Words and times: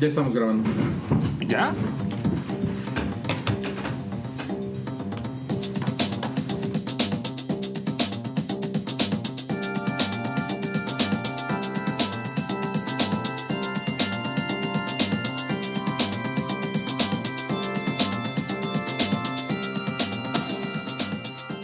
Ya 0.00 0.06
estamos 0.06 0.32
grabando. 0.32 0.70
¿Ya? 1.44 1.72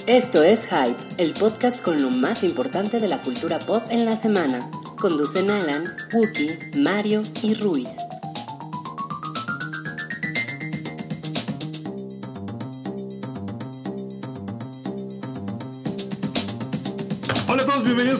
Esto 0.06 0.42
es 0.42 0.66
Hype, 0.66 0.96
el 1.18 1.34
podcast 1.34 1.80
con 1.82 2.02
lo 2.02 2.10
más 2.10 2.42
importante 2.42 2.98
de 2.98 3.06
la 3.06 3.18
cultura 3.22 3.60
pop 3.60 3.82
en 3.90 4.04
la 4.04 4.16
semana. 4.16 4.68
Conducen 4.98 5.50
Alan, 5.50 5.84
Wookie, 6.12 6.58
Mario 6.76 7.22
y 7.42 7.54
Ruiz. 7.54 8.03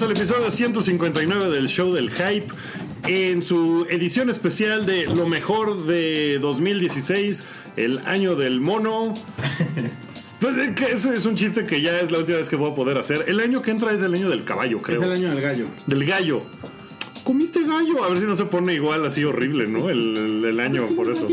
Al 0.05 0.11
episodio 0.13 0.51
159 0.51 1.49
del 1.51 1.69
show 1.69 1.93
del 1.93 2.11
hype. 2.11 2.47
En 3.07 3.43
su 3.43 3.87
edición 3.91 4.31
especial 4.31 4.87
de 4.87 5.07
lo 5.07 5.27
mejor 5.27 5.85
de 5.87 6.39
2016, 6.41 7.45
el 7.77 7.99
año 8.01 8.35
del 8.37 8.61
mono. 8.61 9.15
Pues 10.41 10.59
es 10.59 10.73
que 10.73 10.93
eso 10.93 11.11
es 11.11 11.25
un 11.25 11.37
chiste 11.37 11.65
que 11.65 11.81
ya 11.81 11.99
es 12.01 12.11
la 12.11 12.19
última 12.19 12.37
vez 12.37 12.51
que 12.51 12.57
voy 12.57 12.71
a 12.71 12.75
poder 12.75 12.99
hacer. 12.99 13.25
El 13.29 13.41
año 13.41 13.63
que 13.63 13.71
entra 13.71 13.95
es 13.95 14.03
el 14.03 14.13
año 14.13 14.29
del 14.29 14.45
caballo, 14.45 14.77
creo. 14.83 14.99
Es 15.01 15.07
el 15.07 15.13
año 15.13 15.31
del 15.31 15.41
gallo. 15.41 15.67
Del 15.87 16.05
gallo. 16.05 16.43
Comiste 17.23 17.63
gallo. 17.63 18.05
A 18.05 18.11
ver 18.11 18.19
si 18.19 18.27
no 18.27 18.37
se 18.37 18.45
pone 18.45 18.75
igual 18.75 19.07
así 19.07 19.25
horrible, 19.25 19.67
¿no? 19.69 19.89
El, 19.89 20.15
el- 20.19 20.45
el 20.45 20.61
año 20.61 20.85
por 20.95 21.11
eso. 21.11 21.27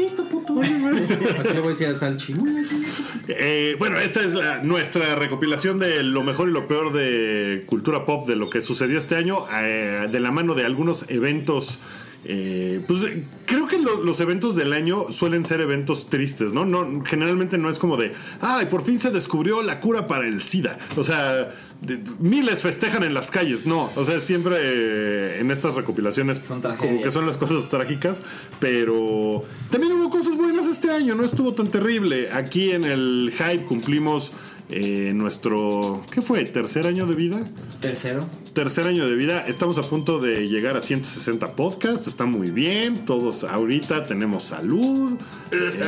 Eh, 3.28 3.76
bueno, 3.80 3.98
esta 4.00 4.22
es 4.22 4.34
la- 4.34 4.64
nuestra 4.64 5.16
recopilación 5.16 5.80
de 5.80 6.04
lo 6.04 6.24
mejor 6.24 6.50
y 6.50 6.52
lo 6.52 6.68
peor 6.68 6.92
de 6.94 7.64
cultura 7.66 8.06
pop 8.06 8.28
de 8.28 8.36
lo 8.36 8.50
que 8.50 8.62
sucedió 8.62 8.98
este 8.98 9.16
año, 9.16 9.46
eh, 9.62 10.08
de 10.12 10.20
la 10.20 10.32
mano 10.32 10.54
de 10.56 10.66
algunos 10.66 11.06
eventos. 11.10 11.80
Eh, 12.24 12.82
pues 12.88 13.04
eh, 13.04 13.24
creo 13.48 13.68
que 13.68 13.80
lo- 13.80 14.04
los 14.04 14.20
eventos 14.20 14.56
del 14.56 14.74
año 14.74 15.12
suelen 15.12 15.44
ser 15.44 15.60
eventos 15.62 16.08
tristes, 16.10 16.54
¿no? 16.54 16.66
no 16.66 17.04
generalmente 17.04 17.58
no 17.58 17.70
es 17.70 17.80
como 17.80 17.98
de, 17.98 18.14
ay, 18.42 18.68
por 18.68 18.84
fin 18.84 19.00
se 19.00 19.10
descubrió 19.12 19.64
la 19.64 19.80
cura 19.80 20.06
para 20.08 20.28
el 20.28 20.42
SIDA. 20.42 20.78
O 20.98 21.04
sea, 21.04 21.52
de- 21.82 22.00
miles 22.20 22.62
festejan 22.62 23.04
en 23.04 23.14
las 23.16 23.32
calles. 23.32 23.66
No, 23.66 23.92
o 23.96 24.04
sea, 24.06 24.20
siempre 24.22 24.56
eh, 24.60 25.40
en 25.40 25.50
estas 25.50 25.74
recopilaciones 25.76 26.38
Son 26.40 26.62
como 26.62 27.02
que 27.02 27.10
son 27.12 27.26
las 27.26 27.38
cosas 27.38 27.68
trágicas, 27.70 28.24
pero 28.60 29.44
también 29.70 29.94
hubo 29.94 30.10
cosas 30.10 30.36
buenas 30.38 30.68
este 30.68 30.92
año, 30.92 31.16
no 31.16 31.24
estuvo 31.24 31.54
tan 31.54 31.68
terrible. 31.70 32.32
Aquí 32.32 32.72
en 32.72 32.84
el 32.84 33.34
Hype 33.36 33.66
cumplimos 33.66 34.32
eh, 34.72 35.12
nuestro, 35.14 36.04
¿qué 36.12 36.22
fue? 36.22 36.44
¿Tercer 36.46 36.88
año 36.88 37.06
de 37.06 37.16
vida? 37.16 37.44
Tercero. 37.80 38.26
Tercer 38.54 38.86
año 38.88 39.08
de 39.08 39.16
vida, 39.16 39.46
estamos 39.48 39.78
a 39.78 39.82
punto 39.82 40.20
de 40.20 40.48
llegar 40.48 40.76
a 40.76 40.82
160 40.82 41.56
podcasts, 41.56 42.08
está 42.08 42.26
muy 42.26 42.52
bien, 42.52 43.06
todos 43.06 43.44
ahorita 43.44 44.04
tenemos 44.06 44.44
salud. 44.44 45.14
Eh, 45.52 45.80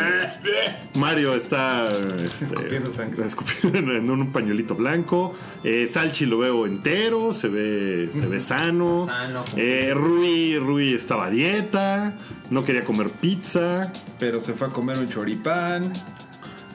Mario 0.96 1.36
está 1.36 1.86
este, 2.24 2.46
Escupiendo 2.46 2.92
sangre. 2.92 3.26
escupiendo 3.26 3.78
en, 3.80 3.90
en 3.90 4.10
un 4.12 4.32
pañuelito 4.32 4.76
blanco. 4.76 5.36
Eh, 5.64 5.88
Salchi 5.88 6.26
lo 6.26 6.40
veo 6.40 6.66
entero, 6.66 7.34
se 7.34 7.48
ve, 7.50 8.10
se 8.12 8.26
ve 8.28 8.40
sano. 8.40 9.06
Sano. 9.08 9.44
Eh, 9.58 9.92
Rui, 9.96 10.58
Rui 10.60 10.94
estaba 10.94 11.26
a 11.28 11.30
dieta, 11.30 12.18
no 12.50 12.64
quería 12.66 12.84
comer 12.84 13.10
pizza, 13.10 13.92
Pero 14.20 14.42
se 14.42 14.54
fue 14.54 14.68
a 14.68 14.70
comer 14.70 14.98
un 14.98 15.10
choripán. 15.10 15.92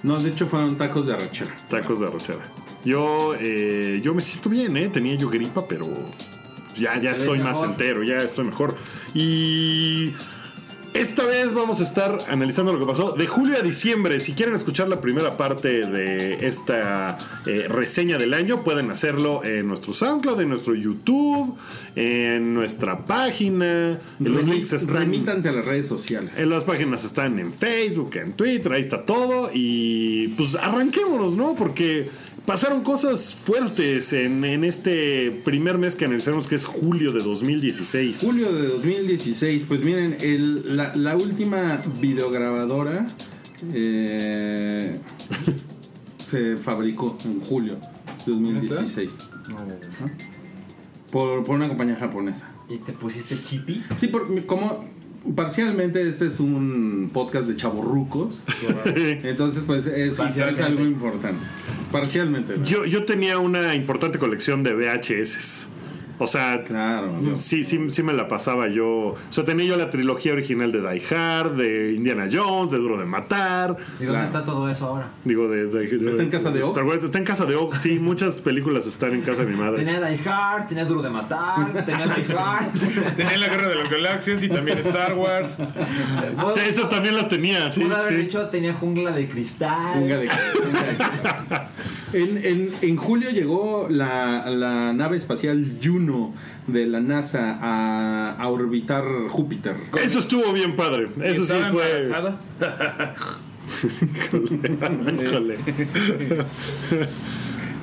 No, 0.02 0.18
de 0.18 0.30
hecho 0.30 0.46
fueron 0.46 0.76
tacos 0.76 1.06
de 1.06 1.14
arrachera. 1.14 1.54
tacos 1.68 2.00
de 2.00 2.06
arrochera. 2.06 2.44
Yo, 2.84 3.34
eh, 3.40 4.00
yo 4.02 4.14
me 4.14 4.22
siento 4.22 4.48
bien, 4.48 4.76
¿eh? 4.76 4.88
Tenía 4.88 5.14
yo 5.16 5.28
gripa, 5.28 5.66
pero 5.66 5.88
ya, 6.74 6.98
ya 6.98 7.12
estoy 7.12 7.40
más 7.40 7.62
entero, 7.62 8.02
ya 8.02 8.18
estoy 8.18 8.44
mejor. 8.44 8.76
Y 9.14 10.14
esta 10.94 11.24
vez 11.26 11.52
vamos 11.54 11.80
a 11.80 11.84
estar 11.84 12.18
analizando 12.28 12.72
lo 12.72 12.80
que 12.80 12.86
pasó 12.86 13.12
de 13.12 13.26
julio 13.26 13.56
a 13.56 13.62
diciembre. 13.62 14.18
Si 14.20 14.32
quieren 14.32 14.54
escuchar 14.54 14.88
la 14.88 15.00
primera 15.00 15.36
parte 15.36 15.86
de 15.86 16.46
esta 16.46 17.18
eh, 17.46 17.66
reseña 17.68 18.18
del 18.18 18.34
año, 18.34 18.64
pueden 18.64 18.90
hacerlo 18.90 19.44
en 19.44 19.68
nuestro 19.68 19.92
SoundCloud, 19.92 20.40
en 20.40 20.48
nuestro 20.48 20.74
YouTube, 20.74 21.56
en 21.94 22.54
nuestra 22.54 23.06
página. 23.06 23.98
Los 24.18 24.44
Remi- 24.44 24.52
links 24.52 24.72
están... 24.72 24.96
Remítanse 24.96 25.48
a 25.48 25.52
las 25.52 25.64
redes 25.64 25.86
sociales. 25.86 26.32
En 26.36 26.50
las 26.50 26.64
páginas 26.64 27.04
están 27.04 27.38
en 27.38 27.52
Facebook, 27.52 28.16
en 28.16 28.32
Twitter, 28.32 28.72
ahí 28.72 28.82
está 28.82 29.04
todo. 29.04 29.50
Y 29.52 30.28
pues 30.36 30.54
arranquémonos, 30.54 31.34
¿no? 31.34 31.54
Porque 31.54 32.08
pasaron 32.48 32.82
cosas 32.82 33.34
fuertes 33.34 34.14
en, 34.14 34.42
en 34.42 34.64
este 34.64 35.30
primer 35.44 35.76
mes 35.76 35.94
que 35.94 36.06
analizamos, 36.06 36.48
que 36.48 36.54
es 36.54 36.64
julio 36.64 37.12
de 37.12 37.20
2016. 37.22 38.22
Julio 38.24 38.50
de 38.54 38.68
2016, 38.68 39.66
pues 39.68 39.84
miren, 39.84 40.16
el- 40.22 40.74
la, 40.74 40.96
la 40.96 41.14
última 41.14 41.78
videograbadora 42.00 43.06
eh, 43.74 44.98
se 46.30 46.56
fabricó 46.56 47.18
en 47.26 47.40
julio 47.42 47.74
de 48.24 48.32
2016. 48.32 49.18
Ajá. 49.50 50.10
Por, 51.12 51.44
por 51.44 51.54
una 51.54 51.68
compañía 51.68 51.96
japonesa. 51.96 52.50
¿Y 52.70 52.78
te 52.78 52.94
pusiste 52.94 53.38
chippy? 53.42 53.84
Sí, 53.98 54.08
por, 54.08 54.46
como 54.46 54.86
parcialmente 55.34 56.08
este 56.08 56.26
es 56.26 56.40
un 56.40 57.10
podcast 57.12 57.48
de 57.48 57.56
chavorrucos, 57.56 58.42
entonces 58.84 59.62
pues 59.66 59.86
es, 59.86 60.18
es 60.18 60.60
algo 60.60 60.84
importante. 60.84 61.44
Parcialmente. 61.92 62.56
¿no? 62.56 62.64
Yo, 62.64 62.84
yo 62.84 63.04
tenía 63.04 63.38
una 63.38 63.74
importante 63.74 64.18
colección 64.18 64.62
de 64.62 64.74
VHS. 64.74 65.68
O 66.20 66.26
sea. 66.26 66.62
Sí, 67.36 67.62
sí, 67.64 67.78
sí 67.90 68.02
me 68.02 68.12
la 68.12 68.26
pasaba 68.28 68.68
yo. 68.68 68.88
O 68.88 69.16
sea, 69.30 69.44
tenía 69.44 69.66
yo 69.66 69.76
la 69.76 69.88
trilogía 69.90 70.32
original 70.32 70.72
de 70.72 70.80
Die 70.80 71.14
Hard, 71.14 71.52
de 71.52 71.92
Indiana 71.94 72.26
Jones, 72.30 72.70
de 72.72 72.78
Duro 72.78 72.96
de 72.98 73.04
Matar. 73.04 73.76
¿Y 74.00 74.04
dónde 74.04 74.06
Claro. 74.06 74.24
está 74.24 74.44
todo 74.44 74.68
eso 74.68 74.86
ahora? 74.86 75.08
Digo, 75.24 75.48
de, 75.48 75.66
de- 75.68 75.86
de- 75.98 76.10
¿Está 76.10 76.22
en 76.22 76.30
casa 76.30 76.50
de 76.50 76.62
Oak? 76.62 76.70
Star 76.72 76.84
Wars. 76.84 77.04
Está 77.04 77.18
en 77.18 77.24
casa 77.24 77.44
de 77.46 77.54
Oak, 77.56 77.76
sí. 77.76 77.98
Muchas 78.00 78.40
películas 78.40 78.86
están 78.86 79.12
en 79.12 79.22
casa 79.22 79.44
de 79.44 79.52
mi 79.52 79.56
madre. 79.56 79.84
Tenía 79.84 80.00
Die 80.00 80.20
Hard, 80.28 80.66
tenía 80.66 80.84
Duro 80.84 81.02
de 81.02 81.10
Matar, 81.10 81.84
tenía 81.84 82.06
Die 82.06 82.34
Hard. 82.36 82.66
Tenía 83.16 83.36
la 83.38 83.48
guerra 83.48 83.68
de 83.68 83.74
las 83.76 83.90
galaxias 83.90 84.42
y 84.42 84.48
también 84.48 84.78
Star 84.78 85.14
Wars. 85.14 85.58
Esas 86.66 86.90
también 86.90 87.16
las 87.16 87.28
tenía, 87.28 87.70
sí. 87.70 87.82
pudo 87.82 87.96
haber 87.96 88.14
sí. 88.14 88.20
dicho 88.22 88.48
tenía 88.48 88.72
jungla 88.74 89.12
de 89.12 89.28
cristal. 89.28 90.00
Venga 90.00 90.16
de- 90.18 90.24
de- 90.24 90.30
en, 92.12 92.44
en- 92.44 92.70
en 92.82 92.96
julio 92.96 93.30
llegó 93.30 93.86
la, 93.90 94.48
la 94.50 94.92
nave 94.92 95.16
espacial 95.16 95.78
Juno 95.82 96.34
de 96.66 96.86
la 96.86 97.00
NASA 97.00 97.58
a, 97.60 98.32
a 98.38 98.48
orbitar 98.48 99.04
Júpiter. 99.28 99.76
Eso 100.02 100.18
estuvo 100.18 100.52
bien 100.52 100.76
padre. 100.76 101.08
Eso 101.22 101.46
sí 101.46 101.54
fue. 101.70 102.10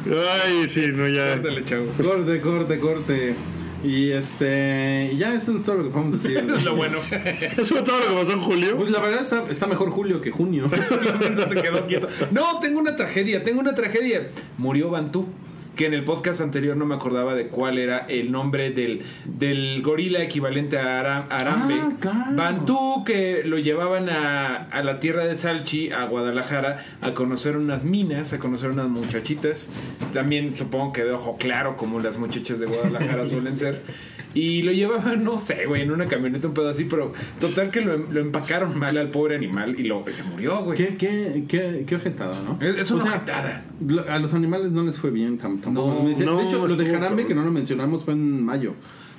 Ay, 0.06 0.68
sí, 0.68 0.88
no, 0.94 1.08
ya. 1.08 1.34
Córtale, 1.36 1.64
chavo. 1.64 1.86
Corte, 2.02 2.42
corte, 2.42 2.80
corte. 2.80 3.36
Y 3.86 4.12
este. 4.12 5.14
Ya 5.18 5.34
eso 5.36 5.56
es 5.58 5.64
todo 5.64 5.76
lo 5.76 5.84
que 5.84 5.90
podemos 5.90 6.22
decir. 6.22 6.38
Es 6.56 6.64
lo 6.64 6.76
bueno. 6.76 6.98
Eso 7.58 7.76
fue 7.76 7.84
todo 7.84 8.00
lo 8.00 8.08
que 8.08 8.14
pasó 8.14 8.32
en 8.34 8.42
julio. 8.42 8.78
Pues 8.78 8.90
la 8.90 9.00
verdad 9.00 9.22
está, 9.22 9.46
está 9.50 9.68
mejor 9.68 9.90
julio 9.90 10.22
que 10.22 10.32
junio. 10.32 10.70
no 10.70 11.42
se 11.50 11.56
quedó 11.56 11.86
quieto. 11.86 12.08
No, 12.32 12.60
tengo 12.60 12.80
una 12.80 12.96
tragedia, 12.96 13.44
tengo 13.44 13.60
una 13.60 13.76
tragedia. 13.76 14.30
Murió 14.58 14.90
Bantú. 14.90 15.28
Que 15.76 15.86
en 15.88 15.94
el 15.94 16.04
podcast 16.06 16.42
anterior 16.42 16.78
no 16.78 16.86
me 16.86 16.96
acordaba 16.96 17.34
de 17.36 17.48
cuál 17.48 17.78
era 17.78 18.00
el 18.08 18.32
nombre 18.32 18.70
del, 18.72 19.02
del 19.26 19.82
gorila 19.82 20.22
equivalente 20.24 20.78
a 20.78 21.00
Ara- 21.02 21.28
Arambe. 21.30 21.76
Ah, 21.82 21.92
claro. 22.00 22.36
Bantú, 22.36 23.04
que 23.06 23.44
lo 23.46 23.58
llevaban 23.60 24.10
a, 24.10 24.56
a 24.56 24.84
la 24.84 25.00
tierra 25.00 25.26
de 25.26 25.36
Salchi, 25.36 25.92
a 25.92 26.06
Guadalajara, 26.06 26.84
a 27.02 27.12
conocer 27.12 27.58
unas 27.58 27.84
minas, 27.84 28.32
a 28.34 28.40
conocer 28.40 28.70
unas 28.70 28.88
muchachitas. 28.88 29.70
También 30.14 30.56
supongo 30.56 30.94
que 30.94 31.04
de 31.04 31.12
ojo 31.12 31.38
claro, 31.38 31.76
como 31.78 32.00
las 32.00 32.18
muchachas 32.18 32.60
de 32.60 32.68
Guadalajara 32.68 33.26
suelen 33.30 33.58
ser. 33.58 33.82
Y 34.34 34.64
lo 34.64 34.74
llevaban, 34.74 35.24
no 35.24 35.38
sé, 35.38 35.66
güey, 35.66 35.84
en 35.84 35.92
una 35.92 36.08
camioneta, 36.10 36.50
un 36.50 36.54
pedo 36.54 36.68
así, 36.68 36.84
pero 36.84 37.14
total 37.40 37.70
que 37.70 37.80
lo, 37.80 37.96
lo 37.98 38.20
empacaron 38.20 38.78
mal 38.78 38.98
al 38.98 39.10
pobre 39.10 39.36
animal 39.38 39.80
y 39.80 39.84
lo, 39.84 40.04
se 40.12 40.24
murió, 40.26 40.62
güey. 40.62 40.78
¿Qué, 40.78 40.98
qué, 40.98 41.46
qué, 41.48 41.86
qué 41.88 41.96
ojetada, 41.96 42.36
¿no? 42.44 42.58
Es, 42.62 42.80
es 42.80 42.92
O 42.92 42.96
una 42.96 43.04
sea, 43.06 43.14
ojetada. 43.16 43.64
A 44.10 44.20
los 44.20 44.34
animales 44.34 44.74
no 44.74 44.84
les 44.84 44.98
fue 44.98 45.10
bien 45.12 45.40
tam- 45.40 45.62
tampoco. 45.66 46.04
No, 46.04 46.10
de 46.10 46.26
no, 46.26 46.42
hecho, 46.42 46.66
lo 46.68 46.76
de 46.76 46.86
Jarambe, 46.86 47.26
que 47.26 47.36
no 47.36 47.44
lo 47.44 47.52
mencionamos, 47.52 48.04
fue 48.04 48.14
en 48.14 48.44
mayo. 48.44 48.74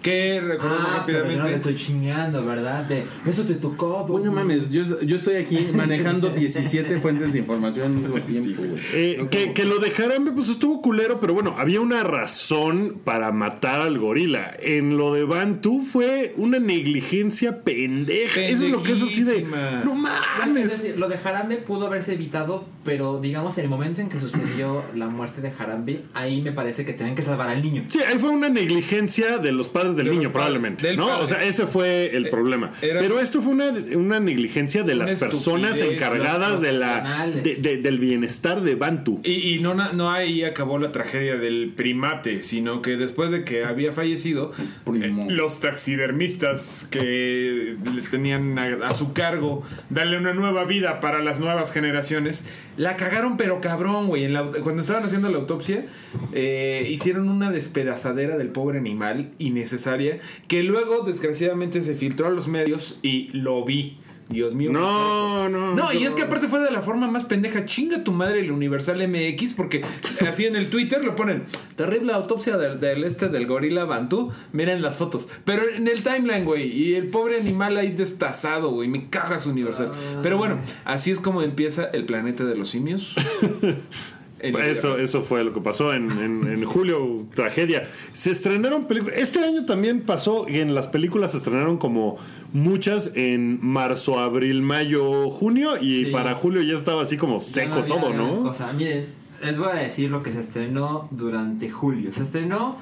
Que 0.06 0.40
recordemos 0.40 0.86
Ah, 0.88 1.02
pero 1.04 1.18
yo 1.18 1.24
no 1.24 1.30
le 1.30 1.36
rápidamente. 1.38 1.56
estoy 1.70 1.74
chingando, 1.74 2.46
¿verdad? 2.46 2.84
De, 2.84 3.04
eso 3.26 3.42
te 3.44 3.54
tocó. 3.54 4.06
Uy, 4.08 4.22
no 4.22 4.30
mames, 4.32 4.70
yo, 4.70 5.00
yo 5.00 5.16
estoy 5.16 5.34
aquí 5.36 5.66
manejando 5.74 6.28
17 6.36 7.00
fuentes 7.00 7.32
de 7.32 7.40
información 7.40 7.86
al 7.86 7.92
mismo 7.92 8.20
tiempo, 8.20 8.62
güey. 8.62 8.80
Eh, 8.94 9.26
que, 9.30 9.52
que 9.52 9.64
lo 9.64 9.78
de 9.80 9.90
Harambe, 9.96 10.30
pues 10.32 10.48
estuvo 10.48 10.80
culero, 10.80 11.18
pero 11.18 11.34
bueno, 11.34 11.56
había 11.58 11.80
una 11.80 12.04
razón 12.04 13.00
para 13.04 13.32
matar 13.32 13.80
al 13.80 13.98
gorila. 13.98 14.56
En 14.60 14.96
lo 14.96 15.12
de 15.12 15.24
Bantu 15.24 15.80
fue 15.80 16.32
una 16.36 16.58
negligencia 16.60 17.62
pendeja. 17.64 18.40
Eso 18.42 18.64
es 18.66 18.70
lo 18.70 18.82
que 18.84 18.92
es 18.92 19.02
así 19.02 19.24
de. 19.24 19.42
No 19.42 19.92
Es 19.92 19.98
mames. 20.46 20.70
decir, 20.82 20.98
lo 20.98 21.08
de 21.08 21.16
Harambe 21.16 21.56
pudo 21.56 21.86
haberse 21.86 22.14
evitado, 22.14 22.64
pero 22.84 23.18
digamos, 23.20 23.58
el 23.58 23.68
momento 23.68 24.00
en 24.00 24.08
que 24.08 24.20
sucedió 24.20 24.84
la 24.94 25.08
muerte 25.08 25.40
de 25.40 25.50
Harambe, 25.58 26.02
ahí 26.14 26.42
me 26.42 26.52
parece 26.52 26.84
que 26.84 26.92
tenían 26.92 27.16
que 27.16 27.22
salvar 27.22 27.48
al 27.48 27.60
niño. 27.60 27.84
Sí, 27.88 27.98
ahí 28.06 28.18
fue 28.18 28.30
una 28.30 28.48
negligencia 28.48 29.38
de 29.38 29.50
los 29.50 29.68
padres 29.68 29.95
del 29.96 30.06
De 30.06 30.12
niño, 30.12 30.32
padres, 30.32 30.32
probablemente. 30.32 30.86
del 30.86 30.96
¿no? 30.96 31.06
padre. 31.08 31.24
O 31.24 31.26
sea, 31.26 31.42
ese 31.44 31.66
fue 31.66 32.14
el 32.16 32.26
Eh, 32.26 32.30
problema. 32.30 32.70
Pero 32.80 33.18
esto 33.20 33.40
fue 33.42 33.52
una, 33.52 33.72
una 33.96 34.20
negligencia 34.20 34.82
de 34.82 34.94
Una 34.94 35.04
las 35.06 35.18
personas 35.20 35.80
encargadas 35.80 36.60
de 36.60 36.72
la, 36.72 37.02
profesionales. 37.02 37.42
de- 37.44 37.54
de- 37.56 37.76
del 37.82 37.98
bienestar 37.98 38.60
de 38.60 38.74
Bantu. 38.74 39.20
Y, 39.24 39.54
y 39.54 39.58
no, 39.60 39.74
no 39.74 40.10
ahí 40.10 40.44
acabó 40.44 40.78
la 40.78 40.92
tragedia 40.92 41.36
del 41.36 41.72
primate, 41.74 42.42
sino 42.42 42.82
que 42.82 42.96
después 42.96 43.30
de 43.30 43.44
que 43.44 43.64
había 43.64 43.92
fallecido, 43.92 44.52
eh, 44.94 45.12
los 45.28 45.60
taxidermistas 45.60 46.86
que 46.90 47.76
le 47.94 48.02
tenían 48.10 48.58
a, 48.58 48.86
a 48.86 48.94
su 48.94 49.12
cargo 49.12 49.62
darle 49.90 50.18
una 50.18 50.34
nueva 50.34 50.64
vida 50.64 51.00
para 51.00 51.22
las 51.22 51.40
nuevas 51.40 51.72
generaciones, 51.72 52.48
la 52.76 52.96
cagaron 52.96 53.36
pero 53.36 53.60
cabrón, 53.60 54.08
güey. 54.08 54.24
En 54.24 54.32
la- 54.34 54.50
Cuando 54.62 54.82
estaban 54.82 55.04
haciendo 55.04 55.28
la 55.30 55.38
autopsia, 55.38 55.84
eh, 56.32 56.86
hicieron 56.90 57.28
una 57.28 57.50
despedazadera 57.50 58.36
del 58.36 58.48
pobre 58.48 58.78
animal 58.78 59.30
innecesaria, 59.38 60.20
que 60.48 60.62
luego 60.62 61.02
desgraciadamente 61.04 61.80
se 61.82 61.94
filtró 61.94 62.26
a 62.26 62.30
los 62.30 62.48
medios 62.48 62.98
y 63.02 63.28
lo 63.32 63.64
vi. 63.64 63.98
Dios 64.28 64.54
mío. 64.54 64.72
No, 64.72 65.48
no, 65.48 65.74
No, 65.74 65.92
y 65.92 66.04
es 66.04 66.14
que 66.14 66.22
aparte 66.22 66.48
fue 66.48 66.60
de 66.60 66.70
la 66.70 66.80
forma 66.80 67.06
más 67.08 67.24
pendeja. 67.24 67.64
Chinga 67.64 68.02
tu 68.02 68.12
madre 68.12 68.40
el 68.40 68.50
Universal 68.50 69.06
MX, 69.08 69.54
porque 69.54 69.84
así 70.28 70.46
en 70.46 70.56
el 70.56 70.68
Twitter 70.68 71.04
lo 71.04 71.14
ponen. 71.14 71.44
Terrible 71.76 72.12
autopsia 72.12 72.56
del, 72.56 72.80
del 72.80 73.04
este 73.04 73.28
del 73.28 73.46
gorila 73.46 73.84
Bantú. 73.84 74.32
Miren 74.52 74.82
las 74.82 74.96
fotos. 74.96 75.28
Pero 75.44 75.62
en 75.68 75.86
el 75.86 76.02
timeline, 76.02 76.44
güey. 76.44 76.66
Y 76.66 76.94
el 76.94 77.08
pobre 77.08 77.38
animal 77.38 77.76
ahí 77.76 77.92
destazado, 77.92 78.70
güey. 78.70 78.88
Me 78.88 79.08
cagas 79.08 79.46
Universal. 79.46 79.92
Pero 80.22 80.38
bueno, 80.38 80.58
así 80.84 81.10
es 81.10 81.20
como 81.20 81.42
empieza 81.42 81.84
el 81.84 82.04
planeta 82.04 82.44
de 82.44 82.56
los 82.56 82.68
simios. 82.68 83.14
El- 84.38 84.54
Eso, 84.56 84.98
eso 84.98 85.22
fue 85.22 85.42
lo 85.44 85.52
que 85.54 85.60
pasó 85.60 85.94
en, 85.94 86.10
en- 86.10 86.52
en 86.52 86.64
julio, 86.64 87.24
tragedia. 87.34 87.84
Se 88.12 88.30
estrenaron 88.30 88.86
películas. 88.86 89.16
Este 89.18 89.38
año 89.44 89.64
también 89.64 90.02
pasó 90.02 90.46
y 90.48 90.58
en 90.60 90.74
las 90.74 90.88
películas 90.88 91.32
se 91.32 91.38
estrenaron 91.38 91.78
como 91.78 92.18
muchas 92.52 93.12
en 93.14 93.58
marzo, 93.64 94.18
abril, 94.18 94.60
mayo, 94.62 95.30
junio 95.30 95.76
y 95.80 96.04
Sí. 96.06 96.10
para 96.12 96.34
julio 96.34 96.60
ya 96.62 96.74
estaba 96.74 97.02
así 97.02 97.16
como 97.16 97.40
seco 97.40 97.84
todo, 97.84 98.12
¿no? 98.12 98.42
cosa. 98.42 98.72
Miren, 98.74 99.06
les 99.42 99.56
voy 99.58 99.68
a 99.68 99.74
decir 99.74 100.10
lo 100.10 100.22
que 100.22 100.32
se 100.32 100.40
estrenó 100.40 101.08
durante 101.10 101.70
julio. 101.70 102.12
Se 102.12 102.22
estrenó 102.22 102.76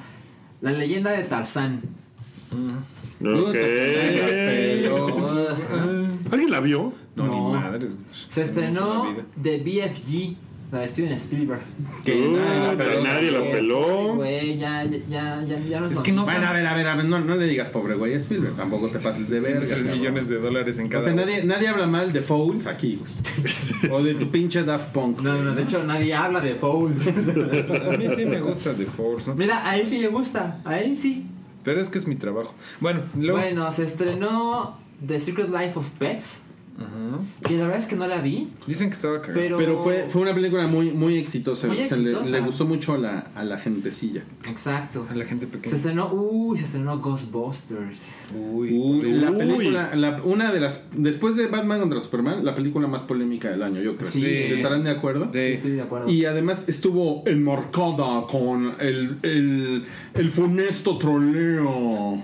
La 0.61 0.71
leyenda 0.71 1.11
de 1.11 1.23
Tarzán. 1.23 1.81
Ok. 3.21 3.53
Pero- 3.53 5.29
¿Alguien 6.31 6.51
la 6.51 6.59
vio? 6.59 6.93
No, 7.15 7.25
No. 7.25 7.47
ni 7.53 7.59
madres. 7.59 7.91
Se 8.27 8.41
estrenó. 8.41 9.15
The 9.41 9.57
BFG, 9.59 10.35
la 10.75 10.81
de 10.81 10.87
Steven 10.87 11.11
Spielberg. 11.13 11.61
Que 12.03 12.13
Uh, 12.27 12.35
nadie 12.37 12.61
la 12.67 12.77
peló. 12.77 13.03
nadie 13.03 13.31
la 13.31 13.41
peló. 13.41 14.15
Güey, 14.15 14.57
ya, 14.57 14.83
ya, 14.83 14.97
ya, 15.09 15.43
ya, 15.43 15.59
ya 15.59 15.79
nos 15.79 15.91
Es 15.91 15.99
que 15.99 16.11
no 16.11 16.23
Bueno, 16.25 16.47
a 16.47 16.53
ver, 16.53 16.65
a 16.67 16.73
ver, 16.75 16.87
a 16.87 16.95
ver, 16.95 17.05
no, 17.05 17.19
no 17.19 17.35
le 17.35 17.47
digas 17.47 17.69
pobre 17.69 17.95
güey 17.95 18.13
a 18.13 18.17
Spielberg, 18.17 18.55
tampoco 18.55 18.87
te 18.87 18.99
pases 18.99 19.29
de 19.29 19.39
verga. 19.39 19.59
3 19.61 19.69
cabrón. 19.79 19.97
millones 19.97 20.29
de 20.29 20.35
dólares 20.39 20.77
en 20.79 20.87
O 20.87 20.89
cada. 20.89 21.03
sea, 21.03 21.13
nadie, 21.13 21.43
nadie 21.43 21.67
habla 21.67 21.87
mal 21.87 22.13
de 22.13 22.21
Fouls 22.21 22.67
aquí, 22.67 22.99
güey. 22.99 23.91
O 23.91 24.03
de 24.03 24.15
tu 24.15 24.29
pinche 24.31 24.63
Daft 24.63 24.91
Punk. 24.93 25.21
No, 25.21 25.41
no, 25.43 25.53
de 25.55 25.63
hecho 25.63 25.83
nadie 25.83 26.13
habla 26.13 26.39
de 26.41 26.53
Fouls. 26.55 27.07
A 27.07 27.97
mí 27.97 28.07
sí 28.15 28.25
me 28.25 28.41
gusta 28.41 28.73
The 28.73 28.85
Force, 28.85 29.29
¿no? 29.29 29.35
Mira, 29.35 29.67
a 29.69 29.77
él 29.77 29.85
sí 29.85 29.99
le 29.99 30.07
gusta, 30.07 30.59
a 30.65 30.79
él 30.79 30.97
sí. 30.97 31.25
Pero 31.63 31.81
es 31.81 31.89
que 31.89 31.97
es 31.97 32.05
mi 32.07 32.15
trabajo. 32.15 32.53
Bueno, 32.79 33.01
luego. 33.17 33.37
Bueno, 33.39 33.71
se 33.71 33.83
estrenó 33.83 34.77
The 35.05 35.19
Secret 35.19 35.49
Life 35.49 35.73
of 35.79 35.87
Pets, 35.97 36.43
que 37.47 37.53
la 37.57 37.63
verdad 37.65 37.77
es 37.79 37.85
que 37.85 37.95
no 37.95 38.05
la 38.07 38.19
vi, 38.19 38.49
Dicen 38.67 38.89
que 38.89 38.95
estaba 38.95 39.21
cagado. 39.21 39.39
pero... 39.39 39.57
Pero 39.57 39.79
fue, 39.83 40.05
fue 40.09 40.21
una 40.23 40.33
película 40.33 40.67
muy, 40.67 40.91
muy 40.91 41.17
exitosa. 41.17 41.67
Muy 41.67 41.81
o 41.81 41.83
sea, 41.85 41.97
le- 41.97 42.09
exitosa. 42.11 42.31
Le, 42.31 42.39
gustó 42.41 42.65
mucho 42.65 42.93
a 42.93 42.97
la, 42.97 43.19
a 43.35 43.43
la 43.45 43.57
gentecilla. 43.57 44.23
Exacto. 44.47 45.05
A 45.09 45.15
la 45.15 45.23
gente 45.25 45.45
Se 45.45 45.51
pequeña. 45.53 45.75
estrenó, 45.75 46.11
uy, 46.11 46.57
se 46.57 46.65
estrenó 46.65 46.99
Ghostbusters. 46.99 48.29
Uy, 48.35 48.73
Uy, 48.77 49.11
la 49.13 49.31
Uy. 49.31 49.37
película, 49.37 49.95
la- 49.95 50.21
una 50.23 50.51
de 50.51 50.59
las. 50.59 50.83
Después 50.93 51.35
de 51.37 51.47
Batman 51.47 51.79
contra 51.79 51.99
Superman, 51.99 52.43
la 52.43 52.53
película 52.55 52.87
más 52.87 53.03
polémica 53.03 53.49
del 53.49 53.63
año, 53.63 53.81
yo 53.81 53.95
creo. 53.95 54.09
Sí. 54.09 54.25
¿Estarán 54.25 54.83
de 54.83 54.91
acuerdo? 54.91 55.29
Sí, 55.31 55.39
estoy 55.39 55.71
de 55.71 55.81
acuerdo. 55.81 56.09
Y 56.09 56.25
además 56.25 56.67
estuvo 56.67 57.23
enmarcada 57.25 58.25
con 58.29 58.75
el, 58.79 59.17
el, 59.21 59.85
el 60.13 60.29
funesto 60.29 60.97
troleo. 60.97 62.21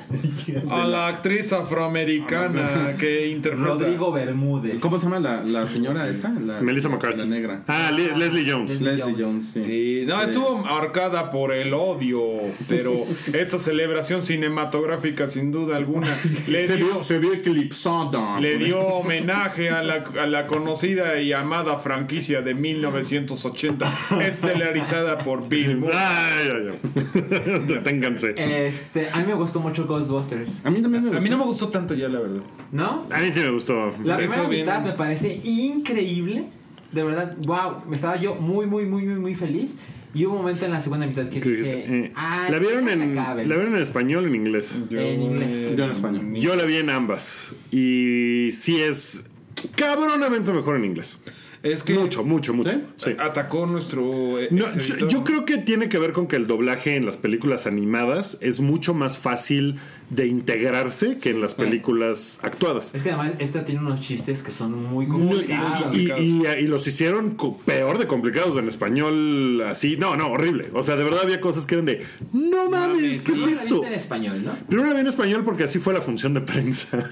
A 0.69 0.85
la 0.85 1.07
actriz 1.07 1.53
afroamericana 1.53 2.95
que 2.99 3.27
interpreta. 3.29 3.75
Bermúdez. 3.75 4.40
¿Cómo 4.79 4.97
se 4.99 5.05
llama 5.05 5.19
la, 5.19 5.43
la 5.43 5.67
señora 5.67 6.07
esta? 6.09 6.29
La, 6.29 6.61
Melissa 6.61 6.89
McCarthy. 6.89 7.19
La 7.19 7.25
negra. 7.25 7.63
Ah, 7.67 7.91
Le- 7.95 8.15
Leslie 8.17 8.49
Jones. 8.51 8.81
Leslie 8.81 9.15
Jones, 9.17 9.51
sí. 9.53 9.63
Sí, 9.63 10.03
no, 10.07 10.21
estuvo 10.21 10.57
marcada 10.57 11.29
por 11.29 11.53
el 11.53 11.73
odio, 11.73 12.21
pero 12.67 12.93
esa 13.33 13.59
celebración 13.59 14.23
cinematográfica 14.23 15.27
sin 15.27 15.51
duda 15.51 15.77
alguna 15.77 16.07
le 16.47 16.65
Se 16.65 16.77
dio, 16.77 16.85
vio, 16.87 17.03
se 17.03 17.19
vio 17.19 17.33
eclipsada. 17.33 18.39
le 18.39 18.57
dio 18.57 18.79
homenaje 18.79 19.69
a 19.69 19.83
la, 19.83 20.03
a 20.21 20.25
la 20.25 20.47
conocida 20.47 21.19
y 21.21 21.33
amada 21.33 21.77
franquicia 21.77 22.41
de 22.41 22.53
1980, 22.55 23.91
estelarizada 24.21 25.17
por 25.19 25.47
Bill 25.47 25.77
Murray. 25.77 25.95
Ay, 25.97 26.49
ay, 26.51 26.67
ay. 26.71 27.61
Deténganse. 27.67 28.33
Este, 28.37 29.09
a 29.11 29.17
mí 29.19 29.25
me 29.27 29.33
gustó 29.33 29.59
mucho 29.59 29.85
Ghostbusters. 29.85 30.65
A 30.65 30.71
mí 30.71 30.81
también 30.81 31.03
me 31.03 31.09
A 31.09 31.11
gustó. 31.13 31.23
mí 31.23 31.29
no 31.29 31.37
me 31.37 31.45
gustó 31.45 31.69
tanto 31.69 31.93
ya, 31.93 32.07
la 32.07 32.19
verdad. 32.19 32.41
¿No? 32.71 33.05
A 33.11 33.19
mí 33.19 33.31
sí 33.31 33.39
me 33.41 33.49
gustó. 33.51 33.93
La 34.03 34.17
Primera 34.31 34.49
bien. 34.49 34.61
mitad 34.65 34.83
me 34.83 34.91
parece 34.93 35.39
increíble. 35.43 36.45
De 36.91 37.03
verdad, 37.03 37.35
wow. 37.45 37.83
Me 37.87 37.95
estaba 37.95 38.17
yo 38.17 38.35
muy, 38.35 38.65
muy, 38.65 38.85
muy, 38.85 39.03
muy, 39.05 39.19
muy 39.19 39.35
feliz. 39.35 39.77
Y 40.13 40.25
hubo 40.25 40.33
un 40.35 40.41
momento 40.41 40.65
en 40.65 40.71
la 40.71 40.81
segunda 40.81 41.07
mitad 41.07 41.29
que 41.29 41.39
¿Qué 41.39 41.49
dije? 41.49 41.85
Eh, 41.87 42.11
"Ay, 42.15 42.51
¿La 42.51 42.59
vieron 42.59 42.89
en 42.89 43.17
acaben". 43.17 43.47
la 43.47 43.55
vieron 43.55 43.75
en 43.77 43.81
español 43.81 44.25
o 44.25 44.27
en 44.27 44.35
inglés? 44.35 44.83
En 44.91 45.21
inglés. 45.21 45.73
Yo 45.77 45.85
en 45.85 45.91
español. 45.91 46.33
Yo 46.35 46.55
la 46.57 46.65
vi 46.65 46.75
en 46.77 46.89
ambas. 46.89 47.55
Y 47.71 48.49
sí 48.51 48.75
es 48.81 49.29
cabronamente 49.75 50.51
mejor 50.51 50.75
en 50.77 50.85
inglés. 50.85 51.17
Es 51.63 51.83
que 51.83 51.93
Mucho, 51.93 52.23
mucho, 52.23 52.55
mucho. 52.55 52.71
¿Sí? 52.71 52.77
Sí. 52.97 53.11
atacó 53.19 53.67
nuestro. 53.67 54.39
eh, 54.39 54.47
No, 54.49 54.65
yo, 55.07 55.23
creo 55.23 55.45
que 55.45 55.57
tiene 55.59 55.89
que 55.89 55.99
ver 55.99 56.11
con 56.11 56.25
que 56.27 56.35
el 56.35 56.47
doblaje 56.47 56.95
en 56.95 57.05
las 57.05 57.17
películas 57.17 57.67
animadas 57.67 58.39
es 58.41 58.61
mucho 58.61 58.95
más 58.95 59.19
fácil 59.19 59.75
de 60.09 60.25
integrarse 60.25 61.17
que 61.17 61.29
en 61.29 61.39
las 61.39 61.53
películas 61.53 62.39
actuadas. 62.41 62.95
Es 62.95 63.03
que 63.03 63.11
además 63.11 63.33
esta 63.37 63.63
tiene 63.63 63.79
unos 63.81 64.01
chistes 64.01 64.41
que 64.41 64.49
son 64.49 64.83
muy 64.85 65.07
complicados. 65.07 65.93
y, 65.95 66.11
y- 66.11 66.11
y- 66.11 66.47
y 66.63 66.67
los 66.67 66.87
hicieron 66.87 67.37
peor 67.63 67.99
de 67.99 68.07
complicados 68.07 68.57
en 68.57 68.67
español 68.67 69.61
así. 69.61 69.97
No, 69.97 70.15
no, 70.15 70.31
horrible. 70.31 70.69
O 70.73 70.81
sea, 70.81 70.95
de 70.95 71.03
verdad 71.03 71.21
había 71.23 71.39
cosas 71.41 71.67
que 71.67 71.75
eran 71.75 71.85
de 71.85 72.03
no 72.33 72.71
mames, 72.71 73.19
¿qué 73.19 73.33
Sí, 73.35 73.39
es 73.43 73.45
la 73.45 73.51
esto? 73.51 73.85
en 73.85 73.93
español, 73.93 74.43
¿no? 74.43 74.53
Primero 74.67 74.89
la 74.89 74.95
vi 74.95 75.01
en 75.01 75.07
español 75.07 75.43
porque 75.45 75.65
así 75.65 75.77
fue 75.77 75.93
la 75.93 76.01
función 76.01 76.33
de 76.33 76.41
prensa. 76.41 77.07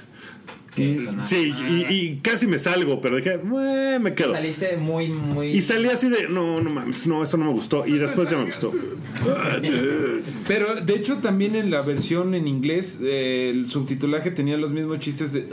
Que. 0.79 1.23
Sí, 1.23 1.53
y, 1.69 1.93
y 1.93 2.19
casi 2.21 2.47
me 2.47 2.57
salgo, 2.59 3.01
pero 3.01 3.17
dije, 3.17 3.33
"Eh, 3.35 3.99
me 3.99 4.13
quedo. 4.13 4.31
Saliste 4.33 4.77
muy, 4.77 5.07
muy. 5.09 5.47
Y 5.47 5.61
salí 5.61 5.89
así 5.89 6.09
de, 6.09 6.27
no, 6.29 6.59
no 6.61 6.69
mames, 6.69 7.05
no, 7.07 7.21
esto 7.23 7.37
no 7.37 7.45
me 7.45 7.51
gustó. 7.51 7.85
Y 7.85 7.97
después 7.97 8.29
ya 8.29 8.37
me 8.37 8.45
gustó. 8.45 8.71
Pero 10.47 10.75
de 10.81 10.95
hecho, 10.95 11.17
también 11.17 11.55
en 11.55 11.71
la 11.71 11.81
versión 11.81 12.33
en 12.33 12.47
inglés, 12.47 12.99
eh, 13.03 13.49
el 13.53 13.69
subtitulaje 13.69 14.31
tenía 14.31 14.57
los 14.57 14.71
mismos 14.71 14.99
chistes 14.99 15.33
de. 15.33 15.47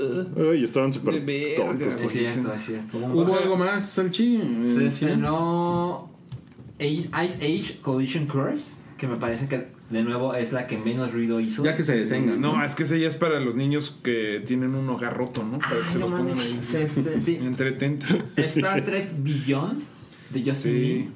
Estaban 0.62 0.92
súper 0.92 1.24
tontos. 1.56 1.96
Es 2.02 2.12
cierto, 2.12 2.52
es 2.52 2.64
cierto. 2.64 2.98
¿Hubo 2.98 3.36
algo 3.36 3.56
más, 3.56 3.88
Salchi? 3.90 4.40
Se 4.66 4.86
estrenó 4.86 6.10
Ice 6.78 7.08
Age 7.14 7.78
Collision 7.80 8.26
Course, 8.26 8.74
que 8.98 9.06
me 9.06 9.16
parece 9.16 9.48
que 9.48 9.66
de 9.90 10.02
nuevo 10.02 10.34
es 10.34 10.52
la 10.52 10.66
que 10.66 10.76
menos 10.78 11.12
ruido 11.12 11.38
hizo. 11.40 11.64
Ya 11.64 11.76
que 11.76 11.82
se 11.84 11.96
detengan. 11.96 12.40
No, 12.40 12.62
es 12.64 12.74
que 12.74 12.82
ese 12.82 12.98
ya 12.98 13.06
es 13.08 13.14
para 13.16 13.38
los 13.40 13.54
niños 13.54 13.96
que 14.02 14.42
tienen 14.46 14.74
un 14.74 14.88
hogar 14.88 15.16
roto, 15.16 15.44
¿no? 15.44 15.58
Para 15.58 15.76
que 15.76 15.82
Ay, 15.86 15.92
se 15.92 15.98
no 15.98 16.08
los 16.08 16.18
pongan 16.20 16.36
mames. 16.36 16.44
ahí. 16.54 16.58
Se 16.62 16.82
este- 16.82 17.20
sí. 17.20 17.36
Entretente. 17.36 18.06
Star 18.36 18.82
Trek 18.82 19.10
Beyond 19.18 19.80
de 20.30 20.40
Justin 20.40 20.72
Sí. 20.72 20.78
Lee. 20.78 21.08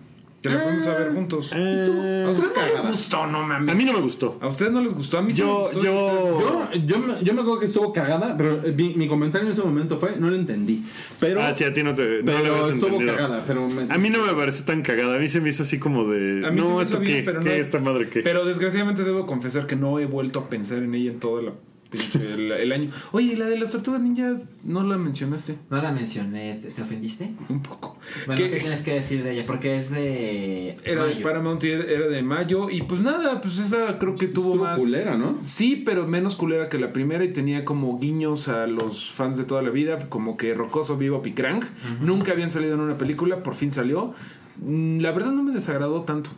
Que 0.42 0.48
la 0.48 0.58
fuimos 0.60 0.86
a 0.86 0.94
ver 0.98 1.12
juntos. 1.12 1.50
Eh, 1.54 2.24
¿A 2.26 2.30
ustedes 2.30 2.52
no 2.56 2.64
les 2.82 2.90
gustó? 2.90 3.26
No 3.26 3.42
mames. 3.42 3.74
a 3.74 3.76
mí 3.76 3.84
no 3.84 3.92
me 3.92 4.00
gustó. 4.00 4.38
¿A 4.40 4.48
ustedes 4.48 4.72
no 4.72 4.80
les 4.80 4.94
gustó? 4.94 5.18
A 5.18 5.22
mí 5.22 5.32
sí 5.32 5.40
Yo, 5.40 5.68
me 5.68 5.74
gustó. 5.74 5.80
yo. 5.84 6.40
Yo, 6.72 6.80
yo, 6.86 6.98
me- 6.98 7.22
yo 7.22 7.34
me 7.34 7.40
acuerdo 7.42 7.60
que 7.60 7.66
estuvo 7.66 7.92
cagada, 7.92 8.36
pero 8.38 8.64
eh, 8.64 8.72
mi, 8.74 8.94
mi 8.94 9.06
comentario 9.06 9.46
en 9.46 9.52
ese 9.52 9.60
momento 9.62 9.98
fue, 9.98 10.16
no 10.16 10.30
lo 10.30 10.36
entendí. 10.36 10.82
Pero, 11.18 11.42
Ah, 11.42 11.52
sí, 11.52 11.64
a 11.64 11.72
ti 11.74 11.82
no 11.82 11.94
te. 11.94 12.22
no 12.22 12.24
pero 12.24 12.68
estuvo 12.70 12.86
entendido. 12.86 13.16
cagada. 13.16 13.44
Pero 13.46 13.68
me- 13.68 13.92
A 13.92 13.98
mí 13.98 14.08
no 14.08 14.24
me 14.24 14.32
parece 14.32 14.62
tan 14.64 14.80
cagada. 14.80 15.16
A 15.16 15.18
mí 15.18 15.28
se 15.28 15.42
me 15.42 15.50
hizo 15.50 15.62
así 15.64 15.78
como 15.78 16.04
de. 16.08 16.46
A 16.46 16.50
mí 16.50 16.60
sí 16.62 16.66
no, 16.68 16.76
me 16.78 16.82
esto 16.84 16.94
hizo 16.96 17.00
bien, 17.00 17.18
qué, 17.18 17.22
pero 17.24 17.40
qué 17.40 17.48
no- 17.50 17.54
esta 17.56 17.78
madre 17.80 18.08
qué. 18.08 18.20
Pero 18.22 18.44
desgraciadamente 18.46 19.04
debo 19.04 19.26
confesar 19.26 19.66
que 19.66 19.76
no 19.76 19.98
he 19.98 20.06
vuelto 20.06 20.38
a 20.40 20.48
pensar 20.48 20.78
en 20.78 20.94
ella 20.94 21.10
en 21.10 21.20
todo 21.20 21.42
la 21.42 21.52
pinche- 21.90 22.20
el, 22.34 22.52
el 22.52 22.72
año. 22.72 22.90
Oye, 23.12 23.32
¿y 23.32 23.36
la 23.36 23.46
de 23.46 23.58
las 23.58 23.72
tortugas 23.72 24.00
ninjas 24.00 24.48
no 24.64 24.82
la 24.82 24.96
mencionaste? 24.96 25.56
No 25.70 25.80
la 25.82 25.92
mencioné, 25.92 26.54
¿te, 26.56 26.68
te 26.70 26.82
ofendiste? 26.82 27.30
Un 27.48 27.60
poco. 27.62 27.98
Bueno, 28.26 28.40
¿qué 28.42 28.48
tienes 28.60 28.82
que 28.82 28.94
decir 28.94 29.22
de 29.24 29.32
ella? 29.32 29.44
Porque 29.46 29.76
es 29.76 29.90
de. 29.90 30.78
era 30.84 31.04
de 31.04 31.14
mayo. 31.14 31.22
Paramount 31.24 31.64
y 31.64 31.68
era 31.70 32.06
de 32.08 32.22
mayo. 32.22 32.70
Y 32.70 32.82
pues 32.82 33.00
nada, 33.00 33.40
pues 33.40 33.58
esa 33.58 33.98
creo 33.98 34.16
que 34.16 34.26
tuvo 34.28 34.50
estuvo 34.52 34.64
más. 34.64 34.80
culera, 34.80 35.16
¿no? 35.16 35.38
Sí, 35.42 35.76
pero 35.84 36.06
menos 36.06 36.36
culera 36.36 36.68
que 36.68 36.78
la 36.78 36.92
primera 36.92 37.24
y 37.24 37.32
tenía 37.32 37.64
como 37.64 37.98
guiños 37.98 38.48
a 38.48 38.66
los 38.66 39.10
fans 39.10 39.36
de 39.36 39.44
toda 39.44 39.62
la 39.62 39.70
vida, 39.70 39.98
como 40.08 40.36
que 40.36 40.54
Rocoso, 40.54 40.96
Vivo, 40.96 41.22
Picrank. 41.22 41.64
Nunca 42.00 42.32
habían 42.32 42.50
salido 42.50 42.74
en 42.74 42.80
una 42.80 42.94
película, 42.96 43.42
por 43.42 43.54
fin 43.54 43.72
salió. 43.72 44.14
Mm, 44.62 45.00
La 45.00 45.12
verdad 45.12 45.30
no 45.32 45.42
me 45.42 45.52
desagradó 45.52 46.02
tanto, 46.02 46.30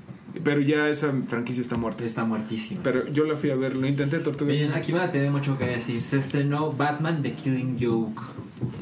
pero 0.44 0.60
ya 0.60 0.88
esa 0.88 1.12
franquicia 1.26 1.60
está 1.62 1.76
muerta. 1.76 2.04
Está 2.04 2.24
muertísimo. 2.24 2.80
Pero 2.82 3.08
yo 3.08 3.24
la 3.24 3.36
fui 3.36 3.50
a 3.50 3.54
ver, 3.56 3.74
lo 3.76 3.86
intenté, 3.86 4.18
Tortuga. 4.18 4.52
Miren, 4.52 4.72
aquí 4.72 4.92
van 4.92 5.08
a 5.08 5.10
tener 5.10 5.30
mucho 5.30 5.58
que 5.58 5.66
decir. 5.66 6.02
Se 6.02 6.18
estrenó 6.18 6.72
Batman 6.72 7.22
The 7.22 7.32
Killing 7.32 7.76
Joke. 7.80 8.20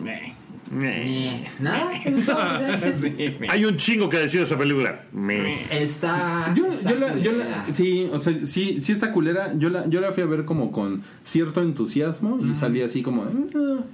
Meh. 0.02 0.34
Meh. 0.70 1.44
Hay 3.48 3.64
un 3.64 3.76
chingo 3.76 4.08
que 4.08 4.18
decir 4.18 4.40
de 4.40 4.44
esa 4.44 4.56
película. 4.56 5.04
Me. 5.12 5.64
Está. 5.70 6.52
Yo, 6.56 6.66
está 6.66 6.90
yo 6.92 6.98
la, 6.98 7.18
yo 7.18 7.32
la- 7.32 7.44
culera. 7.44 7.64
sí, 7.72 8.08
o 8.12 8.18
sea, 8.20 8.34
sí, 8.46 8.80
sí 8.80 8.92
está 8.92 9.12
culera. 9.12 9.52
Yo 9.58 9.68
la, 9.70 9.86
yo 9.88 10.00
la 10.00 10.12
fui 10.12 10.22
a 10.22 10.26
ver 10.26 10.44
como 10.44 10.70
con 10.72 11.02
cierto 11.22 11.60
entusiasmo 11.62 12.38
y 12.44 12.54
salí 12.54 12.82
así 12.82 13.02
como. 13.02 13.24
"Ah, 13.24 13.30
ah". 13.56 13.84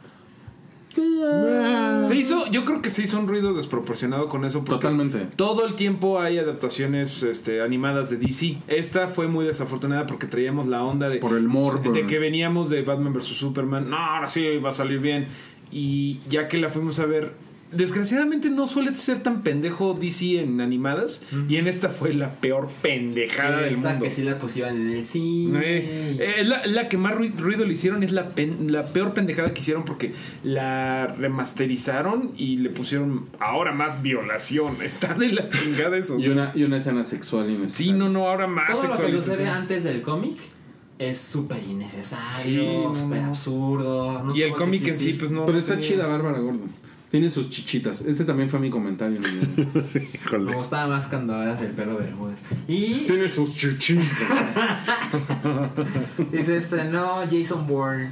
Se 2.08 2.14
hizo, 2.14 2.46
yo 2.50 2.64
creo 2.64 2.82
que 2.82 2.90
se 2.90 3.02
hizo 3.02 3.18
un 3.18 3.28
ruido 3.28 3.54
desproporcionado 3.54 4.28
con 4.28 4.44
eso. 4.44 4.64
porque 4.64 4.82
Totalmente. 4.82 5.26
Todo 5.36 5.66
el 5.66 5.74
tiempo 5.74 6.20
hay 6.20 6.38
adaptaciones 6.38 7.22
este, 7.22 7.60
animadas 7.62 8.10
de 8.10 8.16
DC. 8.16 8.58
Esta 8.68 9.08
fue 9.08 9.26
muy 9.26 9.44
desafortunada 9.44 10.06
porque 10.06 10.26
traíamos 10.26 10.66
la 10.66 10.84
onda 10.84 11.08
de, 11.08 11.18
Por 11.18 11.36
el 11.36 11.48
morbo. 11.48 11.92
de 11.92 12.06
que 12.06 12.18
veníamos 12.18 12.70
de 12.70 12.82
Batman 12.82 13.12
vs 13.12 13.24
Superman. 13.24 13.90
No, 13.90 13.96
ahora 13.96 14.28
sí 14.28 14.58
va 14.58 14.70
a 14.70 14.72
salir 14.72 15.00
bien. 15.00 15.26
Y 15.72 16.20
ya 16.28 16.48
que 16.48 16.58
la 16.58 16.68
fuimos 16.68 16.98
a 17.00 17.06
ver, 17.06 17.32
desgraciadamente 17.72 18.48
no 18.50 18.66
suele 18.66 18.94
ser 18.94 19.22
tan 19.22 19.42
pendejo 19.42 19.94
DC 19.94 20.40
en 20.40 20.60
animadas. 20.60 21.24
Y 21.48 21.56
en 21.56 21.66
esta 21.66 21.88
fue 21.88 22.12
la 22.12 22.34
peor 22.40 22.68
pendejada 22.82 23.58
del 23.62 23.74
Esta 23.74 23.90
mundo. 23.90 24.04
que 24.04 24.10
sí 24.10 24.22
la 24.22 24.38
pusieron 24.38 24.76
en 24.80 24.90
el 24.90 25.04
cine. 25.04 25.60
Eh, 25.62 26.16
eh, 26.40 26.44
la, 26.44 26.66
la 26.66 26.88
que 26.88 26.96
más 26.96 27.14
rui- 27.14 27.34
ruido 27.36 27.64
le 27.64 27.72
hicieron 27.74 28.02
es 28.02 28.12
la, 28.12 28.30
pen- 28.30 28.72
la 28.72 28.86
peor 28.86 29.14
pendejada 29.14 29.52
que 29.52 29.60
hicieron 29.60 29.84
porque 29.84 30.12
la 30.44 31.08
remasterizaron 31.18 32.32
y 32.36 32.56
le 32.56 32.70
pusieron 32.70 33.26
ahora 33.40 33.72
más 33.72 34.02
violación. 34.02 34.76
Está 34.82 35.14
de 35.14 35.28
la 35.32 35.48
chingada 35.48 35.96
eso. 35.96 36.18
Y 36.18 36.28
una, 36.28 36.52
y 36.54 36.62
una 36.64 36.78
escena 36.78 37.04
sexual 37.04 37.46
Sí, 37.46 37.52
innecesaria. 37.54 37.92
no, 37.94 38.08
no, 38.08 38.26
ahora 38.28 38.46
más 38.46 38.70
Todo 38.70 38.84
lo 38.88 38.96
que 39.06 39.12
sucede 39.12 39.46
antes 39.48 39.84
del 39.84 40.02
cómic 40.02 40.38
es 40.98 41.18
súper 41.18 41.58
Sí, 41.62 41.70
innecesario, 41.72 42.94
súper 42.94 43.20
no. 43.22 43.28
absurdo. 43.28 44.22
no 44.22 44.36
Y 44.36 44.42
el 44.42 44.52
cómic 44.52 44.86
en 44.86 44.98
sí, 44.98 45.12
pues 45.12 45.30
no. 45.30 45.44
Pero 45.46 45.58
está 45.58 45.74
tenía- 45.74 45.88
chida 45.88 46.06
Bárbara 46.06 46.38
Gordon. 46.38 46.85
Tiene 47.16 47.30
sus 47.30 47.48
chichitas. 47.48 48.02
Este 48.02 48.26
también 48.26 48.50
fue 48.50 48.60
mi 48.60 48.68
comentario. 48.68 49.18
¿no? 49.22 49.26
Me 49.94 50.02
Híjole. 50.14 50.54
gustaba 50.54 50.86
más 50.86 51.06
cuando 51.06 51.34
hablas 51.34 51.58
del 51.62 51.70
perro 51.70 51.96
Bermúdez. 51.96 52.40
Y, 52.68 53.06
Tiene 53.06 53.30
sus 53.30 53.56
chichitas. 53.56 54.04
y 56.32 56.44
se 56.44 56.58
estrenó 56.58 57.22
Jason 57.30 57.66
Bourne, 57.66 58.10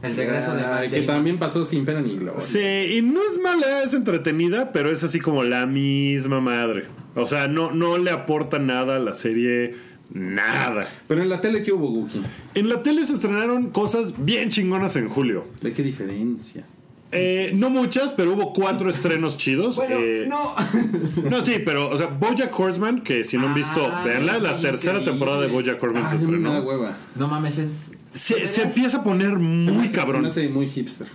el 0.00 0.14
regreso 0.14 0.54
de 0.54 0.62
Matt 0.62 0.82
que 0.82 0.90
Damon. 1.00 1.06
también 1.06 1.38
pasó 1.40 1.64
sin 1.64 1.84
pena 1.84 2.00
ni 2.00 2.16
gloria. 2.16 2.40
Sí, 2.40 2.60
y 2.60 3.02
no 3.02 3.20
es 3.20 3.36
mala, 3.42 3.82
es 3.82 3.94
entretenida, 3.94 4.70
pero 4.70 4.92
es 4.92 5.02
así 5.02 5.18
como 5.18 5.42
la 5.42 5.66
misma 5.66 6.40
madre. 6.40 6.84
O 7.16 7.26
sea, 7.26 7.48
no, 7.48 7.72
no 7.72 7.98
le 7.98 8.12
aporta 8.12 8.60
nada 8.60 8.94
a 8.94 8.98
la 9.00 9.12
serie, 9.12 9.74
nada. 10.12 10.86
Pero 11.08 11.20
en 11.20 11.30
la 11.30 11.40
tele, 11.40 11.64
¿qué 11.64 11.72
hubo, 11.72 11.88
Guki? 11.88 12.22
En 12.54 12.68
la 12.68 12.80
tele 12.80 13.04
se 13.06 13.14
estrenaron 13.14 13.70
cosas 13.70 14.14
bien 14.24 14.50
chingonas 14.50 14.94
en 14.94 15.08
julio. 15.08 15.48
¿De 15.60 15.72
qué 15.72 15.82
diferencia? 15.82 16.64
Eh, 17.12 17.52
no 17.54 17.70
muchas, 17.70 18.12
pero 18.12 18.32
hubo 18.34 18.52
cuatro 18.52 18.90
estrenos 18.90 19.36
chidos. 19.36 19.76
Bueno, 19.76 19.96
Eh, 19.98 20.26
no. 20.28 20.54
No, 21.30 21.44
sí, 21.44 21.54
pero, 21.64 21.88
o 21.90 21.96
sea, 21.96 22.06
Bojack 22.06 22.58
Horseman, 22.58 23.02
que 23.02 23.24
si 23.24 23.38
no 23.38 23.46
han 23.48 23.54
visto, 23.54 23.86
Ah, 23.90 24.02
veanla, 24.04 24.38
la 24.38 24.60
tercera 24.60 24.98
increíble. 24.98 25.04
temporada 25.12 25.40
de 25.42 25.46
Bojack 25.48 25.82
Horseman 25.82 26.04
Ah, 26.06 26.10
se 26.10 26.18
sí, 26.18 26.24
me 26.26 26.32
da 26.32 26.48
estrenó. 26.58 26.68
hueva. 26.68 26.96
No 27.14 27.28
mames, 27.28 27.58
es. 27.58 27.92
Se, 28.10 28.62
empieza 28.62 28.98
a 28.98 29.04
poner 29.04 29.38
muy 29.38 29.86
hace- 29.86 29.94
cabrón. 29.96 30.16
Se 30.30 30.40
me 30.40 30.46
hace 30.46 30.48
muy 30.54 30.68
hipster. 30.68 31.06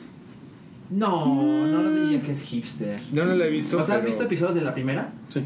No, 0.90 1.26
no 1.68 1.82
lo 1.84 1.96
diría 2.04 2.22
que 2.22 2.32
es 2.32 2.42
hipster. 2.42 3.00
Yo 3.14 3.24
no 3.26 3.34
la 3.36 3.46
he 3.46 3.50
visto. 3.50 3.78
O 3.78 3.84
sea, 3.84 3.96
¿has 3.96 4.06
visto 4.06 4.24
episodios 4.24 4.56
de 4.56 4.62
la 4.62 4.74
primera? 4.74 5.10
Sí. 5.30 5.42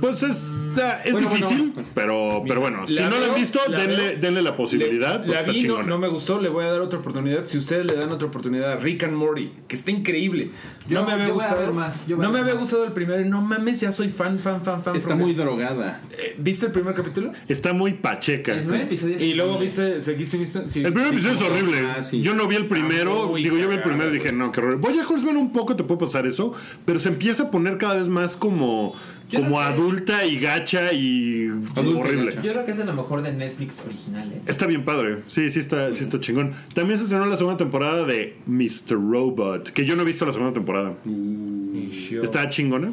Pues 0.00 0.22
es, 0.22 0.54
está- 0.68 1.02
es 1.02 1.12
Bueno, 1.12 1.28
difícil, 1.30 1.72
bueno. 1.74 1.88
pero, 1.94 2.42
pero 2.46 2.60
bueno, 2.60 2.86
si 2.88 3.02
no 3.02 3.10
la 3.18 3.26
han 3.26 3.34
visto, 3.34 3.58
la 3.68 3.80
denle, 3.80 3.96
veo. 3.96 4.18
denle 4.20 4.42
la 4.42 4.56
posibilidad. 4.56 5.14
Le- 5.14 5.18
porque 5.26 5.32
la 5.32 5.40
está 5.40 5.52
vi, 5.52 5.62
no, 5.64 5.98
me 5.98 6.08
gustó, 6.08 6.40
le 6.40 6.48
voy 6.48 6.64
a 6.64 6.72
dar 6.72 6.80
otra 6.80 6.98
oportunidad. 6.98 7.44
Si 7.46 7.58
ustedes 7.58 7.84
le 7.86 7.94
dan 7.96 8.10
otra 8.12 8.28
oportunidad 8.28 8.72
a 8.72 8.76
Rick 8.76 9.04
and 9.04 9.14
Morty, 9.14 9.50
que 9.66 9.76
está 9.76 9.90
increíble. 9.90 10.50
Yo- 10.88 11.00
no 11.00 11.06
me 11.06 11.12
había 11.12 11.28
gustado. 11.30 11.60
ver 11.60 11.72
más, 11.72 12.08
no 12.08 12.30
me 12.30 12.38
había 12.38 12.54
gustado 12.54 12.84
el 12.84 12.92
primero. 12.92 13.20
y 13.20 13.28
No 13.28 13.40
mames, 13.42 13.80
ya 13.80 13.92
soy 13.92 14.08
fan, 14.08 14.38
fan, 14.38 14.60
fan, 14.60 14.82
fan. 14.82 14.96
Está 14.96 15.14
muy 15.16 15.34
drogada. 15.34 16.00
Eh, 16.12 16.34
¿Viste 16.38 16.66
el 16.66 16.72
primer 16.72 16.94
capítulo? 16.94 17.32
Está 17.48 17.72
muy 17.72 17.94
pacheca. 17.94 18.52
El 18.54 18.60
primer 18.60 18.82
episodio 18.82 19.16
es 19.16 19.22
Y 19.22 19.34
luego 19.34 19.58
viste, 19.58 20.00
seguiste 20.00 20.36
visto. 20.38 20.62
Sí. 20.68 20.82
El 20.84 20.92
primer 20.92 21.12
episodio 21.12 21.34
es 21.34 21.42
horrible. 21.42 21.78
Ah, 21.98 22.02
sí. 22.02 22.22
Yo 22.22 22.34
no 22.34 22.46
vi 22.46 22.56
el 22.56 22.66
primero. 22.68 23.32
Digo, 23.36 23.56
yo 23.56 23.68
vi 23.68 23.74
el 23.74 23.82
primero 23.82 24.10
y 24.10 24.14
dije, 24.14 24.32
no, 24.32 24.52
qué 24.52 24.60
horror. 24.60 24.76
Voy 24.78 24.98
a 24.98 25.06
Horseman 25.08 25.36
un 25.36 25.52
poco, 25.52 25.74
te 25.76 25.84
puede 25.84 26.00
pasar 26.00 26.26
eso. 26.26 26.54
Pero 26.84 27.00
se 27.00 27.08
empieza 27.08 27.44
a 27.44 27.50
poner 27.50 27.78
cada 27.78 27.94
vez 27.96 28.08
más 28.08 28.36
como, 28.36 28.94
como 29.34 29.60
adulta 29.60 30.24
y 30.24 30.38
gacha 30.38 30.92
y 30.92 31.48
horrible. 31.76 32.34
Yo 32.42 32.52
creo 32.52 32.64
que 32.64 32.70
es 32.72 32.78
de 32.78 32.84
lo 32.84 32.94
mejor 32.94 33.22
de 33.22 33.32
Netflix 33.32 33.82
original, 33.86 34.32
¿eh? 34.32 34.40
Está 34.46 34.66
bien 34.66 34.84
padre. 34.84 35.18
Sí, 35.26 35.50
sí 35.50 35.60
está, 35.60 35.92
sí 35.92 36.02
está 36.02 36.18
chingón. 36.20 36.52
También 36.74 36.98
se 36.98 37.04
estrenó 37.04 37.26
la 37.26 37.36
segunda 37.36 37.56
temporada 37.56 38.04
de 38.04 38.36
Mr. 38.46 38.92
Robot, 38.96 39.70
que 39.70 39.84
yo 39.84 39.96
no 39.96 40.02
he 40.02 40.06
visto 40.06 40.24
la 40.26 40.32
segunda 40.32 40.54
temporada. 40.54 40.94
Yo- 41.04 42.22
¿Está 42.22 42.48
chingona? 42.48 42.92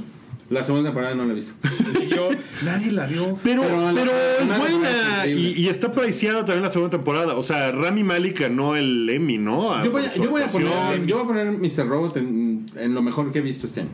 La 0.50 0.64
segunda 0.64 0.90
temporada 0.90 1.16
no 1.16 1.26
la 1.26 1.32
he 1.32 1.36
visto. 1.36 1.54
y 2.04 2.08
yo- 2.14 2.30
nadie 2.64 2.92
la 2.92 3.08
vio. 3.08 3.40
Pero, 3.44 3.64
Pero 3.64 3.76
pero, 3.78 3.86
la- 3.86 3.94
la 3.94 4.12
es 4.44 4.60
buena 4.60 5.26
es 5.26 5.58
y, 5.58 5.68
está 5.68 5.92
preciada 5.92 6.46
también 6.46 6.62
la 6.62 6.70
segunda 6.70 6.92
temporada. 6.96 7.34
O 7.36 7.42
sea, 7.42 7.72
Rami 7.72 8.04
Malek 8.04 8.42
ganó 8.42 8.76
el 8.76 9.10
Emmy, 9.10 9.40
¿no? 9.40 9.74
A- 9.74 9.84
Yo 9.84 9.92
voy, 9.92 10.06
a, 10.06 10.14
yo 10.14 10.30
voy 10.30 10.44
a 10.44 10.48
poner, 10.48 11.06
yo 11.08 11.16
voy 11.16 11.24
a 11.24 11.28
poner 11.28 11.52
Mr. 11.58 11.88
Robot 11.88 12.18
en, 12.18 12.70
en 12.76 12.94
lo 12.94 13.02
mejor 13.02 13.32
que 13.32 13.40
he 13.40 13.42
visto 13.42 13.66
este 13.66 13.82
año. 13.82 13.90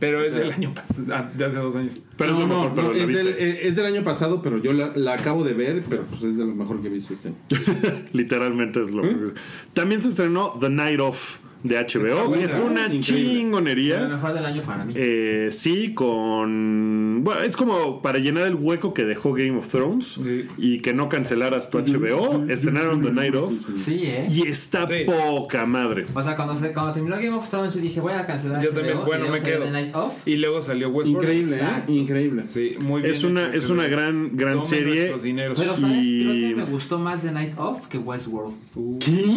Pero 0.00 0.24
es 0.24 0.34
del 0.34 0.50
año 0.50 0.72
pasado, 0.74 1.04
ah, 1.12 1.30
de 1.36 1.44
hace 1.44 1.58
dos 1.58 1.76
años. 1.76 2.00
Pero 2.16 2.32
es 2.32 2.38
no, 2.38 2.40
lo 2.40 2.48
mejor, 2.48 2.68
no, 2.70 2.74
pero 2.74 2.88
no, 2.88 2.94
la 2.94 3.02
es, 3.02 3.08
del, 3.08 3.28
eh, 3.28 3.68
es 3.68 3.76
del 3.76 3.86
año 3.86 4.02
pasado, 4.02 4.40
pero 4.40 4.58
yo 4.58 4.72
la, 4.72 4.92
la 4.96 5.12
acabo 5.12 5.44
de 5.44 5.52
ver, 5.52 5.84
pero 5.88 6.04
pues 6.04 6.22
es 6.24 6.38
de 6.38 6.46
lo 6.46 6.54
mejor 6.54 6.80
que 6.80 6.88
he 6.88 6.90
visto 6.90 7.12
este 7.12 7.28
año. 7.28 7.36
Literalmente 8.12 8.80
es 8.80 8.90
lo 8.90 9.04
¿Eh? 9.04 9.34
También 9.74 10.00
se 10.00 10.08
estrenó 10.08 10.56
The 10.58 10.70
Night 10.70 11.00
Of 11.00 11.39
de 11.62 11.76
HBO, 11.78 12.28
buena, 12.28 12.44
es 12.44 12.58
una 12.58 12.86
increíble. 12.86 13.02
Chingonería. 13.02 14.08
mejor 14.08 14.32
del 14.32 14.44
año 14.46 14.62
para 14.62 14.84
mí. 14.84 14.94
Eh, 14.96 15.48
sí, 15.52 15.94
con. 15.94 17.20
Bueno, 17.22 17.42
es 17.42 17.56
como 17.56 18.00
para 18.02 18.18
llenar 18.18 18.46
el 18.46 18.54
hueco 18.54 18.94
que 18.94 19.04
dejó 19.04 19.32
Game 19.34 19.56
of 19.58 19.68
Thrones 19.68 20.18
Sí. 20.22 20.46
y 20.58 20.78
que 20.78 20.94
no 20.94 21.08
cancelaras 21.08 21.70
tu 21.70 21.78
HBO. 21.78 22.46
Estrenaron 22.48 23.02
The 23.02 23.12
Night 23.12 23.34
Of 23.34 23.52
Sí, 23.76 24.00
¿eh? 24.04 24.26
y 24.30 24.46
está 24.46 24.86
Sí. 24.86 25.04
poca 25.06 25.66
madre. 25.66 26.06
O 26.14 26.22
sea, 26.22 26.34
cuando, 26.36 26.54
se, 26.54 26.72
cuando 26.72 26.92
terminó 26.92 27.16
Game 27.16 27.30
of 27.30 27.48
Thrones, 27.48 27.74
yo 27.74 27.80
dije, 27.80 28.00
voy 28.00 28.12
a 28.14 28.24
cancelar 28.26 28.62
Yo 28.62 28.70
HBO, 28.70 28.74
también, 28.76 28.96
y 28.98 29.04
bueno, 29.04 29.18
luego 29.24 29.32
me 29.32 29.40
salió 29.40 29.54
quedo. 29.56 29.64
The 29.66 29.70
Night 29.70 29.94
Off. 29.94 30.26
Y 30.26 30.36
luego 30.36 30.62
salió 30.62 30.88
Westworld. 30.88 31.22
Increíble, 31.24 31.56
Exacto. 31.56 31.92
¿eh? 31.92 31.94
Increíble. 31.96 32.42
Sí, 32.46 32.72
muy 32.80 33.02
bien. 33.02 33.14
Es 33.14 33.22
una, 33.24 33.48
hecho, 33.48 33.56
es 33.58 33.70
una 33.70 33.86
gran, 33.86 34.36
gran 34.36 34.54
Tomen 34.60 34.68
serie. 34.68 35.12
Pero, 35.54 35.76
¿sabes? 35.76 36.04
Y- 36.04 36.22
Creo 36.24 36.34
que 36.48 36.54
me 36.56 36.64
gustó 36.64 36.98
más 36.98 37.22
The 37.22 37.32
Night 37.32 37.52
Off 37.58 37.86
que 37.88 37.98
Westworld. 37.98 38.54
¿Qué? 38.98 39.36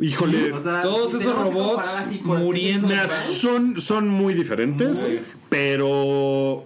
Híjole. 0.00 0.52
O 0.52 0.62
sea, 0.62 0.80
Todos 0.80 1.12
si 1.12 1.18
esos 1.18 1.36
robots 1.36 1.86
muriendo. 2.24 2.88
de 2.88 2.96
son, 3.08 3.78
son 3.80 4.08
muy 4.08 4.34
diferentes, 4.34 5.02
Muy. 5.08 5.20
pero 5.50 6.64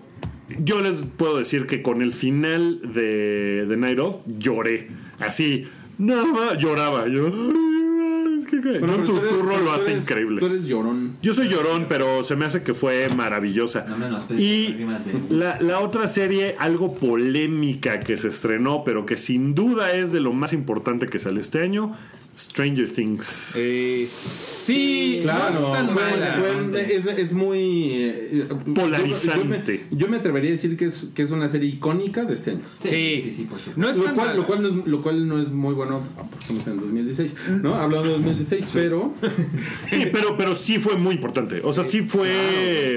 yo 0.61 0.81
les 0.81 1.03
puedo 1.17 1.37
decir 1.39 1.67
que 1.67 1.83
con 1.83 2.03
el 2.03 2.13
final 2.13 2.81
de 2.93 3.65
The 3.69 3.77
Night 3.77 3.99
Of 3.99 4.17
lloré. 4.39 4.89
Así, 5.19 5.67
nada 5.99 6.25
más 6.25 6.59
lloraba. 6.59 7.09
Yo, 7.09 7.27
"Ay, 7.27 8.37
es 8.39 8.47
que, 8.47 8.59
Pero- 8.59 8.81
John 8.81 8.89
pero 8.89 9.05
tú 9.05 9.17
eres- 9.17 9.29
Turturro 9.29 9.59
lo 9.61 9.73
hace 9.73 9.93
eres- 9.93 10.05
increíble. 10.05 10.41
Tú 10.41 10.47
eres 10.47 10.67
llorón. 10.67 11.17
Yo 11.21 11.33
soy 11.35 11.49
llorón, 11.49 11.87
pero 11.89 12.23
se 12.23 12.37
me 12.37 12.45
hace 12.45 12.63
que 12.63 12.75
fue 12.75 13.09
maravillosa. 13.09 13.85
No 13.89 13.97
menosprecies 13.99 14.49
y 14.49 14.73
de- 14.75 14.87
la, 15.31 15.61
la 15.61 15.81
otra 15.81 16.07
serie, 16.07 16.55
algo 16.59 16.95
polémica 16.95 17.99
que 18.01 18.17
se 18.17 18.29
estrenó, 18.29 18.85
pero 18.85 19.05
que 19.05 19.17
sin 19.17 19.55
duda 19.55 19.93
es 19.95 20.13
de 20.13 20.21
lo 20.21 20.33
más 20.33 20.53
importante 20.53 21.07
que 21.07 21.19
sale 21.19 21.41
este 21.41 21.61
año, 21.61 21.93
Stranger 22.39 22.91
Things. 22.91 23.55
Eh, 23.57 24.07
sí, 24.09 25.21
Claro, 25.23 25.61
no 25.61 25.67
es 25.69 25.73
tan 25.87 25.91
fue- 25.91 26.11
mala. 26.11 26.39
fue- 26.71 26.95
es, 26.97 27.07
es 27.07 27.33
muy 27.33 27.93
eh, 27.95 28.49
Polarizante. 28.75 29.87
Yo, 29.91 29.97
yo 29.97 29.97
me, 29.97 29.99
yo 30.03 30.09
me 30.09 30.17
atrevería 30.19 30.51
a 30.51 30.53
decir 30.53 30.77
que 30.77 30.87
es, 30.87 31.07
que 31.15 31.23
es 31.23 31.31
una 31.31 31.49
serie 31.49 31.69
icónica 31.71 32.25
de 32.25 32.35
este 32.35 32.51
año. 32.53 32.61
Sí, 32.77 32.89
Sí. 32.89 33.21
sí, 33.23 33.33
sí, 33.33 33.43
por 33.45 33.59
cierto. 33.59 33.81
No 33.81 33.89
es 33.89 33.97
Lo 33.97 34.05
tan 34.05 34.15
cual, 34.15 34.27
mala. 34.29 34.39
lo, 34.41 34.47
cual 34.47 34.63
no 34.63 34.69
es, 34.69 34.87
lo 34.87 35.03
cual 35.03 35.29
no 35.29 35.41
es 35.41 35.51
muy 35.53 35.75
bueno, 35.75 36.03
porque 36.15 36.37
estamos 36.49 36.67
en 36.67 36.81
2016, 36.81 37.37
¿no? 37.63 37.75
Hablando 37.75 38.07
de 38.09 38.13
2016, 38.17 38.69
pero 38.73 39.15
Sí, 39.91 40.05
pero, 40.13 40.37
pero 40.37 40.55
sí 40.57 40.79
fue 40.79 40.97
muy 40.99 41.15
importante. 41.15 41.61
O 41.65 41.73
sea, 41.73 41.85
sí 41.85 42.03
fue 42.03 42.29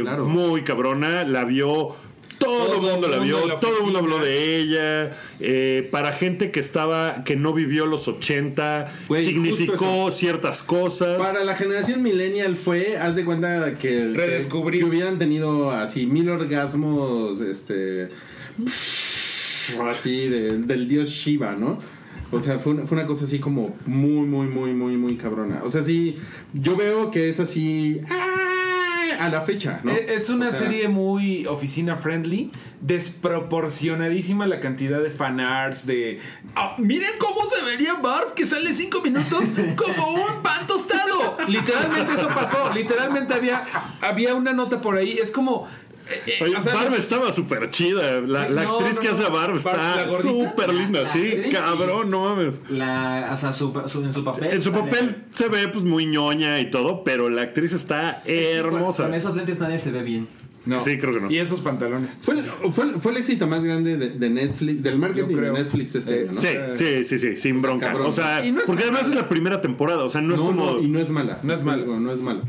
Claro, 0.02 0.04
claro. 0.04 0.26
muy 0.26 0.64
cabrona. 0.64 1.24
La 1.24 1.46
vio. 1.46 1.96
Todo 2.40 2.76
el 2.76 2.82
mundo 2.82 3.08
la 3.10 3.20
vio, 3.20 3.38
todo 3.60 3.78
el 3.78 3.84
mundo 3.84 4.00
habló 4.00 4.18
de 4.20 4.58
ella. 4.58 5.12
Eh, 5.40 5.88
para 5.92 6.14
gente 6.14 6.52
que 6.52 6.60
estaba, 6.60 7.24
que 7.26 7.36
no 7.36 7.54
vivió 7.54 7.86
los 7.86 8.08
80, 8.08 8.92
Güey, 9.08 9.26
justo 9.26 9.42
significó 9.42 10.12
ciertas 10.12 10.64
cosas. 10.64 11.20
para 11.20 11.44
la 11.44 11.56
generación 11.56 12.02
millennial 12.02 12.56
fue, 12.58 12.98
haz 12.98 13.16
de 13.16 13.26
cuenta 13.26 13.78
que, 13.78 14.08
Redescubrir. 14.14 14.80
que, 14.80 14.86
que 14.86 14.90
hubieran 14.90 15.20
tenido 15.20 15.72
así 15.72 16.06
mil 16.08 16.30
orgasmos, 16.30 17.42
este, 17.42 18.10
así 19.90 20.28
de- 20.28 20.58
del 20.60 20.88
dios 20.88 21.10
Shiva, 21.10 21.54
¿no? 21.54 21.78
O 22.32 22.40
sea, 22.40 22.60
fue 22.60 22.74
una, 22.74 22.86
fue 22.86 22.98
una 22.98 23.08
cosa 23.08 23.26
así 23.26 23.40
como 23.40 23.76
muy, 23.86 24.28
muy, 24.28 24.48
muy, 24.48 24.72
muy, 24.74 24.98
muy 24.98 25.16
cabrona. 25.16 25.62
O 25.64 25.70
sea, 25.72 25.82
sí, 25.84 26.18
yo 26.54 26.76
veo 26.76 27.10
que 27.12 27.30
es 27.30 27.40
así 27.40 28.02
¡ah! 28.10 28.39
A 29.14 29.30
la 29.30 29.42
fecha, 29.42 29.80
¿no? 29.84 29.92
Eh, 29.92 30.14
Es 30.16 30.30
una 30.30 30.50
O 30.50 30.52
sea, 30.52 30.62
serie 30.62 30.88
muy 30.88 31.46
oficina 31.46 31.96
friendly, 31.96 32.52
desproporcionadísima 32.82 34.48
la 34.48 34.60
cantidad 34.60 35.02
de 35.02 35.10
fanarts 35.12 35.86
de 35.86 36.20
"Ah, 36.56 36.76
miren 36.78 37.12
cómo 37.18 37.42
se 37.50 37.64
vería 37.66 37.96
Barb 37.96 38.34
que 38.34 38.46
sale 38.46 38.74
cinco 38.74 39.02
minutos 39.02 39.44
como 39.76 40.08
un 40.14 40.42
pan 40.44 40.66
tostado. 40.68 41.38
Literalmente 41.48 42.14
eso 42.14 42.28
pasó. 42.30 42.72
Literalmente 42.74 43.34
había, 43.34 43.64
había 44.02 44.36
una 44.36 44.54
nota 44.54 44.82
por 44.82 44.98
ahí. 44.98 45.18
Es 45.22 45.32
como 45.32 45.68
Oye, 46.42 46.56
o 46.56 46.62
sea, 46.62 46.74
Barb 46.74 46.94
estaba 46.96 47.32
súper 47.32 47.70
chida. 47.70 48.22
La, 48.22 48.50
la 48.50 48.64
No, 48.64 48.78
actriz 48.80 48.96
no, 48.96 49.02
que 49.02 49.08
no. 49.08 49.14
hace 49.14 49.24
a 49.26 49.30
Barb 49.30 49.56
está 49.56 50.08
súper 50.10 50.74
linda, 50.74 51.06
sí. 51.06 51.20
actriz, 51.34 51.54
Cabrón, 51.56 52.10
no 52.10 52.24
mames. 52.30 52.60
La, 52.70 53.30
o 53.34 53.38
sea, 53.38 53.54
su, 53.54 53.74
su- 53.88 54.04
en 54.04 54.14
su 54.14 54.24
papel. 54.24 54.52
En 54.54 54.64
su 54.64 54.72
sale- 54.72 54.84
papel 54.84 55.16
se 55.32 55.48
ve 55.48 55.68
pues 55.68 55.84
muy 55.84 56.06
ñoña 56.06 56.60
y 56.60 56.70
todo, 56.72 57.04
pero 57.04 57.30
la 57.30 57.44
actriz 57.44 57.74
está 57.74 58.22
hermosa. 58.26 59.04
Con 59.04 59.14
esos 59.14 59.36
lentes 59.36 59.60
nadie 59.60 59.78
se 59.78 59.92
ve 59.92 60.02
bien. 60.04 60.28
no. 60.66 60.80
Sí, 60.82 60.98
creo 61.00 61.14
que 61.14 61.22
no. 61.22 61.32
Y 61.32 61.38
esos 61.40 61.62
pantalones. 61.62 62.18
Fue 62.22 62.36
el, 62.40 62.44
fue, 62.72 62.94
fue 63.00 63.12
el 63.14 63.18
éxito 63.18 63.48
más 63.48 63.64
grande 63.64 63.98
de, 63.98 64.10
de 64.10 64.30
Netflix, 64.30 64.84
del 64.84 65.00
marketing 65.00 65.36
de 65.36 65.52
Netflix 65.52 65.96
este 65.96 66.14
Eh, 66.14 66.20
año, 66.30 66.32
¿no? 66.34 66.40
Sí, 66.40 66.50
sí, 66.76 67.04
sí, 67.06 67.20
sí, 67.20 67.36
sin 67.38 67.62
bronca. 67.62 67.88
cabrón. 67.88 68.08
O 68.08 68.12
sea, 68.12 68.42
no 68.44 68.60
es 68.62 68.66
porque 68.68 68.84
tan 68.84 68.90
además 68.90 69.02
es 69.04 69.10
mala. 69.10 69.22
la 69.22 69.30
primera 69.30 69.62
temporada, 69.62 70.04
o 70.04 70.10
sea, 70.10 70.22
no, 70.22 70.36
es 70.36 70.42
No, 70.42 70.48
como... 70.48 70.66
no, 70.74 70.80
y 70.80 70.88
no 70.88 71.00
es 71.00 71.10
mala. 71.10 71.40
No 71.44 71.54
es 71.54 71.64
mala. 71.64 71.86
No 71.86 72.12
es 72.12 72.22
mala. 72.22 72.42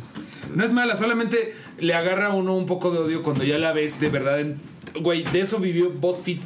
No 0.54 0.64
es 0.64 0.73
mala, 0.73 0.97
solamente 0.97 1.54
le 1.78 1.94
agarra 1.94 2.26
a 2.28 2.35
uno 2.35 2.56
un 2.56 2.66
poco 2.66 2.90
de 2.90 2.99
odio 2.99 3.23
cuando 3.23 3.44
ya 3.44 3.59
la 3.59 3.73
ves 3.73 4.00
de 4.00 4.09
verdad. 4.09 4.40
en- 4.40 4.54
Güey, 5.00 5.23
de 5.25 5.40
eso 5.40 5.59
vivió 5.59 5.90
BuzzFeed 5.90 6.38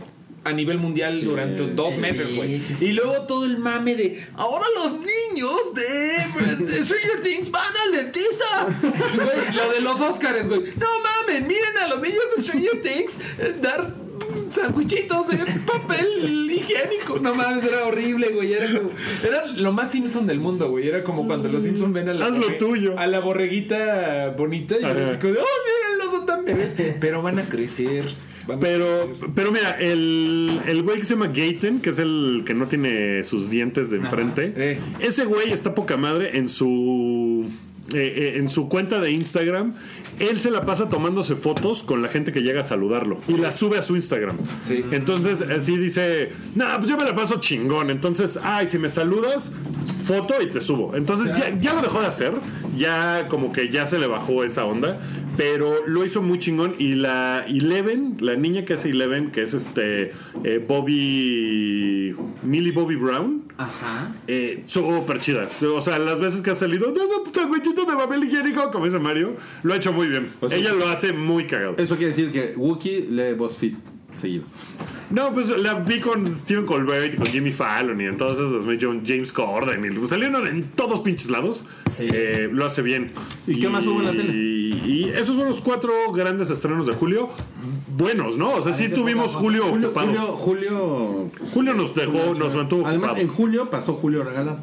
a 0.45 0.53
nivel 0.53 0.79
mundial 0.79 1.15
Sí. 1.21 1.25
durante 1.25 1.63
dos 1.69 1.97
meses, 1.97 2.35
güey. 2.37 2.61
sí, 2.61 2.75
sí. 2.75 2.87
Y 2.89 2.93
luego 2.93 3.23
todo 3.27 3.47
el 3.47 3.57
mame 3.57 3.95
de 3.97 4.27
ahora 4.37 4.67
los 4.75 4.93
niños 4.93 5.75
de, 5.75 6.63
de 6.67 6.85
Stranger 6.85 7.21
Things 7.23 7.51
van 7.51 7.73
al 7.87 7.93
dentista. 7.93 8.67
Güey, 9.15 9.55
lo 9.57 9.73
de 9.73 9.81
los 9.81 9.99
Oscars, 10.03 10.47
güey. 10.49 10.61
No 10.79 10.87
mamen, 11.03 11.47
miren 11.47 11.79
a 11.79 11.87
los 11.89 12.01
niños 12.03 12.23
de 12.37 12.43
Stranger 12.43 12.83
Things 12.83 13.19
eh, 13.39 13.57
dar 13.61 13.95
sandwichitos 14.49 15.29
de 15.29 15.37
papel 15.67 16.51
higiénico. 16.51 17.19
No 17.21 17.35
mames, 17.35 17.65
era 17.65 17.85
horrible, 17.87 18.29
güey. 18.29 18.53
Era, 18.53 18.67
como- 18.73 18.91
era 19.27 19.47
lo 19.47 19.73
más 19.73 19.91
Simpson 19.91 20.27
del 20.27 20.41
mundo, 20.41 20.69
güey. 20.71 20.89
Era 20.89 21.03
como 21.03 21.27
cuando 21.27 21.49
los 21.49 21.63
Simpson 21.63 21.93
ven 21.93 22.09
a 22.09 22.15
la, 22.15 22.27
Haz 22.27 22.37
lo 22.39 22.47
borre- 22.47 22.59
tuyo. 22.59 22.99
a 22.99 23.07
la 23.07 23.21
borreguita 23.21 24.31
bonita 24.37 24.77
y 24.81 24.85
así 24.85 25.17
como 25.21 25.33
de, 25.33 25.39
oh, 25.39 25.45
miren, 25.65 25.99
no 26.05 26.11
son 26.11 26.27
tan 26.27 26.45
bebés. 26.45 26.75
Pero 27.01 27.23
van 27.23 27.39
a 27.39 27.43
crecer. 27.45 28.05
van 28.47 28.59
a 28.59 28.61
Pero, 28.61 29.13
pero 29.35 29.53
mira, 29.53 29.77
el, 29.79 30.61
el 30.67 30.83
güey 30.83 30.99
que 30.99 31.05
se 31.05 31.15
llama 31.15 31.29
Gaten, 31.29 31.81
que 31.81 31.91
es 31.91 31.99
el 31.99 32.43
que 32.47 32.55
no 32.55 32.67
tiene 32.69 33.23
sus 33.25 33.51
dientes 33.51 33.91
de 33.91 33.97
enfrente, 33.99 34.53
Eh. 34.57 34.79
ese 35.01 35.25
güey 35.25 35.53
está 35.53 35.75
poca 35.75 35.97
madre 35.97 36.37
en 36.37 36.49
su 36.49 37.47
eh, 37.93 38.15
eh, 38.17 38.33
en 38.39 38.49
su 38.49 38.69
cuenta 38.71 38.99
de 39.01 39.11
Instagram. 39.11 39.75
Él 40.19 40.39
se 40.39 40.51
la 40.51 40.65
pasa 40.65 40.89
tomándose 40.89 41.35
fotos 41.35 41.83
con 41.83 42.03
la 42.03 42.09
gente 42.09 42.33
que 42.33 42.43
llega 42.43 42.61
a 42.61 42.65
saludarlo 42.65 43.19
y 43.29 43.37
la 43.37 43.53
sube 43.53 43.79
a 43.79 43.83
su 43.83 43.97
Instagram. 43.97 44.37
Sí. 44.63 44.85
Entonces 44.93 45.43
así 45.43 45.77
dice, 45.77 46.31
nah, 46.55 46.77
pues 46.77 46.89
yo 46.89 46.97
me 46.97 47.05
la 47.05 47.15
paso 47.15 47.41
chingón. 47.41 47.91
Entonces, 47.91 48.39
ay, 48.43 48.69
si 48.69 48.79
me 48.79 48.89
saludas, 48.89 49.53
foto 50.05 50.35
y 50.41 50.47
te 50.49 50.61
subo. 50.61 50.95
Entonces 50.95 51.37
ya, 51.37 51.59
ya 51.61 51.75
lo 51.75 51.83
dejó 51.83 52.01
de 52.01 52.07
hacer, 52.07 52.33
ya 52.77 53.27
como 53.29 53.53
que 53.53 53.71
ya 53.71 53.87
se 53.87 53.99
le 53.99 54.07
bajó 54.07 54.45
esa 54.45 54.65
onda, 54.65 55.01
pero 55.37 55.87
lo 55.87 56.05
hizo 56.05 56.23
muy 56.23 56.39
chingón 56.39 56.75
y 56.79 56.95
la 56.95 57.45
Eleven, 57.47 58.17
la 58.21 58.37
niña 58.37 58.65
que 58.65 58.75
es 58.75 58.85
Eleven, 58.85 59.33
que 59.33 59.43
es 59.43 59.55
este 59.55 60.13
eh, 60.45 60.65
Bobby, 60.67 62.15
Millie 62.43 62.73
Bobby 62.73 62.97
Brown. 62.97 63.45
Ajá. 63.57 64.13
Eh, 64.27 64.65
súper 64.67 65.21
chida. 65.21 65.49
O 65.75 65.81
sea, 65.81 65.99
las 65.99 66.21
veces 66.21 66.43
que 66.43 66.51
ha 66.51 66.55
salido, 66.55 66.89
no, 66.89 67.03
no, 67.07 67.25
de 67.87 67.97
papel 67.97 68.25
higiénico, 68.25 68.71
como 68.71 68.85
dice 68.85 68.99
Mario, 68.99 69.37
lo 69.63 69.73
ha 69.73 69.77
hecho 69.77 69.93
muy 69.93 70.04
bien. 70.09 70.31
O 70.41 70.49
sea, 70.49 70.59
Ella 70.59 70.73
lo 70.73 70.89
hace 70.89 71.13
muy 71.13 71.47
cagado. 71.47 71.75
Eso 71.79 71.97
quiere 71.97 72.11
decir 72.11 72.31
que 72.33 72.55
Wookiee 72.57 73.07
lee 73.11 73.35
BuzzFeed 73.35 73.75
seguido. 74.15 74.45
No, 75.11 75.33
pues 75.33 75.49
la 75.49 75.75
vi 75.75 76.01
con 76.01 76.25
Stephen 76.35 76.67
Colbert 76.67 77.13
y 77.15 77.17
con 77.17 77.27
Jimmy 77.27 77.53
Fallon 77.53 78.01
y 78.01 78.05
entonces 78.05 78.47
James 79.07 79.33
Corden 79.33 79.85
y 79.85 80.09
salieron 80.09 80.47
en 80.47 80.65
todos 80.71 81.01
pinches 81.01 81.31
lados. 81.31 81.67
Sí. 81.91 82.09
Eh, 82.13 82.49
lo 82.51 82.65
hace 82.65 82.83
bien. 82.83 83.13
¿Y 83.47 83.61
qué 83.61 83.69
más 83.69 83.87
hubo 83.87 84.01
en 84.01 84.07
la 84.07 84.13
tele? 84.13 84.33
Y, 84.33 84.83
y 84.87 85.05
esos 85.11 85.35
fueron 85.35 85.49
los 85.49 85.61
cuatro 85.61 85.93
grandes 86.13 86.51
estrenos 86.51 86.87
de 86.87 86.95
julio. 86.95 87.29
Buenos, 87.97 88.39
¿no? 88.39 88.55
O 88.55 88.63
sea, 88.63 88.73
sí 88.73 88.89
tuvimos 88.89 89.37
julio, 89.37 89.65
Julio, 89.65 89.89
ocupado. 89.89 90.07
Julio, 90.07 90.27
Julio, 90.33 91.31
Julio. 91.53 91.75
nos 91.75 91.95
dejó, 91.95 92.35
nos 92.35 92.55
mantuvo 92.55 92.87
Además, 92.87 93.11
ocupado. 93.11 93.17
en 93.19 93.29
julio 93.29 93.71
pasó 93.71 93.93
Julio 93.95 94.25
regalado. 94.25 94.59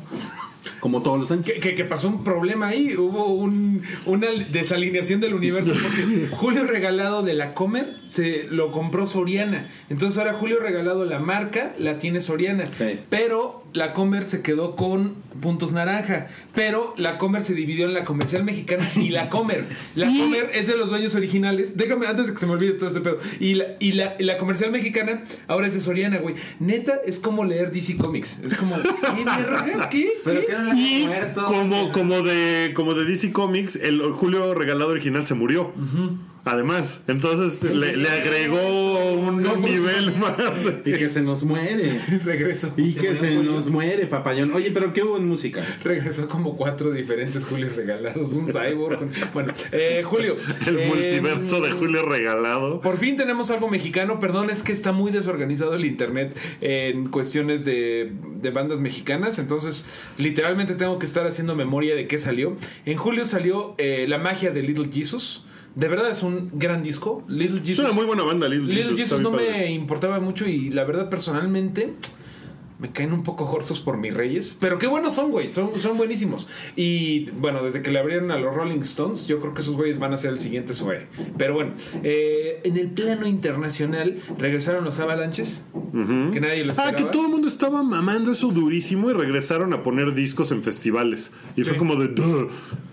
Como 0.82 1.02
todos 1.02 1.18
los 1.20 1.32
años. 1.32 1.46
Que, 1.46 1.54
que- 1.54 1.76
que 1.76 1.86
pasó 1.86 2.10
un 2.10 2.24
problema 2.26 2.68
ahí, 2.68 2.98
hubo 2.98 3.28
un- 3.28 3.82
una 4.06 4.28
desalineación 4.52 5.22
del 5.22 5.34
universo 5.34 5.72
porque 5.72 6.28
Julio 6.32 6.66
Regalado 6.66 7.22
de 7.24 7.34
la 7.36 7.54
Comer 7.54 7.96
se 8.06 8.46
lo 8.50 8.72
compró 8.72 9.08
Soriana. 9.08 9.70
Entonces 9.90 10.18
ahora 10.18 10.34
Julio 10.34 10.60
Regalado 10.60 11.06
la 11.06 11.20
marca 11.20 11.74
la 11.78 11.98
tiene 12.00 12.20
Soriana. 12.20 12.70
Sí. 12.78 13.00
Pero 13.10 13.64
la 13.74 13.94
Comer 13.94 14.26
se 14.26 14.42
quedó 14.42 14.76
con 14.76 15.16
puntos 15.40 15.72
naranja. 15.72 16.28
Pero 16.54 16.94
la 16.98 17.18
Comer 17.18 17.42
se 17.42 17.54
dividió 17.54 17.86
en 17.86 17.94
la 17.94 18.04
comercial 18.04 18.44
mexicana 18.44 18.86
y 18.96 19.10
la 19.10 19.30
Comer. 19.30 19.66
La 19.96 20.08
Comer 20.08 20.50
es 20.54 20.68
de 20.68 20.76
los 20.78 20.90
dueños 20.90 21.16
originales. 21.16 21.78
Déjame 21.78 22.08
antes 22.08 22.28
de 22.28 22.34
que 22.34 22.40
se 22.40 22.46
me 22.48 22.54
olvide 22.54 22.74
todo 22.74 22.90
ese 22.90 23.00
pedo. 23.02 23.20
Y 23.40 23.54
la, 23.54 23.66
y 23.80 23.94
la, 23.94 24.16
y 24.20 24.24
la 24.24 24.38
comercial 24.38 24.72
mexicana 24.72 25.24
ahora 25.48 25.68
es 25.68 25.74
de 25.76 25.80
Soriana, 25.80 26.18
güey. 26.18 26.36
Neta, 26.60 27.00
es 27.06 27.20
como 27.20 27.46
leer 27.46 27.72
DC 27.72 27.96
Comics. 27.98 28.40
Es 28.44 28.56
como, 28.56 28.76
¿qué 28.82 29.24
vergas? 29.24 29.88
¿Qué? 29.88 30.14
Pero 30.26 30.42
¿Qué? 30.42 30.71
Y 30.76 31.06
muerto. 31.06 31.46
como, 31.46 31.92
como, 31.92 32.22
de, 32.22 32.74
como 32.76 32.94
de 32.94 33.06
DC 33.06 33.32
Comics, 33.32 33.76
el 33.76 34.02
Julio 34.12 34.54
regalado 34.54 34.92
original 34.92 35.26
se 35.26 35.34
murió. 35.34 35.74
Además, 36.44 37.04
entonces 37.08 37.76
le, 37.76 37.98
le 37.98 38.10
agregó 38.10 39.14
un 39.14 39.44
nivel 39.62 40.16
más. 40.18 40.38
de- 40.38 40.82
Y 40.86 40.94
que 40.98 41.08
se 41.10 41.22
nos 41.22 41.44
muere. 41.44 42.00
Regresó. 42.26 42.74
Y 42.78 42.94
Se 42.94 43.00
que 43.00 43.16
se 43.16 43.36
Julio. 43.36 43.52
nos 43.52 43.70
muere, 43.70 44.08
papayón. 44.08 44.52
Oye, 44.54 44.72
pero 44.72 44.92
¿qué 44.92 45.04
hubo 45.04 45.18
en 45.18 45.28
música? 45.28 45.64
Regresó 45.84 46.28
como 46.28 46.58
cuatro 46.58 46.92
diferentes 46.92 47.46
Julios 47.46 47.76
regalados. 47.76 48.32
Un 48.32 48.48
cyborg. 48.48 49.10
Bueno, 49.34 49.54
eh, 49.72 50.02
Julio. 50.04 50.36
El 50.68 50.80
eh, 50.80 50.88
multiverso 50.88 51.62
de 51.62 51.72
Julio 51.72 52.04
regalado. 52.08 52.82
Por 52.82 52.98
fin 52.98 53.16
tenemos 53.18 53.52
algo 53.52 53.70
mexicano. 53.70 54.20
Perdón, 54.20 54.50
es 54.50 54.64
que 54.64 54.72
está 54.72 54.92
muy 54.92 55.12
desorganizado 55.12 55.76
el 55.76 55.86
internet 55.86 56.36
en 56.62 57.08
cuestiones 57.10 57.66
de, 57.66 58.12
de 58.42 58.50
bandas 58.50 58.80
mexicanas. 58.82 59.38
Entonces, 59.40 59.86
literalmente 60.18 60.74
tengo 60.76 60.98
que 60.98 61.06
estar 61.06 61.28
haciendo 61.28 61.56
memoria 61.56 61.94
de 61.96 62.08
qué 62.08 62.18
salió. 62.18 62.56
En 62.86 62.98
julio 62.98 63.26
salió 63.26 63.76
eh, 63.78 64.06
La 64.08 64.18
magia 64.18 64.52
de 64.52 64.64
Little 64.64 64.90
Jesus. 64.92 65.46
De 65.76 65.88
verdad 65.88 66.10
es 66.12 66.22
un 66.24 66.52
gran 66.54 66.84
disco. 66.84 67.24
Little 67.28 67.60
Es 67.62 67.68
Jesus. 67.68 67.86
una 67.86 67.94
muy 67.94 68.06
buena 68.06 68.24
banda, 68.24 68.48
Little, 68.50 68.74
Little 68.74 68.98
Jesus, 68.98 69.20
no 69.22 69.32
me 69.32 69.72
importaba 69.72 70.20
mucho 70.20 70.46
y 70.48 70.70
la 70.70 70.84
verdad 70.84 71.10
personalmente 71.10 71.94
me 72.80 72.92
caen 72.92 73.14
un 73.14 73.22
poco 73.24 73.46
jorzos 73.46 73.80
por 73.80 73.96
mis 73.98 74.12
reyes. 74.12 74.58
Pero 74.60 74.80
qué 74.80 74.88
buenos 74.88 75.14
son, 75.14 75.30
güey. 75.30 75.48
Son, 75.50 75.74
son 75.76 75.98
buenísimos. 75.98 76.50
Y 76.76 77.30
bueno, 77.30 77.62
desde 77.64 77.84
que 77.84 77.92
le 77.92 78.00
abrieron 78.00 78.32
a 78.32 78.38
los 78.38 78.56
Rolling 78.56 78.80
Stones, 78.80 79.28
yo 79.28 79.40
creo 79.40 79.54
que 79.54 79.62
esos 79.62 79.76
güeyes 79.76 80.00
van 80.00 80.14
a 80.14 80.18
ser 80.18 80.32
el 80.32 80.40
siguiente 80.40 80.74
Zoe. 80.74 81.06
Pero 81.38 81.54
bueno, 81.54 81.74
eh, 82.04 82.60
en 82.64 82.78
el 82.78 82.88
plano 82.90 83.28
internacional 83.28 84.20
regresaron 84.40 84.84
los 84.84 85.00
Avalanches. 85.00 85.66
Que 85.94 86.40
nadie 86.42 86.64
lo 86.66 86.72
Ah, 86.72 86.90
esperaba. 86.90 86.96
que 86.96 87.04
todo 87.04 87.26
el 87.26 87.32
mundo 87.32 87.48
estaba 87.48 87.84
mamando 87.84 88.32
eso 88.32 88.48
durísimo 88.50 89.12
y 89.12 89.14
regresaron 89.14 89.74
a 89.74 89.84
poner 89.84 90.14
discos 90.16 90.52
en 90.52 90.64
festivales. 90.64 91.32
Y 91.56 91.62
fue 91.64 91.74
Sí. 91.74 91.78
como 91.80 91.96
de. 91.98 92.08
"Duh". 92.08 92.50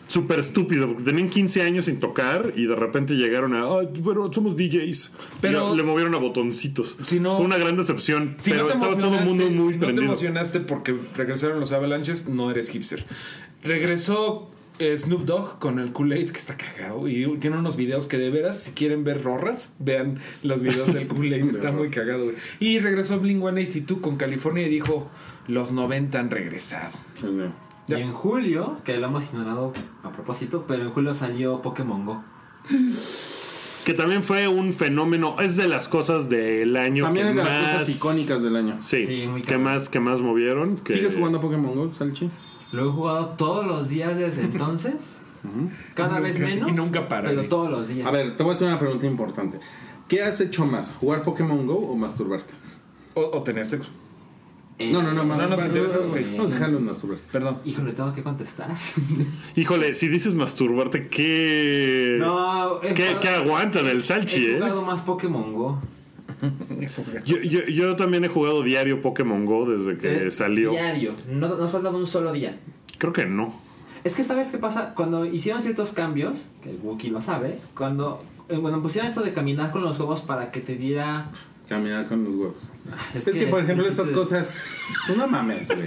Súper 0.09 0.40
estúpido, 0.40 0.88
porque 0.88 1.05
tenían 1.05 1.29
15 1.31 1.62
años 1.62 1.85
sin 1.85 2.01
tocar 2.01 2.53
y 2.57 2.66
de 2.66 2.75
repente 2.75 3.14
llegaron 3.14 3.55
a, 3.55 3.62
"Ay, 3.79 3.88
pero 4.05 4.33
somos 4.33 4.57
DJs. 4.57 5.12
Pero- 5.40 5.77
le 5.77 5.85
movieron 5.85 6.14
a 6.16 6.18
botoncitos. 6.18 6.97
Si 7.03 7.21
no- 7.21 7.37
Fue 7.37 7.47
una 7.47 7.59
gran 7.59 7.77
decepción, 7.77 8.35
Si 8.38 8.51
pero 8.51 8.64
no 8.64 8.71
estaba 8.73 8.97
todo 8.99 9.16
el 9.16 9.25
mundo 9.25 9.44
muy 9.51 9.53
si 9.53 9.55
no 9.55 9.71
te 9.71 9.79
prendido. 9.79 10.05
emocionaste 10.07 10.59
porque 10.61 10.99
regresaron 11.14 11.61
los 11.61 11.71
Avalanches, 11.73 12.27
no 12.29 12.51
eres 12.51 12.71
hipster. 12.71 13.05
Regresó 13.62 14.51
eh, 14.81 14.97
Snoop 14.97 15.25
Dogg 15.25 15.59
con 15.59 15.81
el 15.81 15.92
Kool-Aid, 15.92 16.31
que 16.31 16.38
está 16.38 16.57
cagado. 16.57 17.09
Y 17.09 17.27
tiene 17.38 17.57
unos 17.59 17.77
videos 17.77 18.07
que 18.07 18.16
de 18.16 18.31
veras, 18.31 18.62
si 18.62 18.71
quieren 18.73 19.03
ver 19.03 19.25
rorras, 19.25 19.75
vean 19.81 20.21
los 20.44 20.62
videos 20.62 20.94
del 20.94 21.09
Kool-Aid. 21.09 21.51
está 21.51 21.73
muy 21.73 21.90
cagado. 21.90 22.25
güey. 22.27 22.37
Y 22.61 22.79
regresó 22.79 23.18
Blink 23.18 23.40
182 23.42 23.99
con 24.01 24.16
California 24.16 24.64
y 24.66 24.71
dijo: 24.71 25.11
Los 25.49 25.73
90 25.73 26.21
han 26.21 26.31
regresado. 26.31 26.97
Y 27.88 27.94
en 27.94 28.12
julio, 28.12 28.77
que 28.85 28.96
lo 28.98 29.07
hemos 29.07 29.24
ignorado 29.33 29.72
a 30.03 30.12
propósito, 30.12 30.64
pero 30.68 30.85
en 30.85 30.90
julio 30.90 31.14
salió 31.14 31.62
Pokémon 31.62 32.05
Go. 32.05 32.22
Que 33.87 33.94
también 33.94 34.22
fue 34.22 34.46
un 34.46 34.74
fenómeno, 34.74 35.37
es 35.40 35.57
de 35.57 35.66
las 35.66 35.88
cosas 35.88 36.29
del 36.29 36.77
año 36.77 37.05
También 37.05 37.29
que 37.29 37.31
es 37.31 37.37
de 37.37 37.42
más... 37.42 37.62
las 37.62 37.72
cosas 37.81 37.96
icónicas 37.96 38.42
del 38.42 38.57
año. 38.57 38.77
Sí, 38.81 39.07
Sí, 39.07 39.27
muy 39.27 39.40
que 39.40 39.57
más, 39.57 39.88
que 39.88 40.01
más 40.01 40.20
movieron. 40.20 40.77
Que... 40.77 40.92
¿Sigues 40.92 41.16
jugando 41.16 41.40
Pokémon 41.40 41.74
Go, 41.74 41.92
Salchi? 41.92 42.29
Lo 42.72 42.87
he 42.87 42.92
jugado 42.92 43.29
todos 43.31 43.66
los 43.66 43.88
días 43.88 44.18
desde 44.18 44.42
entonces. 44.42 45.22
Cada 45.94 46.20
vez 46.20 46.38
menos. 46.38 46.68
y 46.68 46.72
nunca 46.72 47.09
para, 47.09 47.31
Pero 47.31 47.48
todos 47.48 47.70
los 47.70 47.88
días. 47.88 48.07
A 48.07 48.11
ver, 48.11 48.37
te 48.37 48.42
voy 48.42 48.53
a 48.53 48.55
hacer 48.55 48.68
una 48.68 48.79
pregunta 48.79 49.07
importante. 49.07 49.59
¿Qué 50.09 50.22
has 50.22 50.40
hecho 50.42 50.66
más? 50.66 50.90
¿Jugar 51.01 51.22
Pokémon 51.22 51.66
Go 51.66 51.77
o 51.77 51.96
masturbarte? 51.96 52.53
O, 53.14 53.22
o 53.22 53.42
tener 53.42 53.66
sexo. 53.66 53.88
Eh, 54.81 54.91
No, 54.93 55.03
no, 55.03 55.12
no, 55.12 55.25
no 55.25 55.37
ma- 55.37 55.47
nos 55.47 55.64
interesa, 55.64 55.97
no. 55.97 56.12
Vamos 56.37 56.53
a 56.53 56.55
dejarlo 56.55 56.79
en 56.79 56.85
masturbarte. 56.85 57.25
Perdón. 57.33 57.59
Híjole, 57.64 57.93
tengo 57.93 58.12
que 58.12 58.23
contestar. 58.23 58.69
Híjole, 59.57 59.95
si 59.95 60.07
dices 60.09 60.35
masturbarte, 60.35 61.09
¿qué, 61.09 62.17
no, 62.21 62.81
he 62.83 62.95
¿qué, 62.95 63.03
jugado- 63.07 63.21
qué 63.21 63.29
aguantan 63.29 63.87
el 63.88 64.03
Salchi, 64.05 64.47
He 64.47 64.51
eh? 64.53 64.55
jugado 64.55 64.83
más 64.83 65.03
Pokémon 65.03 65.53
Go. 65.53 65.81
Yo, 67.25 67.38
yo, 67.38 67.61
yo 67.67 67.97
también 67.97 68.25
he 68.25 68.29
jugado 68.29 68.62
diario 68.62 69.03
Pokémon 69.03 69.45
Go 69.45 69.67
desde 69.69 69.99
que 69.99 70.29
Eh, 70.29 70.31
salió. 70.31 70.71
Diario. 70.71 71.11
No 71.29 71.49
nos 71.49 71.71
falta 71.73 71.91
un 71.91 72.07
solo 72.07 72.33
día. 72.33 72.59
Creo 72.99 73.12
que 73.12 73.27
no. 73.27 73.61
Es 74.05 74.14
que 74.14 74.23
sabes 74.23 74.49
qué 74.53 74.59
pasa 74.59 74.95
cuando 74.95 75.25
hicieron 75.25 75.61
ciertos 75.62 75.91
cambios, 75.93 76.51
que 76.62 76.71
el 76.71 76.79
Wookiee 76.81 77.11
lo 77.11 77.21
sabe, 77.21 77.59
cuando 77.77 78.21
eh, 78.49 78.57
cuando 78.61 78.81
pusieron 78.81 79.09
esto 79.09 79.23
de 79.23 79.33
caminar 79.33 79.73
con 79.73 79.83
los 79.83 79.99
huevos 79.99 80.21
para 80.21 80.53
que 80.53 80.61
te 80.61 80.77
diera 80.77 81.31
Caminar 81.68 82.07
con 82.07 82.24
los 82.24 82.35
huevos. 82.35 82.62
es, 83.14 83.26
Es, 83.26 83.35
que, 83.37 83.46
por 83.46 83.61
ejemplo, 83.61 83.87
estas 83.87 84.09
es- 84.09 84.14
cosas. 84.14 84.64
pues 85.07 85.18
No 85.18 85.26
mames, 85.28 85.68
güey. 85.68 85.87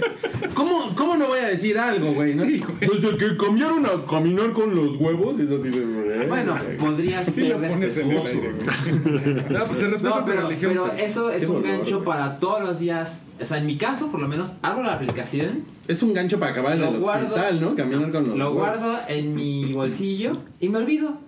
¿Cómo, 0.54 0.94
¿Cómo 0.94 1.16
no 1.16 1.26
voy 1.26 1.40
a 1.40 1.48
decir 1.48 1.76
algo, 1.76 2.12
güey? 2.14 2.34
¿no? 2.36 2.44
Desde 2.44 3.16
que 3.16 3.36
cambiaron 3.36 3.84
a 3.86 4.04
caminar 4.08 4.52
con 4.52 4.74
los 4.76 4.96
huevos, 4.96 5.40
es 5.40 5.50
así 5.50 5.70
de. 5.70 6.26
Bueno, 6.28 6.56
podría 6.78 7.24
Sí 7.24 7.32
ser 7.32 7.48
lo 7.48 7.54
pones 7.68 7.96
en 7.96 8.10
el 8.12 8.22
respetuoso. 8.22 8.32
aire. 8.32 9.42
No, 9.50 9.64
pues 9.64 9.78
se 9.80 9.88
respeta 9.88 10.18
No, 10.20 10.24
pero, 10.24 10.42
religión. 10.48 10.72
pero 10.72 10.92
eso 10.92 11.30
es 11.30 11.44
un 11.48 11.62
dolor, 11.62 11.78
gancho 11.78 11.96
güey. 11.96 12.04
para 12.06 12.38
todos 12.38 12.60
los 12.62 12.78
días. 12.78 13.24
O 13.40 13.44
sea, 13.44 13.58
en 13.58 13.66
mi 13.66 13.76
caso, 13.76 14.08
por 14.12 14.20
lo 14.20 14.28
menos, 14.28 14.52
abro 14.62 14.84
la 14.84 14.92
aplicación, 14.94 15.64
Es 15.88 16.02
un 16.04 16.14
gancho 16.14 16.38
para 16.38 16.52
acabar 16.52 16.74
en 16.74 16.80
Lo 16.82 16.90
el 16.90 17.00
guardo. 17.00 17.26
hospital, 17.26 17.60
¿no? 17.60 17.74
Caminar 17.74 18.12
con 18.12 18.28
los 18.28 18.38
lo 18.38 18.52
huevos. 18.52 18.78
guardo 18.78 18.98
en 19.08 19.34
mi 19.34 19.72
bolsillo 19.72 20.36
y 20.60 20.68
me 20.68 20.78
olvido. 20.78 21.18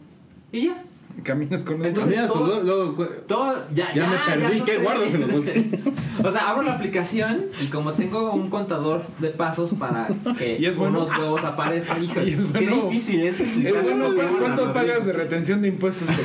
Y 0.52 0.66
ya. 0.66 0.84
Caminas 1.24 1.62
con 1.64 1.78
los 1.78 1.88
Entonces, 1.88 2.14
Caminas 2.14 2.30
con 2.32 2.40
todo- 2.46 2.62
luego- 2.62 2.84
luego- 2.96 3.12
Todo, 3.26 3.64
ya, 3.74 3.92
Ya 3.92 4.06
me 4.06 4.16
perdí, 4.16 4.58
son 4.58 4.66
¿qué 4.66 4.76
guardas 4.78 5.12
en 5.14 5.20
los 5.22 5.32
bolsillos? 5.32 5.80
O 6.24 6.30
sea, 6.30 6.48
abro 6.50 6.62
la 6.62 6.74
aplicación 6.74 7.46
y 7.60 7.66
como 7.66 7.92
tengo 7.92 8.32
un 8.32 8.48
contador 8.48 9.02
de 9.18 9.30
pasos 9.30 9.72
para 9.78 10.08
que 10.38 10.56
Y 10.60 10.64
es 10.66 10.76
bueno. 10.76 11.00
unos 11.00 11.18
huevos 11.18 11.42
aparezcan, 11.44 12.02
híjole, 12.04 12.30
Y 12.30 12.34
es 12.34 12.38
qué 12.40 12.66
bueno. 12.68 12.76
difícil 12.88 13.22
es 13.24 13.40
explicarlo 13.40 13.82
bueno, 13.82 14.10
de 14.12 14.16
¿cu- 14.16 14.28
una 14.28 14.38
¿Cuánto 14.38 14.72
pagas 14.72 15.04
de 15.04 15.12
retención 15.12 15.60
de 15.62 15.68
impuestos? 15.68 16.08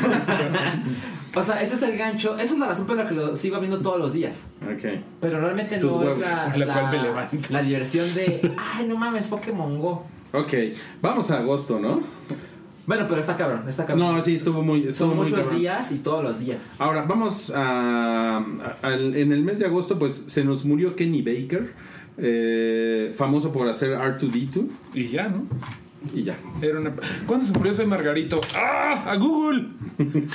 O 1.36 1.44
sea, 1.44 1.62
ese 1.62 1.76
es 1.76 1.82
el 1.84 1.96
gancho, 1.96 2.34
esa 2.40 2.54
es 2.56 2.60
la 2.60 2.66
razón 2.68 2.88
por 2.88 2.96
la 2.96 3.08
que 3.08 3.14
lo 3.14 3.36
sigo 3.36 3.60
viendo 3.60 3.80
todos 3.82 4.00
los 4.00 4.14
días. 4.14 4.46
Ok. 4.64 4.84
Pero 5.22 5.40
realmente 5.40 5.78
Tus 5.78 5.92
no 5.92 6.10
es 6.10 6.18
la, 6.18 6.52
la 6.58 6.66
cual 6.74 6.90
me 6.92 6.98
la, 6.98 7.30
la 7.52 7.62
diversión 7.62 8.14
de, 8.16 8.52
ay, 8.58 8.88
no 8.88 8.98
mames, 8.98 9.28
Pokémon 9.28 9.80
Go. 9.80 10.06
Ok. 10.34 10.54
Vamos 11.04 11.30
a 11.30 11.38
agosto, 11.40 11.80
¿no? 11.80 12.02
Bueno, 12.90 13.06
pero 13.08 13.20
está 13.22 13.38
cabrón, 13.38 13.70
está 13.70 13.86
cabrón. 13.86 14.16
No, 14.18 14.24
sí, 14.24 14.34
estuvo 14.36 14.64
muy. 14.64 14.80
Estuvo 14.88 15.10
Son 15.10 15.18
muy 15.18 15.26
muchos 15.28 15.40
cabrón. 15.42 15.60
días 15.60 15.92
y 15.92 16.00
todos 16.00 16.24
los 16.24 16.40
días. 16.40 16.82
Ahora, 16.82 17.04
vamos 17.04 17.52
a, 17.56 18.38
a- 18.40 18.78
al- 18.82 19.16
En 19.16 19.32
el 19.32 19.44
mes 19.44 19.60
de 19.60 19.68
agosto, 19.68 20.00
pues 20.00 20.14
se 20.16 20.44
nos 20.44 20.66
murió 20.66 20.96
Kenny 20.96 21.22
Baker, 21.22 21.72
eh, 22.18 23.14
famoso 23.16 23.52
por 23.52 23.68
hacer 23.68 23.92
R2D2, 23.96 24.68
y 24.96 25.08
ya, 25.10 25.28
¿no? 25.30 25.46
y 26.16 26.24
ya. 26.24 26.38
Era 26.62 26.80
una... 26.80 26.94
¿Cuándo 27.28 27.46
se 27.46 27.52
murió 27.54 27.74
Soy 27.74 27.86
Margarito? 27.86 28.40
¡Ah! 28.56 29.04
¡A 29.12 29.16
Google! 29.18 29.68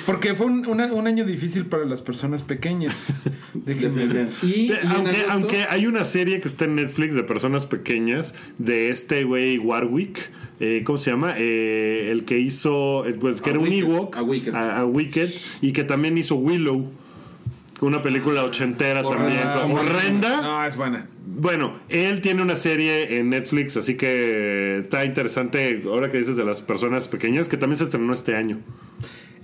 Porque 0.04 0.34
fue 0.34 0.46
un, 0.46 0.66
una- 0.66 0.92
un 0.92 1.06
año 1.06 1.24
difícil 1.24 1.66
para 1.66 1.84
las 1.86 2.02
personas 2.02 2.42
pequeñas. 2.42 3.12
Déjenme 3.54 4.06
ver. 4.06 4.28
Y, 4.42 4.46
y 4.46 4.68
De- 4.68 4.78
aunque, 4.94 5.10
agosto- 5.10 5.30
aunque 5.32 5.64
hay 5.68 5.86
una 5.86 6.04
serie 6.04 6.40
que 6.40 6.48
está 6.48 6.66
en 6.66 6.74
Netflix 6.76 7.14
de 7.14 7.24
personas 7.24 7.66
pequeñas 7.66 8.34
de 8.58 8.90
este 8.90 9.24
güey 9.24 9.58
Warwick. 9.58 10.30
Eh, 10.60 10.82
¿Cómo 10.84 10.98
se 10.98 11.10
llama? 11.10 11.34
Eh, 11.38 12.08
el 12.10 12.24
que 12.24 12.38
hizo. 12.38 13.06
eh, 13.06 13.14
Pues 13.18 13.40
que 13.42 13.50
A 13.50 13.52
era 13.54 13.60
un. 13.60 13.72
Ewok. 13.72 14.16
A 14.16 14.22
Wicked. 14.22 14.54
A, 14.54 14.80
a 14.80 14.84
Wicked, 14.86 15.30
Y 15.60 15.72
que 15.72 15.84
también 15.84 16.16
hizo 16.18 16.36
Willow. 16.36 16.90
Una 17.80 18.02
película 18.02 18.44
ochentera 18.44 19.02
también. 19.02 19.46
Horrenda. 19.72 20.40
No, 20.40 20.64
es 20.64 20.76
buena. 20.76 21.08
Bueno, 21.26 21.74
él 21.88 22.20
tiene 22.20 22.40
una 22.40 22.56
serie 22.56 23.18
en 23.18 23.30
Netflix, 23.30 23.76
así 23.76 23.96
que 23.96 24.76
está 24.78 25.04
interesante. 25.04 25.82
Ahora 25.86 26.10
que 26.10 26.18
dices 26.18 26.36
de 26.36 26.44
las 26.44 26.62
personas 26.62 27.08
pequeñas, 27.08 27.48
que 27.48 27.56
también 27.56 27.76
se 27.78 27.84
estrenó 27.84 28.12
este 28.12 28.36
año. 28.36 28.58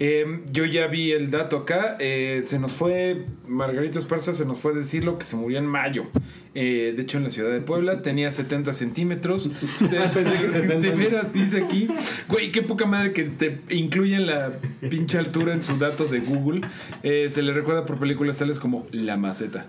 Eh, 0.01 0.41
yo 0.51 0.65
ya 0.65 0.87
vi 0.87 1.13
el 1.13 1.31
dato 1.31 1.59
acá. 1.59 1.97
eh, 2.01 2.41
se 2.45 2.59
nos 2.59 2.73
fue, 2.73 3.27
Margarita 3.47 3.99
Esparza 3.99 4.33
se 4.35 4.47
nos 4.47 4.59
fue 4.59 4.75
decirlo 4.75 5.19
que 5.19 5.25
se 5.25 5.37
murió 5.37 5.59
en 5.59 5.67
mayo. 5.67 6.07
Eh, 6.55 6.95
de 6.97 7.03
hecho, 7.03 7.19
en 7.19 7.25
la 7.25 7.31
ciudad 7.31 7.53
de 7.53 7.61
Puebla 7.61 8.03
tenía 8.03 8.31
70 8.31 8.73
centímetros. 8.75 9.49
Pensé 9.79 10.33
que 10.41 10.49
70. 10.49 10.81
de 10.81 10.91
veras, 10.91 11.33
dice 11.33 11.63
aquí. 11.63 11.87
Güey, 12.29 12.51
qué 12.51 12.63
poca 12.63 12.87
madre 12.87 13.13
que 13.13 13.25
te 13.25 13.61
incluyen 13.69 14.27
la 14.27 14.53
pinche 14.89 15.19
altura 15.19 15.53
en 15.53 15.63
su 15.63 15.77
dato 15.77 16.07
de 16.07 16.21
Google. 16.21 16.63
Eh, 17.03 17.29
se 17.31 17.43
le 17.43 17.53
recuerda 17.53 17.87
por 17.87 17.99
películas 18.01 18.39
tales 18.39 18.59
como 18.59 18.87
La 18.91 19.17
Maceta. 19.17 19.67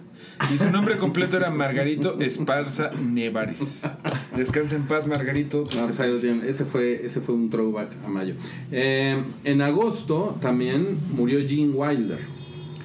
Y 0.54 0.58
su 0.58 0.72
nombre 0.72 0.98
completo 0.98 1.38
era 1.38 1.50
Margarito 1.52 2.20
Esparza 2.20 2.92
Nevares. 2.92 3.84
Descansa 4.36 4.76
en 4.76 4.84
paz, 4.84 5.08
Margarito. 5.08 5.64
No, 5.76 5.88
pues. 5.88 6.00
Ese 6.00 6.66
fue, 6.66 7.06
ese 7.06 7.22
fue 7.22 7.36
un 7.36 7.50
throwback 7.50 7.92
a 8.06 8.08
mayo. 8.10 8.34
Eh, 8.72 9.22
en 9.44 9.62
agosto 9.62 10.38
también 10.42 10.98
murió 11.16 11.40
Gene 11.48 11.70
Wilder. 11.74 12.20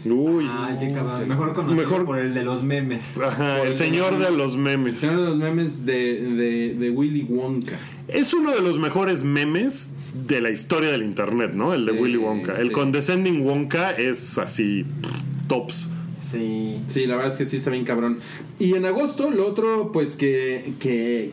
Uy. 0.05 0.47
Cabrón. 0.95 1.29
Mejor 1.29 1.53
conocido 1.55 1.83
Mejor- 1.83 2.05
por 2.05 2.19
el 2.19 2.33
de 2.35 2.45
los 2.45 2.63
memes. 2.63 3.19
Ajá, 3.19 3.63
el 3.63 3.75
señor 3.75 4.19
de 4.19 4.31
los 4.31 4.57
memes. 4.57 5.03
Uno 5.03 5.21
de 5.23 5.29
los 5.31 5.37
memes 5.37 5.85
de, 5.87 6.21
de, 6.21 6.75
de 6.75 6.91
Willy 6.91 7.23
Wonka. 7.29 7.77
Es 8.07 8.33
uno 8.33 8.53
de 8.53 8.61
los 8.61 8.79
mejores 8.79 9.25
memes 9.25 9.91
de 10.15 10.41
la 10.41 10.51
historia 10.51 10.91
del 10.91 11.03
internet, 11.03 11.53
¿no? 11.55 11.75
El 11.75 11.87
de 11.87 11.93
Sí, 11.93 11.99
Willy 11.99 12.17
Wonka. 12.19 12.55
El 12.57 12.69
sí. 12.69 12.73
Condescending 12.73 13.41
Wonka 13.43 13.91
es 13.93 14.39
así, 14.39 14.85
pff, 15.03 15.49
tops. 15.49 15.91
Sí. 16.31 16.81
Sí, 16.89 17.07
la 17.07 17.17
verdad 17.17 17.33
es 17.33 17.39
que 17.39 17.47
sí 17.47 17.57
está 17.57 17.71
bien 17.71 17.85
cabrón. 17.85 18.19
Y 18.59 18.75
en 18.75 18.85
agosto, 18.85 19.31
lo 19.31 19.47
otro, 19.47 19.91
pues 19.93 20.17
que, 20.17 20.73
que 20.81 21.33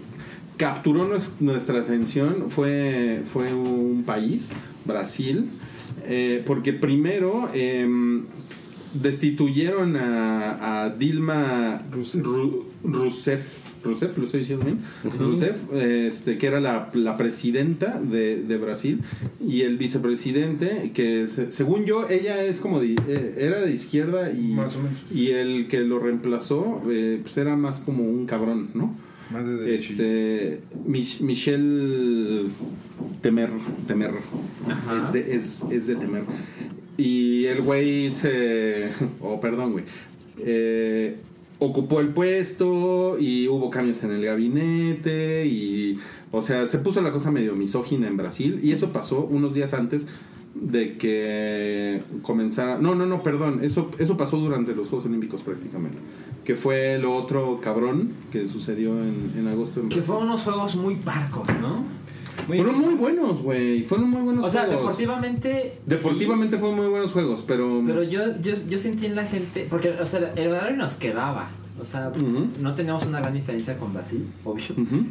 capturó 0.57 1.09
nues- 1.09 1.33
nuestra 1.39 1.79
atención 1.79 2.49
fue, 2.49 3.21
fue 3.31 3.53
un 3.53 4.03
país, 4.05 4.51
Brasil, 4.85 5.49
eh, 6.05 6.43
porque 6.45 6.73
primero 6.73 7.49
em, 7.53 8.25
destituyeron 8.93 9.95
a, 9.95 10.83
a 10.85 10.89
Dilma 10.89 11.81
Ru- 11.91 12.63
Rousseff. 12.83 13.63
Rousseff, 13.83 14.17
lo 14.17 14.23
estoy 14.23 14.39
diciendo 14.41 14.63
bien. 14.65 14.79
Rousseff, 15.19 15.73
este, 15.73 16.37
que 16.37 16.47
era 16.47 16.61
la, 16.61 16.89
la 16.93 17.17
presidenta 17.17 17.99
de, 17.99 18.41
de 18.41 18.57
Brasil, 18.57 19.01
y 19.45 19.61
el 19.61 19.77
vicepresidente, 19.77 20.91
que 20.93 21.27
se- 21.27 21.51
según 21.51 21.83
yo, 21.83 22.07
ella 22.09 22.43
es 22.45 22.61
como 22.61 22.79
de, 22.79 22.95
eh, 23.07 23.35
era 23.39 23.59
de 23.61 23.73
izquierda 23.73 24.31
y, 24.31 24.53
Más 24.53 24.75
o 24.77 24.83
menos. 24.83 24.97
y 25.11 25.31
el 25.31 25.67
que 25.67 25.81
lo 25.81 25.99
reemplazó, 25.99 26.81
eh, 26.89 27.19
pues 27.21 27.35
era 27.37 27.57
más 27.57 27.81
como 27.81 28.03
un 28.03 28.25
cabrón, 28.25 28.69
¿no? 28.73 28.95
Más 29.31 29.45
de 29.45 29.55
derecho. 29.57 29.91
Este, 29.93 30.59
Mich- 30.87 31.19
Michel 31.21 32.47
Temer, 33.21 33.49
Temer, 33.87 34.11
es 34.99 35.11
de, 35.11 35.35
es, 35.35 35.63
es 35.71 35.87
de 35.87 35.95
Temer. 35.95 36.23
Y 36.97 37.45
el 37.45 37.61
güey 37.61 38.11
se, 38.11 38.89
oh, 39.21 39.39
perdón, 39.41 39.73
güey, 39.73 39.85
eh, 40.39 41.17
ocupó 41.59 41.99
el 41.99 42.09
puesto 42.09 43.17
y 43.19 43.47
hubo 43.47 43.69
cambios 43.69 44.03
en 44.03 44.11
el 44.11 44.23
gabinete 44.23 45.45
y, 45.45 45.99
o 46.31 46.41
sea, 46.41 46.67
se 46.67 46.79
puso 46.79 47.01
la 47.01 47.11
cosa 47.11 47.31
medio 47.31 47.55
misógina 47.55 48.07
en 48.07 48.17
Brasil 48.17 48.59
y 48.61 48.71
eso 48.71 48.91
pasó 48.91 49.25
unos 49.25 49.53
días 49.53 49.73
antes 49.73 50.07
de 50.55 50.97
que 50.97 52.03
comenzara, 52.21 52.77
no, 52.77 52.93
no, 52.95 53.05
no, 53.05 53.23
perdón, 53.23 53.61
eso, 53.63 53.89
eso 53.97 54.17
pasó 54.17 54.37
durante 54.37 54.75
los 54.75 54.87
Juegos 54.87 55.07
Olímpicos 55.07 55.41
prácticamente. 55.41 55.97
Que 56.45 56.55
fue 56.55 56.99
lo 56.99 57.15
otro 57.15 57.59
cabrón 57.61 58.11
que 58.31 58.47
sucedió 58.47 58.91
en, 59.01 59.33
en 59.37 59.47
agosto 59.47 59.79
en 59.79 59.89
Que 59.89 60.01
fueron 60.01 60.27
unos 60.27 60.41
juegos 60.41 60.75
muy 60.75 60.95
parcos, 60.95 61.47
¿no? 61.61 61.85
Muy 62.47 62.57
fueron 62.57 62.77
bien. 62.79 62.85
muy 62.89 62.95
buenos, 62.99 63.41
güey. 63.41 63.83
Fueron 63.83 64.09
muy 64.09 64.21
buenos 64.21 64.45
O 64.45 64.49
sea, 64.49 64.65
juegos. 64.65 64.81
deportivamente. 64.81 65.73
Deportivamente 65.85 66.57
fueron 66.57 66.77
muy 66.77 66.87
buenos 66.87 67.11
juegos, 67.11 67.43
pero. 67.47 67.81
pero 67.85 68.03
yo, 68.03 68.21
yo, 68.41 68.53
yo 68.67 68.77
sentí 68.77 69.05
en 69.05 69.15
la 69.15 69.23
gente. 69.25 69.67
Porque, 69.69 69.89
o 69.91 70.05
sea, 70.05 70.33
el 70.35 70.47
horario 70.51 70.75
nos 70.77 70.93
quedaba. 70.95 71.49
O 71.79 71.85
sea, 71.85 72.11
no 72.61 72.75
teníamos 72.75 73.05
una 73.05 73.19
gran 73.19 73.33
diferencia 73.33 73.77
con 73.77 73.93
Brasil, 73.93 74.25
obvio. 74.45 74.65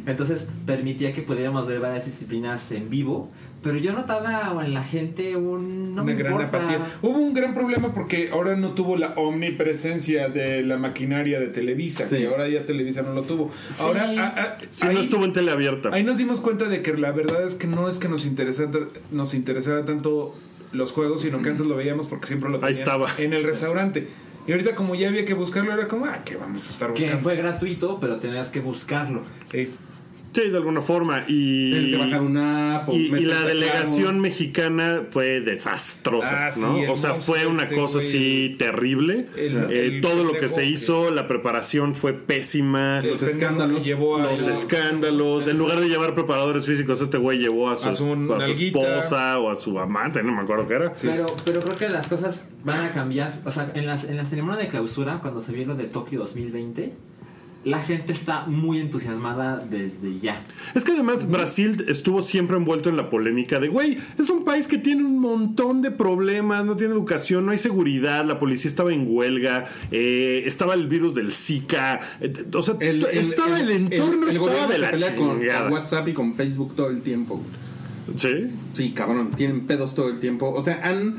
Entonces 0.05 0.47
permitía 0.65 1.11
que 1.13 1.21
pudiéramos 1.21 1.67
ver 1.67 1.79
varias 1.79 2.05
disciplinas 2.05 2.71
en 2.71 2.89
vivo. 2.89 3.29
Pero 3.61 3.77
yo 3.77 3.93
notaba 3.93 4.61
en 4.65 4.73
la 4.73 4.83
gente 4.83 5.35
un. 5.37 5.93
No 5.95 6.01
una 6.01 6.03
me 6.03 6.15
gran 6.15 6.33
importa. 6.33 6.57
apatía. 6.57 6.79
Hubo 7.01 7.17
un 7.17 7.33
gran 7.33 7.53
problema 7.53 7.93
porque 7.93 8.29
ahora 8.31 8.55
no 8.57 8.71
tuvo 8.71 8.97
la 8.97 9.13
omnipresencia 9.15 10.27
de 10.29 10.63
la 10.63 10.77
maquinaria 10.77 11.39
de 11.39 11.47
Televisa, 11.47 12.05
Sí. 12.05 12.17
que 12.17 12.27
ahora 12.27 12.47
ya 12.49 12.65
Televisa 12.65 13.01
no 13.03 13.13
lo 13.13 13.21
tuvo. 13.21 13.51
Sí. 13.69 13.83
Ahora, 13.83 14.13
ah, 14.17 14.35
ah, 14.37 14.57
Si 14.71 14.85
ahí, 14.85 14.95
no 14.95 15.01
estuvo 15.01 15.23
en 15.25 15.33
tele 15.33 15.51
abierta. 15.51 15.89
ahí 15.93 16.03
nos 16.03 16.17
dimos 16.17 16.39
cuenta 16.41 16.65
de 16.67 16.81
que 16.81 16.93
la 16.95 17.11
verdad 17.11 17.43
es 17.45 17.55
que 17.55 17.67
no 17.67 17.87
es 17.87 17.99
que 17.99 18.09
nos 18.09 18.25
interesara, 18.25 18.69
nos 19.11 19.33
interesara 19.33 19.85
tanto 19.85 20.35
los 20.73 20.91
juegos, 20.91 21.21
sino 21.21 21.41
que 21.41 21.49
antes 21.49 21.65
lo 21.65 21.75
veíamos 21.75 22.07
porque 22.07 22.27
siempre 22.27 22.49
lo 22.49 22.55
Ahí 22.57 22.73
tenían 22.73 22.79
estaba. 22.79 23.07
en 23.17 23.33
el 23.33 23.43
restaurante. 23.43 24.07
Y 24.47 24.51
ahorita 24.51 24.75
como 24.75 24.95
ya 24.95 25.07
había 25.07 25.25
que 25.25 25.33
buscarlo, 25.33 25.71
era 25.73 25.87
como, 25.87 26.05
ah, 26.05 26.19
que 26.25 26.35
vamos 26.35 26.67
a 26.67 26.71
estar 26.71 26.93
Que 26.93 27.03
buscando. 27.03 27.23
fue 27.23 27.35
gratuito, 27.35 27.99
pero 27.99 28.17
tenías 28.17 28.49
que 28.49 28.59
buscarlo. 28.59 29.21
Sí. 29.51 29.69
Sí, 30.33 30.49
de 30.49 30.57
alguna 30.57 30.81
forma. 30.81 31.23
Y, 31.27 31.71
Tienes 31.71 31.91
que 31.91 31.97
bajar 31.97 32.21
una 32.21 32.75
app 32.77 32.89
o 32.89 32.93
y, 32.93 33.09
la 33.21 33.41
delegación 33.43 34.03
Claro. 34.03 34.17
mexicana 34.19 35.03
fue 35.09 35.41
desastrosa, 35.41 36.47
Ah, 36.47 36.51
¿no? 36.57 36.91
O 36.91 36.95
sea, 36.95 37.13
fue 37.13 37.45
una 37.45 37.63
este, 37.63 37.75
cosa 37.75 37.99
así 37.99 38.55
terrible. 38.57 39.27
El- 39.37 39.57
Eh, 39.71 39.85
el 39.85 40.01
todo 40.01 40.23
lo 40.23 40.33
que 40.33 40.49
se 40.49 40.61
que- 40.61 40.67
hizo, 40.69 41.11
la 41.11 41.27
preparación 41.27 41.93
fue 41.95 42.13
pésima. 42.13 43.01
Los 43.01 43.21
escándalos, 43.21 43.85
llevó 43.85 44.17
a 44.17 44.23
los 44.31 44.47
escándalos. 44.47 45.47
En 45.47 45.57
lugar 45.57 45.79
de 45.79 45.87
llevar 45.89 46.13
preparadores 46.13 46.65
físicos, 46.65 47.01
este 47.01 47.17
güey 47.17 47.37
llevó 47.37 47.69
a 47.69 47.75
su, 47.75 47.89
A 47.89 47.93
su 47.93 48.05
a 48.05 48.09
su 48.09 48.15
nalguita. 48.15 48.79
esposa 48.79 49.39
o 49.39 49.49
a 49.49 49.55
su 49.55 49.77
amante, 49.79 50.23
no 50.23 50.33
me 50.33 50.41
acuerdo 50.41 50.67
qué 50.67 50.73
era. 50.75 50.93
Pero, 51.01 51.27
pero 51.45 51.61
creo 51.61 51.77
que 51.77 51.89
las 51.89 52.07
cosas 52.07 52.49
van 52.63 52.85
a 52.85 52.91
cambiar. 52.91 53.39
O 53.45 53.51
sea, 53.51 53.71
en, 53.75 53.85
las, 53.85 54.05
en 54.05 54.17
la 54.17 54.25
ceremonia 54.25 54.59
de 54.59 54.67
clausura, 54.69 55.19
cuando 55.21 55.41
se 55.41 55.51
vio 55.53 55.65
lo 55.67 55.75
de 55.75 55.85
Tokio 55.85 56.19
2020, 56.19 56.93
la 57.65 57.79
gente 57.79 58.11
está 58.11 58.45
muy 58.45 58.79
entusiasmada 58.79 59.57
desde 59.57 60.19
ya. 60.19 60.43
Es 60.75 60.83
que 60.83 60.91
además 60.91 61.29
Brasil 61.29 61.85
estuvo 61.87 62.21
siempre 62.21 62.57
envuelto 62.57 62.89
en 62.89 62.97
la 62.97 63.09
polémica 63.09 63.59
de, 63.59 63.69
güey, 63.69 63.97
es 64.19 64.29
un 64.29 64.43
país 64.43 64.67
que 64.67 64.77
tiene 64.77 65.03
un 65.05 65.19
montón 65.19 65.81
de 65.81 65.91
problemas, 65.91 66.65
no 66.65 66.75
tiene 66.75 66.93
educación, 66.93 67.45
no 67.45 67.51
hay 67.51 67.57
seguridad, 67.57 68.25
la 68.25 68.37
policía 68.39 68.69
estaba 68.69 68.93
en 68.93 69.05
huelga, 69.07 69.65
eh, 69.91 70.43
estaba 70.45 70.73
el 70.73 70.87
virus 70.87 71.13
del 71.15 71.31
Zika, 71.31 71.99
eh, 72.19 72.33
o 72.53 72.61
sea, 72.61 72.77
t- 72.77 73.19
estaba 73.19 73.59
el, 73.61 73.71
entorno, 73.71 74.23
el 74.23 74.35
estaba 74.35 74.47
gobierno 74.49 74.67
de 74.69 74.75
se 74.75 74.81
la 74.81 74.91
pelea 74.91 75.15
con 75.15 75.71
WhatsApp 75.71 76.07
y 76.09 76.13
con 76.13 76.35
Facebook 76.35 76.75
todo 76.75 76.89
el 76.89 77.01
tiempo. 77.01 77.41
Sí. 78.17 78.47
Sí, 78.73 78.91
cabrón, 78.91 79.31
tienen 79.31 79.61
pedos 79.65 79.95
todo 79.95 80.09
el 80.09 80.19
tiempo. 80.19 80.51
O 80.53 80.61
sea, 80.61 80.81
han 80.83 81.15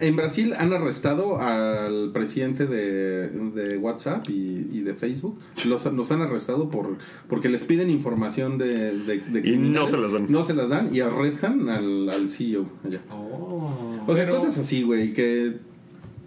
en 0.00 0.16
Brasil 0.16 0.54
han 0.58 0.72
arrestado 0.72 1.40
al 1.40 2.10
presidente 2.12 2.66
de, 2.66 3.28
de 3.28 3.76
WhatsApp 3.78 4.28
y, 4.30 4.66
y 4.72 4.80
de 4.80 4.94
Facebook. 4.94 5.38
Los, 5.64 5.84
los 5.92 6.12
han 6.12 6.22
arrestado 6.22 6.68
por 6.70 6.96
porque 7.28 7.48
les 7.48 7.64
piden 7.64 7.90
información 7.90 8.58
de, 8.58 8.96
de, 8.98 9.18
de 9.20 9.48
Y 9.48 9.56
no 9.56 9.86
se 9.86 9.96
las 9.96 10.12
dan. 10.12 10.26
No 10.28 10.44
se 10.44 10.54
las 10.54 10.70
dan 10.70 10.94
y 10.94 11.00
arrestan 11.00 11.68
al, 11.68 12.08
al 12.10 12.28
CEO 12.28 12.66
allá. 12.84 13.00
Oh. 13.10 13.70
O 14.06 14.14
sea, 14.14 14.24
Pero- 14.24 14.36
cosas 14.36 14.58
así, 14.58 14.82
güey, 14.82 15.12
que 15.12 15.56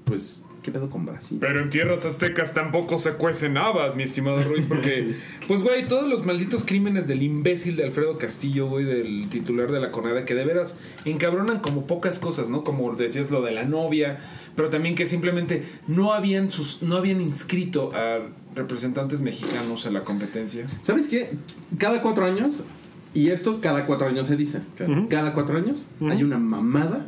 pues 0.06 0.46
¿qué 0.62 0.72
pedo 0.72 0.90
con 0.90 1.06
Brasil? 1.06 1.38
Pero 1.42 1.62
en 1.62 1.70
tierras 1.70 2.06
aztecas 2.06 2.54
tampoco 2.54 2.98
se 3.00 3.14
cuecen 3.14 3.58
habas, 3.58 3.96
mi 3.96 4.04
estimado 4.04 4.44
Ruiz, 4.44 4.66
porque, 4.66 5.16
pues, 5.48 5.64
güey, 5.64 5.88
todos 5.88 6.08
los 6.08 6.26
malditos 6.26 6.64
crímenes 6.64 7.08
del 7.08 7.24
imbécil 7.24 7.76
de 7.76 7.86
Alfredo 7.86 8.18
Castillo, 8.18 8.68
güey, 8.68 8.86
del 8.86 9.30
titular 9.30 9.72
de 9.72 9.80
la 9.80 9.90
CONADE, 9.90 10.26
que 10.26 10.36
de 10.36 10.46
veras 10.46 10.76
encabronan 11.06 11.60
como 11.60 11.88
pocas 11.88 12.20
cosas, 12.20 12.50
¿no? 12.50 12.64
Como 12.64 12.94
decías 12.94 13.32
lo 13.32 13.42
de 13.42 13.52
la 13.52 13.64
novia, 13.66 14.20
pero 14.56 14.70
también 14.70 14.96
que 14.96 15.08
simplemente 15.08 15.64
no 15.88 16.14
habían, 16.14 16.52
sus, 16.52 16.82
no 16.82 16.96
habían 16.96 17.22
inscrito 17.22 17.92
a 17.96 18.20
representantes 18.56 19.22
mexicanos 19.22 19.86
en 19.86 19.94
la 19.94 20.04
competencia. 20.04 20.68
¿Sabes 20.82 21.08
qué? 21.08 21.32
Cada 21.78 22.02
cuatro 22.02 22.26
años, 22.26 22.64
y 23.14 23.30
esto 23.30 23.60
cada 23.62 23.86
cuatro 23.86 24.08
años 24.08 24.28
se 24.28 24.36
dice, 24.36 24.62
cada 25.10 25.34
cuatro 25.34 25.58
años 25.58 25.88
hay 26.10 26.24
una 26.24 26.38
mamada 26.38 27.08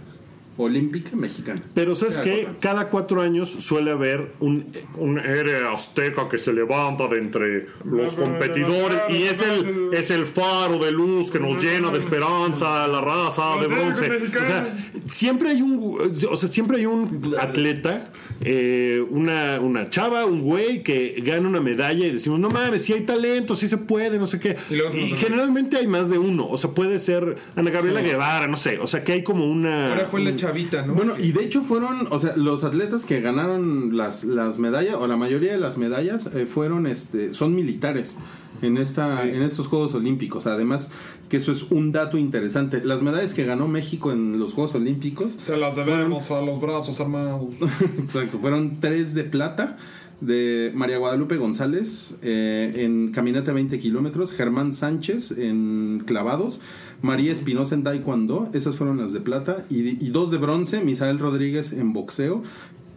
olímpica 0.57 1.15
mexicana. 1.15 1.61
Pero 1.73 1.95
¿sabes 1.95 2.15
Cada 2.15 2.23
qué? 2.25 2.41
cuatro. 2.43 2.59
Cada 2.59 2.89
cuatro 2.89 3.21
años 3.21 3.49
suele 3.49 3.91
haber 3.91 4.33
un, 4.39 4.65
un 4.97 5.19
héroe 5.19 5.67
azteca 5.73 6.29
que 6.29 6.37
se 6.37 6.53
levanta 6.53 7.07
de 7.07 7.17
entre 7.19 7.67
los 7.83 8.15
competidores 8.15 8.99
y 9.09 9.23
es 9.23 9.41
el, 9.41 9.89
es 9.93 10.11
el 10.11 10.25
faro 10.25 10.79
de 10.79 10.91
luz 10.91 11.31
que 11.31 11.39
nos 11.39 11.61
llena 11.61 11.89
de 11.89 11.97
esperanza, 11.97 12.87
la 12.87 13.01
raza 13.01 13.57
de 13.59 13.67
bronce. 13.67 14.11
O 14.11 14.45
sea, 14.45 14.77
siempre 15.05 15.49
hay 15.49 15.61
un, 15.61 15.97
o 16.29 16.37
sea, 16.37 16.49
siempre 16.49 16.77
hay 16.77 16.85
un 16.85 17.35
atleta, 17.39 18.11
eh, 18.41 19.03
una, 19.09 19.59
una 19.59 19.89
chava, 19.89 20.25
un 20.25 20.41
güey 20.41 20.83
que 20.83 21.21
gana 21.25 21.47
una 21.47 21.61
medalla 21.61 22.05
y 22.05 22.11
decimos, 22.11 22.39
no 22.39 22.49
mames, 22.49 22.85
si 22.85 22.93
hay 22.93 23.01
talento, 23.01 23.55
si 23.55 23.67
se 23.67 23.77
puede, 23.77 24.19
no 24.19 24.27
sé 24.27 24.39
qué. 24.39 24.57
Y 24.93 25.09
generalmente 25.15 25.77
hay 25.77 25.87
más 25.87 26.09
de 26.09 26.17
uno. 26.17 26.47
O 26.47 26.57
sea, 26.57 26.71
puede 26.71 26.99
ser 26.99 27.37
Ana 27.55 27.71
Gabriela 27.71 28.01
Guevara, 28.01 28.47
no 28.47 28.57
sé. 28.57 28.79
O 28.79 28.87
sea, 28.87 29.03
que 29.03 29.13
hay 29.13 29.23
como 29.23 29.45
una... 29.49 29.89
Ahora 29.89 30.07
fue 30.07 30.21
la 30.21 30.35
chavita, 30.47 30.86
¿no? 30.86 30.93
Bueno, 30.93 31.15
y 31.17 31.32
de 31.32 31.43
hecho 31.43 31.62
fueron, 31.62 32.08
o 32.12 32.19
sea, 32.19 32.36
los 32.36 32.63
atletas 32.63 33.06
que 33.06 33.21
ganaron 33.21 33.95
las, 33.97 34.23
las 34.23 34.60
medallas, 34.60 34.95
o 34.95 35.08
la 35.08 35.15
mayoría 35.17 35.51
de 35.53 35.60
las 35.60 35.77
medallas, 35.77 36.27
eh, 36.36 36.45
fueron, 36.45 36.88
este, 36.88 37.34
son 37.34 37.56
militares 37.56 38.17
en 38.62 38.77
esta, 38.77 39.23
Sí. 39.23 39.29
en 39.29 39.41
estos 39.43 39.67
Juegos 39.67 39.93
Olímpicos. 39.93 40.47
Además, 40.47 40.91
que 41.29 41.38
eso 41.38 41.51
es 41.51 41.63
un 41.71 41.91
dato 41.91 42.17
interesante. 42.17 42.82
Las 42.84 43.01
medallas 43.01 43.34
que 43.34 43.43
ganó 43.45 43.67
México 43.67 44.12
en 44.12 44.39
los 44.39 44.53
Juegos 44.53 44.75
Olímpicos, 44.75 45.38
se 45.41 45.58
las 45.58 45.75
debemos 45.75 46.29
a 46.32 46.41
los 46.41 46.62
brazos 46.62 46.99
armados. 47.01 47.56
exacto, 47.97 48.39
fueron 48.39 48.79
tres 48.79 49.13
de 49.13 49.23
plata 49.23 49.77
de 50.25 50.71
María 50.73 50.97
Guadalupe 50.97 51.38
González 51.38 52.19
eh, 52.21 52.71
en 52.75 53.12
caminata 53.12 53.53
20 53.53 53.77
kilómetros, 53.79 54.33
Germán 54.33 54.73
Sánchez 54.73 55.38
en 55.38 56.03
clavados, 56.05 56.62
María 57.01 57.33
Espinosa 57.33 57.75
en 57.75 57.83
taekwondo, 57.83 58.49
esas 58.53 58.75
fueron 58.77 58.97
las 58.97 59.12
de 59.13 59.19
plata, 59.19 59.65
y, 59.69 60.03
y 60.05 60.09
dos 60.09 60.31
de 60.31 60.38
bronce, 60.38 60.81
Misael 60.81 61.19
Rodríguez 61.19 61.73
en 61.73 61.91
boxeo 61.93 62.43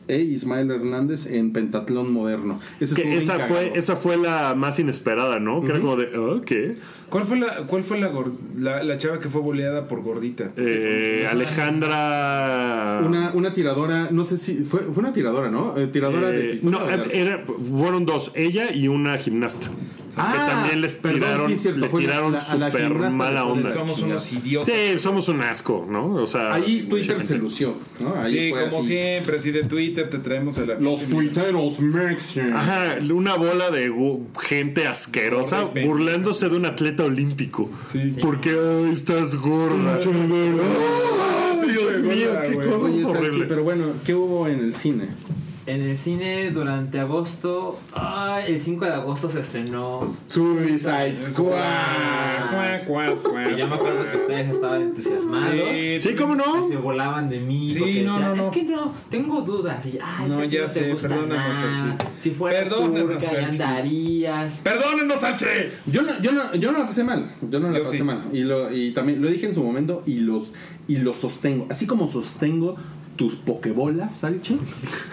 e 0.09 0.21
Ismael 0.21 0.71
Hernández 0.71 1.27
en 1.27 1.53
pentatlón 1.53 2.13
moderno. 2.13 2.61
Ese 2.79 2.95
Que 2.95 3.17
esa 3.17 3.41
fue, 3.41 3.73
esa 3.77 3.97
fue 3.97 4.17
la 4.17 4.55
más 4.55 4.79
inesperada, 4.79 5.41
¿no? 5.41 5.63
Que 5.63 5.71
era 5.71 5.81
como 5.81 5.97
de, 5.97 6.09
"Ah, 6.15 6.41
¿qué? 6.47 6.77
¿Cuál 7.09 7.25
fue 7.25 7.39
la, 7.39 7.67
cuál 7.67 7.85
fue 7.85 7.99
la, 8.01 8.11
gor- 8.13 8.33
la, 8.59 8.83
la 8.83 8.99
chava 8.99 9.21
que 9.21 9.29
fue 9.29 9.41
boleada 9.41 9.87
por 9.89 10.03
gordita? 10.03 10.51
Eh, 10.57 11.27
Alejandra. 11.31 13.03
Una, 13.07 13.31
una 13.35 13.53
tiradora, 13.55 14.09
no 14.11 14.25
sé 14.25 14.39
si 14.39 14.57
fue, 14.57 14.81
fue 14.81 15.03
una 15.03 15.13
tiradora, 15.13 15.51
¿no? 15.51 15.77
Eh, 15.77 15.87
tiradora 15.89 16.29
de 16.31 16.41
eh, 16.41 16.53
pistola. 16.55 16.79
no, 16.81 16.87
de 17.05 17.19
era- 17.21 17.45
fueron 17.79 18.07
dos, 18.07 18.33
ella 18.35 18.73
y 18.73 18.89
una 18.89 19.19
gimnasta. 19.19 19.69
que 20.17 20.23
también 20.23 20.81
les 20.81 20.97
perdón, 20.97 21.21
tiraron, 21.21 21.47
sí, 21.49 21.53
es 21.53 21.61
cierto, 21.63 21.81
le 21.81 21.89
fue 21.91 22.01
la- 22.03 22.07
tiraron 22.09 22.33
la- 22.33 22.39
a 22.39 22.57
la 22.57 22.67
súper 22.71 22.87
gimnasta 22.89 23.17
mala 23.17 23.45
onda. 23.45 23.69
la 23.69 23.75
Somos 23.75 24.03
unos 24.03 24.33
idiotas. 24.33 24.75
Sí, 24.75 24.99
somos 24.99 25.29
un 25.29 25.41
asco, 25.43 25.87
¿no? 25.89 26.15
O 26.15 26.27
sea, 26.27 26.55
Ahí 26.55 26.87
Twitter 26.89 27.23
se 27.23 27.37
lució, 27.37 27.75
¿no? 28.01 28.15
Ahí 28.21 28.33
Sí, 28.33 28.51
fue 28.51 28.65
como 28.69 28.79
así. 28.81 28.89
siempre, 28.89 29.37
así 29.37 29.51
de 29.51 29.65
Twitter 29.65 30.09
te 30.09 30.19
traemos 30.19 30.57
el 30.59 30.73
Los 30.81 31.05
tuiteros 31.07 31.81
mexicanos. 31.81 32.53
Ajá, 32.61 32.97
una 33.13 33.35
bola 33.37 33.71
de 33.71 33.93
gente 34.41 34.87
asquerosa 34.89 35.65
burlándose 35.85 36.49
de 36.49 36.57
un 36.57 36.65
atleta 36.65 36.96
olímpico. 37.05 37.71
Sí. 37.91 38.17
Porque 38.21 38.51
ay, 38.51 38.93
estás 38.93 39.35
gorda. 39.37 39.99
Dios 39.99 40.15
mío, 42.03 42.31
qué 42.49 42.57
cosa 42.69 43.09
horrible. 43.09 43.47
pero 43.47 43.65
bueno, 43.65 43.93
¿qué 44.05 44.15
hubo 44.15 44.47
en 44.49 44.61
el 44.61 44.75
cine? 44.75 45.09
En 45.67 45.83
el 45.83 45.97
cine 45.97 46.53
durante 46.53 47.01
agosto, 47.01 47.77
ay, 47.93 48.45
el 48.53 48.61
5 48.61 48.85
de 48.85 48.93
agosto 48.93 49.29
se 49.29 49.41
estrenó. 49.41 50.15
Suicide 50.29 51.17
cuac. 51.37 52.87
Y 53.53 53.57
yo 53.59 53.67
me 53.67 53.75
acuerdo 53.75 54.07
que 54.09 54.17
ustedes 54.17 54.51
estaban 54.51 54.83
entusiasmados. 54.83 55.55
Sí, 55.75 56.01
Sí, 56.01 56.15
¿cómo 56.15 56.37
no? 56.37 56.69
se 56.69 56.77
volaban 56.77 57.29
de 57.29 57.41
mí 57.41 57.73
Sí, 57.73 57.79
porque 57.81 58.03
no, 58.05 58.13
decían, 58.15 58.31
no, 58.31 58.37
no. 58.37 58.45
es 58.45 58.51
que 58.57 58.63
no, 58.63 58.95
tengo 59.11 59.41
dudas. 59.41 59.85
Y, 59.87 59.99
ay, 60.01 60.29
No, 60.29 60.41
es 60.43 60.49
que 60.51 60.55
ya 60.57 60.63
no 60.63 60.67
te 60.69 60.73
sé, 60.73 60.91
gusta 60.91 61.09
nada. 61.09 61.89
Salchi. 61.89 62.05
Si 62.21 62.31
fuera 62.31 62.69
turca, 62.69 63.19
ya 63.19 63.49
andarías. 63.49 64.61
¡Perdónenos, 64.63 65.21
Salche! 65.21 65.73
Yo 65.87 66.03
no, 66.03 66.21
yo 66.21 66.31
no, 66.33 66.55
yo 66.55 66.71
no 66.73 66.79
la 66.79 66.87
pasé 66.87 67.03
mal. 67.03 67.35
Yo 67.51 67.59
no 67.59 67.71
la 67.71 67.79
Yo 67.79 67.85
pasé 67.85 67.97
sí. 67.97 68.03
mal. 68.05 68.23
Y, 68.33 68.45
lo, 68.45 68.73
y 68.73 68.93
también 68.93 69.21
lo 69.21 69.29
dije 69.29 69.47
en 69.47 69.55
su 69.55 69.63
momento 69.65 70.03
y 70.07 70.21
los, 70.21 70.53
y 70.87 70.99
los 70.99 71.17
sostengo. 71.17 71.67
Así 71.71 71.87
como 71.87 72.07
sostengo 72.07 72.77
tus 73.17 73.35
pokebolas, 73.37 74.15
Salchi, 74.17 74.59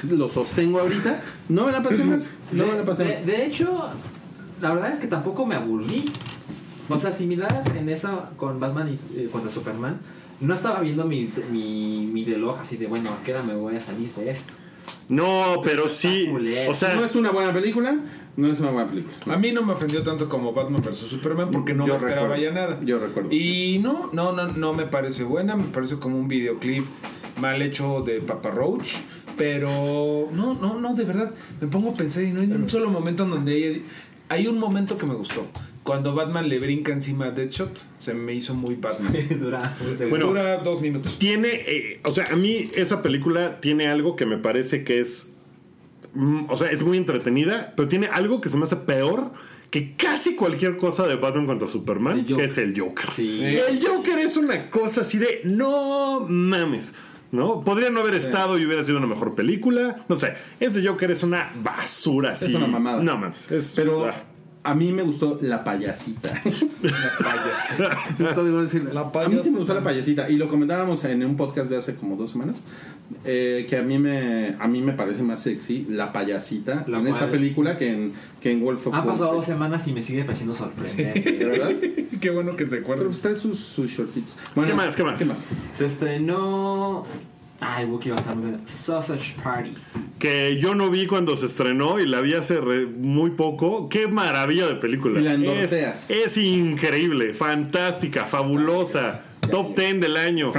lo 0.10 0.28
sostengo 0.30 0.80
ahorita. 0.80 1.22
No 1.50 1.66
me 1.66 1.72
la 1.72 1.82
pasé 1.82 2.04
mal. 2.04 2.24
No 2.52 2.68
me 2.68 2.74
la 2.76 2.86
pasé 2.86 3.04
de, 3.06 3.14
mal. 3.16 3.26
de 3.26 3.46
hecho, 3.46 3.90
la 4.62 4.74
verdad 4.74 4.92
es 4.92 5.00
que 5.00 5.08
tampoco 5.08 5.46
me 5.46 5.56
aburrí. 5.56 6.06
O 6.90 7.00
sea, 7.00 7.12
similar 7.12 7.64
en 7.76 7.88
eso 7.90 8.28
con 8.36 8.60
Batman 8.60 8.90
y 8.92 9.20
eh, 9.20 9.30
contra 9.32 9.50
Superman, 9.50 10.00
no 10.42 10.54
estaba 10.54 10.82
viendo 10.82 11.06
mi, 11.06 11.30
mi, 11.52 12.10
mi 12.12 12.26
reloj 12.26 12.60
así 12.60 12.76
de, 12.78 12.88
bueno, 12.88 13.10
¿a 13.12 13.24
qué 13.24 13.34
hora 13.34 13.42
me 13.44 13.56
voy 13.56 13.76
a 13.76 13.80
salir 13.80 14.10
de 14.16 14.30
esto? 14.30 14.54
No, 15.08 15.62
pero 15.64 15.88
sí. 15.88 16.30
O 16.68 16.74
sea, 16.74 16.96
No 16.96 17.06
es 17.06 17.16
una 17.16 17.32
buena 17.32 17.54
película, 17.54 17.96
no 18.36 18.48
es 18.48 18.60
una 18.60 18.72
buena 18.72 18.90
película. 18.90 19.34
A 19.34 19.38
mí 19.38 19.52
no 19.52 19.64
me 19.64 19.74
ofendió 19.74 20.04
tanto 20.04 20.28
como 20.28 20.54
Batman 20.54 20.82
vs 20.82 20.98
Superman 20.98 21.52
porque 21.52 21.74
no 21.74 21.86
Yo 21.86 21.94
me 21.94 21.98
esperaba 21.98 22.36
recuerdo. 22.36 22.44
ya 22.44 22.52
nada. 22.52 22.80
Yo 22.84 23.00
recuerdo. 23.00 23.30
Y 23.32 23.80
no, 23.80 24.10
no, 24.12 24.34
no, 24.34 24.48
no 24.48 24.74
me 24.74 24.86
parece 24.86 25.24
buena, 25.24 25.56
me 25.56 25.66
parece 25.66 25.98
como 25.98 26.18
un 26.18 26.28
videoclip 26.28 26.84
mal 27.40 27.62
hecho 27.62 28.02
de 28.02 28.22
Papa 28.22 28.52
Roach. 28.52 28.96
Pero 29.38 30.30
no, 30.32 30.54
no, 30.54 30.80
no, 30.80 30.94
de 30.94 31.04
verdad, 31.06 31.32
me 31.60 31.68
pongo 31.68 31.92
a 31.92 31.94
pensar 31.96 32.24
y 32.24 32.32
no 32.32 32.42
hay 32.42 32.52
un 32.52 32.70
solo 32.70 32.90
momento 32.90 33.24
en 33.24 33.32
donde 33.32 33.54
hay, 33.54 33.84
hay 34.30 34.48
un 34.48 34.60
momento 34.60 34.98
que 34.98 35.06
me 35.06 35.16
gustó. 35.16 35.48
Cuando 35.82 36.14
Batman 36.16 36.48
le 36.48 36.60
brinca 36.60 36.94
encima 36.94 37.26
a 37.26 37.32
Deadshot, 37.32 37.84
se 37.98 38.14
me 38.14 38.34
hizo 38.34 38.54
muy 38.54 38.76
Batman. 38.76 39.12
Dura. 39.42 39.76
Bueno, 40.10 40.28
Dura 40.28 40.58
dos 40.60 40.82
minutos. 40.82 41.18
tiene. 41.20 41.50
eh, 41.52 42.00
o 42.06 42.12
sea, 42.14 42.26
a 42.32 42.36
mí 42.36 42.70
esa 42.76 43.02
película 43.02 43.60
tiene 43.60 43.88
algo 43.88 44.16
que 44.16 44.26
me 44.26 44.38
parece 44.38 44.84
que 44.84 45.00
es. 45.00 45.32
mm, 46.14 46.46
o 46.48 46.56
sea, 46.56 46.70
es 46.72 46.84
muy 46.84 46.98
entretenida, 46.98 47.74
pero 47.76 47.90
tiene 47.90 48.08
algo 48.08 48.40
que 48.40 48.50
se 48.50 48.58
me 48.58 48.64
hace 48.64 48.76
peor 48.78 49.32
que 49.72 49.96
casi 49.96 50.36
cualquier 50.36 50.78
cosa 50.78 51.08
de 51.08 51.16
Batman 51.16 51.48
contra 51.48 51.68
Superman, 51.68 52.24
que 52.24 52.44
es 52.44 52.60
el 52.60 52.80
Joker. 52.80 53.10
Sí. 53.10 53.44
El 53.44 53.84
Joker 53.84 54.20
es 54.20 54.38
una 54.38 54.70
cosa 54.70 55.02
así 55.02 55.18
de 55.18 55.42
no 55.46 56.28
mames. 56.30 56.94
¿No? 57.34 57.64
Podría 57.64 57.90
no 57.90 58.02
haber 58.02 58.14
estado 58.14 58.60
y 58.60 58.66
hubiera 58.66 58.84
sido 58.84 59.00
una 59.00 59.08
mejor 59.08 59.34
película. 59.34 60.06
No 60.08 60.16
sé. 60.16 60.36
Ese 60.60 60.88
Joker 60.88 61.10
es 61.10 61.24
una 61.24 61.52
basura 61.56 62.34
así. 62.34 62.54
una 62.54 62.68
mamada. 62.68 63.02
No 63.02 63.18
mames. 63.18 63.52
Es, 63.52 63.74
Pero 63.76 64.06
ah. 64.06 64.14
A 64.66 64.76
mí 64.76 64.92
me 64.94 65.04
gustó 65.04 65.40
la 65.42 65.64
payasita. 65.64 66.30
Esto 68.20 68.44
debo 68.46 68.62
decir. 68.62 68.90
La 68.94 69.02
A 69.02 69.30
mí 69.30 69.38
sí 69.42 69.52
me 69.52 69.58
gustó 69.60 69.74
la 69.74 69.84
payasita. 69.84 70.30
Y 70.30 70.38
lo 70.38 70.48
comentábamos 70.50 71.04
en 71.06 71.24
un 71.26 71.36
podcast 71.36 71.70
de 71.70 71.78
hace 71.78 71.96
como 71.96 72.16
dos 72.16 72.32
semanas. 72.32 72.64
eh, 73.26 73.68
que 73.70 73.78
a 73.78 73.82
mí 73.82 74.00
me 74.00 74.56
a 74.60 74.68
mí 74.68 74.82
me 74.82 74.94
parece 74.94 75.22
más 75.24 75.42
sexy 75.42 75.86
la 75.90 76.14
payasita 76.14 76.86
La 76.88 77.00
en 77.00 77.08
esta 77.08 77.30
película 77.30 77.78
que 77.78 77.92
en, 77.92 78.14
que 78.42 78.52
en 78.52 78.62
Wolf 78.62 78.88
of 78.88 78.94
Han 78.94 79.02
Wall 79.02 79.12
pasado 79.12 79.34
dos 79.36 79.46
semanas 79.46 79.86
y 79.88 79.94
me 79.94 80.02
sigue 80.02 80.24
pareciendo 80.24 80.56
sorprendente. 80.56 81.32
¿De 81.34 81.46
verdad? 81.46 81.72
Qué 82.22 82.30
bueno 82.30 82.56
que 82.56 82.70
se 82.70 82.78
acuerdan. 82.78 83.08
Pero 83.08 83.20
trae 83.20 83.36
sus, 83.36 83.60
sus 83.60 83.92
shortitos. 83.92 84.36
Bueno, 84.56 84.72
¿Qué 84.72 84.78
más? 84.78 84.96
¿Qué 84.96 85.04
más? 85.04 85.20
Se 85.74 85.86
estrenó. 85.86 87.06
Ay, 87.60 87.86
Wookiee 87.86 88.12
va 88.12 88.18
a 88.18 88.20
estar 88.20 88.36
muy 88.36 88.50
bien. 88.50 88.62
Sausage 88.68 89.36
Party. 89.42 89.72
que 90.20 90.58
yo 90.60 90.76
no 90.76 90.90
vi 90.90 91.06
cuando 91.06 91.36
se 91.38 91.46
estrenó 91.46 92.00
y 92.00 92.06
la 92.06 92.20
vi 92.22 92.34
hace 92.34 92.60
re- 92.60 92.86
muy 92.86 93.32
poco. 93.32 93.88
Qué 93.90 94.08
maravilla 94.08 94.68
de 94.68 94.76
película. 94.76 95.20
Y 95.20 95.24
la 95.24 95.54
es, 95.62 96.10
es 96.10 96.38
increíble, 96.38 97.34
fantástica, 97.34 98.26
fabulosa. 98.26 99.22
Top 99.52 99.78
10 99.78 100.00
del 100.00 100.16
año. 100.16 100.54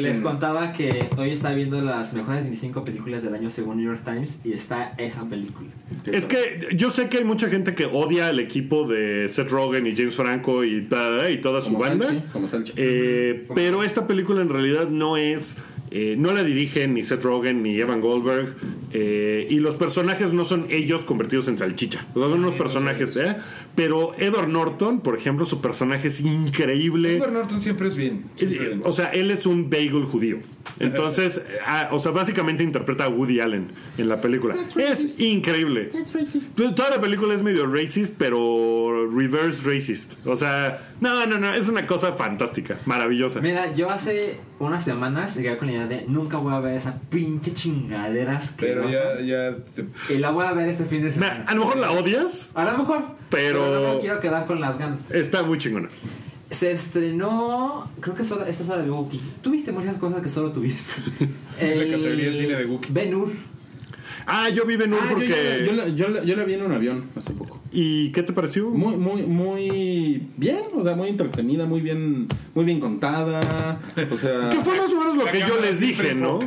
Les 0.00 0.18
contaba 0.20 0.72
que 0.72 1.08
hoy 1.16 1.30
estaba 1.30 1.54
viendo 1.54 1.80
las 1.80 2.12
mejores 2.14 2.42
25 2.42 2.84
películas 2.84 3.22
del 3.22 3.34
año 3.34 3.50
según 3.50 3.76
New 3.76 3.86
York 3.86 4.02
Times 4.04 4.40
y 4.44 4.52
está 4.52 4.94
esa 4.98 5.28
película. 5.28 5.68
Es 6.06 6.26
que 6.26 6.68
yo 6.76 6.90
sé 6.90 7.08
que 7.08 7.18
hay 7.18 7.24
mucha 7.24 7.48
gente 7.48 7.76
que 7.76 7.86
odia 7.86 8.28
al 8.28 8.40
equipo 8.40 8.88
de 8.88 9.28
Seth 9.28 9.48
Rogen 9.50 9.86
y 9.86 9.94
James 9.94 10.16
Franco 10.16 10.64
y, 10.64 10.88
y 11.30 11.36
toda 11.40 11.60
su 11.60 11.68
Como 11.68 11.78
banda. 11.78 12.06
Salchi, 12.08 12.26
como 12.32 12.48
Salchi. 12.48 12.72
Eh, 12.76 13.46
pero 13.54 13.84
esta 13.84 14.08
película 14.08 14.42
en 14.42 14.48
realidad 14.48 14.88
no 14.88 15.16
es. 15.16 15.58
Eh, 15.96 16.16
no 16.18 16.32
la 16.32 16.42
dirigen 16.42 16.92
ni 16.94 17.04
Seth 17.04 17.22
Rogen 17.22 17.62
ni 17.62 17.78
Evan 17.78 18.00
Goldberg. 18.00 18.56
eh, 18.92 19.46
y 19.48 19.60
los 19.60 19.76
personajes 19.76 20.32
no 20.32 20.44
son 20.44 20.66
ellos 20.68 21.04
convertidos 21.04 21.46
en 21.46 21.56
salchicha. 21.56 22.04
O 22.14 22.18
sea, 22.18 22.28
son 22.28 22.40
unos 22.40 22.54
personajes. 22.54 23.16
¿eh? 23.16 23.36
Pero 23.76 24.12
Edward 24.18 24.48
Norton, 24.48 25.00
por 25.00 25.16
ejemplo, 25.16 25.46
su 25.46 25.60
personaje 25.60 26.08
es 26.08 26.20
increíble. 26.20 27.16
Edward 27.16 27.32
Norton 27.32 27.60
siempre 27.60 27.86
es 27.86 27.94
bien. 27.94 28.24
siempre 28.36 28.58
Eh, 28.58 28.68
bien. 28.68 28.82
O 28.84 28.90
sea, 28.92 29.10
él 29.10 29.30
es 29.30 29.46
un 29.46 29.70
bagel 29.70 30.04
judío. 30.04 30.38
Entonces, 30.80 31.40
ah, 31.64 31.90
o 31.92 32.00
sea, 32.00 32.10
básicamente 32.10 32.64
interpreta 32.64 33.04
a 33.04 33.08
Woody 33.08 33.38
Allen 33.38 33.68
en 33.96 34.08
la 34.08 34.20
película. 34.20 34.56
Es 34.76 35.20
increíble. 35.20 35.90
Pues, 35.92 36.74
Toda 36.74 36.90
la 36.90 37.00
película 37.00 37.34
es 37.34 37.42
medio 37.42 37.66
racist, 37.66 38.16
pero 38.18 39.08
reverse 39.10 39.62
racist. 39.64 40.14
O 40.26 40.34
sea, 40.34 40.93
no, 41.10 41.26
no, 41.26 41.38
no, 41.38 41.52
es 41.54 41.68
una 41.68 41.86
cosa 41.86 42.12
fantástica, 42.14 42.76
maravillosa. 42.86 43.40
Mira, 43.40 43.72
yo 43.74 43.90
hace 43.90 44.40
unas 44.58 44.82
semanas 44.84 45.36
llegué 45.36 45.56
con 45.56 45.68
la 45.68 45.74
idea 45.74 45.86
de 45.86 46.04
nunca 46.08 46.38
voy 46.38 46.54
a 46.54 46.60
ver 46.60 46.76
esa 46.76 46.98
pinche 47.10 47.52
chingadera 47.54 48.40
Pero 48.58 48.88
ya, 48.88 49.20
ya 49.20 49.56
Y 50.08 50.18
la 50.18 50.30
voy 50.30 50.46
a 50.46 50.52
ver 50.52 50.68
este 50.68 50.84
fin 50.84 51.02
de 51.02 51.08
Na- 51.08 51.14
semana. 51.14 51.44
a 51.46 51.54
lo 51.54 51.60
mejor 51.60 51.76
la 51.78 51.90
odias, 51.92 52.50
A 52.54 52.64
lo 52.64 52.78
mejor. 52.78 53.02
Pero- 53.30 53.80
no 53.88 53.94
me 53.94 54.00
quiero 54.00 54.20
quedar 54.20 54.46
con 54.46 54.60
las 54.60 54.78
ganas. 54.78 55.10
está 55.10 55.42
muy 55.42 55.58
chingona. 55.58 55.88
Se 56.50 56.70
estrenó. 56.70 57.90
Creo 58.00 58.14
que 58.14 58.22
solo, 58.22 58.44
esta 58.46 58.62
es 58.62 58.68
hora 58.70 58.82
de 58.82 58.90
Wookiee. 58.90 59.20
Tuviste 59.42 59.72
muchas 59.72 59.96
cosas 59.98 60.20
que 60.22 60.28
solo 60.28 60.52
tuviste. 60.52 61.02
La 61.60 61.84
categoría 61.84 62.26
de 62.26 62.32
cine 62.32 62.56
de 62.56 62.64
Wookiee. 62.66 62.92
Ben 62.92 63.14
Hur. 63.14 63.30
Ah, 64.26 64.48
yo 64.48 64.64
vi 64.64 64.76
Ben 64.76 64.92
Hur 64.92 65.00
Ah, 65.02 65.06
yo, 65.08 65.14
porque. 65.14 65.64
yo, 65.66 65.72
la- 65.72 65.88
yo 65.88 66.08
la- 66.08 66.24
yo 66.24 66.36
la 66.36 66.44
vi 66.44 66.54
en 66.54 66.62
un 66.62 66.72
avión 66.72 67.04
hace 67.16 67.32
poco. 67.32 67.60
¿Y 67.72 68.10
qué 68.12 68.22
te 68.22 68.32
pareció? 68.32 68.70
Muy, 68.70 68.96
muy, 68.96 69.22
muy 69.22 70.28
bien, 70.36 70.60
o 70.74 70.82
sea, 70.84 70.94
muy 70.94 71.08
entretenida, 71.08 71.66
muy 71.66 71.80
bien, 71.80 72.28
muy 72.54 72.64
bien 72.64 72.80
contada. 72.80 73.80
O 74.10 74.16
sea. 74.16 74.50
Que 74.50 74.56
fue 74.64 74.76
más 74.78 74.92
o 74.92 74.98
menos 74.98 75.16
lo 75.16 75.24
que 75.26 75.40
yo 75.40 75.60
les 75.60 75.80
dije, 75.80 76.14
¿no? 76.14 76.38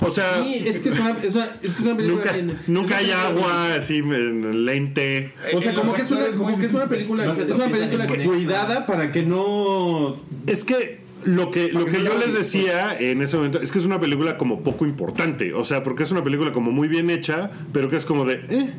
O 0.00 0.10
sea, 0.10 0.42
Sí, 0.42 0.62
es 0.66 0.80
que 0.82 0.88
es 0.90 0.98
una, 0.98 1.10
es 1.22 1.34
una, 1.34 1.44
es 1.62 1.72
que 1.74 1.80
es 1.80 1.80
una 1.80 1.96
película 1.96 2.22
nunca, 2.24 2.32
bien- 2.32 2.58
nunca 2.66 2.96
hay 2.98 3.10
agua 3.10 3.74
así 3.74 3.98
en 3.98 4.64
lente. 4.66 5.32
O 5.54 5.62
sea, 5.62 5.72
Eh, 5.72 5.74
como 5.74 5.94
que 5.94 6.02
es 6.02 6.10
una, 6.10 6.26
como 6.36 6.58
que 6.58 6.66
es 6.66 6.72
una 6.72 6.88
película, 6.88 7.30
es 7.30 7.38
una 7.50 7.68
película 7.68 8.06
cuidada 8.24 8.86
para 8.86 9.12
que 9.12 9.22
no 9.22 10.20
Es 10.46 10.64
que 10.64 11.00
lo 11.24 11.50
que, 11.50 11.72
lo 11.72 11.84
que 11.86 12.02
yo 12.02 12.14
les 12.18 12.28
odies. 12.28 12.34
decía 12.34 12.96
en 12.98 13.22
ese 13.22 13.36
momento 13.36 13.58
es 13.60 13.70
que 13.72 13.78
es 13.78 13.86
una 13.86 14.00
película 14.00 14.36
como 14.38 14.62
poco 14.62 14.84
importante. 14.86 15.52
O 15.54 15.64
sea, 15.64 15.82
porque 15.82 16.02
es 16.02 16.12
una 16.12 16.22
película 16.24 16.52
como 16.52 16.70
muy 16.72 16.88
bien 16.88 17.10
hecha, 17.10 17.50
pero 17.72 17.88
que 17.88 17.96
es 17.96 18.04
como 18.04 18.24
de. 18.24 18.44
eh. 18.48 18.72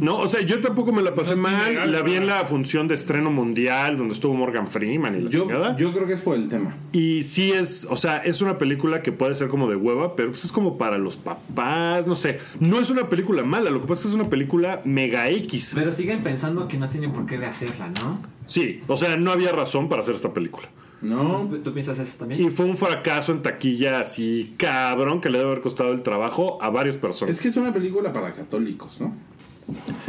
No, 0.00 0.16
o 0.18 0.28
sea, 0.28 0.42
yo 0.42 0.60
tampoco 0.60 0.92
me 0.92 1.02
la 1.02 1.12
pasé 1.12 1.34
No 1.34 1.42
mal. 1.42 1.76
algo, 1.76 1.90
La 1.92 2.02
vi 2.02 2.14
en 2.14 2.28
la 2.28 2.44
función 2.44 2.86
de 2.86 2.94
estreno 2.94 3.32
mundial 3.32 3.98
donde 3.98 4.14
estuvo 4.14 4.32
Morgan 4.34 4.70
Freeman 4.70 5.18
y 5.18 5.22
la 5.22 5.30
yo, 5.30 5.42
chingada. 5.42 5.76
yo 5.76 5.92
creo 5.92 6.06
que 6.06 6.12
es 6.12 6.20
por 6.20 6.36
el 6.36 6.48
tema. 6.48 6.76
Y 6.92 7.24
sí 7.24 7.50
es, 7.50 7.84
o 7.90 7.96
sea, 7.96 8.18
es 8.18 8.40
una 8.40 8.58
película 8.58 9.02
que 9.02 9.10
puede 9.10 9.34
ser 9.34 9.48
como 9.48 9.68
de 9.68 9.74
hueva, 9.74 10.14
pero 10.14 10.30
pues 10.30 10.44
es 10.44 10.52
como 10.52 10.78
para 10.78 10.98
los 10.98 11.16
papás, 11.16 12.06
no 12.06 12.14
sé. 12.14 12.38
No 12.60 12.78
es 12.78 12.90
una 12.90 13.08
película 13.08 13.42
mala, 13.42 13.70
lo 13.70 13.80
que 13.80 13.88
pasa 13.88 14.02
es 14.02 14.06
que 14.06 14.08
es 14.10 14.14
una 14.20 14.30
película 14.30 14.82
mega 14.84 15.28
X. 15.30 15.72
Pero 15.74 15.90
siguen 15.90 16.22
pensando 16.22 16.68
que 16.68 16.78
no 16.78 16.88
tienen 16.88 17.12
por 17.12 17.26
qué 17.26 17.36
rehacerla, 17.36 17.88
¿no? 18.00 18.20
Sí, 18.46 18.80
o 18.86 18.96
sea, 18.96 19.16
no 19.16 19.32
había 19.32 19.50
razón 19.50 19.88
para 19.88 20.02
hacer 20.02 20.14
esta 20.14 20.32
película. 20.32 20.68
No, 21.00 21.46
¿Tú, 21.50 21.58
tú 21.58 21.72
piensas 21.72 21.98
eso 21.98 22.16
también? 22.18 22.42
Y 22.42 22.50
fue 22.50 22.66
un 22.66 22.76
fracaso 22.76 23.32
en 23.32 23.42
taquilla 23.42 24.00
así 24.00 24.54
cabrón 24.56 25.20
que 25.20 25.30
le 25.30 25.38
debe 25.38 25.50
haber 25.50 25.62
costado 25.62 25.92
el 25.92 26.02
trabajo 26.02 26.58
a 26.62 26.70
varias 26.70 26.96
personas. 26.96 27.36
es 27.36 27.42
que 27.42 27.48
es 27.48 27.56
una 27.56 27.72
película 27.72 28.12
para 28.12 28.32
católicos, 28.32 29.00
¿no? 29.00 29.14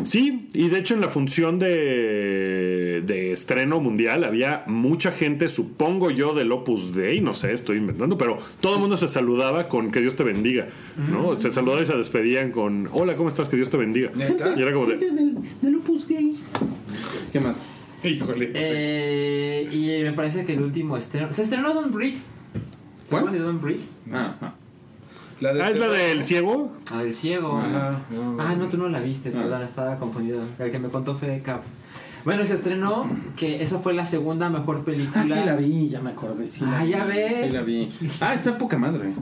Sí, 0.04 0.48
y 0.54 0.70
de 0.70 0.80
hecho 0.80 0.94
en 0.94 1.02
la 1.02 1.10
función 1.10 1.60
de, 1.60 3.04
de 3.06 3.34
estreno 3.34 3.82
mundial 3.82 4.24
había 4.24 4.64
mucha 4.68 5.12
gente, 5.12 5.50
supongo 5.50 6.12
yo, 6.12 6.34
del 6.34 6.50
Opus 6.54 6.96
Dei, 6.96 7.20
no 7.20 7.34
sé, 7.34 7.52
estoy 7.52 7.78
inventando, 7.78 8.18
pero 8.18 8.38
todo 8.62 8.76
el 8.76 8.80
mundo 8.80 8.96
se 8.96 9.10
saludaba 9.10 9.68
con 9.68 9.92
que 9.92 10.00
Dios 10.00 10.16
te 10.16 10.24
bendiga, 10.24 10.68
¿no? 10.96 11.38
Se 11.42 11.52
saludaban 11.52 11.84
y 11.84 11.88
se 11.88 11.98
despedían 11.98 12.52
con, 12.52 12.88
hola, 12.94 13.18
¿cómo 13.18 13.28
estás? 13.28 13.50
Que 13.50 13.58
Dios 13.58 13.70
te 13.70 13.76
bendiga. 13.76 14.12
¿Neta? 14.16 14.54
Y 14.58 14.62
era 14.62 14.72
como 14.72 14.86
de, 14.86 14.96
Del, 14.98 15.36
del 15.62 15.76
Opus 15.76 16.08
Gay. 16.08 16.38
¿Qué 17.34 17.42
más? 17.42 17.62
Híjole. 18.04 18.52
Eh, 18.54 19.70
y 19.72 20.04
me 20.04 20.14
parece 20.14 20.46
que 20.46 20.54
el 20.54 20.62
último 20.62 20.96
estreno. 20.98 21.32
Se 21.34 21.44
estrenó 21.44 21.74
Don't 21.74 21.94
Breathe. 21.94 22.18
¿Se 22.18 22.30
¿Cuál? 23.10 23.32
de 23.32 23.40
Don't 23.40 23.62
Breathe? 23.62 23.84
Ah, 24.12 24.36
ah. 24.42 24.54
La 25.42 25.54
de 25.54 25.62
ah, 25.64 25.70
es 25.72 25.80
la 25.80 25.90
del 25.90 26.24
ciego. 26.24 26.74
Ah, 26.92 27.02
del 27.02 27.14
ciego. 27.14 27.58
Ajá, 27.58 28.02
no, 28.12 28.34
no. 28.34 28.44
Ah, 28.44 28.56
no, 28.56 28.68
tú 28.68 28.78
no 28.78 28.90
la 28.90 29.00
viste, 29.00 29.30
Ah. 29.30 29.40
perdón, 29.42 29.62
estaba 29.64 29.98
confundido. 29.98 30.42
El 30.60 30.70
que 30.72 30.80
me 30.80 30.90
contó 30.90 31.16
fue 31.16 31.40
Cap. 31.42 31.62
Bueno, 32.26 32.46
se 32.46 32.54
estrenó 32.56 33.10
que 33.38 33.64
esa 33.64 33.80
fue 33.80 33.94
la 33.94 34.04
segunda 34.06 34.50
mejor 34.50 34.84
película. 34.84 35.22
Ah, 35.22 35.24
sí 35.24 35.40
la 35.46 35.56
vi, 35.56 35.90
ya 35.90 36.02
me 36.02 36.10
acordé. 36.12 36.48
Sí 36.48 36.62
la 36.66 36.80
Ah, 36.80 36.84
vi, 36.84 36.90
ya 36.92 37.06
ves. 37.06 37.48
Sí 37.48 37.54
la 37.54 37.62
vi. 37.62 37.90
Ah, 38.22 38.34
está 38.34 38.58
poca 38.58 38.78
madre. 38.78 39.14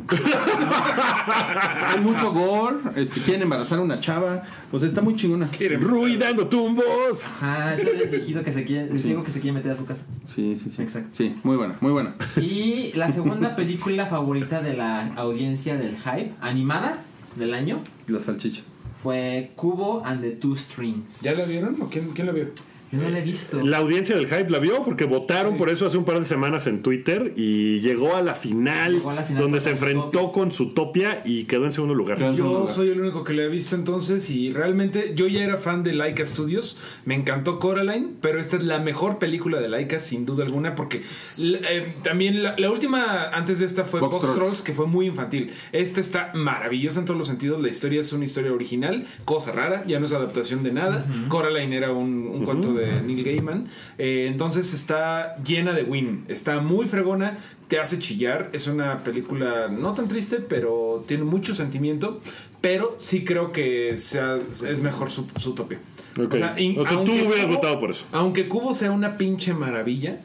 Hay 1.88 2.00
mucho 2.02 2.32
gore. 2.34 2.78
Este, 2.96 3.22
quieren 3.22 3.44
embarazar 3.44 3.80
a 3.80 3.82
una 3.82 4.00
chava. 4.00 4.44
O 4.72 4.80
sea, 4.80 4.88
está 4.90 5.02
muy 5.02 5.16
chingona. 5.16 5.50
Ruidando 5.80 6.48
tumbos. 6.48 7.26
Ajá, 7.26 7.74
es 7.74 7.80
el 7.82 8.08
viejito 8.10 8.44
que 8.44 8.52
se 8.52 8.64
quiere, 8.66 8.90
el 8.92 9.00
ciego 9.00 9.24
que 9.24 9.32
se 9.32 9.40
quiere 9.40 9.54
meter 9.56 9.72
a 9.72 9.76
su 9.76 9.86
casa. 9.86 10.06
Sí, 10.26 10.56
sí, 10.58 10.72
sí. 10.72 10.82
Exacto. 10.82 11.10
Sí, 11.12 11.36
muy 11.44 11.56
buena, 11.58 11.76
muy 11.82 11.92
buena. 11.92 12.16
Y 12.38 12.92
la 12.96 13.10
segunda 13.10 13.56
película 13.56 14.06
favorita 14.06 14.62
de 14.62 14.74
la 14.76 15.08
audiencia 15.16 15.78
del 15.78 15.96
hype, 15.98 16.34
animada 16.42 17.00
del 17.36 17.54
año, 17.54 17.82
La 18.08 18.20
salchicha. 18.20 18.64
fue 19.02 19.52
Cubo 19.56 20.04
and 20.06 20.22
the 20.22 20.32
Two 20.32 20.56
Strings. 20.56 21.22
¿Ya 21.22 21.34
la 21.34 21.46
vieron 21.46 21.78
o 21.82 21.86
quién, 21.88 22.10
quién 22.14 22.28
la 22.28 22.34
vio? 22.34 22.48
Yo 22.92 23.00
no 23.02 23.10
la 23.10 23.20
he 23.20 23.22
visto. 23.22 23.62
La 23.64 23.78
audiencia 23.78 24.16
del 24.16 24.28
hype 24.28 24.50
la 24.50 24.60
vio 24.60 24.84
porque 24.84 25.06
votaron 25.06 25.58
por 25.58 25.70
eso 25.70 25.86
hace 25.86 25.98
un 25.98 26.06
par 26.06 26.20
de 26.20 26.26
semanas 26.26 26.68
en 26.68 26.82
Twitter 26.82 27.34
y 27.36 27.80
llegó 27.82 28.16
a 28.16 28.22
la 28.22 28.34
final, 28.34 28.94
Llegó 28.94 29.10
a 29.10 29.16
la 29.16 29.24
final 29.24 29.42
donde 29.44 29.60
se 29.60 29.72
enfrentó 29.72 30.12
Zootopia. 30.12 30.32
con 30.32 30.52
su 30.52 30.70
topia 30.74 31.22
y 31.26 31.46
quedó 31.46 31.66
en 31.66 31.74
segundo 31.74 31.94
lugar. 31.96 32.18
Yo 32.20 32.32
lugar. 32.32 32.74
soy 32.74 32.90
el 32.90 33.02
único 33.02 33.24
que 33.24 33.34
la 33.34 33.44
he 33.44 33.50
visto 33.50 33.76
entonces 33.76 34.30
y 34.30 34.52
realmente 34.52 35.14
yo 35.16 35.28
ya 35.28 35.44
era 35.44 35.58
fan 35.58 35.84
de 35.84 35.94
Laika 35.94 36.26
Studios, 36.26 36.80
me 37.06 37.16
encantó 37.16 37.60
Coraline, 37.60 38.10
pero 38.22 38.40
esta 38.40 38.58
es 38.58 38.64
la 38.64 38.80
mejor 38.80 39.20
película 39.20 39.60
de 39.60 39.68
Laika 39.68 40.00
sin 40.00 40.26
duda 40.26 40.46
alguna 40.46 40.76
porque 40.76 40.98
eh, 41.42 41.84
también 42.04 42.42
la, 42.44 42.56
la 42.58 42.72
última 42.72 43.30
antes 43.30 43.60
de 43.60 43.66
esta 43.66 43.84
fue 43.84 44.00
Box 44.00 44.12
Box, 44.14 44.24
Trolls. 44.24 44.40
Trolls 44.40 44.62
que 44.62 44.74
fue 44.74 44.88
muy 44.88 45.08
infantil. 45.08 45.52
Esta 45.72 46.00
está 46.00 46.32
maravillosa 46.34 47.00
en 47.00 47.06
todos 47.06 47.18
los 47.18 47.28
sentidos, 47.28 47.62
la 47.62 47.70
historia 47.70 48.02
es 48.02 48.14
una 48.14 48.26
historia 48.26 48.54
original, 48.54 49.06
cosa 49.26 49.52
rara, 49.52 49.84
ya 49.86 50.00
no 50.00 50.06
es 50.06 50.14
adaptación 50.14 50.64
de 50.64 50.72
nada. 50.72 51.06
Coraline 51.28 51.76
era 51.76 51.92
un, 51.92 52.28
un 52.28 52.44
cuento 52.46 52.74
de 52.74 52.77
Neil 53.06 53.24
Gaiman, 53.24 53.68
Eh, 53.98 54.28
entonces 54.30 54.74
está 54.74 55.36
llena 55.44 55.74
de 55.74 55.84
win, 55.84 56.26
está 56.28 56.60
muy 56.62 56.86
fregona, 56.86 57.38
te 57.68 57.80
hace 57.80 58.00
chillar, 58.00 58.50
es 58.54 58.68
una 58.68 59.04
película 59.04 59.68
no 59.68 59.94
tan 59.94 60.08
triste, 60.08 60.38
pero 60.38 61.04
tiene 61.08 61.24
mucho 61.24 61.54
sentimiento, 61.56 62.22
pero 62.62 62.96
sí 63.00 63.24
creo 63.26 63.52
que 63.52 63.98
sea, 63.98 64.38
es 64.52 64.80
mejor 64.80 65.12
su, 65.12 65.28
su 65.38 65.52
Utopia. 65.52 65.80
Ok. 66.20 66.34
O 66.34 66.38
sea, 66.38 66.56
tú 66.56 66.84
aunque 66.98 67.12
hubieras 67.28 67.50
votado 67.50 67.80
por 67.80 67.92
eso. 67.92 68.06
Aunque 68.12 68.48
Cubo 68.48 68.74
sea 68.74 68.92
una 68.92 69.18
pinche 69.18 69.54
maravilla, 69.54 70.22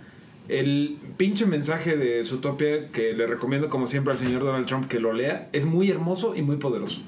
el 0.48 0.96
pinche 1.16 1.46
mensaje 1.46 1.96
de 1.96 2.22
Zootopia 2.24 2.88
que 2.88 3.12
le 3.12 3.26
recomiendo 3.26 3.68
como 3.68 3.86
siempre 3.86 4.12
al 4.12 4.18
señor 4.18 4.42
Donald 4.42 4.66
Trump 4.66 4.86
que 4.88 4.98
lo 4.98 5.12
lea 5.12 5.48
es 5.52 5.64
muy 5.64 5.88
hermoso 5.88 6.34
y 6.34 6.42
muy 6.42 6.56
poderoso. 6.56 7.00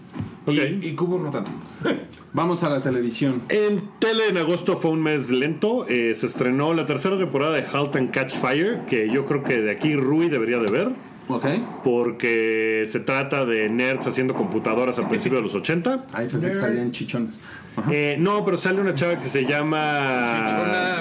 Y- 0.47 0.61
Ok. 0.61 0.67
Y, 0.83 0.93
Cubo 0.95 1.19
no 1.19 1.31
tanto. 1.31 1.51
Vamos 2.35 2.65
a 2.65 2.69
la 2.69 2.83
televisión. 2.83 3.43
En 3.49 3.81
tele 4.01 4.29
en 4.29 4.39
agosto 4.39 4.77
fue 4.77 4.91
un 4.91 5.01
mes 5.03 5.31
lento. 5.31 5.87
eh, 5.89 6.15
se 6.17 6.27
estrenó 6.27 6.75
la 6.75 6.85
tercera 6.85 7.17
temporada 7.17 7.53
de 7.55 7.65
Halt 7.73 7.95
and 7.95 8.11
Catch 8.11 8.35
Fire, 8.37 8.81
que 8.89 9.09
yo 9.09 9.25
creo 9.25 9.45
que 9.45 9.61
de 9.63 9.71
aquí 9.71 9.95
Rui 9.95 10.29
debería 10.29 10.59
de 10.59 10.69
ver, 10.69 10.89
¿Ok? 11.29 11.47
porque 11.85 12.83
se 12.89 12.99
trata 12.99 13.45
de 13.47 13.69
nerds 13.69 14.09
haciendo 14.09 14.35
computadoras 14.35 14.99
al 14.99 15.09
principio 15.09 15.39
de 15.39 15.45
los 15.45 15.55
80. 15.55 16.07
Ahí 16.13 16.27
pensé 16.29 16.49
que 16.49 16.57
salían 16.57 16.91
chichones. 16.91 17.41
Eh, 17.91 18.17
no, 18.19 18.45
pero 18.45 18.57
sale 18.57 18.81
una 18.81 18.95
chava 18.95 19.17
que 19.17 19.29
se 19.29 19.45
llama... 19.45 20.47
Chichona. 20.49 20.95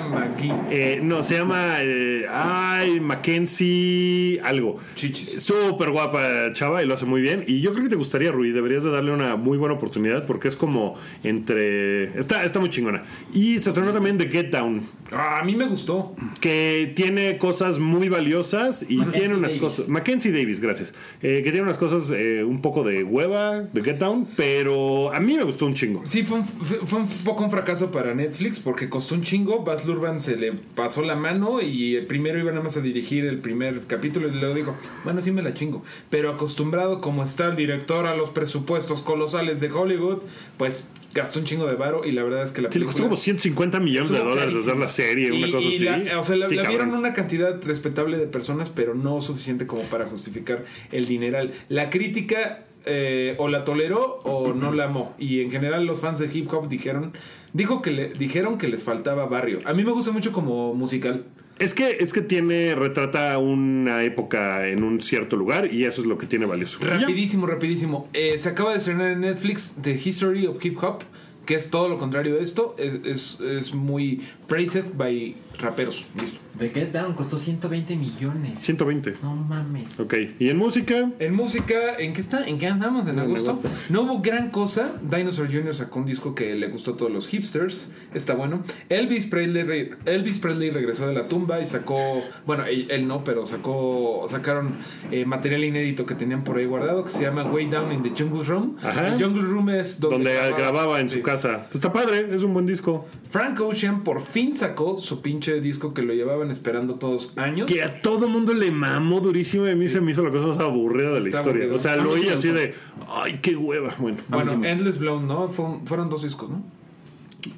Eh, 0.69 0.99
no, 1.01 1.23
se 1.23 1.37
llama. 1.37 1.77
eh, 1.81 2.25
ay, 2.29 2.99
Mackenzie. 2.99 4.39
Algo. 4.43 4.79
Chichis. 4.95 5.41
Súper 5.43 5.91
guapa 5.91 6.51
chava 6.53 6.83
y 6.83 6.85
lo 6.87 6.95
hace 6.95 7.05
muy 7.05 7.21
bien. 7.21 7.43
Y 7.47 7.61
yo 7.61 7.71
creo 7.71 7.83
que 7.83 7.89
te 7.89 7.95
gustaría, 7.95 8.31
Rui. 8.31 8.51
Deberías 8.51 8.83
de 8.83 8.91
darle 8.91 9.11
una 9.11 9.35
muy 9.35 9.57
buena 9.57 9.75
oportunidad 9.75 10.25
porque 10.25 10.47
es 10.47 10.57
como 10.57 10.95
entre. 11.23 12.17
Está, 12.17 12.43
está 12.43 12.59
muy 12.59 12.69
chingona. 12.69 13.03
Y 13.33 13.59
se 13.59 13.69
estrenó 13.69 13.91
también 13.93 14.17
The 14.17 14.27
Get 14.27 14.49
Down. 14.49 14.81
Ah, 15.11 15.39
a 15.39 15.43
mí 15.43 15.55
me 15.55 15.67
gustó. 15.67 16.15
Que 16.41 16.91
tiene 16.95 17.37
cosas 17.37 17.79
muy 17.79 18.09
valiosas 18.09 18.85
y 18.89 18.97
Mackenzie 18.97 19.19
tiene 19.19 19.35
unas 19.35 19.51
Davis. 19.51 19.61
cosas. 19.61 19.87
Mackenzie 19.87 20.31
Davis, 20.31 20.59
gracias. 20.59 20.93
Eh, 21.21 21.41
que 21.43 21.51
tiene 21.51 21.61
unas 21.61 21.77
cosas 21.77 22.11
eh, 22.15 22.43
un 22.43 22.61
poco 22.61 22.83
de 22.83 23.03
hueva, 23.03 23.63
The 23.73 23.81
Get 23.83 23.97
Down. 23.97 24.27
Pero 24.35 25.13
a 25.13 25.19
mí 25.19 25.35
me 25.37 25.43
gustó 25.43 25.65
un 25.67 25.73
chingo. 25.73 26.01
Sí, 26.05 26.23
fue 26.23 26.39
un, 26.39 26.45
fue 26.63 26.99
un 26.99 27.07
poco 27.07 27.43
un 27.43 27.51
fracaso 27.51 27.91
para 27.91 28.13
Netflix 28.13 28.59
porque 28.59 28.89
costó 28.89 29.15
un 29.15 29.21
chingo. 29.23 29.63
Baz 29.63 29.85
Luhrmann 29.85 30.21
se 30.21 30.35
le 30.37 30.51
pasó 30.53 31.01
la 31.03 31.15
mano 31.15 31.61
y 31.61 32.01
primero 32.07 32.39
iba 32.39 32.51
nada 32.51 32.63
más 32.63 32.77
a 32.77 32.81
dirigir 32.81 33.25
el 33.25 33.39
primer 33.39 33.81
capítulo 33.87 34.27
y 34.27 34.31
luego 34.31 34.53
dijo, 34.55 34.75
bueno, 35.03 35.21
sí 35.21 35.31
me 35.31 35.41
la 35.41 35.53
chingo. 35.53 35.83
Pero 36.09 36.31
acostumbrado 36.31 37.01
como 37.01 37.23
está 37.23 37.47
el 37.47 37.55
director 37.55 38.05
a 38.07 38.15
los 38.15 38.29
presupuestos 38.29 39.01
colosales 39.01 39.59
de 39.59 39.71
Hollywood, 39.71 40.19
pues 40.57 40.89
gastó 41.13 41.37
un 41.39 41.45
chingo 41.45 41.67
de 41.67 41.75
varo 41.75 42.03
y 42.05 42.11
la 42.11 42.23
verdad 42.23 42.43
es 42.43 42.51
que 42.51 42.61
la 42.63 42.71
Sí, 42.71 42.79
le 42.79 42.85
costó 42.85 43.03
como 43.03 43.15
150 43.17 43.79
millones 43.79 44.09
de 44.09 44.17
dólares 44.17 44.55
hacer 44.55 44.77
la 44.77 44.89
serie, 44.89 45.31
una 45.31 45.51
cosa 45.51 45.67
y 45.67 45.75
así. 45.75 45.85
la- 45.85 46.19
o 46.19 46.23
sea, 46.23 46.35
la, 46.35 46.49
Sí, 46.49 46.55
la 46.55 46.63
cabrón. 46.63 46.79
vieron 46.87 46.99
una 46.99 47.13
cantidad 47.13 47.61
respetable 47.63 48.17
de 48.17 48.25
personas, 48.25 48.71
pero 48.71 48.95
no 48.95 49.21
suficiente 49.21 49.67
como 49.67 49.83
para 49.83 50.05
justificar 50.07 50.65
el 50.91 51.05
dineral. 51.05 51.53
La 51.69 51.91
crítica 51.91 52.65
eh, 52.85 53.35
o 53.37 53.47
la 53.47 53.63
toleró 53.63 54.19
o 54.23 54.53
no 54.55 54.71
la 54.71 54.85
amó. 54.85 55.15
Y 55.17 55.41
en 55.41 55.51
general 55.51 55.85
los 55.85 55.99
fans 55.99 56.19
de 56.19 56.29
hip 56.31 56.51
hop 56.53 56.67
dijeron, 56.67 57.13
dijo 57.53 57.81
que 57.81 57.91
le, 57.91 58.09
dijeron 58.13 58.57
que 58.57 58.67
les 58.67 58.83
faltaba 58.83 59.25
barrio. 59.25 59.61
A 59.65 59.73
mí 59.73 59.83
me 59.83 59.91
gusta 59.91 60.11
mucho 60.11 60.31
como 60.31 60.73
musical. 60.73 61.25
Es 61.59 61.75
que, 61.75 61.97
es 61.99 62.13
que 62.13 62.21
tiene, 62.21 62.73
retrata 62.73 63.37
una 63.37 64.03
época 64.03 64.67
en 64.67 64.83
un 64.83 65.01
cierto 65.01 65.37
lugar 65.37 65.71
y 65.71 65.85
eso 65.85 66.01
es 66.01 66.07
lo 66.07 66.17
que 66.17 66.25
tiene 66.25 66.45
valioso. 66.45 66.79
Rapidísimo, 66.81 67.45
rapidísimo. 67.45 68.09
Eh, 68.13 68.37
se 68.37 68.49
acaba 68.49 68.71
de 68.71 68.77
estrenar 68.77 69.11
en 69.11 69.21
Netflix 69.21 69.75
The 69.81 69.93
History 69.93 70.47
of 70.47 70.63
Hip 70.65 70.83
Hop, 70.83 71.03
que 71.45 71.55
es 71.55 71.69
todo 71.69 71.89
lo 71.89 71.99
contrario 71.99 72.35
de 72.35 72.41
esto. 72.41 72.75
Es, 72.79 72.99
es, 73.05 73.39
es 73.39 73.73
muy 73.73 74.21
praised 74.47 74.95
by 74.95 75.35
raperos. 75.59 76.05
Listo. 76.19 76.39
The 76.57 76.69
Get 76.69 76.91
Down 76.91 77.13
costó 77.15 77.39
120 77.39 77.95
millones. 77.95 78.59
120. 78.59 79.15
No 79.23 79.35
mames. 79.35 79.99
Ok. 79.99 80.13
¿Y 80.39 80.49
en 80.49 80.57
música? 80.57 81.09
En 81.17 81.33
música, 81.33 81.95
¿en 81.97 82.13
qué 82.13 82.21
está? 82.21 82.47
¿En 82.47 82.59
qué 82.59 82.67
andamos 82.67 83.07
en 83.07 83.15
No, 83.15 83.23
agosto? 83.23 83.59
No 83.89 84.03
hubo 84.03 84.21
gran 84.21 84.51
cosa. 84.51 84.93
Dinosaur 85.01 85.51
Jr. 85.51 85.73
sacó 85.73 85.99
un 85.99 86.05
disco 86.05 86.35
que 86.35 86.53
le 86.53 86.67
gustó 86.67 86.91
a 86.91 86.97
todos 86.97 87.11
los 87.11 87.27
hipsters. 87.27 87.91
Está 88.13 88.35
bueno. 88.35 88.61
Elvis 88.89 89.25
Presley, 89.25 89.63
re- 89.63 89.91
Elvis 90.05 90.37
Presley 90.37 90.69
regresó 90.69 91.07
de 91.07 91.13
la 91.13 91.27
tumba 91.27 91.59
y 91.59 91.65
sacó, 91.65 92.23
bueno, 92.45 92.65
él, 92.67 93.07
no, 93.07 93.23
pero 93.23 93.47
sacó, 93.47 94.27
sacaron 94.29 94.77
eh, 95.09 95.25
material 95.25 95.63
inédito 95.63 96.05
que 96.05 96.13
tenían 96.13 96.43
por 96.43 96.57
ahí 96.57 96.65
guardado 96.65 97.03
que 97.03 97.09
se 97.09 97.23
llama 97.23 97.43
Way 97.45 97.65
Down 97.71 97.91
in 97.93 98.03
the 98.03 98.09
Jungle 98.15 98.43
Room. 98.43 98.77
Ajá. 98.83 99.07
El 99.07 99.21
Jungle 99.23 99.41
Room 99.41 99.69
es 99.71 99.99
donde, 99.99 100.35
Donde 100.35 100.51
grababa, 100.55 100.99
en 100.99 101.09
Sí. 101.09 101.17
su 101.17 101.23
casa. 101.23 101.63
Pues 101.71 101.75
está 101.75 101.91
padre, 101.91 102.27
es 102.31 102.43
un 102.43 102.53
buen 102.53 102.67
disco. 102.67 103.07
Frank 103.33 103.59
Ocean 103.61 104.03
por 104.03 104.21
fin 104.21 104.55
sacó 104.55 104.99
su 104.99 105.23
pinche 105.23 105.59
disco 105.59 105.91
que 105.95 106.03
lo 106.03 106.13
llevaban 106.13 106.51
esperando 106.51 106.95
todos 106.95 107.35
años. 107.35 107.65
Que 107.65 107.81
a 107.81 107.99
todo 107.99 108.27
mundo 108.29 108.53
le 108.53 108.69
mamó 108.69 109.21
durísimo 109.21 109.65
y 109.65 109.71
a 109.71 109.75
mí 109.75 109.89
se 109.89 110.01
me 110.01 110.11
hizo 110.11 110.23
la 110.23 110.29
cosa 110.29 110.45
más 110.45 110.59
aburrida 110.59 111.07
de 111.13 111.19
la 111.21 111.25
Está 111.25 111.39
historia. 111.39 111.63
aburrido. 111.63 111.75
O 111.75 111.79
sea, 111.79 111.95
lo 111.95 112.11
oí 112.11 112.27
así 112.29 112.49
de, 112.49 112.75
ay, 113.09 113.39
qué 113.41 113.55
hueva. 113.55 113.91
Bueno, 113.97 114.17
Bueno, 114.29 114.63
Endless 114.63 114.99
Blown, 114.99 115.27
¿no? 115.27 115.47
Fue- 115.49 115.79
fueron 115.85 116.11
dos 116.11 116.21
discos, 116.21 116.51
¿no? 116.51 116.61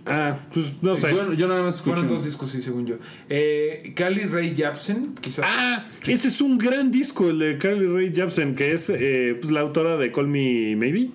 Ah, 0.05 0.37
pues 0.53 0.73
no 0.81 0.95
sé. 0.95 1.11
Yo, 1.11 1.33
yo 1.33 1.47
nada 1.47 1.63
más 1.63 1.75
escuché. 1.75 1.95
Fueron 1.95 2.13
dos 2.13 2.25
discos, 2.25 2.49
sí, 2.51 2.61
según 2.61 2.85
yo. 2.85 2.95
Eh, 3.29 3.93
Cali 3.95 4.23
Ray 4.25 4.55
Jepsen, 4.55 5.13
quizás. 5.21 5.45
Ah, 5.47 5.85
ese 6.05 6.27
es 6.27 6.41
un 6.41 6.57
gran 6.57 6.91
disco, 6.91 7.29
el 7.29 7.39
de 7.39 7.57
Carly 7.57 7.87
Rae 7.87 8.11
Jepsen, 8.15 8.55
que 8.55 8.71
es 8.73 8.89
eh, 8.89 9.37
pues, 9.39 9.51
la 9.51 9.61
autora 9.61 9.97
de 9.97 10.11
Call 10.11 10.27
Me 10.27 10.75
Maybe. 10.75 11.09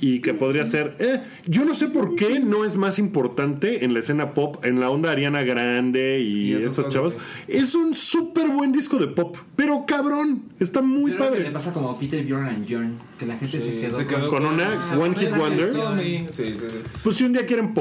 Y 0.00 0.20
que 0.20 0.34
podría 0.34 0.64
ser. 0.64 0.96
eh, 0.98 1.20
yo 1.46 1.64
no 1.64 1.74
sé 1.74 1.88
por 1.88 2.14
qué 2.16 2.40
no 2.40 2.64
es 2.64 2.76
más 2.76 2.98
importante 2.98 3.84
en 3.84 3.92
la 3.94 4.00
escena 4.00 4.34
pop, 4.34 4.64
en 4.64 4.80
la 4.80 4.90
onda 4.90 5.10
Ariana 5.10 5.42
Grande 5.42 6.20
y, 6.20 6.54
Y 6.54 6.62
cosas, 6.64 6.88
chavas. 6.88 7.12
sí. 7.12 7.18
Es 7.48 7.74
un 7.74 7.94
súper 7.94 8.48
buen 8.48 8.72
disco 8.72 8.98
de 8.98 9.08
pop, 9.08 9.36
pero 9.56 9.84
cabrón, 9.86 10.42
está 10.58 10.82
muy 10.82 11.12
creo 11.12 11.24
que 11.24 11.28
padre. 11.30 11.42
le 11.44 11.50
pasa 11.50 11.72
como 11.72 11.98
Peter 11.98 12.24
Bjorn 12.24 12.46
and 12.46 12.66
John, 12.68 12.98
que 13.18 13.26
la 13.26 13.36
gente 13.36 13.60
se, 13.60 13.78
quedó 13.80 13.96
se 13.98 14.06
quedó 14.06 14.28
Con 14.28 14.46
una 14.46 14.62
Ah, 14.82 14.96
One 14.98 15.14
con 15.14 15.16
Hit 15.16 15.28
una 15.28 15.38
Wonder. 15.38 15.72
Sí, 16.02 16.26
sí, 16.30 16.54
sí. 16.56 16.66
Pues 17.02 17.16
si 17.16 17.24
un 17.24 17.32
día 17.32 17.44
quieren 17.46 17.74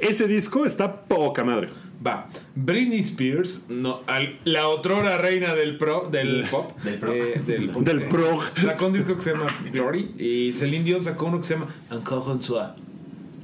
ese 0.00 0.26
disco 0.28 0.64
está 0.64 1.02
poca 1.02 1.44
madre. 1.44 1.68
Va. 2.06 2.28
Britney 2.54 3.00
Spears, 3.00 3.64
no, 3.68 4.02
al- 4.06 4.38
la 4.44 4.68
otrora 4.68 5.18
reina 5.18 5.54
del 5.54 5.76
pro, 5.76 6.08
del 6.10 6.46
pop. 6.48 6.80
Del 6.82 6.94
pro. 6.98 7.12
eh, 7.12 7.40
del, 7.44 7.70
pop, 7.70 7.82
Del 7.82 8.02
eh, 8.02 8.06
prog. 8.08 8.42
Sacó 8.56 8.86
un 8.86 8.92
disco 8.92 9.16
que 9.16 9.22
se 9.22 9.32
llama 9.32 9.46
Glory. 9.72 10.12
Y 10.16 10.52
Celine 10.52 10.84
Dion 10.84 11.02
sacó 11.02 11.26
uno 11.26 11.38
que 11.38 11.44
se 11.44 11.54
llama 11.54 11.66
Encore 11.90 12.30
un 12.30 12.40
soir. 12.40 12.74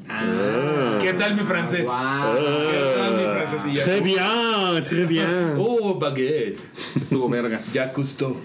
Ah, 0.08 0.98
¿Qué 1.00 1.12
tal 1.14 1.34
mi 1.34 1.42
francés? 1.42 1.88
¿Qué 1.88 2.98
tal 2.98 3.16
mi 3.16 3.22
francés? 3.24 3.62
Y 3.66 3.74
ya- 3.76 3.84
Très 3.84 4.00
bien, 4.00 4.84
très 4.84 5.06
bien. 5.06 5.54
Oh, 5.58 5.94
baguette. 5.98 6.60
Estuvo 7.00 7.28
verga. 7.28 7.60
Ya 7.72 7.92
costó. 7.92 8.36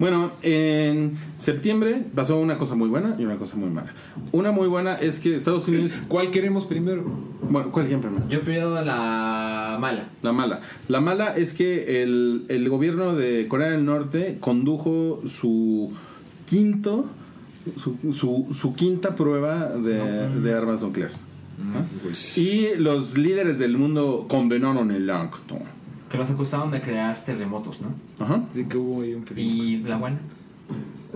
Bueno, 0.00 0.32
en 0.40 1.18
septiembre 1.36 2.02
pasó 2.14 2.38
una 2.40 2.56
cosa 2.56 2.74
muy 2.74 2.88
buena 2.88 3.16
y 3.18 3.24
una 3.26 3.36
cosa 3.36 3.56
muy 3.56 3.68
mala. 3.68 3.92
Una 4.32 4.50
muy 4.50 4.66
buena 4.66 4.94
es 4.94 5.18
que 5.18 5.36
Estados 5.36 5.68
Unidos. 5.68 5.92
¿Cuál 6.08 6.30
queremos 6.30 6.64
primero? 6.64 7.04
Bueno, 7.42 7.70
¿cuál 7.70 7.84
ejemplo? 7.84 8.08
primero? 8.08 8.26
Yo 8.30 8.40
pido 8.40 8.82
la 8.82 9.76
mala. 9.78 10.08
La 10.22 10.32
mala. 10.32 10.62
La 10.88 11.02
mala 11.02 11.36
es 11.36 11.52
que 11.52 12.02
el, 12.02 12.46
el 12.48 12.70
gobierno 12.70 13.14
de 13.14 13.46
Corea 13.46 13.72
del 13.72 13.84
Norte 13.84 14.38
condujo 14.40 15.20
su 15.26 15.92
quinto, 16.46 17.04
su, 17.76 17.98
su, 18.14 18.54
su 18.54 18.74
quinta 18.74 19.14
prueba 19.14 19.66
de, 19.68 20.30
de 20.40 20.54
armas 20.54 20.80
nucleares. 20.80 21.18
¿Ah? 21.74 21.84
Y 22.40 22.68
los 22.78 23.18
líderes 23.18 23.58
del 23.58 23.76
mundo 23.76 24.24
condenaron 24.30 24.92
el 24.92 25.10
acto. 25.10 25.58
Que 26.10 26.18
los 26.18 26.30
acusaron 26.30 26.70
de 26.70 26.80
crear 26.80 27.16
terremotos, 27.24 27.80
¿no? 27.80 27.88
Ajá. 28.24 28.42
De 28.54 28.66
que 28.66 28.76
hubo 28.76 29.02
ahí 29.02 29.14
un 29.14 29.22
pequeño- 29.22 29.48
Y 29.64 29.76
la 29.78 29.96
buena. 29.96 30.18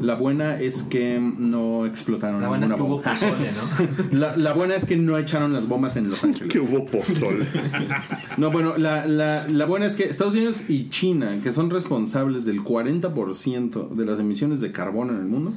La 0.01 0.15
buena 0.17 0.59
es 0.61 0.83
que 0.83 1.21
no 1.21 1.87
explotaron 1.87 2.41
La 2.43 2.49
buena 2.49 2.67
es 2.67 2.73
que 2.73 2.83
hubo 2.83 3.01
pozole, 3.01 3.51
¿no? 3.53 4.19
La, 4.19 4.37
la 4.37 4.53
buena 4.53 4.75
es 4.75 4.85
que 4.87 4.97
no 4.97 5.17
echaron 5.19 5.53
las 5.53 5.69
bombas 5.69 5.97
en 5.97 6.11
Los 6.11 6.25
Ángeles. 6.25 6.53
Que 6.53 6.59
hubo 6.61 6.85
pozol. 6.87 7.47
No, 8.37 8.51
bueno, 8.51 8.77
la, 8.77 9.07
la, 9.07 9.47
la 9.49 9.65
buena 9.67 9.87
es 9.87 9.95
que 9.95 10.05
Estados 10.05 10.35
Unidos 10.35 10.65
y 10.69 10.89
China, 10.89 11.31
que 11.43 11.53
son 11.53 11.71
responsables 11.71 12.45
del 12.45 12.63
40% 12.65 13.91
de 13.91 14.05
las 14.05 14.19
emisiones 14.19 14.61
de 14.61 14.73
carbono 14.73 15.13
en 15.13 15.19
el 15.19 15.27
mundo, 15.27 15.53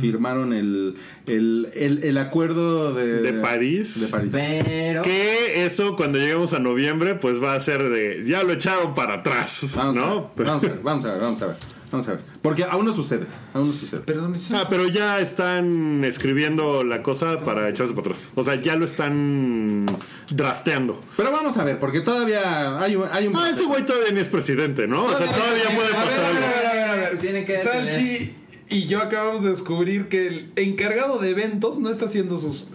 firmaron 0.00 0.52
el, 0.52 0.96
el, 1.26 1.68
el, 1.74 2.02
el 2.04 2.18
acuerdo 2.18 2.94
de, 2.94 3.20
De 3.20 3.32
París. 3.34 4.00
De 4.00 4.06
París. 4.08 4.30
Pero. 4.32 5.02
Que 5.02 5.64
eso 5.64 5.96
cuando 5.96 6.18
lleguemos 6.18 6.52
a 6.52 6.58
noviembre 6.58 7.14
pues 7.14 7.42
va 7.42 7.54
a 7.54 7.60
ser 7.60 7.88
de 7.90 8.24
ya 8.26 8.42
lo 8.42 8.52
echaron 8.52 8.94
para 8.94 9.14
atrás, 9.14 9.66
Vamos, 9.74 9.96
¿no? 9.96 10.04
a 10.04 10.14
ver, 10.36 10.46
vamos 10.46 10.64
a 10.64 10.68
ver, 10.68 10.80
vamos 10.82 11.04
a 11.04 11.08
ver, 11.12 11.20
vamos 11.20 11.42
a 11.42 11.46
ver. 11.46 11.56
Vamos 11.92 12.08
a 12.08 12.12
ver. 12.12 12.20
Porque 12.40 12.64
aún 12.64 12.86
no 12.86 12.94
sucede. 12.94 13.26
Aún 13.52 13.68
no 13.68 13.74
sucede. 13.74 14.00
Perdón, 14.00 14.34
¿es 14.34 14.50
Ah, 14.52 14.66
pero 14.70 14.88
ya 14.88 15.20
están 15.20 16.02
escribiendo 16.04 16.84
la 16.84 17.02
cosa 17.02 17.36
para 17.40 17.68
echarse 17.68 17.92
para 17.92 18.06
atrás. 18.06 18.30
O 18.34 18.42
sea, 18.42 18.54
ya 18.54 18.76
lo 18.76 18.86
están 18.86 19.84
drafteando. 20.30 21.02
Pero 21.18 21.30
vamos 21.30 21.58
a 21.58 21.64
ver, 21.64 21.78
porque 21.78 22.00
todavía 22.00 22.80
hay 22.80 22.96
un. 22.96 23.04
Hay 23.12 23.26
un 23.26 23.36
Ah, 23.36 23.50
ese 23.50 23.64
güey 23.64 23.84
todavía 23.84 24.10
ni 24.10 24.20
es 24.20 24.30
presidente, 24.30 24.86
¿no? 24.86 25.04
O 25.04 25.10
sea, 25.16 25.26
todavía 25.30 25.64
puede 25.76 25.90
pasar 25.92 26.24
a 26.24 26.28
ver, 26.32 26.36
algo. 26.44 26.46
a 26.46 26.50
ver, 26.50 26.66
a 26.66 26.72
ver, 26.72 26.88
a 26.88 26.96
ver. 26.96 27.08
Se 27.10 27.16
tiene 27.16 27.44
que 27.44 27.62
Salchi 27.62 28.34
y 28.72 28.86
yo 28.86 29.02
acabamos 29.02 29.42
de 29.42 29.50
descubrir 29.50 30.08
que 30.08 30.26
el 30.26 30.52
encargado 30.56 31.18
de 31.18 31.30
eventos 31.30 31.78
no 31.78 31.90
está 31.90 32.06
haciendo 32.06 32.38
sus, 32.38 32.66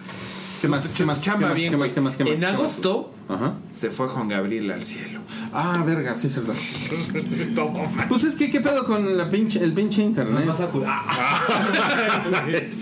¿Qué 0.62 0.68
más? 0.68 0.84
su 0.86 0.98
¿Qué 0.98 1.06
más? 1.06 1.22
chamba 1.24 1.54
bien. 1.54 1.72
¿Qué 1.72 1.78
más? 1.78 1.88
güey. 1.88 1.94
¿Qué 1.96 2.02
más? 2.02 2.18
¿Qué 2.18 2.24
más? 2.24 2.34
En 2.34 2.46
agosto 2.46 3.12
Ajá. 3.30 3.56
se 3.72 3.90
fue 3.90 4.08
Juan 4.08 4.28
Gabriel 4.28 4.72
al 4.72 4.84
cielo. 4.84 5.20
Ah, 5.54 5.84
verga, 5.86 6.14
sí, 6.16 6.28
es 6.28 6.38
verdad. 6.38 6.56
Todo 7.56 7.70
mal. 7.72 8.08
Pues 8.08 8.24
es 8.24 8.36
que, 8.36 8.50
¿qué 8.52 8.62
pedo 8.62 8.86
con 8.86 9.18
la 9.18 9.30
pinche, 9.30 9.64
el 9.64 9.74
pinche 9.74 10.02
internet? 10.02 10.46
Nos 10.46 10.60
vas 10.60 10.68
a 10.68 10.72
cu- 10.72 10.84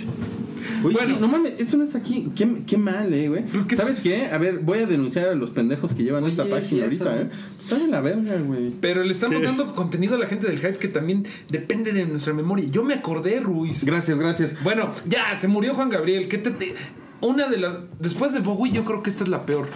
Sí, 1.06 1.18
no 1.20 1.28
mames, 1.28 1.54
eso 1.60 1.78
no 1.78 1.84
está 1.84 1.98
aquí. 2.00 2.30
Qué, 2.36 2.48
qué 2.68 2.78
mal, 2.78 3.14
eh, 3.14 3.30
güey. 3.30 3.44
Pues 3.46 3.66
que- 3.66 3.76
¿Sabes 3.76 4.02
qué? 4.02 4.26
A 4.28 4.38
ver, 4.38 4.60
voy 4.60 4.80
a 4.80 4.86
denunciar 4.86 5.30
a 5.30 5.36
los 5.36 5.52
pendejos 5.52 5.94
que 5.94 6.04
llevan 6.04 6.24
Oye, 6.24 6.32
esta 6.32 6.44
es 6.44 6.50
página 6.50 6.84
ahorita, 6.86 7.22
eh. 7.22 7.30
Está 7.60 7.78
de 7.78 7.88
la 7.88 8.02
verga, 8.02 8.38
güey. 8.38 8.72
Pero 8.82 9.04
le 9.04 9.12
estamos 9.12 9.40
¿Qué? 9.40 9.46
dando 9.46 9.74
contenido 9.76 10.16
a 10.16 10.18
la 10.18 10.28
gente 10.28 10.48
del 10.48 10.58
hype 10.60 10.78
que 10.78 10.88
también 10.88 11.26
depende 11.50 11.94
de 11.94 12.06
nuestra 12.06 12.34
memoria. 12.34 12.66
Yo 12.72 12.84
me 12.84 12.94
acordé, 12.94 13.40
Ruiz. 13.40 13.84
Gracias, 13.86 14.18
gracias. 14.18 14.56
Bueno, 14.64 14.92
ya, 15.08 15.36
se 15.38 15.48
murió 15.48 15.74
Juan 15.76 15.90
Gabriel. 15.90 16.28
¿Qué 16.28 16.38
te, 16.38 16.52
te- 16.52 16.76
una 17.26 17.48
de 17.48 17.58
las. 17.58 17.76
Después 18.00 18.34
de 18.34 18.40
Bowie, 18.40 18.72
yo 18.72 18.84
creo 18.84 19.04
que 19.04 19.10
esta 19.10 19.24
es 19.24 19.30
la 19.30 19.46
peor. 19.46 19.68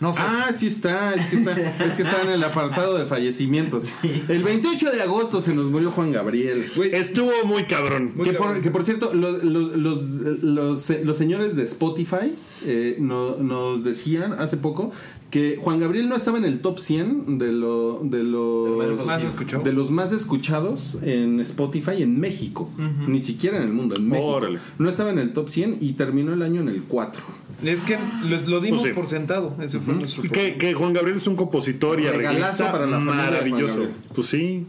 No 0.00 0.12
sé. 0.12 0.20
Ah, 0.22 0.50
sí 0.54 0.66
está, 0.66 1.14
es 1.14 1.26
que 1.26 1.36
está, 1.36 1.52
es 1.52 1.94
que 1.94 2.02
está 2.02 2.22
en 2.22 2.30
el 2.30 2.42
apartado 2.44 2.98
de 2.98 3.06
fallecimientos. 3.06 3.86
El 4.28 4.42
28 4.42 4.90
de 4.90 5.02
agosto 5.02 5.40
se 5.40 5.54
nos 5.54 5.66
murió 5.66 5.90
Juan 5.90 6.12
Gabriel. 6.12 6.70
Güey, 6.76 6.94
Estuvo 6.94 7.30
muy 7.46 7.64
cabrón. 7.64 8.12
Muy 8.16 8.24
Que 8.26 8.32
por, 8.34 8.46
cabrón. 8.46 8.62
que 8.62 8.70
por 8.70 8.84
cierto, 8.84 9.14
lo- 9.14 9.38
lo- 9.38 9.76
los, 9.76 10.02
los, 10.04 10.90
los 10.90 11.16
señores 11.18 11.56
de 11.56 11.62
Spotify 11.64 12.34
eh, 12.66 12.96
no- 12.98 13.36
nos 13.36 13.84
decían 13.84 14.32
hace 14.34 14.56
poco 14.56 14.92
que 15.34 15.58
Juan 15.60 15.80
Gabriel 15.80 16.08
no 16.08 16.14
estaba 16.14 16.38
en 16.38 16.44
el 16.44 16.60
top 16.60 16.78
100 16.78 17.40
de, 17.40 17.50
lo, 17.50 17.98
de, 18.04 18.22
los, 18.22 19.04
Más 19.04 19.20
de 19.64 19.72
los 19.72 19.90
más 19.90 20.12
escuchados 20.12 20.98
en 21.02 21.40
Spotify 21.40 22.04
en 22.04 22.20
México. 22.20 22.70
Ni 23.08 23.18
siquiera 23.18 23.56
en 23.56 23.64
el 23.64 23.72
mundo, 23.72 23.96
en 23.96 24.08
México. 24.08 24.28
Órale. 24.28 24.60
No 24.78 24.88
estaba 24.88 25.10
en 25.10 25.18
el 25.18 25.32
top 25.32 25.48
100 25.48 25.78
y 25.80 25.94
terminó 25.94 26.34
el 26.34 26.42
año 26.42 26.60
en 26.60 26.68
el 26.68 26.84
4. 26.84 27.20
es 27.64 27.82
que 27.82 27.98
lo, 28.22 28.38
lo 28.46 28.60
dimos 28.60 28.82
Pues 28.82 28.92
sí. 28.92 28.94
por 28.94 29.08
sentado. 29.08 29.56
Ese 29.60 29.80
fue 29.80 29.94
nuestro 29.94 30.22
Que, 30.22 30.56
que 30.56 30.72
Juan 30.72 30.92
Gabriel 30.92 31.16
es 31.16 31.26
un 31.26 31.34
compositor 31.34 32.00
y 32.00 32.06
arreglista 32.06 32.70
para 32.70 32.86
la 32.86 33.00
maravilloso. 33.00 33.88
Pues 34.14 34.28
sí. 34.28 34.66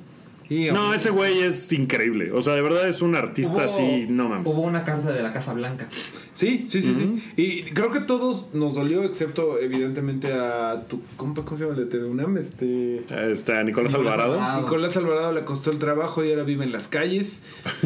Sí, 0.48 0.70
No, 0.72 0.94
ese 0.94 1.10
güey 1.10 1.40
es 1.40 1.72
increíble. 1.74 2.32
O 2.32 2.42
sea, 2.42 2.54
de 2.54 2.62
verdad 2.62 2.88
es 2.88 3.02
un 3.02 3.16
artista 3.16 3.54
hubo- 3.54 3.62
así, 3.62 4.06
no 4.10 4.30
mames. 4.30 4.48
Hubo 4.48 4.62
una 4.62 4.84
carta 4.86 5.12
de 5.12 5.24
la 5.24 5.34
Casa 5.34 5.54
Blanca. 5.54 5.88
Sí, 6.34 6.66
sí, 6.68 6.82
sí, 6.82 6.94
sí. 6.94 7.24
Y 7.38 7.64
creo 7.72 7.92
que 7.92 8.02
todos 8.02 8.54
nos 8.54 8.76
dolió, 8.76 9.04
excepto 9.04 9.58
evidentemente 9.58 10.34
a 10.34 10.84
tu 10.88 11.02
compa, 11.16 11.44
¿cómo 11.46 11.58
se 11.58 11.64
llama 11.64 11.78
el 11.78 11.86
de 11.86 11.90
TV 11.90 12.06
UNAM? 12.06 12.38
Este. 12.38 12.98
Está 13.32 13.64
Nicolás 13.64 13.92
Nicolás 13.92 13.94
Alvarado. 13.96 14.34
Alvarado. 14.34 14.62
Nicolás 14.64 14.98
Alvarado 14.98 15.32
le 15.32 15.46
costó 15.46 15.72
el 15.72 15.80
trabajo 15.80 16.26
y 16.26 16.32
ahora 16.32 16.44
vive 16.44 16.66
en 16.66 16.74
las 16.74 16.90
calles. 16.90 17.42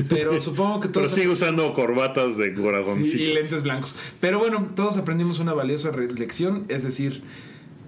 Pero 0.09 0.41
supongo 0.41 0.79
que 0.79 0.89
Pero 0.89 1.05
todos. 1.05 1.15
sigue 1.15 1.29
usando 1.29 1.71
corbatas 1.73 2.37
de 2.37 2.53
corazoncitos. 2.55 3.21
y 3.21 3.33
lentes 3.33 3.61
blancos. 3.61 3.95
Pero 4.19 4.39
bueno, 4.39 4.67
todos 4.75 4.97
aprendimos 4.97 5.37
una 5.39 5.53
valiosa 5.53 5.91
lección, 6.17 6.65
es 6.69 6.83
decir, 6.83 7.21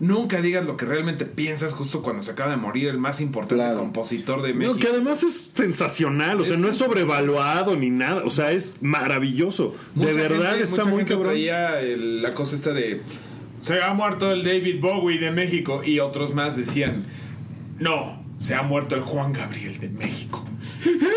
nunca 0.01 0.41
digas 0.41 0.65
lo 0.65 0.75
que 0.75 0.85
realmente 0.85 1.25
piensas 1.25 1.71
justo 1.71 2.01
cuando 2.01 2.23
se 2.23 2.31
acaba 2.31 2.51
de 2.51 2.57
morir 2.57 2.89
el 2.89 2.97
más 2.97 3.21
importante 3.21 3.55
Claro. 3.55 3.79
compositor 3.79 4.41
de 4.41 4.51
No, 4.51 4.59
México. 4.59 4.77
que 4.79 4.87
además 4.87 5.23
es 5.23 5.51
sensacional, 5.53 6.41
o 6.41 6.43
sea, 6.43 6.57
no 6.57 6.67
es 6.67 6.75
sobrevaluado 6.75 7.77
ni 7.77 7.89
nada, 7.89 8.23
o 8.25 8.29
sea, 8.29 8.51
es 8.51 8.77
maravilloso. 8.81 9.73
Mucha 9.95 10.09
de 10.09 10.13
verdad 10.15 10.49
gente- 10.49 10.63
está 10.63 10.75
mucha 10.77 10.85
muy 10.89 10.97
gente 10.99 11.13
cabrón. 11.13 11.29
traía 11.31 11.79
el- 11.79 12.21
la 12.21 12.33
cosa 12.33 12.55
esta 12.55 12.73
de 12.73 13.01
se 13.59 13.81
ha 13.81 13.93
muerto 13.93 14.31
el 14.31 14.43
David 14.43 14.81
Bowie 14.81 15.19
de 15.19 15.31
México 15.31 15.81
y 15.85 15.99
otros 15.99 16.33
más 16.33 16.57
decían 16.57 17.05
no, 17.79 18.21
se 18.37 18.55
ha 18.55 18.63
muerto 18.63 18.95
el 18.95 19.01
Juan 19.01 19.33
Gabriel 19.33 19.79
de 19.79 19.89
México. 19.89 20.43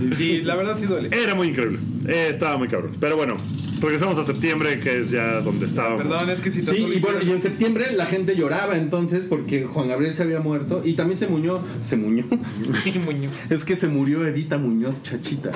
Y 0.00 0.14
sí, 0.14 0.42
la 0.42 0.54
verdad 0.56 0.76
sí 0.78 0.86
duele. 0.86 1.08
Era 1.12 1.34
muy 1.34 1.48
increíble, 1.48 1.78
eh, 2.08 2.28
estaba 2.30 2.56
muy 2.56 2.68
cabrón. 2.68 2.96
Pero 3.00 3.16
bueno, 3.16 3.36
regresamos 3.80 4.18
a 4.18 4.24
septiembre, 4.24 4.80
que 4.80 5.00
es 5.00 5.10
ya 5.10 5.40
donde 5.40 5.66
estábamos. 5.66 6.02
Perdón, 6.02 6.30
es 6.30 6.40
que 6.40 6.50
si 6.50 6.62
te 6.62 6.72
Sí, 6.72 6.86
y 6.96 7.00
bueno, 7.00 7.22
y 7.22 7.30
en 7.30 7.42
septiembre 7.42 7.92
la 7.92 8.06
gente 8.06 8.36
lloraba 8.36 8.76
entonces 8.76 9.26
porque 9.28 9.64
Juan 9.64 9.88
Gabriel 9.88 10.14
se 10.14 10.22
había 10.22 10.40
muerto 10.40 10.82
y 10.84 10.94
también 10.94 11.18
se 11.18 11.26
muñó, 11.26 11.62
se 11.82 11.96
muñó. 11.96 12.24
Es 13.50 13.64
que 13.64 13.76
se 13.76 13.88
murió 13.88 14.26
Evita 14.26 14.58
Muñoz 14.58 15.02
Chachita. 15.02 15.52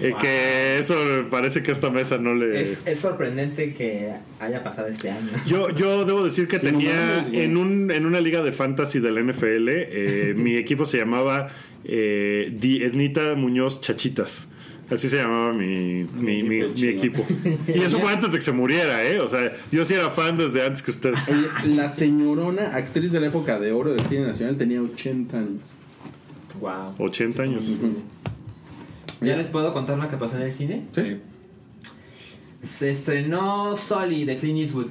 Eh, 0.00 0.14
Que 0.20 0.78
eso 0.78 0.94
parece 1.30 1.62
que 1.62 1.70
esta 1.70 1.90
mesa 1.90 2.18
no 2.18 2.34
le... 2.34 2.60
Es, 2.60 2.86
es 2.86 2.98
sorprendente 2.98 3.74
que 3.74 4.12
haya 4.40 4.62
pasado 4.64 4.88
este 4.88 5.10
año. 5.10 5.30
Yo, 5.46 5.70
yo 5.70 6.04
debo 6.04 6.24
decir 6.24 6.48
que 6.48 6.58
Sí, 6.58 6.66
no 6.66 6.78
tenía 6.78 7.24
en, 7.32 7.56
un, 7.56 7.90
en 7.90 8.06
una 8.06 8.20
liga 8.20 8.42
de 8.42 8.52
fantasy 8.52 9.00
del 9.00 9.24
NFL, 9.24 9.68
eh, 9.68 10.34
mi 10.36 10.56
equipo 10.56 10.86
se 10.86 10.98
llamaba 10.98 11.48
eh, 11.84 12.50
Di 12.58 12.82
Ednita 12.82 13.34
Muñoz 13.34 13.80
Chachitas. 13.80 14.48
Así 14.90 15.08
se 15.08 15.16
llamaba 15.16 15.52
mi, 15.52 16.04
mi, 16.14 16.42
mi- 16.42 16.62
mi 16.68 16.86
equipo. 16.88 17.24
Y 17.68 17.80
eso 17.80 17.98
fue 17.98 18.12
antes 18.12 18.30
de 18.32 18.38
que 18.38 18.44
se 18.44 18.52
muriera, 18.52 19.02
¿eh? 19.04 19.18
O 19.20 19.28
sea, 19.28 19.52
yo 19.72 19.84
sí 19.86 19.94
era 19.94 20.10
fan 20.10 20.36
desde 20.36 20.64
antes 20.64 20.82
que 20.82 20.90
ustedes. 20.90 21.18
La 21.66 21.88
señorona, 21.88 22.76
actriz 22.76 23.10
de 23.12 23.20
la 23.20 23.28
época 23.28 23.58
de 23.58 23.72
oro 23.72 23.92
del 23.94 24.04
cine 24.06 24.26
nacional, 24.26 24.56
tenía 24.58 24.82
80 24.82 25.38
años. 25.38 25.60
Wow. 26.60 26.94
80 26.98 27.42
años. 27.42 27.72
¿Ya 29.20 29.36
les 29.36 29.48
puedo 29.48 29.72
contar 29.72 29.96
lo 29.98 30.08
que 30.08 30.16
pasó 30.16 30.36
en 30.36 30.42
el 30.42 30.52
cine? 30.52 30.82
Sí. 30.94 31.16
Se 32.62 32.90
estrenó 32.90 33.76
Sully 33.76 34.24
de 34.24 34.36
Clint 34.36 34.58
Eastwood. 34.60 34.86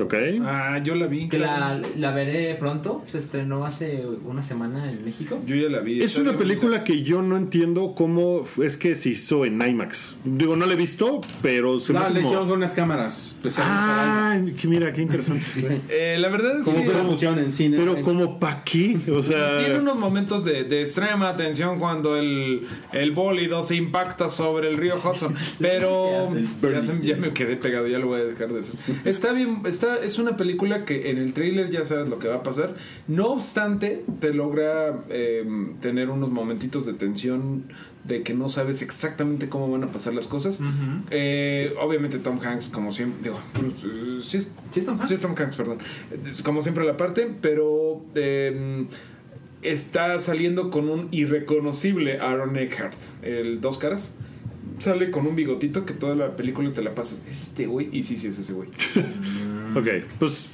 ¿Ok? 0.00 0.14
Ah, 0.42 0.80
yo 0.82 0.94
la 0.96 1.06
vi. 1.06 1.28
Que 1.28 1.38
la, 1.38 1.80
la 1.96 2.10
veré 2.12 2.54
pronto. 2.56 3.04
Se 3.06 3.18
estrenó 3.18 3.64
hace 3.64 4.04
una 4.24 4.42
semana 4.42 4.82
en 4.90 5.04
México. 5.04 5.40
Yo 5.46 5.54
ya 5.54 5.68
la 5.68 5.80
vi. 5.80 6.02
Es 6.02 6.16
una 6.18 6.36
película 6.36 6.82
que 6.82 7.02
yo 7.02 7.22
no 7.22 7.36
entiendo 7.36 7.94
cómo 7.96 8.42
es 8.62 8.76
que 8.76 8.96
se 8.96 9.10
hizo 9.10 9.44
en 9.44 9.62
IMAX. 9.62 10.16
Digo, 10.24 10.56
no 10.56 10.66
la 10.66 10.72
he 10.72 10.76
visto, 10.76 11.20
pero 11.42 11.78
se 11.78 11.92
me 11.92 12.00
La 12.00 12.06
hace 12.06 12.14
le 12.14 12.20
como- 12.20 12.28
hicieron 12.30 12.48
con 12.48 12.56
unas 12.58 12.74
cámaras 12.74 13.32
especiales 13.36 13.72
Ah, 13.72 14.40
que 14.60 14.66
mira, 14.68 14.92
qué 14.92 15.02
interesante. 15.02 15.44
Eh, 15.88 16.16
la 16.18 16.28
verdad 16.28 16.58
es 16.58 16.64
Como 16.64 16.82
que 16.82 16.90
promoción 16.90 17.38
en 17.38 17.52
cine. 17.52 17.76
Pero 17.78 18.02
como 18.02 18.38
pa' 18.40 18.64
qué? 18.64 18.98
O 19.12 19.22
sea... 19.22 19.60
tiene 19.60 19.78
unos 19.78 19.96
momentos 19.96 20.44
de, 20.44 20.64
de 20.64 20.80
extrema 20.80 21.28
atención 21.28 21.78
cuando 21.78 22.16
el, 22.16 22.66
el 22.92 23.12
bólido 23.12 23.62
se 23.62 23.76
impacta 23.76 24.28
sobre 24.28 24.68
el 24.70 24.76
río 24.76 24.94
Hudson. 24.96 25.34
Pero 25.60 26.34
ya, 26.62 26.82
se- 26.82 27.00
ya 27.02 27.16
me 27.16 27.32
quedé 27.32 27.56
pegado, 27.56 27.86
ya 27.86 27.98
lo 27.98 28.08
voy 28.08 28.20
a 28.20 28.24
dejar 28.24 28.52
de 28.52 28.60
hacer. 28.60 28.74
Está 29.04 29.32
bien, 29.32 29.62
está, 29.66 29.83
es 30.02 30.18
una 30.18 30.36
película 30.36 30.84
que 30.84 31.10
en 31.10 31.18
el 31.18 31.32
tráiler 31.32 31.70
ya 31.70 31.84
sabes 31.84 32.08
lo 32.08 32.18
que 32.18 32.28
va 32.28 32.36
a 32.36 32.42
pasar. 32.42 32.74
No 33.08 33.26
obstante, 33.28 34.04
te 34.20 34.32
logra 34.32 35.04
eh, 35.10 35.44
tener 35.80 36.10
unos 36.10 36.30
momentitos 36.30 36.86
de 36.86 36.94
tensión 36.94 37.64
de 38.04 38.22
que 38.22 38.34
no 38.34 38.48
sabes 38.48 38.82
exactamente 38.82 39.48
cómo 39.48 39.70
van 39.70 39.84
a 39.84 39.92
pasar 39.92 40.14
las 40.14 40.26
cosas. 40.26 40.60
Eh, 41.10 41.74
obviamente 41.80 42.18
Tom 42.18 42.38
Hanks, 42.42 42.68
como 42.68 42.90
siempre, 42.92 43.22
digo, 43.30 43.40
sí 44.22 44.38
es- 44.38 44.50
¿Sí 44.70 44.80
es 44.80 44.86
Tom 44.86 44.96
Hanks? 44.98 45.08
Sí, 45.08 45.14
es 45.14 45.20
Tom 45.20 45.34
Hanks, 45.38 45.56
perdón. 45.56 45.78
Es 46.26 46.42
como 46.42 46.62
siempre 46.62 46.84
la 46.84 46.96
parte, 46.96 47.30
pero 47.40 48.04
eh, 48.14 48.86
está 49.62 50.18
saliendo 50.18 50.70
con 50.70 50.88
un 50.90 51.08
irreconocible 51.10 52.18
Aaron 52.20 52.56
Eckhart, 52.56 52.96
el 53.22 53.60
dos 53.60 53.78
caras. 53.78 54.14
Sale 54.84 55.10
con 55.10 55.26
un 55.26 55.34
bigotito 55.34 55.86
que 55.86 55.94
toda 55.94 56.14
la 56.14 56.36
película 56.36 56.70
te 56.72 56.82
la 56.82 56.94
pasas. 56.94 57.20
¿Es 57.28 57.42
este 57.44 57.66
güey? 57.66 57.88
Y 57.92 58.02
sí, 58.02 58.16
sí, 58.18 58.28
es 58.28 58.38
ese 58.38 58.52
güey. 58.52 58.68
Ok, 59.76 59.88
pues 60.20 60.46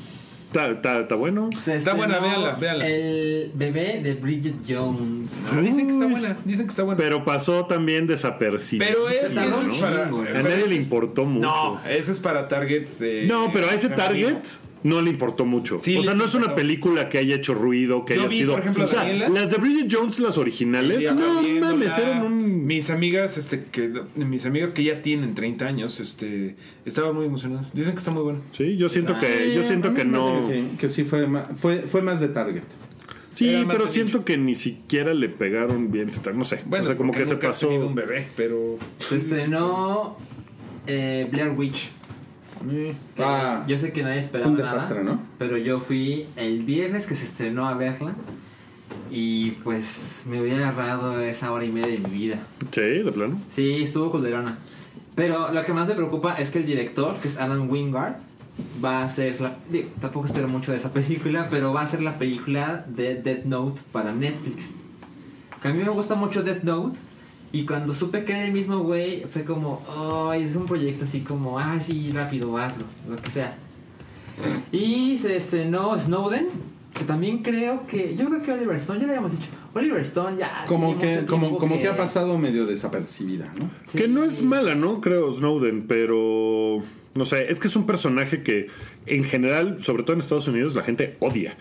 está, 0.50 1.14
bueno. 1.14 1.50
Se 1.54 1.76
Está 1.76 1.92
buena, 1.92 2.18
véanla, 2.18 2.54
véanla. 2.54 2.88
El 2.88 3.52
bebé 3.54 4.00
de 4.02 4.14
Bridget 4.14 4.54
Jones. 4.66 5.46
Dicen 5.62 5.86
que 5.88 5.92
está 5.92 6.06
buena, 6.06 6.36
dicen 6.44 6.66
que 6.66 6.70
está 6.70 6.82
buena. 6.84 6.96
Pero 6.96 7.24
pasó 7.24 7.66
también 7.66 8.06
desapercibido. 8.06 8.88
Pero 8.88 9.08
es, 9.10 9.36
un 9.36 9.38
es 9.72 9.78
para. 9.78 10.04
chingo, 10.06 10.24
eh. 10.24 10.36
A 10.38 10.42
nadie 10.42 10.66
le 10.68 10.74
importó 10.74 11.26
mucho. 11.26 11.46
No, 11.46 11.80
ese 11.88 12.12
es 12.12 12.18
para 12.18 12.48
Target. 12.48 12.86
de- 12.98 13.26
No, 13.26 13.50
pero 13.52 13.68
a 13.68 13.74
ese 13.74 13.90
target 13.90 14.38
no 14.82 15.02
le 15.02 15.10
importó 15.10 15.44
mucho. 15.44 15.78
Sí, 15.78 15.96
o 15.96 16.02
sea, 16.02 16.14
no 16.14 16.24
es 16.24 16.34
una 16.34 16.54
película 16.54 17.08
que 17.08 17.18
haya 17.18 17.34
hecho 17.36 17.54
ruido, 17.54 18.04
que 18.04 18.14
Yo 18.16 18.20
haya 18.22 18.28
vi, 18.30 18.36
sido. 18.38 18.52
por 18.52 18.60
ejemplo, 18.60 18.84
o 18.84 18.86
sea, 18.86 19.00
Daniela. 19.00 19.28
las 19.28 19.50
de 19.50 19.58
Bridget 19.58 19.88
Jones, 19.92 20.18
las 20.20 20.38
originales, 20.38 21.02
no 21.14 21.42
mames, 21.60 21.98
eran 21.98 22.22
un. 22.24 22.66
Mis 22.66 22.90
amigas, 22.90 23.36
este, 23.38 23.64
que 23.64 23.90
mis 24.14 24.46
amigas 24.46 24.72
que 24.72 24.84
ya 24.84 25.02
tienen 25.02 25.34
30 25.34 25.66
años, 25.66 26.00
este, 26.00 26.56
estaban 26.84 27.14
muy 27.14 27.26
emocionadas. 27.26 27.72
Dicen 27.74 27.92
que 27.92 27.98
está 27.98 28.10
muy 28.10 28.22
bueno. 28.22 28.40
Sí, 28.52 28.76
yo 28.76 28.88
siento 28.88 29.16
que, 29.16 29.52
yo 29.54 29.62
siento 29.62 29.92
que 29.94 30.04
no. 30.04 30.40
Que 30.46 30.54
sí, 30.54 30.64
que 30.78 30.88
sí 30.88 31.04
fue, 31.04 31.26
ma- 31.26 31.48
fue, 31.56 31.78
fue 31.82 32.00
más 32.02 32.20
de 32.20 32.28
Target. 32.28 32.62
Sí, 33.32 33.48
más 33.64 33.76
pero 33.76 33.86
siento 33.86 34.24
que 34.24 34.36
ni 34.38 34.54
siquiera 34.56 35.14
le 35.14 35.28
pegaron 35.28 35.92
bien. 35.92 36.08
No 36.34 36.44
sé. 36.44 36.60
Bueno, 36.66 36.84
o 36.84 36.86
sea, 36.88 36.96
como 36.96 37.12
que 37.12 37.26
se 37.26 37.36
pasó. 37.36 37.68
un 37.70 37.94
bebé, 37.94 38.26
pero. 38.36 38.78
Se 38.98 39.16
estrenó 39.16 40.16
eh, 40.86 41.28
Blair 41.30 41.50
Witch. 41.50 41.90
Ah. 43.18 43.64
yo 43.66 43.76
sé 43.78 43.92
que 43.92 44.02
nadie 44.02 44.18
esperaba 44.18 44.50
Fue 44.50 44.98
un 44.98 45.04
nada. 45.04 45.18
Pero 45.38 45.56
yo 45.56 45.80
fui 45.80 46.26
el 46.36 46.62
viernes 46.62 47.06
que 47.06 47.14
se 47.14 47.24
estrenó 47.24 47.68
a 47.68 47.74
verla. 47.74 48.14
Y 49.10 49.52
pues 49.62 50.24
me 50.28 50.40
hubiera 50.40 50.68
agarrado 50.68 51.20
esa 51.20 51.52
hora 51.52 51.64
y 51.64 51.72
media 51.72 51.92
de 51.92 51.98
mi 51.98 52.10
vida. 52.10 52.38
Sí, 52.70 52.80
de 52.80 53.12
plano. 53.12 53.40
Sí, 53.48 53.82
estuvo 53.82 54.10
culderona. 54.10 54.58
Pero 55.14 55.52
lo 55.52 55.64
que 55.64 55.72
más 55.72 55.88
me 55.88 55.94
preocupa 55.94 56.34
es 56.34 56.50
que 56.50 56.58
el 56.58 56.66
director, 56.66 57.16
que 57.18 57.28
es 57.28 57.38
Adam 57.38 57.68
Wingard, 57.70 58.14
va 58.82 59.00
a 59.00 59.04
hacer 59.04 59.40
la. 59.40 59.56
digo, 59.68 59.90
tampoco 60.00 60.26
espero 60.26 60.48
mucho 60.48 60.70
de 60.70 60.78
esa 60.78 60.92
película, 60.94 61.48
pero 61.50 61.72
va 61.72 61.80
a 61.80 61.84
hacer 61.84 62.02
la 62.02 62.18
película 62.18 62.84
de 62.88 63.16
Death 63.16 63.44
Note 63.44 63.80
para 63.92 64.12
Netflix. 64.12 64.76
Que 65.60 65.68
a 65.68 65.72
mí 65.72 65.82
me 65.82 65.90
gusta 65.90 66.14
mucho 66.14 66.42
Death 66.42 66.62
Note. 66.62 66.98
Y 67.52 67.66
cuando 67.66 67.92
supe 67.92 68.24
que 68.24 68.32
era 68.32 68.44
el 68.44 68.52
mismo 68.52 68.78
güey, 68.80 69.24
fue 69.24 69.44
como, 69.44 69.82
ay, 70.30 70.42
es 70.42 70.54
un 70.54 70.66
proyecto 70.66 71.04
así 71.04 71.20
como, 71.20 71.58
ah, 71.58 71.78
sí, 71.80 72.12
rápido, 72.14 72.56
hazlo, 72.56 72.84
lo 73.08 73.16
que 73.16 73.30
sea. 73.30 73.56
Y 74.70 75.16
se 75.16 75.36
estrenó 75.36 75.98
Snowden, 75.98 76.48
que 76.96 77.04
también 77.04 77.42
creo 77.42 77.86
que, 77.86 78.14
yo 78.16 78.26
creo 78.26 78.42
que 78.42 78.52
Oliver 78.52 78.76
Stone, 78.76 79.00
ya 79.00 79.06
lo 79.06 79.12
habíamos 79.12 79.32
dicho, 79.32 79.50
Oliver 79.74 80.00
Stone 80.00 80.38
ya... 80.38 80.64
Como 80.68 80.98
que, 80.98 81.24
como, 81.26 81.58
como 81.58 81.80
que 81.80 81.88
ha 81.88 81.96
pasado 81.96 82.38
medio 82.38 82.66
desapercibida, 82.66 83.52
¿no? 83.58 83.70
Sí. 83.84 83.98
Que 83.98 84.08
no 84.08 84.24
es 84.24 84.42
mala, 84.42 84.74
¿no? 84.74 85.00
Creo, 85.00 85.32
Snowden, 85.32 85.86
pero. 85.86 86.82
No 87.14 87.24
sé, 87.24 87.50
es 87.50 87.58
que 87.58 87.66
es 87.66 87.74
un 87.74 87.86
personaje 87.86 88.42
que 88.42 88.68
en 89.06 89.24
general, 89.24 89.82
sobre 89.82 90.04
todo 90.04 90.14
en 90.14 90.20
Estados 90.20 90.46
Unidos, 90.46 90.76
la 90.76 90.84
gente 90.84 91.16
odia 91.18 91.56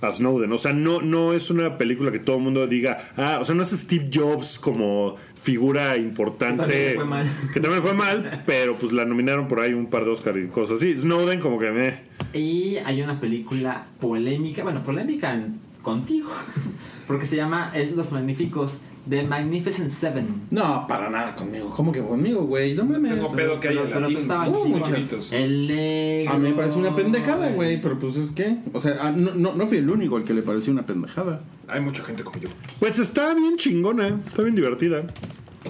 a 0.00 0.12
Snowden. 0.12 0.52
O 0.52 0.58
sea, 0.58 0.72
no, 0.72 1.00
no 1.00 1.32
es 1.32 1.50
una 1.50 1.78
película 1.78 2.10
que 2.12 2.18
todo 2.18 2.36
el 2.36 2.42
mundo 2.42 2.66
diga, 2.66 3.12
ah, 3.16 3.38
o 3.40 3.44
sea, 3.44 3.54
no 3.54 3.62
es 3.62 3.70
Steve 3.70 4.10
Jobs 4.12 4.58
como 4.58 5.16
figura 5.44 5.96
importante. 5.98 6.94
También. 6.96 7.30
Que 7.52 7.60
también 7.60 7.82
fue 7.82 7.92
mal, 7.92 8.42
pero 8.46 8.74
pues 8.74 8.92
la 8.92 9.04
nominaron 9.04 9.46
por 9.46 9.60
ahí 9.60 9.74
un 9.74 9.86
par 9.86 10.04
de 10.06 10.10
Oscar 10.10 10.36
y 10.38 10.46
cosas 10.48 10.78
así. 10.78 10.96
Snowden 10.96 11.38
como 11.38 11.58
que 11.58 11.70
me... 11.70 11.94
Y 12.32 12.76
hay 12.78 13.02
una 13.02 13.20
película 13.20 13.84
polémica, 14.00 14.62
bueno, 14.62 14.82
polémica 14.82 15.34
en- 15.34 15.60
contigo, 15.82 16.30
porque 17.06 17.26
se 17.26 17.36
llama 17.36 17.70
Es 17.74 17.92
Los 17.92 18.10
Magníficos, 18.10 18.80
The 19.08 19.22
Magnificent 19.22 19.90
Seven. 19.90 20.26
No, 20.50 20.86
para 20.88 21.10
nada 21.10 21.34
conmigo. 21.36 21.70
¿Cómo 21.76 21.92
que 21.92 22.00
conmigo, 22.00 22.42
güey? 22.44 22.74
No 22.74 22.84
mames. 22.86 23.12
Tengo 23.14 23.32
pedo 23.32 23.60
que 23.60 23.68
pero- 23.68 23.80
haya 23.82 23.88
pero 23.88 24.06
tú 24.06 24.12
latino. 24.12 24.20
estabas 24.20 24.48
Uh. 24.48 25.34
El 25.34 25.66
negro. 25.68 26.32
A 26.32 26.38
mí 26.38 26.48
me 26.48 26.54
parece 26.54 26.78
una 26.78 26.96
pendejada, 26.96 27.50
güey. 27.50 27.80
Pero 27.82 27.98
pues 27.98 28.16
es 28.16 28.30
que. 28.30 28.56
O 28.72 28.80
sea, 28.80 28.96
ah, 29.00 29.12
no, 29.14 29.34
no, 29.34 29.54
no 29.54 29.66
fui 29.66 29.78
el 29.78 29.90
único 29.90 30.16
al 30.16 30.24
que 30.24 30.32
le 30.32 30.42
pareció 30.42 30.72
una 30.72 30.86
pendejada. 30.86 31.42
Hay 31.68 31.80
mucha 31.80 32.02
gente 32.02 32.24
como 32.24 32.38
yo. 32.38 32.48
Pues 32.80 32.98
está 32.98 33.34
bien 33.34 33.56
chingona, 33.56 34.08
está 34.26 34.42
bien 34.42 34.54
divertida. 34.54 35.02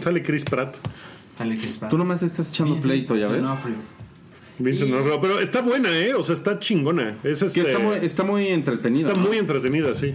Sale 0.00 0.22
Chris 0.22 0.44
Pratt. 0.44 0.76
Dale, 1.38 1.56
Chris 1.58 1.76
Pratt. 1.76 1.90
Tú 1.90 1.98
nomás 1.98 2.22
estás 2.22 2.50
echando 2.50 2.74
Vincent 2.74 2.92
pleito, 2.92 3.16
¿ya 3.16 3.26
ves? 3.26 3.42
D'Onofrio. 3.42 3.74
Vincent 4.60 4.88
Y- 4.88 4.92
D'Onofrio, 4.92 5.20
pero 5.20 5.40
está 5.40 5.62
buena, 5.62 5.90
¿eh? 5.90 6.14
O 6.14 6.22
sea, 6.22 6.34
está 6.34 6.58
chingona. 6.60 7.16
Es 7.24 7.40
Que 7.40 7.46
este, 7.46 7.60
está 7.62 7.78
muy, 7.80 7.96
está 8.02 8.22
muy 8.22 8.46
entretenida. 8.48 9.08
está 9.08 9.20
¿no? 9.20 9.26
muy 9.26 9.38
entretenida, 9.38 9.94
sí. 9.94 10.14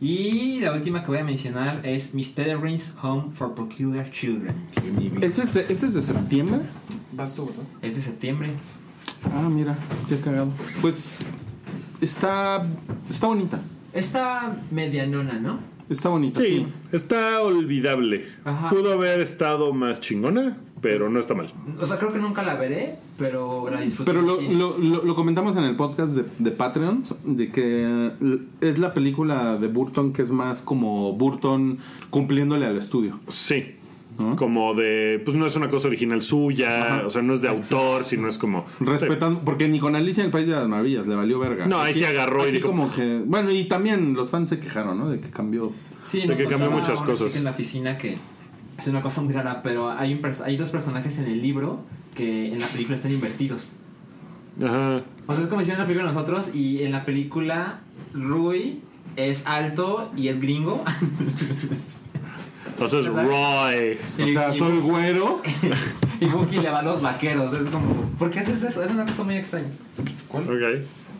Y 0.00 0.60
la 0.60 0.72
última 0.72 1.02
que 1.02 1.08
voy 1.08 1.18
a 1.18 1.24
mencionar 1.24 1.80
es 1.84 2.14
Miss 2.14 2.30
Peregrine's 2.30 2.94
Home 3.02 3.32
for 3.34 3.54
Peculiar 3.54 4.10
Children. 4.10 4.54
¿Ese 5.20 5.42
es, 5.42 5.54
de- 5.54 5.66
ese 5.68 5.86
es 5.88 5.94
de 5.94 6.02
septiembre? 6.02 6.60
Vas 7.12 7.34
tú, 7.34 7.46
¿verdad? 7.46 7.64
Es 7.82 7.96
de 7.96 8.02
septiembre. 8.02 8.48
Ah, 9.34 9.48
mira, 9.50 9.76
qué 10.08 10.16
cagado. 10.18 10.48
Pues 10.80 11.10
está. 12.00 12.66
Está 13.10 13.26
bonita. 13.26 13.60
Está 13.92 14.56
medianona, 14.70 15.38
¿no? 15.38 15.58
Está 15.90 16.08
bonita. 16.08 16.40
Sí, 16.42 16.66
está 16.92 17.42
olvidable. 17.42 18.24
Ajá. 18.44 18.70
Pudo 18.70 18.92
haber 18.94 19.20
estado 19.20 19.72
más 19.74 20.00
chingona, 20.00 20.56
pero 20.80 21.10
no 21.10 21.18
está 21.20 21.34
mal. 21.34 21.52
O 21.80 21.86
sea, 21.86 21.98
creo 21.98 22.12
que 22.12 22.18
nunca 22.18 22.42
la 22.42 22.54
veré, 22.54 22.96
pero 23.18 23.68
la 23.70 23.80
disfruto. 23.80 24.10
Pero 24.10 24.22
lo, 24.22 24.40
lo, 24.40 24.78
lo- 24.78 25.04
lo 25.04 25.14
comentamos 25.14 25.56
en 25.56 25.64
el 25.64 25.76
podcast 25.76 26.14
de, 26.14 26.24
de 26.38 26.50
Patreon, 26.50 27.02
de 27.24 27.50
que 27.50 28.10
es 28.60 28.78
la 28.78 28.94
película 28.94 29.56
de 29.56 29.68
Burton 29.68 30.12
que 30.12 30.22
es 30.22 30.30
más 30.30 30.62
como 30.62 31.12
Burton 31.12 31.78
cumpliéndole 32.10 32.66
al 32.66 32.76
estudio. 32.78 33.20
Sí. 33.28 33.76
¿no? 34.18 34.36
Como 34.36 34.74
de, 34.74 35.22
pues 35.24 35.36
no 35.36 35.46
es 35.46 35.56
una 35.56 35.70
cosa 35.70 35.88
original 35.88 36.20
suya, 36.20 36.98
Ajá. 36.98 37.06
o 37.06 37.10
sea, 37.10 37.22
no 37.22 37.32
es 37.32 37.40
de 37.40 37.48
autor, 37.48 38.04
sino 38.04 38.28
es 38.28 38.36
como... 38.36 38.66
Respetando, 38.80 39.40
porque 39.44 39.66
ni 39.66 39.78
con 39.80 39.96
Alicia 39.96 40.20
en 40.22 40.26
el 40.26 40.32
País 40.32 40.46
de 40.46 40.52
las 40.52 40.68
Maravillas 40.68 41.06
le 41.06 41.14
valió 41.14 41.38
verga. 41.38 41.64
No, 41.64 41.78
ahí 41.80 41.94
sí 41.94 42.04
agarró 42.04 42.46
y 42.46 42.52
dijo- 42.52 42.68
como 42.68 42.92
que, 42.92 43.22
bueno, 43.24 43.50
y 43.50 43.64
también 43.64 44.12
los 44.12 44.28
fans 44.30 44.50
se 44.50 44.60
quejaron, 44.60 44.98
¿no? 44.98 45.08
De 45.08 45.20
que 45.20 45.30
cambió. 45.30 45.72
Sí, 46.04 46.26
de 46.26 46.34
que 46.34 46.44
cambió 46.46 46.70
muchas 46.70 47.00
cosas. 47.00 47.34
en 47.36 47.44
la 47.44 47.50
oficina 47.50 47.96
que 47.96 48.18
es 48.80 48.88
una 48.88 49.02
cosa 49.02 49.20
muy 49.20 49.32
rara, 49.32 49.62
pero 49.62 49.90
hay, 49.90 50.14
un 50.14 50.20
hay 50.44 50.56
dos 50.56 50.70
personajes 50.70 51.18
en 51.18 51.26
el 51.26 51.40
libro 51.42 51.80
que 52.14 52.52
en 52.52 52.58
la 52.58 52.66
película 52.66 52.96
están 52.96 53.12
invertidos. 53.12 53.72
Ajá. 54.62 55.02
O 55.26 55.34
sea, 55.34 55.42
es 55.44 55.48
como 55.48 55.60
si 55.60 55.64
hicieran 55.66 55.80
una 55.82 55.86
película 55.86 56.12
nosotros 56.12 56.54
y 56.54 56.82
en 56.82 56.92
la 56.92 57.04
película 57.04 57.80
Rui 58.14 58.80
es 59.16 59.46
alto 59.46 60.10
y 60.16 60.28
es 60.28 60.40
gringo. 60.40 60.82
Entonces, 62.66 63.06
Roy. 63.06 63.98
O 64.18 64.26
sea, 64.32 64.54
Y- 64.54 64.58
soy 64.58 64.78
güero. 64.78 65.42
y 66.20 66.26
Bucky 66.26 66.58
le 66.58 66.70
va 66.70 66.78
a 66.78 66.82
los 66.82 67.02
vaqueros. 67.02 67.52
Es 67.52 67.68
como, 67.68 67.94
¿por 68.18 68.30
qué 68.30 68.40
haces 68.40 68.62
eso? 68.62 68.82
Es 68.82 68.90
una 68.90 69.04
cosa 69.04 69.22
muy 69.24 69.36
extraña. 69.36 69.68
Ok. 70.32 70.46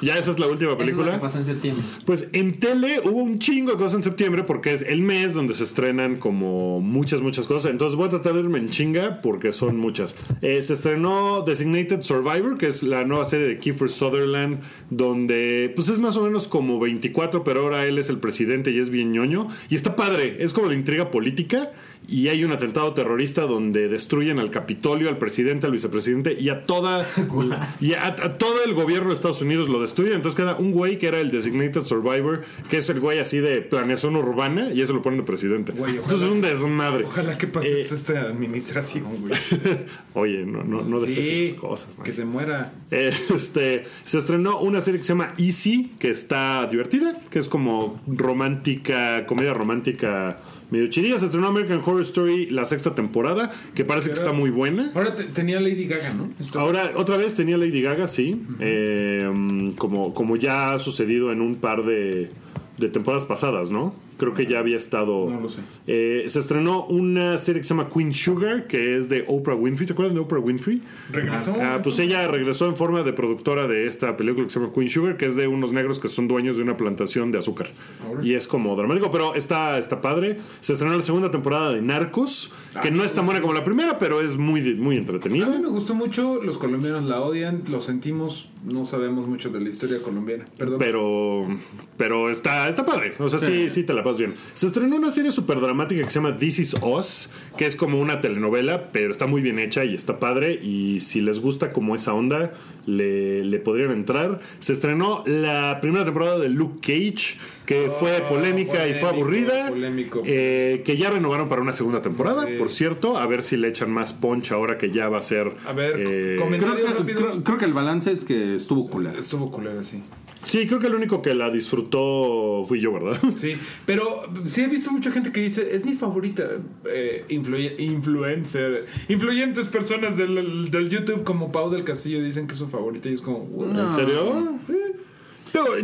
Ya 0.02 0.18
esa 0.18 0.30
es 0.30 0.38
la 0.38 0.46
última 0.46 0.72
Eso 0.72 0.82
es 0.82 0.88
lo 0.88 0.96
película. 0.96 1.12
que 1.12 1.18
pasó 1.18 1.38
en 1.38 1.44
septiembre. 1.44 1.84
Pues 2.06 2.28
en 2.32 2.58
tele 2.58 3.00
hubo 3.04 3.18
un 3.22 3.38
chingo 3.38 3.72
de 3.72 3.76
cosas 3.76 3.94
en 3.94 4.02
septiembre 4.02 4.44
porque 4.44 4.72
es 4.72 4.82
el 4.82 5.02
mes 5.02 5.34
donde 5.34 5.54
se 5.54 5.64
estrenan 5.64 6.16
como 6.16 6.80
muchas, 6.80 7.22
muchas 7.22 7.46
cosas. 7.46 7.70
Entonces 7.70 7.96
voy 7.96 8.06
a 8.06 8.10
tratar 8.10 8.34
de 8.34 8.40
irme 8.40 8.58
en 8.58 8.70
chinga 8.70 9.20
porque 9.22 9.52
son 9.52 9.76
muchas. 9.76 10.16
Eh, 10.42 10.62
se 10.62 10.74
estrenó 10.74 11.42
Designated 11.42 12.00
Survivor, 12.02 12.56
que 12.58 12.68
es 12.68 12.82
la 12.82 13.04
nueva 13.04 13.24
serie 13.26 13.46
de 13.46 13.58
Kiefer 13.58 13.90
Sutherland, 13.90 14.60
donde 14.90 15.72
pues 15.74 15.88
es 15.88 15.98
más 15.98 16.16
o 16.16 16.24
menos 16.24 16.48
como 16.48 16.78
24, 16.80 17.44
pero 17.44 17.62
ahora 17.62 17.86
él 17.86 17.98
es 17.98 18.08
el 18.10 18.18
presidente 18.18 18.70
y 18.70 18.78
es 18.78 18.90
bien 18.90 19.12
ñoño. 19.12 19.48
Y 19.68 19.74
está 19.74 19.96
padre, 19.96 20.36
es 20.40 20.52
como 20.52 20.68
de 20.68 20.74
intriga 20.74 21.10
política. 21.10 21.70
Y 22.10 22.26
hay 22.28 22.42
un 22.44 22.50
atentado 22.52 22.92
terrorista 22.92 23.42
donde 23.42 23.88
destruyen 23.88 24.38
al 24.40 24.50
Capitolio, 24.50 25.08
al 25.08 25.18
presidente, 25.18 25.66
al 25.66 25.72
vicepresidente 25.72 26.32
y 26.38 26.48
a 26.48 26.66
toda 26.66 27.06
y 27.80 27.92
a, 27.94 28.06
a 28.08 28.36
todo 28.38 28.64
el 28.64 28.74
gobierno 28.74 29.10
de 29.10 29.14
Estados 29.14 29.40
Unidos 29.42 29.68
lo 29.68 29.80
destruyen. 29.80 30.14
Entonces 30.14 30.36
queda 30.36 30.56
un 30.56 30.72
güey 30.72 30.98
que 30.98 31.06
era 31.06 31.20
el 31.20 31.30
Designated 31.30 31.84
Survivor, 31.84 32.42
que 32.68 32.78
es 32.78 32.90
el 32.90 32.98
güey 33.00 33.20
así 33.20 33.38
de 33.38 33.62
planeación 33.62 34.16
urbana, 34.16 34.72
y 34.72 34.80
eso 34.80 34.92
lo 34.92 35.02
ponen 35.02 35.20
de 35.20 35.24
presidente. 35.24 35.72
Güey, 35.72 35.98
ojalá- 35.98 36.02
Entonces 36.02 36.26
es 36.28 36.32
un 36.34 36.40
desmadre. 36.40 37.04
Ojalá 37.04 37.38
que 37.38 37.46
pase 37.46 37.68
Eh, 37.82 37.86
esta 37.90 38.20
administración, 38.22 39.04
güey. 39.20 39.32
Oye, 40.14 40.44
no, 40.44 40.64
no, 40.64 40.82
no 40.82 40.96
Sí, 41.06 41.44
esas 41.44 41.58
cosas. 41.58 41.96
man. 41.96 42.04
Que 42.04 42.12
se 42.12 42.24
muera. 42.24 42.72
Eh, 42.90 43.12
Este, 43.32 43.84
se 44.04 44.18
estrenó 44.18 44.58
una 44.60 44.80
serie 44.80 44.98
que 44.98 45.04
se 45.04 45.12
llama 45.12 45.34
Easy, 45.38 45.92
que 45.98 46.10
está 46.10 46.66
divertida, 46.70 47.20
que 47.30 47.38
es 47.38 47.48
como 47.48 48.00
romántica, 48.06 49.26
comedia 49.26 49.54
romántica 49.54 50.38
medio 50.70 50.86
chidilla. 50.88 51.18
Se 51.18 51.26
estrenó 51.26 51.48
American 51.48 51.78
Horror 51.84 52.00
Story 52.02 52.46
la 52.46 52.66
sexta 52.66 52.94
temporada, 52.94 53.50
que 53.74 53.84
parece 53.84 54.08
que 54.08 54.14
está 54.14 54.32
muy 54.32 54.50
buena. 54.50 54.90
Ahora 54.94 55.14
te- 55.14 55.24
tenía 55.24 55.60
Lady 55.60 55.86
Gaga, 55.86 56.12
¿no? 56.14 56.30
Esto- 56.40 56.58
Ahora, 56.60 56.92
otra 56.96 57.16
vez 57.16 57.34
tenía 57.34 57.56
Lady 57.56 57.82
Gaga, 57.82 58.08
sí. 58.08 58.40
Eh, 58.60 59.28
mm, 59.32 59.70
como, 59.72 60.14
como 60.14 60.36
ya 60.36 60.72
ha 60.74 60.78
sucedido 60.78 61.32
en 61.32 61.40
un 61.40 61.56
par 61.56 61.84
de, 61.84 62.30
de 62.78 62.88
temporadas 62.88 63.24
pasadas, 63.24 63.70
¿no? 63.70 63.94
Creo 64.20 64.34
que 64.34 64.44
ya 64.44 64.58
había 64.58 64.76
estado. 64.76 65.30
No 65.30 65.40
lo 65.40 65.48
sé. 65.48 65.62
Eh, 65.86 66.24
se 66.28 66.38
estrenó 66.40 66.84
una 66.84 67.38
serie 67.38 67.62
que 67.62 67.66
se 67.66 67.72
llama 67.74 67.88
Queen 67.88 68.12
Sugar, 68.12 68.66
que 68.66 68.98
es 68.98 69.08
de 69.08 69.24
Oprah 69.26 69.54
Winfrey. 69.54 69.86
¿Se 69.86 69.94
acuerdan 69.94 70.14
de 70.14 70.20
Oprah 70.20 70.40
Winfrey? 70.40 70.82
Regresó. 71.10 71.56
Ah, 71.58 71.80
pues 71.82 71.98
ella 72.00 72.28
regresó 72.28 72.66
en 72.66 72.76
forma 72.76 73.02
de 73.02 73.14
productora 73.14 73.66
de 73.66 73.86
esta 73.86 74.18
película 74.18 74.44
que 74.46 74.52
se 74.52 74.60
llama 74.60 74.72
Queen 74.74 74.90
Sugar, 74.90 75.16
que 75.16 75.24
es 75.24 75.36
de 75.36 75.46
unos 75.46 75.72
negros 75.72 75.98
que 76.00 76.08
son 76.08 76.28
dueños 76.28 76.58
de 76.58 76.62
una 76.64 76.76
plantación 76.76 77.32
de 77.32 77.38
azúcar. 77.38 77.68
Ahora. 78.06 78.22
Y 78.22 78.34
es 78.34 78.46
como 78.46 78.76
dramático, 78.76 79.10
pero 79.10 79.34
está, 79.34 79.78
está 79.78 80.02
padre. 80.02 80.36
Se 80.60 80.74
estrenó 80.74 80.94
la 80.94 81.02
segunda 81.02 81.30
temporada 81.30 81.72
de 81.72 81.80
Narcos, 81.80 82.52
que 82.82 82.90
no 82.90 83.02
es 83.04 83.14
tan 83.14 83.24
buena 83.24 83.40
como 83.40 83.54
la 83.54 83.64
primera, 83.64 83.98
pero 83.98 84.20
es 84.20 84.36
muy, 84.36 84.60
muy 84.74 84.96
A 84.96 84.98
entretenida. 84.98 85.46
mí 85.46 85.62
me 85.62 85.68
gustó 85.68 85.94
mucho, 85.94 86.42
los 86.42 86.58
colombianos 86.58 87.04
la 87.04 87.22
odian, 87.22 87.62
lo 87.70 87.80
sentimos, 87.80 88.50
no 88.66 88.84
sabemos 88.84 89.26
mucho 89.26 89.48
de 89.48 89.60
la 89.60 89.68
historia 89.70 90.02
colombiana. 90.02 90.44
Perdón. 90.58 90.78
Pero, 90.78 91.48
pero 91.96 92.30
está, 92.30 92.68
está 92.68 92.84
padre. 92.84 93.12
O 93.18 93.28
sea, 93.28 93.38
sí, 93.38 93.70
sí 93.70 93.84
te 93.84 93.94
la 93.94 94.02
bien. 94.16 94.34
Se 94.54 94.66
estrenó 94.66 94.96
una 94.96 95.10
serie 95.10 95.32
súper 95.32 95.60
dramática 95.60 96.02
que 96.02 96.10
se 96.10 96.20
llama 96.20 96.36
This 96.36 96.58
Is 96.58 96.74
Us, 96.82 97.30
que 97.56 97.66
es 97.66 97.76
como 97.76 98.00
una 98.00 98.20
telenovela, 98.20 98.90
pero 98.92 99.10
está 99.10 99.26
muy 99.26 99.40
bien 99.40 99.58
hecha 99.58 99.84
y 99.84 99.94
está 99.94 100.18
padre. 100.18 100.54
Y 100.54 101.00
si 101.00 101.20
les 101.20 101.40
gusta 101.40 101.72
como 101.72 101.94
esa 101.94 102.14
onda, 102.14 102.52
le, 102.86 103.44
le 103.44 103.58
podrían 103.58 103.90
entrar. 103.92 104.40
Se 104.58 104.72
estrenó 104.72 105.22
la 105.26 105.80
primera 105.80 106.04
temporada 106.04 106.38
de 106.38 106.48
Luke 106.48 106.80
Cage, 106.80 107.38
que 107.70 107.88
fue 107.88 108.20
polémica 108.28 108.88
y 108.88 108.94
fue 108.94 109.10
aburrida. 109.10 109.68
polémico. 109.68 110.22
eh, 110.24 110.82
que 110.84 110.96
ya 110.96 111.08
renovaron 111.08 111.48
para 111.48 111.62
una 111.62 111.72
segunda 111.72 112.02
temporada, 112.02 112.44
Sí. 112.44 112.54
por 112.58 112.68
cierto. 112.70 113.16
A 113.16 113.26
ver 113.28 113.44
si 113.44 113.56
le 113.56 113.68
echan 113.68 113.92
más 113.92 114.12
punch 114.12 114.50
ahora 114.50 114.76
que 114.76 114.90
ya 114.90 115.08
va 115.08 115.18
a 115.18 115.22
ser. 115.22 115.52
A 115.64 115.72
ver, 115.72 115.94
eh, 116.00 116.36
Creo 116.36 116.50
que, 116.50 116.58
rápido. 116.66 117.04
creo, 117.04 117.44
creo 117.44 117.58
que 117.58 117.64
el 117.66 117.72
balance 117.72 118.10
es 118.10 118.24
que 118.24 118.56
estuvo 118.56 118.90
culero. 118.90 119.16
Estuvo 119.16 119.52
culera, 119.52 119.84
sí. 119.84 120.02
Sí, 120.42 120.66
creo 120.66 120.80
que 120.80 120.86
el 120.88 120.94
único 120.94 121.20
que 121.22 121.32
la 121.34 121.48
disfrutó 121.50 122.64
fui 122.66 122.80
yo, 122.80 122.92
¿verdad? 122.92 123.16
Sí, 123.36 123.52
pero 123.86 124.22
sí 124.46 124.62
he 124.62 124.68
visto 124.68 124.90
mucha 124.90 125.12
gente 125.12 125.30
que 125.30 125.40
dice, 125.42 125.68
es 125.76 125.84
mi 125.84 125.92
favorita 125.94 126.48
eh, 126.86 127.24
influencer. 127.28 128.86
Influyentes 129.08 129.68
personas 129.68 130.16
del, 130.16 130.70
del 130.70 130.88
YouTube 130.88 131.24
como 131.24 131.52
Pau 131.52 131.70
del 131.70 131.84
Castillo 131.84 132.22
dicen 132.22 132.46
que 132.46 132.54
es 132.54 132.58
su 132.58 132.68
favorita 132.68 133.08
y 133.10 133.12
es 133.14 133.20
como... 133.22 133.46
¿En 133.78 133.90
serio? 133.90 134.24
Yo, 134.24 134.74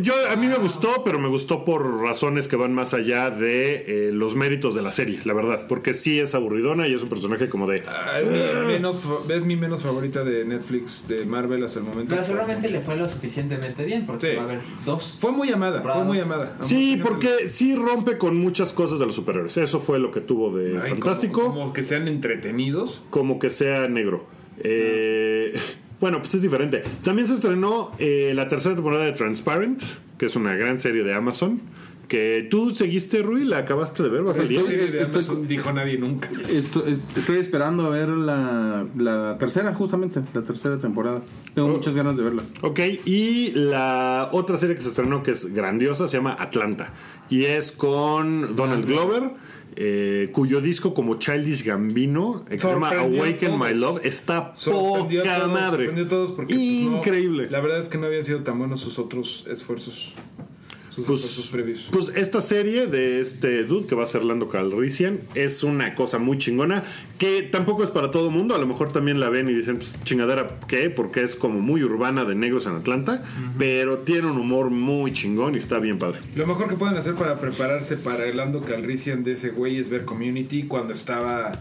yo- 0.00 0.14
a 0.30 0.36
mí 0.36 0.46
me 0.46 0.56
gustó, 0.56 1.02
pero 1.04 1.18
me 1.18 1.28
gustó 1.28 1.64
por 1.64 2.00
razones 2.02 2.48
que 2.48 2.56
van 2.56 2.72
más 2.74 2.94
allá 2.94 3.30
de 3.30 3.84
eh, 4.08 4.10
los 4.12 4.34
méritos 4.36 4.74
de 4.74 4.82
la 4.82 4.90
serie, 4.90 5.20
la 5.24 5.32
verdad. 5.34 5.66
Porque 5.68 5.94
sí 5.94 6.18
es 6.20 6.34
aburridona 6.34 6.86
y 6.88 6.94
es 6.94 7.02
un 7.02 7.08
personaje 7.08 7.48
como 7.48 7.66
de. 7.66 7.82
Ah, 7.86 8.18
es, 8.20 8.26
mi 8.28 8.66
menos, 8.72 9.00
fa- 9.00 9.34
es 9.34 9.44
mi 9.44 9.56
menos 9.56 9.82
favorita 9.82 10.22
de 10.24 10.44
Netflix, 10.44 11.06
de 11.08 11.24
Marvel 11.24 11.64
hasta 11.64 11.78
el 11.80 11.84
momento. 11.86 12.10
Pero 12.10 12.24
seguramente 12.24 12.68
le 12.70 12.80
fue 12.80 12.96
lo 12.96 13.08
suficientemente 13.08 13.84
bien 13.84 14.06
porque 14.06 14.30
Sí. 14.30 14.36
va 14.36 14.42
a 14.42 14.44
haber 14.44 14.60
dos. 14.84 15.16
Fue 15.20 15.32
muy 15.32 15.50
amada, 15.50 15.82
fue 15.82 16.04
muy 16.04 16.20
amada. 16.20 16.56
Sí, 16.60 17.00
porque 17.02 17.48
sí 17.48 17.74
rompe 17.74 18.18
con 18.18 18.36
muchas 18.36 18.72
cosas 18.72 18.98
de 18.98 19.06
los 19.06 19.14
superhéroes. 19.14 19.56
Eso 19.56 19.80
fue 19.80 19.98
lo 19.98 20.10
que 20.10 20.20
tuvo 20.20 20.56
de 20.56 20.78
Ay, 20.82 20.90
fantástico. 20.90 21.42
Como, 21.42 21.54
como 21.60 21.72
que 21.72 21.82
sean 21.82 22.08
entretenidos. 22.08 23.02
como 23.10 23.38
que 23.38 23.50
sea 23.50 23.88
negro. 23.88 24.26
Eh, 24.58 25.54
bueno, 26.00 26.18
pues 26.20 26.34
es 26.34 26.42
diferente. 26.42 26.82
También 27.02 27.26
se 27.28 27.34
estrenó 27.34 27.92
eh, 27.98 28.32
la 28.34 28.48
tercera 28.48 28.74
temporada 28.74 29.04
de 29.04 29.12
Transparent, 29.12 29.82
que 30.18 30.26
es 30.26 30.36
una 30.36 30.54
gran 30.54 30.78
serie 30.78 31.02
de 31.04 31.14
Amazon. 31.14 31.60
Que 32.08 32.46
tú 32.48 32.70
seguiste, 32.70 33.20
Rui, 33.20 33.44
la 33.44 33.58
acabaste 33.58 34.04
de 34.04 34.08
ver, 34.08 34.24
va 34.24 34.30
a 34.30 34.34
salir. 34.34 34.60
Sí, 34.60 34.66
de 34.68 35.02
estoy- 35.02 35.22
Amazon 35.24 35.48
dijo 35.48 35.72
nadie 35.72 35.98
nunca. 35.98 36.28
Esto- 36.48 36.86
es- 36.86 37.00
estoy 37.16 37.38
esperando 37.38 37.84
a 37.84 37.90
ver 37.90 38.08
la, 38.10 38.86
la 38.96 39.36
tercera, 39.40 39.74
justamente, 39.74 40.20
la 40.32 40.42
tercera 40.42 40.78
temporada. 40.78 41.22
Tengo 41.56 41.66
muchas 41.66 41.96
ganas 41.96 42.16
de 42.16 42.22
verla. 42.22 42.42
Ok, 42.62 42.78
y 43.06 43.50
la 43.56 44.28
otra 44.30 44.56
serie 44.56 44.76
que 44.76 44.82
se 44.82 44.88
estrenó 44.90 45.24
que 45.24 45.32
es 45.32 45.52
grandiosa 45.52 46.06
se 46.06 46.18
llama 46.18 46.36
Atlanta. 46.38 46.92
Y 47.28 47.42
es 47.46 47.72
con 47.72 48.54
Donald 48.54 48.86
Glover, 48.86 49.24
eh, 49.76 50.30
cuyo 50.32 50.60
disco 50.60 50.94
como 50.94 51.18
Childish 51.18 51.64
Gambino, 51.64 52.44
que 52.48 52.58
se 52.58 52.66
llama 52.68 52.88
Awaken 52.90 53.58
My. 53.58 53.74
Love, 53.74 54.00
está 54.04 54.52
Sorprendió 54.54 55.22
poca 55.22 55.36
todos, 55.38 55.52
madre. 55.52 55.70
sorprendió 55.86 56.08
todos 56.08 56.32
porque, 56.32 56.54
pues, 56.54 56.66
no, 56.90 56.96
Increíble. 56.96 57.50
la 57.50 57.60
verdad 57.60 57.78
es 57.80 57.88
que 57.88 57.98
no 57.98 58.06
habían 58.06 58.24
sido 58.24 58.42
tan 58.42 58.58
buenos 58.58 58.80
sus 58.80 58.98
otros 58.98 59.46
esfuerzos. 59.50 60.14
Sus 60.96 61.48
Pues, 61.50 61.88
pues 61.90 62.12
esta 62.16 62.40
serie 62.40 62.86
de 62.86 63.20
este 63.20 63.64
dude 63.64 63.86
que 63.86 63.94
va 63.94 64.04
a 64.04 64.06
ser 64.06 64.24
Lando 64.24 64.48
Calrissian 64.48 65.20
es 65.34 65.62
una 65.62 65.94
cosa 65.94 66.18
muy 66.18 66.38
chingona 66.38 66.84
que 67.18 67.42
tampoco 67.42 67.84
es 67.84 67.90
para 67.90 68.10
todo 68.10 68.30
mundo. 68.30 68.54
A 68.54 68.58
lo 68.58 68.66
mejor 68.66 68.92
también 68.92 69.20
la 69.20 69.28
ven 69.28 69.48
y 69.50 69.52
dicen, 69.52 69.76
pues, 69.76 69.94
chingadera, 70.04 70.58
¿qué? 70.66 70.88
Porque 70.88 71.20
es 71.20 71.36
como 71.36 71.60
muy 71.60 71.82
urbana 71.82 72.24
de 72.24 72.34
negros 72.34 72.64
en 72.64 72.76
Atlanta, 72.76 73.22
pero 73.58 73.98
tiene 73.98 74.30
un 74.30 74.38
humor 74.38 74.70
muy 74.70 75.12
chingón 75.12 75.54
y 75.54 75.58
está 75.58 75.78
bien 75.78 75.98
padre. 75.98 76.20
Lo 76.34 76.46
mejor 76.46 76.68
que 76.68 76.76
pueden 76.76 76.96
hacer 76.96 77.14
para 77.14 77.38
prepararse 77.38 77.96
para 77.96 78.24
el 78.24 78.38
Lando 78.38 78.62
Calrissian 78.62 79.22
de 79.22 79.32
ese 79.32 79.50
güey 79.50 79.78
es 79.78 79.90
ver 79.90 80.06
Community 80.06 80.62
cuando 80.62 80.94
estaba 80.94 81.52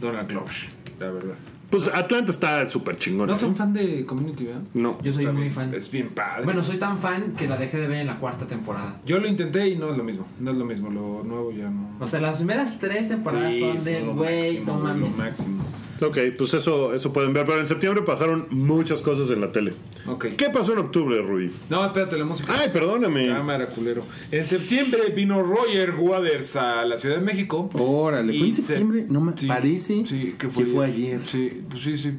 Donald 0.00 0.28
Glover, 0.28 0.54
la 1.00 1.10
verdad. 1.10 1.36
Pues 1.72 1.88
Atlanta 1.88 2.30
está 2.30 2.68
súper 2.70 2.96
chingón. 2.98 3.26
No 3.26 3.36
son 3.36 3.56
fan 3.56 3.72
de 3.72 4.04
Community, 4.06 4.44
¿verdad? 4.44 4.60
No. 4.74 4.98
Yo 5.02 5.10
soy 5.10 5.26
muy 5.26 5.50
fan. 5.50 5.72
Es 5.74 5.90
bien 5.90 6.10
padre. 6.10 6.44
Bueno, 6.44 6.62
soy 6.62 6.76
tan 6.78 6.98
fan 6.98 7.32
que 7.36 7.48
la 7.48 7.56
dejé 7.56 7.78
de 7.78 7.88
ver 7.88 8.00
en 8.02 8.06
la 8.06 8.18
cuarta 8.18 8.46
temporada. 8.46 9.00
yo 9.06 9.18
lo 9.18 9.26
intenté 9.26 9.68
y 9.68 9.76
no 9.76 9.90
es 9.90 9.96
lo 9.96 10.04
mismo. 10.04 10.26
No 10.38 10.50
es 10.50 10.56
lo 10.56 10.64
mismo. 10.64 10.90
Lo 10.90 11.24
nuevo 11.24 11.50
ya 11.50 11.68
no. 11.70 11.88
O 11.98 12.06
sea, 12.06 12.20
las 12.20 12.36
primeras 12.36 12.78
tres 12.78 13.08
temporadas 13.08 13.54
Sí, 13.54 13.60
son 13.60 14.06
lo 14.06 14.14
güey, 14.14 14.60
no 14.60 14.76
Lo 14.76 14.84
mames. 14.84 15.16
máximo. 15.18 15.64
Ok, 16.00 16.18
pues 16.36 16.52
eso, 16.54 16.92
eso 16.94 17.12
pueden 17.12 17.32
ver. 17.32 17.46
Pero 17.46 17.60
en 17.60 17.68
septiembre 17.68 18.02
pasaron 18.02 18.48
muchas 18.50 19.02
cosas 19.02 19.30
en 19.30 19.40
la 19.40 19.52
tele. 19.52 19.72
Ok. 20.08 20.26
¿Qué 20.36 20.50
pasó 20.50 20.72
en 20.72 20.80
octubre, 20.80 21.22
Rudy? 21.22 21.50
No, 21.70 21.84
espérate, 21.86 22.18
la 22.18 22.24
música. 22.24 22.52
Ay, 22.58 22.70
perdóname. 22.72 23.28
Cámara, 23.28 23.68
culero. 23.68 24.04
En 24.32 24.42
septiembre 24.42 25.10
vino 25.14 25.40
Roger 25.44 25.94
Waters 25.96 26.56
a 26.56 26.84
la 26.84 26.96
Ciudad 26.96 27.16
de 27.16 27.22
México. 27.22 27.70
Órale, 27.74 28.36
¿fue 28.36 28.48
en 28.48 28.54
se- 28.54 28.62
septiembre? 28.62 29.06
No 29.08 29.20
me 29.20 29.32
Sí, 29.36 29.46
parece 29.46 30.04
sí, 30.04 30.34
que 30.36 30.48
que 30.48 30.66
fue, 30.66 30.86
ayer. 30.86 31.20
Sí, 31.24 31.61
pues 31.68 31.82
sí, 31.82 31.96
sí. 31.96 32.18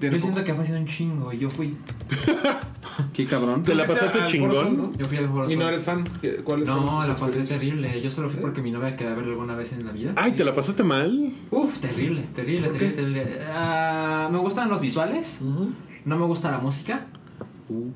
Tiene 0.00 0.16
Yo 0.16 0.20
siento 0.22 0.40
poco. 0.40 0.44
que 0.46 0.54
fue 0.54 0.62
haciendo 0.62 0.80
un 0.80 0.86
chingo 0.86 1.32
y 1.32 1.38
yo 1.38 1.50
fui. 1.50 1.76
Qué 3.12 3.26
cabrón. 3.26 3.62
¿Te 3.62 3.74
la 3.74 3.86
pasaste 3.86 4.24
chingón? 4.24 4.92
Yo 4.96 5.04
fui 5.04 5.18
al 5.18 5.28
Foro 5.28 5.50
¿Y 5.50 5.56
no 5.56 5.68
eres 5.68 5.82
fan? 5.82 6.08
¿Cuál 6.44 6.62
es 6.62 6.68
No, 6.68 7.06
la 7.06 7.14
pasé 7.14 7.42
terrible. 7.42 8.00
Yo 8.00 8.10
solo 8.10 8.28
fui 8.28 8.40
porque 8.40 8.62
mi 8.62 8.70
novia 8.70 8.96
quería 8.96 9.14
verlo 9.14 9.32
alguna 9.32 9.54
vez 9.54 9.72
en 9.72 9.86
la 9.86 9.92
vida. 9.92 10.12
Ay, 10.16 10.32
¿te 10.32 10.44
la 10.44 10.54
pasaste 10.54 10.82
mal? 10.82 11.32
Uf, 11.50 11.78
terrible, 11.78 12.24
terrible, 12.34 12.68
terrible, 12.68 12.94
terrible. 12.94 13.38
Ah, 13.52 14.28
me 14.32 14.38
gustan 14.38 14.68
los 14.68 14.80
visuales. 14.80 15.40
No 16.04 16.16
me 16.16 16.24
gusta 16.24 16.50
la 16.50 16.58
música. 16.58 17.06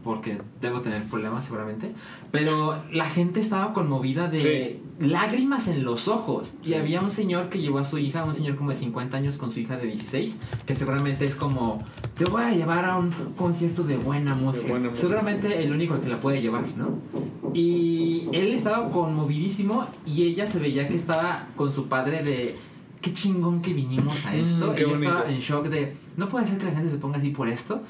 Porque 0.05 0.39
debo 0.61 0.81
tener 0.81 1.03
problemas 1.05 1.45
seguramente. 1.45 1.93
Pero 2.31 2.83
la 2.93 3.07
gente 3.07 3.41
estaba 3.41 3.73
conmovida 3.73 4.29
de 4.29 4.81
lágrimas 4.99 5.68
en 5.68 5.85
los 5.85 6.09
ojos. 6.09 6.55
Y 6.62 6.75
había 6.75 7.01
un 7.01 7.11
señor 7.11 7.49
que 7.49 7.61
llevó 7.61 7.79
a 7.79 7.85
su 7.85 7.99
hija, 7.99 8.25
un 8.25 8.35
señor 8.35 8.57
como 8.57 8.70
de 8.70 8.77
50 8.77 9.16
años 9.16 9.37
con 9.37 9.51
su 9.51 9.61
hija 9.61 9.77
de 9.77 9.87
16, 9.87 10.39
que 10.66 10.75
seguramente 10.75 11.25
es 11.25 11.35
como, 11.35 11.83
te 12.16 12.25
voy 12.25 12.43
a 12.43 12.53
llevar 12.53 12.85
a 12.85 12.99
un 12.99 13.11
concierto 13.37 13.83
de 13.83 13.97
buena 13.97 14.35
música. 14.35 14.68
buena 14.68 14.91
música. 14.91 15.09
Seguramente 15.09 15.62
el 15.62 15.73
único 15.73 15.99
que 16.01 16.09
la 16.09 16.20
puede 16.20 16.43
llevar, 16.43 16.64
¿no? 16.77 16.99
Y 17.55 18.29
él 18.33 18.53
estaba 18.53 18.91
conmovidísimo 18.91 19.87
y 20.07 20.25
ella 20.25 20.47
se 20.47 20.59
veía 20.59 20.89
que 20.89 20.97
estaba 20.97 21.47
con 21.57 21.73
su 21.73 21.89
padre 21.89 22.23
de... 22.23 22.57
Qué 23.01 23.12
chingón 23.12 23.62
que 23.62 23.73
vinimos 23.73 24.25
a 24.27 24.37
esto. 24.37 24.70
Mm, 24.70 24.75
qué 24.77 24.83
y 24.83 24.87
yo 24.87 24.95
estaba 24.95 25.29
en 25.29 25.41
shock 25.41 25.66
de, 25.66 25.97
no 26.16 26.29
puede 26.29 26.47
ser 26.47 26.59
que 26.59 26.66
la 26.66 26.70
gente 26.70 26.89
se 26.89 26.99
ponga 26.99 27.18
así 27.18 27.31
por 27.31 27.49
esto. 27.49 27.83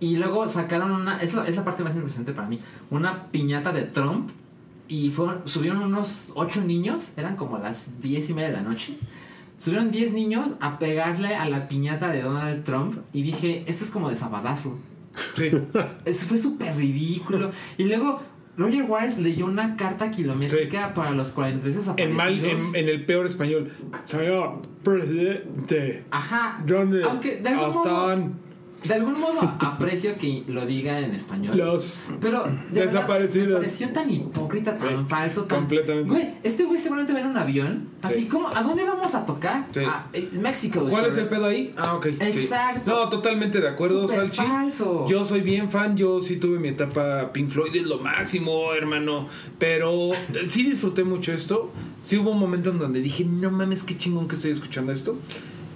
Y 0.00 0.16
luego 0.16 0.48
sacaron 0.48 0.92
una, 0.92 1.20
es 1.20 1.34
la, 1.34 1.46
es 1.46 1.56
la 1.56 1.64
parte 1.64 1.82
más 1.82 1.94
impresionante 1.94 2.32
para 2.32 2.48
mí, 2.48 2.60
una 2.90 3.24
piñata 3.30 3.72
de 3.72 3.82
Trump. 3.82 4.30
Y 4.86 5.10
fueron, 5.10 5.46
subieron 5.46 5.82
unos 5.82 6.30
ocho 6.34 6.62
niños, 6.62 7.12
eran 7.16 7.36
como 7.36 7.58
las 7.58 8.00
diez 8.00 8.30
y 8.30 8.34
media 8.34 8.48
de 8.48 8.54
la 8.56 8.62
noche. 8.62 8.96
Subieron 9.58 9.90
10 9.90 10.12
niños 10.12 10.50
a 10.60 10.78
pegarle 10.78 11.34
a 11.34 11.48
la 11.48 11.66
piñata 11.66 12.12
de 12.12 12.22
Donald 12.22 12.62
Trump. 12.62 13.00
Y 13.12 13.22
dije, 13.22 13.64
esto 13.66 13.84
es 13.84 13.90
como 13.90 14.08
de 14.08 14.14
sabadazo. 14.14 14.78
Sí. 15.34 15.50
Eso 16.04 16.26
fue 16.26 16.36
súper 16.36 16.76
ridículo. 16.76 17.50
Y 17.76 17.84
luego 17.84 18.22
Roger 18.56 18.84
Waters 18.84 19.18
leyó 19.18 19.46
una 19.46 19.74
carta 19.76 20.12
kilométrica 20.12 20.94
para 20.94 21.10
los 21.10 21.30
43 21.30 21.92
En, 21.96 22.14
mal, 22.14 22.34
en, 22.34 22.42
desaparecidos. 22.42 22.74
en 22.76 22.88
el 22.88 23.04
peor 23.04 23.26
español. 23.26 23.72
Señor 24.04 24.62
presidente. 24.84 26.04
Ajá. 26.12 26.62
¿Dónde 26.64 27.02
Aunque 27.02 27.40
de 27.40 27.48
algún 27.48 27.68
modo, 27.68 28.30
de 28.84 28.94
algún 28.94 29.20
modo 29.20 29.40
aprecio 29.60 30.16
que 30.16 30.44
lo 30.46 30.64
diga 30.64 30.98
en 31.00 31.12
español. 31.12 31.56
los 31.56 32.00
Pero 32.20 32.44
de 32.70 32.82
Desaparecidos. 32.82 33.48
verdad, 33.48 33.60
me 33.60 33.64
pareció 33.66 33.88
tan 33.90 34.10
hipócrita, 34.10 34.74
tan 34.74 34.88
Sí, 34.88 35.04
falso, 35.08 35.42
tan. 35.44 35.58
completamente. 35.60 36.08
Güey, 36.10 36.34
este 36.44 36.64
güey 36.64 36.78
seguramente 36.78 37.12
va 37.12 37.20
en 37.20 37.26
un 37.26 37.36
avión. 37.36 37.88
Así 38.02 38.20
Sí. 38.20 38.26
como, 38.26 38.48
¿a 38.48 38.62
dónde 38.62 38.84
vamos 38.84 39.14
a 39.14 39.26
tocar? 39.26 39.66
Sí. 39.72 39.80
A 39.80 40.06
eh, 40.12 40.28
México. 40.40 40.86
¿Cuál 40.88 41.06
es 41.06 41.16
el 41.18 41.26
pedo 41.28 41.46
ahí? 41.46 41.74
Ah, 41.76 41.94
ok. 41.94 42.06
Exacto. 42.20 42.90
No, 42.90 43.08
totalmente 43.08 43.60
de 43.60 43.68
acuerdo, 43.68 44.02
Súper 44.02 44.20
Salchi. 44.28 44.36
falso. 44.36 45.06
Yo 45.08 45.24
soy 45.24 45.40
bien 45.40 45.70
fan, 45.70 45.96
yo 45.96 46.20
sí 46.20 46.36
tuve 46.36 46.58
mi 46.58 46.68
etapa 46.68 47.32
Pink 47.32 47.50
Floyd, 47.50 47.74
es 47.74 47.86
lo 47.86 47.98
máximo, 47.98 48.72
hermano. 48.74 49.26
Pero 49.58 50.12
eh, 50.14 50.46
sí 50.46 50.62
disfruté 50.62 51.02
mucho 51.04 51.32
esto. 51.32 51.72
Sí 52.00 52.16
hubo 52.16 52.30
un 52.30 52.38
momento 52.38 52.70
en 52.70 52.78
donde 52.78 53.00
dije, 53.00 53.24
no 53.24 53.50
mames, 53.50 53.82
qué 53.82 53.96
chingón 53.98 54.28
que 54.28 54.36
estoy 54.36 54.52
escuchando 54.52 54.92
esto. 54.92 55.16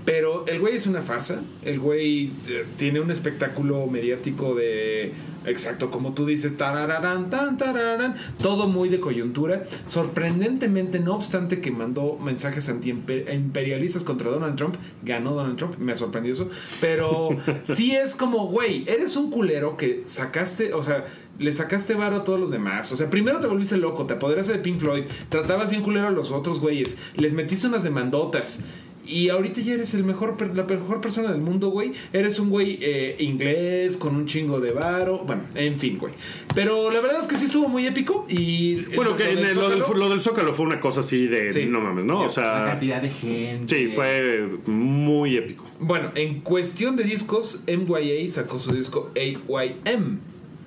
Pero 0.05 0.47
el 0.47 0.61
güey 0.61 0.77
es 0.77 0.87
una 0.87 1.01
farsa. 1.01 1.43
El 1.65 1.79
güey 1.79 2.31
eh, 2.49 2.65
tiene 2.77 3.01
un 3.01 3.11
espectáculo 3.11 3.87
mediático 3.87 4.55
de. 4.55 5.13
Exacto, 5.45 5.91
como 5.91 6.13
tú 6.15 6.25
dices, 6.25 6.57
tarararán, 6.57 7.29
tan, 7.29 7.57
tararán, 7.57 8.15
todo 8.41 8.69
muy 8.69 8.89
de 8.89 9.01
coyuntura. 9.01 9.65
Sorprendentemente, 9.87 11.01
no 11.01 11.17
obstante 11.17 11.61
que 11.61 11.73
mandó 11.73 12.17
mensajes 12.17 12.69
anti-imperialistas 12.69 14.05
contra 14.05 14.31
Donald 14.31 14.55
Trump, 14.55 14.77
ganó 15.03 15.35
Donald 15.35 15.57
Trump, 15.57 15.79
me 15.79 15.97
sorprendió 15.97 16.33
eso. 16.33 16.49
Pero 16.81 17.31
sí 17.65 17.93
es 17.93 18.15
como, 18.15 18.47
güey, 18.47 18.85
eres 18.87 19.17
un 19.17 19.31
culero 19.33 19.77
que 19.77 20.05
sacaste, 20.07 20.75
o 20.75 20.83
sea, 20.85 21.07
le 21.41 21.53
sacaste 21.53 21.95
varo 21.95 22.19
a 22.19 22.25
todos 22.25 22.39
los 22.39 22.51
demás. 22.53 22.93
O 22.93 22.97
sea, 22.97 23.11
primero 23.11 23.41
te 23.41 23.49
volviste 23.49 23.77
loco, 23.77 24.07
te 24.07 24.15
apoderaste 24.15 24.53
de 24.53 24.59
Pink 24.61 24.79
Floyd, 24.79 25.05
tratabas 25.29 25.71
bien 25.71 25.83
culero 25.83 26.07
a 26.07 26.13
los 26.13 26.31
otros 26.31 26.61
güeyes, 26.61 26.99
les 27.17 27.33
metiste 27.33 27.67
unas 27.67 27.83
demandotas. 27.83 28.65
Y 29.07 29.29
ahorita 29.31 29.61
ya 29.61 29.75
eres 29.75 29.95
el 29.95 30.05
mejor, 30.05 30.37
per- 30.37 30.57
la 30.57 30.63
mejor 30.65 31.01
persona 31.01 31.33
del 31.33 31.41
mundo, 31.41 31.71
güey. 31.71 31.93
Eres 32.13 32.39
un 32.39 32.51
güey 32.51 32.79
eh, 32.81 33.17
inglés 33.19 33.97
con 33.97 34.15
un 34.15 34.27
chingo 34.27 34.61
de 34.61 34.71
varo. 34.71 35.25
Bueno, 35.27 35.43
en 35.55 35.79
fin, 35.79 35.99
güey. 35.99 36.13
Pero 36.55 36.91
la 36.91 37.01
verdad 37.01 37.21
es 37.21 37.27
que 37.27 37.37
sí 37.37 37.47
estuvo 37.47 37.69
muy 37.69 37.87
épico. 37.87 38.27
Y 38.29 38.77
Bueno, 38.95 39.17
que 39.17 39.25
lo 39.25 39.31
en 39.31 39.37
del 39.37 39.47
el- 39.47 39.55
lo, 39.57 39.69
del, 39.71 39.83
Zócalo- 39.83 39.99
lo 39.99 40.09
del 40.11 40.21
Zócalo 40.21 40.53
fue 40.55 40.67
una 40.67 40.81
cosa 40.81 41.01
así 41.01 41.27
de 41.27 41.51
Sí. 41.53 41.67
no 41.67 41.81
mames, 41.81 42.05
¿no? 42.05 42.21
O 42.21 42.25
La 42.25 42.29
sea, 42.31 42.65
cantidad 42.67 43.03
de 43.03 43.11
gente. 43.11 43.75
sí, 43.75 43.89
fue 43.89 44.49
muy 44.67 45.37
épico. 45.37 45.65
Bueno, 45.81 46.13
en 46.15 46.41
cuestión 46.41 46.95
de 46.97 47.03
discos, 47.05 47.65
MYA 47.67 48.29
sacó 48.29 48.59
su 48.61 48.73
disco 48.73 49.11
AYM. 49.17 50.21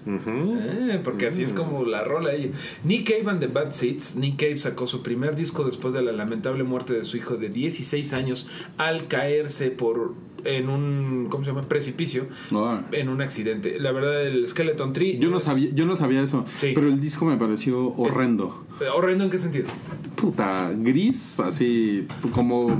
Eh, 0.07 1.01
porque 1.03 1.27
así 1.27 1.43
es 1.43 1.53
como 1.53 1.83
la 1.85 2.03
rola 2.03 2.33
ella. 2.33 2.51
Nick 2.83 3.09
Cave 3.09 3.31
and 3.31 3.39
the 3.39 3.47
Bad 3.47 3.71
Seeds. 3.71 4.15
Nick 4.17 4.37
Cave 4.37 4.57
sacó 4.57 4.85
su 4.87 5.01
primer 5.01 5.35
disco 5.35 5.63
después 5.63 5.93
de 5.93 6.01
la 6.01 6.11
lamentable 6.11 6.63
muerte 6.63 6.93
de 6.93 7.03
su 7.03 7.17
hijo 7.17 7.37
de 7.37 7.49
16 7.49 8.13
años 8.13 8.47
al 8.77 9.07
caerse 9.07 9.71
por 9.71 10.13
en 10.43 10.69
un 10.69 11.27
¿cómo 11.31 11.43
se 11.43 11.49
llama? 11.49 11.63
precipicio 11.63 12.27
Ah. 12.53 12.83
en 12.91 13.09
un 13.09 13.19
accidente. 13.21 13.79
La 13.79 13.91
verdad 13.91 14.27
el 14.27 14.47
Skeleton 14.47 14.93
Tree 14.93 15.17
Yo 15.17 15.31
no 15.31 15.37
es- 15.37 15.43
sabía, 15.43 15.69
yo 15.73 15.87
no 15.87 15.95
sabía 15.95 16.21
eso, 16.21 16.45
Sí. 16.57 16.71
pero 16.75 16.87
el 16.87 16.99
disco 16.99 17.25
me 17.25 17.35
pareció 17.37 17.95
horrendo. 17.95 18.63
¿Horrendo 18.95 19.23
en 19.23 19.31
qué 19.31 19.39
sentido? 19.39 19.65
Puta, 20.15 20.71
gris, 20.77 21.39
así 21.39 22.07
como 22.31 22.79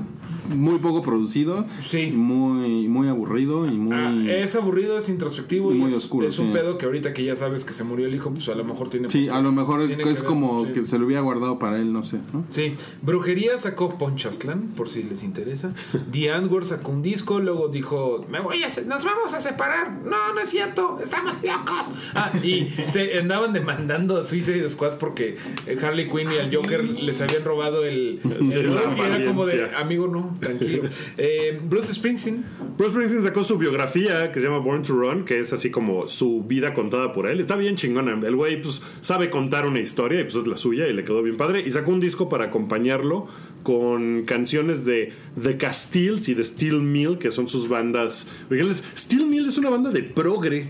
muy 0.50 0.80
poco 0.80 1.02
producido, 1.04 1.66
Sí. 1.82 2.08
muy 2.12 2.88
muy 2.88 3.08
aburrido 3.08 3.66
y 3.66 3.72
muy 3.72 3.96
Ah, 3.96 4.14
es 4.43 4.56
aburrido, 4.56 4.98
es 4.98 5.10
introspectivo 5.10 5.72
y 5.72 5.76
muy 5.76 5.89
es, 5.91 5.98
oscuro, 5.98 6.28
es 6.28 6.38
un 6.39 6.48
sí. 6.48 6.54
pedo 6.54 6.78
que 6.78 6.86
ahorita 6.86 7.14
que 7.14 7.24
ya 7.24 7.36
sabes 7.36 7.66
que 7.66 7.74
se 7.74 7.84
murió 7.84 8.08
el 8.08 8.16
hijo, 8.16 8.32
pues 8.32 8.48
a 8.50 8.56
lo 8.56 8.64
mejor 8.64 8.89
tiene 8.89 9.10
Sí, 9.10 9.30
a 9.30 9.39
lo 9.41 9.52
mejor 9.52 9.82
es 9.82 9.89
ver, 9.98 10.24
como 10.26 10.66
sí. 10.66 10.72
que 10.74 10.84
se 10.84 10.98
lo 11.00 11.06
hubiera 11.06 11.22
guardado 11.22 11.60
para 11.60 11.78
él, 11.78 11.91
no 11.93 12.04
sé, 12.04 12.18
¿no? 12.34 12.46
Sí, 12.50 12.76
Brujería 13.02 13.58
sacó 13.58 13.98
Ponchaslan, 13.98 14.70
por 14.76 14.89
si 14.89 15.04
les 15.04 15.24
interesa. 15.24 15.74
The 16.12 16.32
Antwoord 16.32 16.66
sacó 16.66 16.91
un 16.91 17.02
disco, 17.02 17.39
luego 17.39 17.68
dijo, 17.70 18.26
me 18.30 18.39
voy 18.41 18.64
a, 18.64 18.68
nos 18.88 19.04
vamos 19.04 19.34
a 19.34 19.41
separar. 19.41 19.91
No, 20.04 20.34
no 20.34 20.39
es 20.41 20.50
cierto, 20.50 21.00
estamos 21.02 21.34
locos. 21.43 21.91
Ah, 22.14 22.32
y 22.43 22.70
se 22.89 23.20
andaban 23.20 23.54
demandando 23.54 24.18
a 24.18 24.26
Suicide 24.26 24.70
Squad 24.70 24.98
porque 24.98 25.36
eh, 25.68 25.78
Harley 25.82 26.10
Quinn 26.10 26.32
y 26.32 26.38
al 26.38 26.54
Joker 26.54 26.84
les 26.84 27.22
habían 27.22 27.43
robado 27.43 27.84
el... 27.86 28.20
Sí, 28.46 28.54
el 28.60 28.72
y 28.98 29.00
era 29.02 29.26
como 29.26 29.46
de, 29.46 29.70
amigo, 29.76 30.08
no, 30.08 30.34
tranquilo. 30.39 30.83
Eh, 31.17 31.59
Bruce 31.63 31.93
Springsteen, 31.93 32.43
Bruce 32.77 32.93
Springsteen 32.93 33.23
sacó 33.23 33.43
su 33.43 33.57
biografía 33.57 34.31
que 34.31 34.39
se 34.39 34.47
llama 34.47 34.59
Born 34.59 34.83
to 34.83 34.93
Run, 34.93 35.23
que 35.23 35.39
es 35.39 35.53
así 35.53 35.69
como 35.71 36.07
su 36.07 36.43
vida 36.43 36.73
contada 36.73 37.13
por 37.13 37.27
él. 37.27 37.39
Está 37.39 37.55
bien 37.55 37.75
chingona. 37.75 38.19
El 38.25 38.36
güey 38.36 38.61
pues 38.61 38.81
sabe 39.01 39.29
contar 39.29 39.65
una 39.65 39.79
historia 39.79 40.19
y 40.19 40.23
pues 40.23 40.36
es 40.36 40.47
la 40.47 40.55
suya 40.55 40.88
y 40.88 40.93
le 40.93 41.03
quedó 41.03 41.21
bien 41.21 41.38
padre. 41.38 41.61
Y 41.65 41.71
sacó 41.71 41.91
un 41.91 41.99
disco 41.99 42.27
para 42.27 42.45
acompañarlo 42.45 43.27
con 43.63 44.23
canciones 44.25 44.86
de 44.86 45.13
The 45.41 45.57
Castiles 45.57 46.29
y 46.29 46.33
de 46.33 46.43
Steel 46.43 46.81
Mill, 46.81 47.17
que 47.17 47.31
son 47.31 47.47
sus 47.47 47.67
bandas. 47.67 48.27
originales. 48.49 48.83
Steel 48.97 49.25
Mill 49.25 49.47
es 49.47 49.57
una 49.57 49.69
banda 49.69 49.89
de 49.89 50.03
progre. 50.03 50.67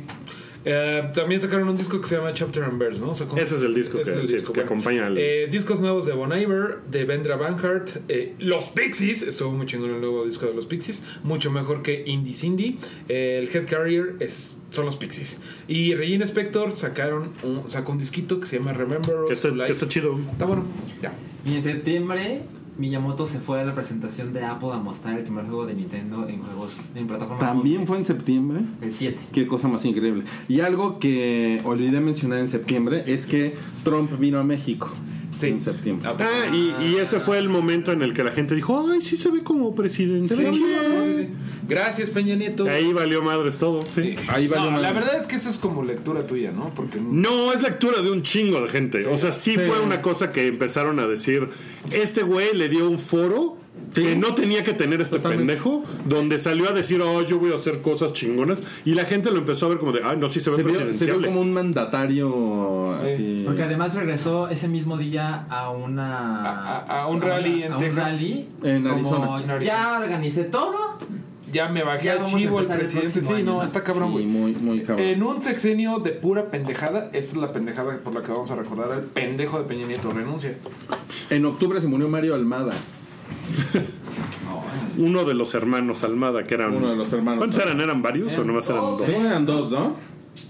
Eh, 0.67 1.11
también 1.13 1.39
sacaron 1.39 1.69
un 1.69 1.77
disco 1.77 2.01
que 2.01 2.07
se 2.07 2.15
llama 2.17 2.33
Chapter 2.33 2.63
and 2.63 2.79
Verse, 2.79 2.99
¿no? 2.99 3.13
Sacó- 3.13 3.37
Ese 3.37 3.53
es 3.55 3.61
el 3.61 3.75
disco 3.75 3.97
que- 3.97 4.01
es 4.01 4.07
el 4.09 4.27
sí, 4.27 4.43
que 4.51 4.61
acompaña 4.61 5.05
al- 5.05 5.17
Eh, 5.17 5.47
discos 5.51 5.79
nuevos 5.79 6.07
de 6.07 6.13
Bon 6.13 6.31
Iver, 6.35 6.77
de 6.89 7.05
Vendra 7.05 7.35
Van 7.35 7.53
Hart, 7.63 7.89
eh, 8.09 8.33
Los 8.39 8.69
Pixies, 8.69 9.21
estuvo 9.21 9.51
muy 9.51 9.67
chingón 9.67 9.91
el 9.93 10.01
nuevo 10.01 10.25
disco 10.25 10.47
de 10.47 10.55
Los 10.55 10.65
Pixies, 10.65 11.03
mucho 11.23 11.51
mejor 11.51 11.83
que 11.83 12.03
Indie 12.07 12.33
Cindy. 12.33 12.79
Eh, 13.07 13.39
el 13.43 13.55
Head 13.55 13.67
Carrier 13.69 14.15
es, 14.19 14.57
son 14.71 14.85
Los 14.85 14.97
Pixies. 14.97 15.39
Y 15.67 15.93
Regina 15.93 16.25
Spector 16.25 16.75
sacaron 16.75 17.33
un, 17.43 17.69
sacó 17.69 17.91
un 17.91 17.99
disquito 17.99 18.39
que 18.39 18.47
se 18.47 18.57
llama 18.57 18.73
Remember 18.73 19.15
Us 19.21 19.27
Que 19.27 19.33
está, 19.33 19.65
que 19.67 19.71
está 19.71 19.87
chido. 19.87 20.19
Está 20.31 20.45
bueno, 20.45 20.65
ya. 21.01 21.13
Y 21.45 21.53
en 21.53 21.61
septiembre, 21.61 22.41
Miyamoto 22.77 23.25
se 23.25 23.39
fue 23.39 23.61
a 23.61 23.65
la 23.65 23.73
presentación 23.73 24.33
de 24.33 24.43
Apple 24.43 24.69
a 24.73 24.77
mostrar 24.77 25.17
el 25.17 25.23
primer 25.23 25.45
juego 25.45 25.65
de 25.65 25.75
Nintendo 25.75 26.27
en 26.27 26.41
juegos 26.41 26.91
en 26.93 27.07
plataformas 27.07 27.39
También 27.47 27.75
móviles. 27.75 27.87
fue 27.87 27.97
en 27.99 28.05
septiembre. 28.05 28.61
El 28.81 28.91
7. 28.91 29.21
Qué 29.31 29.47
cosa 29.47 29.67
más 29.67 29.85
increíble. 29.85 30.23
Y 30.49 30.59
algo 30.59 30.99
que 30.99 31.61
olvidé 31.63 32.01
mencionar 32.01 32.39
en 32.39 32.47
septiembre 32.49 33.03
es 33.07 33.25
que 33.25 33.55
Trump 33.83 34.19
vino 34.19 34.39
a 34.39 34.43
México 34.43 34.89
Sí. 35.35 35.47
en 35.47 35.61
septiembre. 35.61 36.09
Ah, 36.19 36.45
y, 36.53 36.73
y 36.85 36.95
ese 36.95 37.19
fue 37.19 37.37
el 37.37 37.49
momento 37.49 37.91
en 37.91 38.01
el 38.01 38.13
que 38.13 38.23
la 38.23 38.31
gente 38.31 38.55
dijo, 38.55 38.85
ay, 38.91 39.01
sí 39.01 39.17
se 39.17 39.29
ve 39.31 39.43
como 39.43 39.75
presidente. 39.75 40.35
¿no? 40.35 40.51
Gracias, 41.67 42.09
Peña 42.11 42.35
Nieto. 42.35 42.67
Ahí 42.69 42.93
valió 42.93 43.21
madres 43.23 43.57
todo, 43.57 43.81
sí. 43.83 44.15
Ahí 44.27 44.47
valió 44.47 44.71
No, 44.71 44.77
la 44.79 44.89
madre. 44.93 44.99
verdad 45.05 45.19
es 45.19 45.27
que 45.27 45.35
eso 45.35 45.49
es 45.49 45.57
como 45.57 45.83
lectura 45.83 46.25
tuya, 46.25 46.51
¿no? 46.51 46.69
Porque 46.75 46.99
No, 47.01 47.51
es 47.53 47.61
lectura 47.61 48.01
de 48.01 48.11
un 48.11 48.21
chingo 48.21 48.61
de 48.61 48.69
gente. 48.69 49.05
O 49.07 49.17
sea, 49.17 49.31
sí, 49.31 49.55
fue 49.55 49.79
una 49.79 50.01
cosa 50.01 50.31
que 50.31 50.47
empezaron 50.47 50.99
a 50.99 51.07
decir, 51.07 51.49
este 51.91 52.21
güey 52.23 52.53
le 52.55 52.69
dio 52.69 52.89
un 52.89 52.99
foro 52.99 53.57
que 53.95 54.15
no 54.15 54.35
tenía 54.35 54.63
que 54.63 54.73
tener 54.73 55.01
este 55.01 55.17
Totalmente. 55.17 55.53
pendejo, 55.53 55.83
donde 56.05 56.37
salió 56.37 56.69
a 56.69 56.73
decir, 56.73 57.01
oh, 57.01 57.21
yo 57.21 57.39
voy 57.39 57.51
a 57.51 57.55
hacer 57.55 57.81
cosas 57.81 58.13
chingonas, 58.13 58.61
y 58.85 58.93
la 58.93 59.05
gente 59.05 59.31
lo 59.31 59.37
empezó 59.39 59.65
a 59.65 59.69
ver 59.69 59.79
como 59.79 59.91
de, 59.91 60.01
ay, 60.03 60.17
no, 60.17 60.27
sí 60.27 60.39
se 60.39 60.49
ve 60.51 60.57
se, 60.57 60.63
vio, 60.63 60.93
se 60.93 61.05
vio 61.05 61.21
como 61.21 61.41
un 61.41 61.51
mandatario 61.53 62.91
así. 62.93 63.43
Porque 63.45 63.63
además 63.63 63.93
regresó 63.95 64.47
ese 64.49 64.67
mismo 64.67 64.97
día 64.97 65.45
a 65.49 65.69
una. 65.71 66.41
A- 66.45 66.79
a- 66.79 67.01
a 67.03 67.07
un 67.07 67.21
rally 67.21 67.63
en 67.63 67.71
a 67.73 67.77
un 67.77 67.81
Texas. 67.83 68.11
rally. 68.13 68.47
En 68.63 68.83
como, 68.83 68.95
Arizona. 68.95 69.25
En 69.43 69.49
Arizona. 69.51 69.63
Ya 69.63 69.99
organicé 69.99 70.43
todo. 70.45 70.97
ya 71.51 71.69
me 71.69 71.83
bajé 71.83 72.05
Ya 72.05 72.13
al 72.13 72.25
chivo 72.25 72.59
el 72.59 72.67
presidente. 72.67 73.21
Sí, 73.21 73.31
año, 73.33 73.45
no, 73.45 73.63
está 73.63 73.81
cabrón, 73.81 74.09
Sí, 74.09 74.13
güey. 74.13 74.25
muy, 74.25 74.51
muy 74.55 74.81
cabrón. 74.81 75.05
En 75.07 75.23
un 75.23 75.41
sexenio 75.41 75.99
de 75.99 76.11
pura 76.11 76.51
pendejada, 76.51 77.09
esta 77.13 77.31
es 77.31 77.37
la 77.37 77.53
pendejada 77.53 77.97
por 77.99 78.13
la 78.13 78.21
que 78.23 78.31
vamos 78.31 78.51
a 78.51 78.55
recordar 78.55 78.91
al 78.91 79.03
pendejo 79.03 79.59
de 79.59 79.63
Peña 79.63 79.87
Nieto. 79.87 80.11
Renuncia. 80.11 80.53
En 81.29 81.45
octubre 81.45 81.79
se 81.79 81.87
murió 81.87 82.09
Mario 82.09 82.35
Almada, 82.35 82.73
Uno 84.97 85.25
de 85.25 85.33
los 85.33 85.53
hermanos 85.53 86.03
Almada, 86.03 86.43
que 86.43 86.53
eran... 86.53 86.73
uno 86.73 86.89
de 86.89 86.95
los 86.95 87.11
hermanos. 87.11 87.39
¿Cuántos 87.39 87.59
eran? 87.59 87.81
¿Eran 87.81 88.01
varios 88.01 88.31
o 88.31 88.35
Eran 88.35 88.47
nomás 88.47 88.69
eran 88.69 88.81
dos. 88.81 88.99
dos? 88.99 89.07
No, 89.09 89.25
eran 89.25 89.45
dos, 89.45 89.71
¿no? 89.71 89.95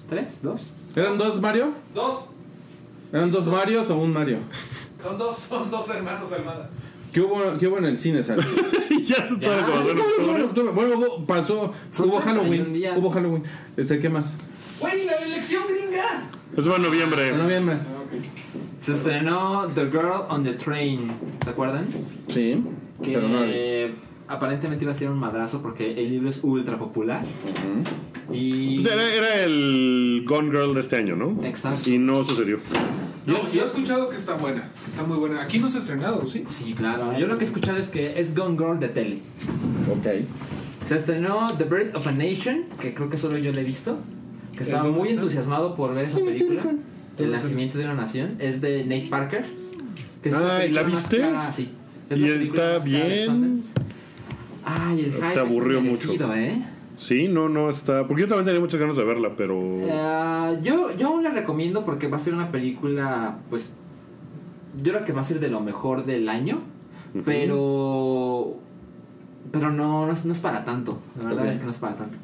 ¿Tres? 0.07 0.41
¿Dos? 0.43 0.73
¿Eran 0.95 1.17
dos 1.17 1.41
Mario? 1.41 1.73
Dos. 1.95 2.25
¿Eran 3.11 3.31
dos 3.31 3.47
Marios 3.47 3.89
o 3.89 3.97
un 3.97 4.13
Mario? 4.13 4.37
Son 5.01 5.17
dos, 5.17 5.35
son 5.35 5.69
dos 5.71 5.89
hermanos 5.89 6.31
Almada. 6.31 6.69
¿Qué 7.11 7.21
hubo, 7.21 7.57
qué 7.57 7.67
hubo 7.67 7.77
en 7.79 7.85
el 7.85 7.97
cine, 7.97 8.21
Sal? 8.21 8.39
ya 9.05 9.25
se 9.25 9.33
estaba 9.35 9.61
acabando 9.63 9.91
octubre. 10.45 10.71
Bueno, 10.73 10.97
hubo, 10.97 11.25
pasó, 11.25 11.73
hubo 11.99 12.19
31 12.19 12.21
Halloween. 12.21 12.73
días. 12.73 12.97
Hubo 12.99 13.09
Halloween. 13.09 13.43
Este, 13.77 13.99
¿Qué 13.99 14.09
más? 14.09 14.33
Güey, 14.79 15.05
la 15.05 15.13
elección 15.13 15.63
gringa. 15.67 16.27
Eso 16.55 16.67
fue 16.67 16.75
en 16.75 16.81
noviembre. 16.83 17.29
En 17.29 17.37
noviembre. 17.37 17.79
Se 18.79 18.91
estrenó 18.93 19.67
The 19.73 19.85
Girl 19.85 20.25
on 20.29 20.43
the 20.43 20.53
Train. 20.53 21.11
¿Se 21.43 21.49
acuerdan? 21.49 21.87
Sí, 22.27 22.63
Que 23.03 23.13
pero 23.13 23.27
no. 23.27 23.39
aparentemente 24.33 24.83
iba 24.85 24.91
a 24.91 24.95
ser 24.95 25.09
un 25.09 25.17
madrazo 25.19 25.61
porque 25.61 25.91
el 26.01 26.09
libro 26.09 26.29
es 26.29 26.43
ultra 26.43 26.77
popular. 26.79 27.23
Y. 28.31 28.79
Pues 28.81 28.93
Era, 28.93 29.13
era 29.13 29.43
el 29.43 30.23
Gone 30.27 30.49
Girl 30.49 30.73
de 30.73 30.79
este 30.81 30.95
año, 30.95 31.15
¿no? 31.15 31.43
Exacto. 31.45 31.89
Y 31.89 31.97
no 31.97 32.23
sucedió. 32.23 32.59
No, 33.25 33.51
yo 33.51 33.63
he 33.63 33.65
escuchado 33.65 34.09
que 34.09 34.15
está 34.15 34.35
buena. 34.35 34.69
Que 34.83 34.91
está 34.91 35.03
muy 35.03 35.17
buena. 35.17 35.41
Aquí 35.41 35.57
no 35.59 35.69
se 35.69 35.77
ha 35.77 35.81
estrenado, 35.81 36.25
¿sí? 36.25 36.43
Sí, 36.49 36.73
claro. 36.73 37.17
Yo 37.17 37.27
lo 37.27 37.37
que 37.37 37.43
he 37.43 37.47
escuchado 37.47 37.77
es 37.77 37.89
que 37.89 38.19
es 38.19 38.35
Gone 38.35 38.57
Girl 38.57 38.79
de 38.79 38.87
tele. 38.89 39.19
Ok. 39.91 40.25
Se 40.85 40.95
estrenó 40.95 41.47
The 41.57 41.63
Birth 41.63 41.95
of 41.95 42.05
a 42.07 42.11
Nation, 42.11 42.65
que 42.79 42.93
creo 42.93 43.09
que 43.09 43.17
solo 43.17 43.37
yo 43.37 43.51
la 43.51 43.61
he 43.61 43.63
visto. 43.63 43.97
Que 44.55 44.63
estaba 44.63 44.83
muy 44.89 45.09
está? 45.09 45.21
entusiasmado 45.21 45.75
por 45.75 45.93
ver 45.95 46.03
esa 46.03 46.19
película. 46.19 46.61
El 47.17 47.31
nacimiento 47.31 47.77
de 47.77 47.85
una 47.85 47.95
nación. 47.95 48.35
Es 48.39 48.61
de 48.61 48.83
Nate 48.83 49.07
Parker. 49.09 49.43
Que 50.21 50.29
es 50.29 50.35
Ah, 50.35 50.41
la 50.41 50.65
¿y 50.65 50.71
la 50.71 50.81
película 50.81 50.83
más 50.83 51.09
viste? 51.09 51.19
cara, 51.19 51.51
sí. 51.51 51.69
Es 52.09 52.19
¿Y 52.19 52.27
está 52.27 52.79
bien? 52.79 53.55
Ay, 54.63 54.99
el 55.01 55.13
hype 55.13 55.33
Te 55.33 55.39
aburrió 55.39 55.81
mucho. 55.81 56.13
¿eh? 56.33 56.61
Sí, 56.97 57.27
no, 57.27 57.49
no 57.49 57.69
está. 57.69 58.07
Porque 58.07 58.21
yo 58.21 58.27
también 58.27 58.45
tenía 58.45 58.59
muchas 58.59 58.79
ganas 58.79 58.95
de 58.95 59.03
verla, 59.03 59.33
pero. 59.35 59.59
Eh, 59.59 60.59
yo, 60.63 60.95
yo 60.95 61.07
aún 61.07 61.23
la 61.23 61.31
recomiendo 61.31 61.83
porque 61.83 62.07
va 62.07 62.17
a 62.17 62.19
ser 62.19 62.33
una 62.33 62.51
película, 62.51 63.37
pues, 63.49 63.75
yo 64.81 64.93
creo 64.93 65.05
que 65.05 65.13
va 65.13 65.21
a 65.21 65.23
ser 65.23 65.39
de 65.39 65.49
lo 65.49 65.61
mejor 65.61 66.05
del 66.05 66.29
año, 66.29 66.61
pero, 67.25 68.57
pero 69.51 69.71
no, 69.71 70.05
no 70.05 70.11
es, 70.11 70.25
no 70.25 70.31
es 70.31 70.39
para 70.39 70.65
tanto, 70.65 70.99
la 71.21 71.29
verdad 71.29 71.47
es 71.47 71.57
que 71.57 71.65
no 71.65 71.71
es 71.71 71.77
para 71.77 71.95
tanto. 71.95 72.17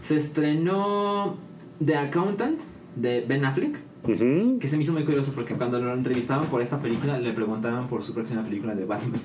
Se 0.00 0.16
estrenó 0.16 1.36
The 1.84 1.96
Accountant 1.96 2.60
de 2.96 3.24
Ben 3.26 3.44
Affleck, 3.44 3.78
Que 4.04 4.66
se 4.68 4.76
me 4.76 4.82
hizo 4.82 4.92
muy 4.92 5.04
curioso 5.04 5.32
porque 5.32 5.54
cuando 5.54 5.78
lo 5.80 5.92
entrevistaban 5.94 6.46
por 6.48 6.60
esta 6.60 6.80
película 6.80 7.18
le 7.18 7.32
preguntaban 7.32 7.86
por 7.86 8.02
su 8.02 8.12
próxima 8.12 8.42
película 8.42 8.74
de 8.74 8.84
Batman. 8.84 9.20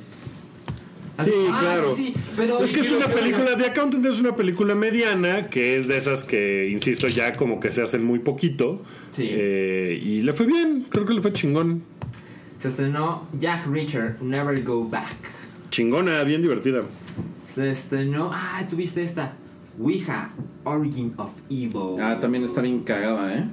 Así, 1.17 1.32
Sí, 1.32 1.38
"Ah, 1.51 1.57
claro. 1.59 1.95
sí, 1.95 2.05
sí, 2.07 2.13
pero 2.36 2.63
Es 2.63 2.71
que 2.71 2.82
es 2.82 2.91
una 2.91 3.07
que 3.07 3.15
venga". 3.15 3.21
película, 3.21 3.57
The 3.57 3.65
Accountant 3.65 4.05
es 4.05 4.19
una 4.19 4.36
película 4.36 4.75
mediana, 4.75 5.49
que 5.49 5.75
es 5.75 5.88
de 5.88 5.97
esas 5.97 6.23
que, 6.23 6.69
insisto, 6.71 7.07
ya 7.07 7.34
como 7.34 7.59
que 7.59 7.71
se 7.71 7.82
hacen 7.82 8.05
muy 8.05 8.19
poquito. 8.19 8.84
Sí. 9.09 9.28
Eh, 9.32 9.99
y 9.99 10.21
le 10.21 10.32
fue 10.34 10.45
bien, 10.45 10.86
creo 10.91 11.07
que 11.07 11.13
le 11.15 11.21
fue 11.23 11.34
chingón. 11.34 11.82
Se 12.59 12.67
estrenó 12.67 13.28
Jack 13.39 13.65
Reacher, 13.65 14.17
Never 14.21 14.63
Go 14.63 14.88
Back. 14.88 15.15
Chingona, 15.71 16.23
bien 16.23 16.43
divertida. 16.43 16.84
Se 17.47 17.71
estrenó. 17.71 18.30
Ah, 18.32 18.61
tuviste 18.69 19.01
esta. 19.01 19.34
Ouija, 19.80 20.30
Origin 20.65 21.13
of 21.17 21.32
Evil. 21.49 21.99
Ah, 21.99 22.19
también 22.21 22.43
está 22.43 22.61
bien 22.61 22.82
cagada, 22.82 23.36
¿eh? 23.36 23.45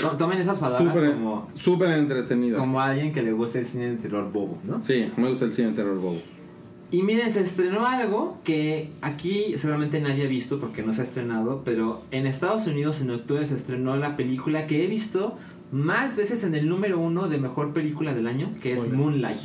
To- 0.00 0.16
Tomen 0.16 0.38
esas 0.38 0.58
palabras 0.58 0.92
Súper 0.94 1.12
como, 1.14 1.48
súper 1.54 1.90
entretenida. 1.98 2.58
como 2.58 2.80
a 2.80 2.86
alguien 2.86 3.12
que 3.12 3.22
le 3.22 3.32
gusta 3.32 3.58
el 3.58 3.64
cine 3.64 3.90
de 3.90 3.96
terror 3.96 4.30
bobo, 4.32 4.58
¿no? 4.64 4.82
Sí, 4.82 5.10
me 5.16 5.28
gusta 5.30 5.44
el 5.44 5.52
cine 5.52 5.68
de 5.68 5.74
terror 5.74 5.98
bobo. 6.00 6.18
Y 6.90 7.02
miren, 7.02 7.30
se 7.30 7.40
estrenó 7.42 7.84
algo 7.86 8.38
que 8.44 8.90
aquí 9.02 9.52
seguramente 9.58 10.00
nadie 10.00 10.24
ha 10.24 10.28
visto 10.28 10.58
porque 10.58 10.82
no 10.82 10.92
se 10.92 11.02
ha 11.02 11.04
estrenado, 11.04 11.62
pero 11.64 12.02
en 12.12 12.26
Estados 12.26 12.66
Unidos 12.66 13.00
en 13.02 13.10
octubre 13.10 13.44
se 13.44 13.56
estrenó 13.56 13.96
la 13.96 14.16
película 14.16 14.66
que 14.66 14.84
he 14.84 14.86
visto 14.86 15.36
más 15.70 16.16
veces 16.16 16.44
en 16.44 16.54
el 16.54 16.66
número 16.68 16.98
uno 16.98 17.28
de 17.28 17.36
mejor 17.38 17.74
película 17.74 18.14
del 18.14 18.26
año, 18.26 18.50
que 18.62 18.72
es 18.72 18.90
Moonlight. 18.90 19.38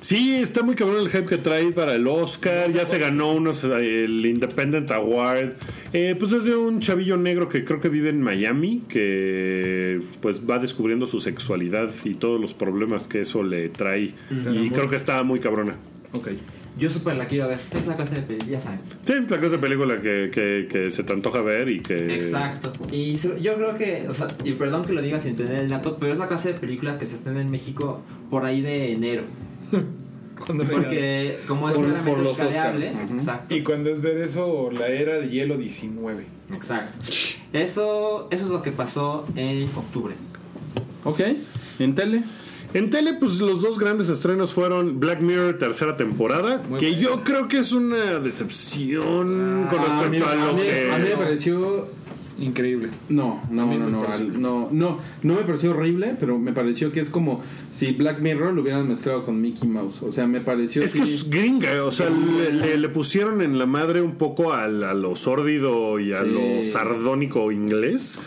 Sí, 0.00 0.34
está 0.34 0.62
muy 0.62 0.74
cabrón 0.76 1.00
el 1.00 1.08
hype 1.10 1.24
que 1.26 1.38
trae 1.38 1.72
para 1.72 1.94
el 1.94 2.06
Oscar. 2.06 2.70
Ya 2.72 2.84
se 2.84 2.98
ganó 2.98 3.32
unos, 3.32 3.64
eh, 3.64 4.04
el 4.04 4.24
Independent 4.24 4.90
Award. 4.90 5.54
Eh, 5.92 6.14
pues 6.18 6.32
es 6.32 6.44
de 6.44 6.54
un 6.54 6.80
chavillo 6.80 7.16
negro 7.16 7.48
que 7.48 7.64
creo 7.64 7.80
que 7.80 7.88
vive 7.88 8.10
en 8.10 8.20
Miami, 8.20 8.82
que 8.88 10.00
pues 10.20 10.42
va 10.48 10.58
descubriendo 10.58 11.06
su 11.06 11.20
sexualidad 11.20 11.90
y 12.04 12.14
todos 12.14 12.40
los 12.40 12.54
problemas 12.54 13.08
que 13.08 13.22
eso 13.22 13.42
le 13.42 13.68
trae. 13.68 14.12
Y 14.30 14.70
creo 14.70 14.88
que 14.88 14.96
está 14.96 15.22
muy 15.22 15.40
cabrona. 15.40 15.74
Ok. 16.12 16.28
Yo 16.78 16.90
súper 16.90 17.16
la 17.16 17.26
quiero 17.26 17.48
ver. 17.48 17.58
Es 17.74 17.86
la 17.86 17.94
clase 17.94 18.16
de 18.16 18.22
película, 18.22 18.50
ya 18.52 18.60
saben. 18.60 18.80
Sí, 19.04 19.14
es 19.14 19.30
la 19.30 19.38
clase 19.38 19.48
de 19.48 19.58
película 19.58 19.96
que, 20.02 20.28
que- 20.30 20.68
que 20.70 20.90
se 20.90 21.04
te 21.04 21.12
antoja 21.14 21.40
ver 21.40 21.70
y 21.70 21.80
que... 21.80 22.14
Exacto. 22.14 22.70
Y 22.92 23.16
yo 23.16 23.54
creo 23.54 23.78
que, 23.78 24.04
o 24.10 24.12
sea, 24.12 24.28
y 24.44 24.52
perdón 24.52 24.84
que 24.84 24.92
lo 24.92 25.00
diga 25.00 25.18
sin 25.18 25.36
tener 25.36 25.54
el 25.58 25.70
dato, 25.70 25.96
pero 25.98 26.12
es 26.12 26.18
la 26.18 26.28
clase 26.28 26.52
de 26.52 26.58
películas 26.60 26.98
que 26.98 27.06
se 27.06 27.14
están 27.14 27.38
en 27.38 27.50
México 27.50 28.02
por 28.28 28.44
ahí 28.44 28.60
de 28.60 28.92
enero. 28.92 29.22
Cuando 30.44 30.64
Porque 30.64 31.40
como 31.48 31.68
es 31.70 31.76
Por- 31.76 31.86
meramente 31.86 32.10
por 32.10 32.20
los 32.22 32.38
escaneable, 32.38 32.88
Oscar. 32.90 33.04
Ujú. 33.06 33.14
exacto. 33.14 33.54
Y 33.54 33.62
cuando 33.62 33.90
es 33.90 34.00
ver 34.02 34.18
eso, 34.18 34.70
la 34.70 34.86
era 34.88 35.14
de 35.18 35.28
hielo 35.30 35.56
19. 35.56 36.26
Exacto. 36.52 36.98
Eso, 37.54 38.28
eso 38.30 38.44
es 38.44 38.50
lo 38.50 38.62
que 38.62 38.70
pasó 38.70 39.26
en 39.34 39.64
octubre. 39.74 40.14
Ok, 41.04 41.20
en 41.78 41.94
tele. 41.94 42.22
En 42.74 42.90
tele, 42.90 43.14
pues 43.14 43.38
los 43.40 43.62
dos 43.62 43.78
grandes 43.78 44.10
estrenos 44.10 44.52
fueron 44.52 45.00
Black 45.00 45.20
Mirror, 45.22 45.56
tercera 45.56 45.96
temporada, 45.96 46.60
Muy 46.68 46.78
que 46.80 46.96
yo 46.96 47.24
creo 47.24 47.48
que 47.48 47.58
es 47.58 47.72
una 47.72 48.18
decepción 48.20 49.66
con 49.70 49.78
Ah, 49.80 50.02
a 50.04 50.08
mí, 50.08 50.18
respecto 50.18 50.26
a, 50.28 50.32
a 50.32 50.46
lo 50.48 50.52
mí- 50.52 50.62
que... 50.62 50.90
a 50.92 50.98
mí 50.98 51.08
me 51.08 51.16
pareció 51.16 51.88
Increíble. 52.38 52.90
No, 53.08 53.40
no, 53.50 53.66
no, 53.66 53.66
me 53.66 53.90
no, 53.90 54.02
pareció. 54.02 54.14
al- 54.26 54.40
no, 54.42 54.68
no, 54.70 54.98
no 55.22 55.34
me 55.34 55.40
pareció 55.42 55.70
horrible, 55.70 56.14
pero 56.20 56.38
me 56.38 56.52
pareció 56.52 56.92
que 56.92 57.00
es 57.00 57.08
como 57.10 57.42
si 57.72 57.92
Black 57.92 58.20
Mirror 58.20 58.52
lo 58.52 58.62
hubieran 58.62 58.86
mezclado 58.88 59.24
con 59.24 59.40
Mickey 59.40 59.68
Mouse. 59.68 60.02
O 60.02 60.12
sea, 60.12 60.26
me 60.26 60.40
pareció 60.40 60.82
Es 60.82 60.92
que 60.92 61.02
es 61.02 61.30
gringa, 61.30 61.82
o 61.84 61.90
sea, 61.92 62.10
le, 62.10 62.52
le- 62.52 62.76
le 62.76 62.88
pusieron 62.90 63.40
en 63.40 63.58
la 63.58 63.66
madre 63.66 64.02
un 64.02 64.16
poco 64.16 64.52
al- 64.52 64.84
a, 64.84 64.92
lo 64.94 65.16
sórdido 65.16 65.98
y 65.98 66.12
a 66.12 66.22
Sí. 66.24 66.30
lo 66.30 66.62
sardónico 66.62 67.50
inglés. 67.52 68.20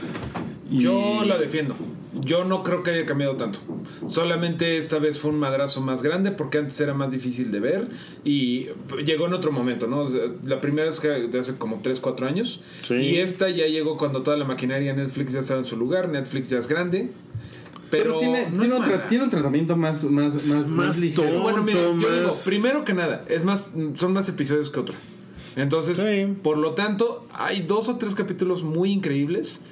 Y- 0.72 0.82
Yo 0.84 1.24
la 1.26 1.38
defiendo. 1.38 1.76
Yo 2.14 2.44
no 2.44 2.64
creo 2.64 2.82
que 2.82 2.90
haya 2.92 3.06
cambiado 3.06 3.36
tanto. 3.36 3.60
Solamente 4.08 4.78
esta 4.78 4.98
vez 4.98 5.20
fue 5.20 5.30
un 5.32 5.38
madrazo 5.40 5.80
más 5.82 6.02
grande 6.02 6.32
porque 6.32 6.58
antes 6.58 6.80
era 6.82 6.94
más 6.94 7.12
difícil 7.12 7.52
de 7.52 7.60
ver 7.60 7.88
y 8.24 8.68
llegó 9.06 9.28
en 9.28 9.34
otro 9.34 9.52
momento, 9.52 9.86
¿no? 9.88 10.10
La 10.44 10.60
primera 10.60 10.90
es 10.90 11.00
que 11.00 11.08
de 11.08 11.40
hace 11.40 11.58
como 11.58 11.82
3, 11.84 12.00
4 12.00 12.28
años. 12.28 12.62
Sí. 12.82 12.96
Y 12.96 13.18
esta 13.20 13.50
ya 13.50 13.68
llegó 13.68 13.98
cuando 13.98 14.24
toda 14.24 14.38
la 14.38 14.46
maquinaria 14.46 14.94
Netflix 14.94 15.34
ya 15.34 15.40
estaba 15.40 15.60
en 15.60 15.66
su 15.66 15.78
lugar. 15.78 16.10
Netflix 16.10 16.50
ya 16.50 16.58
es 16.58 16.68
grande. 16.68 17.12
Pero, 17.92 18.04
Pero, 18.04 18.20
tiene, 18.20 18.50
no 18.52 18.60
tiene, 18.62 18.76
un 18.76 19.08
tiene 19.10 19.28
tratamiento 19.30 19.76
más, 19.76 20.04
más, 20.04 20.34
más, 20.34 20.48
más, 20.48 20.68
más 20.70 21.00
ligero. 21.00 21.24
tonto. 21.24 21.42
Bueno, 21.42 21.64
mira, 21.64 21.80
yo 21.80 21.94
digo, 21.98 22.32
primero 22.46 22.86
que 22.86 22.94
nada, 22.94 23.26
es 23.28 23.44
más, 23.46 23.74
son 23.96 24.14
más 24.14 24.30
episodios 24.30 24.70
que 24.70 24.80
otros. 24.80 24.98
Entonces, 25.56 25.98
Sí. 25.98 26.36
por 26.44 26.58
lo 26.60 26.72
tanto, 26.76 27.28
hay 27.34 27.62
dos 27.64 27.90
o 27.90 27.98
tres 27.98 28.14
capítulos 28.14 28.62
muy 28.64 28.92
increíbles. 28.92 29.64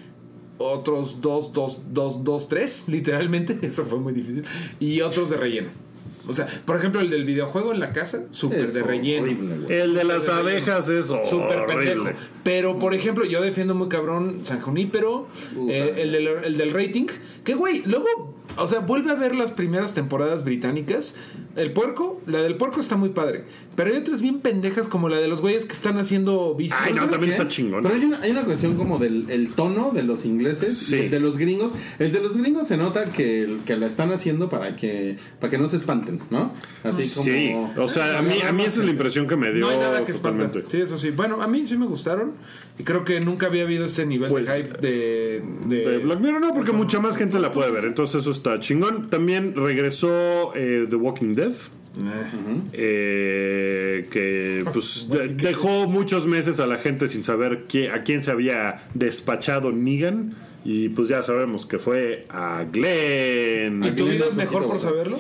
Otros 0.58 1.22
dos, 1.22 1.54
dos, 1.54 1.80
dos, 1.94 2.24
dos, 2.24 2.48
tres, 2.48 2.88
literalmente. 2.88 3.58
Eso 3.66 3.86
fue 3.86 4.00
muy 4.00 4.14
difícil. 4.14 4.46
Y 4.80 5.02
otros 5.02 5.30
de 5.30 5.38
relleno. 5.38 5.87
O 6.28 6.34
sea, 6.34 6.48
por 6.66 6.76
ejemplo, 6.78 7.02
el 7.02 7.10
del 7.10 7.26
videojuego 7.26 7.74
en 7.74 7.80
la 7.80 7.92
casa, 7.94 8.26
súper 8.32 8.70
de 8.70 8.84
relleno. 8.84 9.24
horrible. 9.24 9.82
El 9.84 9.94
de 9.94 10.04
las 10.04 10.28
abejas 10.30 10.90
es 10.90 11.08
Súper 11.08 11.66
pendejo. 11.66 12.06
Pero, 12.44 12.80
por 12.80 12.94
ejemplo, 12.94 13.26
yo 13.26 13.42
defiendo 13.42 13.76
muy 13.76 13.90
cabrón 13.90 14.40
San 14.44 14.60
Junípero, 14.62 15.28
eh, 15.70 15.94
el, 15.98 16.12
del, 16.12 16.28
el 16.28 16.58
del 16.58 16.72
rating. 16.72 17.06
Que, 17.44 17.54
güey, 17.54 17.82
luego, 17.86 18.36
o 18.58 18.68
sea, 18.68 18.80
vuelve 18.80 19.12
a 19.12 19.16
ver 19.16 19.34
las 19.34 19.52
primeras 19.52 19.94
temporadas 19.94 20.44
británicas. 20.44 21.16
El 21.56 21.72
puerco, 21.72 22.22
la 22.28 22.42
del 22.42 22.56
puerco 22.56 22.82
está 22.82 22.98
muy 22.98 23.10
padre. 23.10 23.46
Pero 23.76 23.92
hay 23.92 23.98
otras 23.98 24.22
bien 24.22 24.40
pendejas 24.42 24.88
como 24.88 25.08
la 25.10 25.18
de 25.18 25.28
los 25.28 25.42
güeyes 25.42 25.66
que 25.66 25.74
están 25.74 25.98
haciendo 25.98 26.54
bici. 26.56 26.76
Ay, 26.80 26.92
no, 26.94 26.98
¿Sabes 27.00 27.12
también 27.12 27.32
qué? 27.32 27.38
está 27.38 27.48
chingón. 27.48 27.84
Pero 27.84 27.96
hay 27.96 28.04
una, 28.06 28.22
hay 28.22 28.32
una 28.32 28.44
cuestión 28.44 28.76
como 28.76 28.98
del 29.00 29.30
el 29.30 29.50
tono 29.54 29.92
de 29.94 30.04
los 30.04 30.26
ingleses 30.26 30.78
Sí. 30.78 30.96
y 30.96 31.00
el 31.06 31.12
de 31.12 31.20
los 31.20 31.38
gringos. 31.38 31.72
El 32.00 32.12
de 32.12 32.20
los 32.20 32.38
gringos 32.38 32.68
se 32.68 32.78
nota 32.78 33.06
que, 33.06 33.58
que 33.66 33.76
la 33.78 33.88
están 33.88 34.12
haciendo 34.12 34.50
para 34.50 34.76
que 34.76 35.18
para 35.40 35.50
que 35.50 35.58
no 35.58 35.68
se 35.70 35.78
espanten, 35.78 36.17
¿no? 36.30 36.54
Así 36.84 37.10
como... 37.14 37.26
Sí, 37.26 37.56
o 37.78 37.88
sea, 37.88 38.20
a 38.20 38.22
mí, 38.22 38.36
a 38.48 38.52
mí 38.52 38.64
esa 38.64 38.80
es 38.80 38.86
la 38.86 38.92
impresión 38.92 39.28
que 39.28 39.36
me 39.36 39.52
dio 39.52 39.62
No 39.66 39.70
hay 39.70 39.78
nada 39.78 40.06
que 40.06 40.14
totalmente. 40.14 40.64
Sí, 40.68 40.82
eso 40.82 40.98
sí. 40.98 41.12
Bueno, 41.12 41.42
a 41.42 41.48
mí 41.48 41.66
sí 41.66 41.78
me 41.78 41.86
gustaron. 41.86 42.34
Y 42.80 42.84
creo 42.84 43.04
que 43.04 43.20
nunca 43.20 43.48
había 43.48 43.64
habido 43.64 43.86
ese 43.86 44.06
nivel 44.06 44.30
Pues, 44.30 44.46
de 44.48 44.56
hype 44.58 44.78
de, 44.82 45.44
de, 45.66 45.90
De 45.92 45.98
Black 46.00 46.20
Mirror 46.20 46.42
no, 46.42 46.54
porque 46.54 46.72
mucha 46.72 47.00
más 47.00 47.18
gente 47.18 47.40
la 47.40 47.52
puede 47.52 47.72
ver, 47.72 47.86
entonces 47.86 48.22
eso 48.22 48.32
está 48.32 48.60
chingón. 48.60 49.10
También 49.10 49.54
regresó 49.56 50.52
eh, 50.56 50.86
The 50.90 50.96
Walking 50.96 51.36
Dead. 51.36 51.54
Eh, 52.00 52.62
eh, 52.74 54.08
que 54.12 54.64
pues 54.74 55.10
de- 55.10 55.30
dejó 55.30 55.88
muchos 55.88 56.28
meses 56.28 56.60
a 56.60 56.68
la 56.68 56.78
gente 56.78 57.08
sin 57.08 57.24
saber 57.24 57.64
qué- 57.68 57.90
a 57.90 58.04
quién 58.04 58.22
se 58.22 58.32
había 58.32 58.84
despachado 58.94 59.72
Negan 59.72 60.34
y 60.64 60.90
pues 60.90 61.08
ya 61.10 61.24
sabemos 61.24 61.66
que 61.66 61.80
fue 61.80 62.26
a 62.30 62.66
Glenn. 62.72 63.84
¿Y 63.84 63.92
tu 63.92 64.06
vida 64.06 64.26
es 64.30 64.36
mejor 64.36 64.68
por 64.68 64.80
saberlo? 64.80 65.18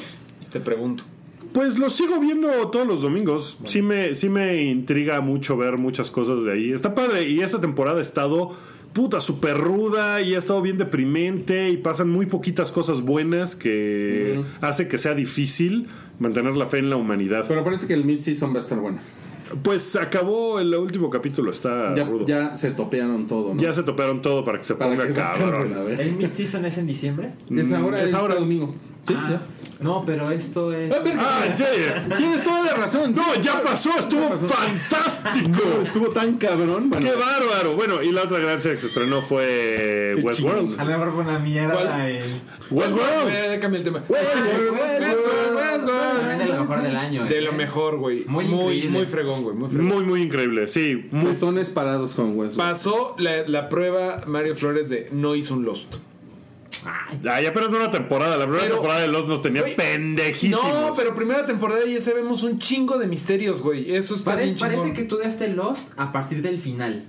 Te 0.57 0.63
pregunto. 0.63 1.03
Pues 1.53 1.77
lo 1.79 1.89
sigo 1.89 2.19
viendo 2.19 2.49
todos 2.69 2.87
los 2.87 3.01
domingos. 3.01 3.57
Sí 3.63 3.81
me, 3.81 4.13
sí 4.15 4.29
me 4.29 4.63
intriga 4.63 5.21
mucho 5.21 5.57
ver 5.57 5.77
muchas 5.77 6.11
cosas 6.11 6.43
de 6.43 6.51
ahí. 6.51 6.71
Está 6.71 6.93
padre. 6.93 7.27
Y 7.29 7.41
esta 7.41 7.59
temporada 7.61 7.99
ha 7.99 8.01
estado 8.01 8.51
puta 8.93 9.19
súper 9.21 9.57
ruda 9.57 10.21
y 10.21 10.33
ha 10.35 10.37
estado 10.39 10.61
bien 10.61 10.77
deprimente 10.77 11.69
y 11.69 11.77
pasan 11.77 12.09
muy 12.09 12.25
poquitas 12.25 12.71
cosas 12.71 13.01
buenas 13.01 13.55
que 13.55 14.41
hace 14.61 14.87
que 14.87 14.97
sea 14.97 15.13
difícil 15.13 15.87
mantener 16.19 16.55
la 16.57 16.65
fe 16.65 16.79
en 16.79 16.89
la 16.89 16.95
humanidad. 16.95 17.45
Pero 17.47 17.63
parece 17.63 17.85
que 17.87 17.93
el 17.93 18.03
mid-season 18.05 18.51
va 18.53 18.57
a 18.57 18.59
estar 18.59 18.79
bueno. 18.79 18.97
Pues 19.63 19.95
acabó 19.95 20.59
el 20.59 20.73
último 20.75 21.09
capítulo, 21.09 21.51
está 21.51 21.95
Ya, 21.95 22.03
rudo. 22.03 22.25
Ya, 22.25 22.49
ya 22.49 22.55
se 22.55 22.71
topearon 22.71 23.27
todo, 23.27 23.53
¿no? 23.53 23.73
se 23.73 23.83
toparon 23.83 24.21
todo 24.21 24.43
para 24.43 24.57
que 24.57 24.63
se 24.65 24.75
para 24.75 24.91
ponga 24.91 25.07
que 25.07 25.13
cabrón. 25.13 25.73
¿El 25.99 26.17
mid-season 26.17 26.65
es 26.65 26.77
en 26.77 26.87
diciembre? 26.87 27.31
Es 27.55 27.71
ahora, 27.71 27.99
Es 27.99 28.09
es 28.09 28.13
ahora. 28.13 28.33
ahora 28.33 28.41
domingo. 28.41 28.75
Sí, 29.07 29.13
Ah, 29.17 29.27
ya. 29.31 29.41
No, 29.79 30.03
pero 30.05 30.31
esto 30.31 30.73
es. 30.73 30.91
Ah. 30.91 31.03
Ah. 31.19 31.55
Tienes 32.17 32.43
toda 32.43 32.63
la 32.63 32.73
razón. 32.73 33.13
No, 33.13 33.35
ya 33.39 33.61
pasó, 33.61 33.91
estuvo 33.97 34.21
Ya 34.23 34.29
pasó. 34.29 34.47
fantástico. 34.47 35.59
No, 35.77 35.81
estuvo 35.83 36.07
tan 36.09 36.37
cabrón. 36.37 36.89
Bueno, 36.89 37.07
¡Qué 37.07 37.15
bárbaro! 37.15 37.75
Bueno, 37.75 38.01
y 38.01 38.11
la 38.11 38.23
otra 38.23 38.39
gran 38.39 38.59
serie 38.59 38.75
que 38.75 38.81
se 38.81 38.87
estrenó 38.87 39.21
fue 39.21 40.15
Westworld. 40.21 40.79
A 40.79 40.83
lo 40.83 40.89
mejor 40.97 41.11
fue 41.13 41.21
una 41.23 41.37
mierda. 41.39 42.09
El- 42.09 42.23
Westworld. 42.71 43.59
Cambié 43.61 43.77
el 43.79 43.83
tema. 43.83 44.03
Westworld, 44.09 44.71
Westworld. 45.55 46.37
De 46.39 46.45
lo 46.45 46.59
mejor 46.61 46.81
del 46.81 46.95
año. 46.95 47.25
De 47.25 47.37
¿eh? 47.37 47.41
lo 47.41 47.53
mejor, 47.53 47.97
güey. 47.97 48.25
Muy 48.27 48.45
Muy, 48.45 48.87
muy, 48.87 49.05
fregón, 49.05 49.43
güey. 49.43 49.55
Muy. 49.55 49.69
Muy, 49.69 50.03
muy 50.03 50.21
increíble, 50.23 50.67
sí. 50.67 51.07
Muy- 51.11 51.27
Pezones 51.27 51.69
parados 51.69 52.15
con 52.15 52.37
hueso. 52.37 52.57
Pasó 52.57 53.15
la, 53.19 53.47
la 53.47 53.69
prueba 53.69 54.21
Mario 54.25 54.55
Flores 54.55 54.89
de 54.89 55.09
no 55.11 55.35
hizo 55.35 55.53
un 55.53 55.65
Lost. 55.65 55.95
Ah, 56.85 57.41
ya 57.41 57.49
apenas 57.49 57.69
una 57.69 57.89
temporada. 57.89 58.37
La 58.37 58.43
primera 58.45 58.63
Pero- 58.63 58.75
temporada 58.75 59.01
de 59.01 59.07
Los 59.07 59.27
nos 59.27 59.41
tenía 59.41 59.63
pendejísimos. 59.75 60.63
No, 60.63 60.93
pero 60.95 61.13
primera 61.15 61.45
temporada 61.45 61.81
ya 61.85 61.99
sabemos 62.01 62.43
un 62.43 62.59
chingo 62.59 62.97
de 62.97 63.07
misterios, 63.07 63.61
güey. 63.61 63.95
Eso 63.95 64.15
está 64.15 64.35
bien 64.35 64.55
chingón. 64.55 64.67
parece 64.75 64.93
que 64.93 65.03
tú 65.03 65.17
daste 65.17 65.47
Lost 65.49 65.93
a 65.97 66.11
partir 66.11 66.41
del 66.41 66.57
final. 66.59 67.05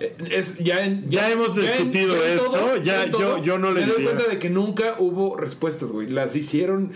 Eh, 0.00 0.14
Es, 0.30 0.58
ya, 0.58 0.84
en- 0.84 1.10
Ya 1.10 1.28
hemos 1.28 1.56
discutido 1.56 2.14
en 2.24 2.38
esto, 2.38 2.76
ya 2.82 3.02
en 3.04 3.10
yo- 3.10 3.42
yo 3.42 3.58
no 3.58 3.72
le 3.72 3.80
Me 3.84 3.92
doy 3.92 4.04
cuenta 4.04 4.28
de 4.28 4.38
que 4.38 4.48
nunca 4.48 4.94
hubo 5.00 5.36
respuestas, 5.36 5.90
güey. 5.90 6.06
Las 6.08 6.36
hicieron. 6.36 6.92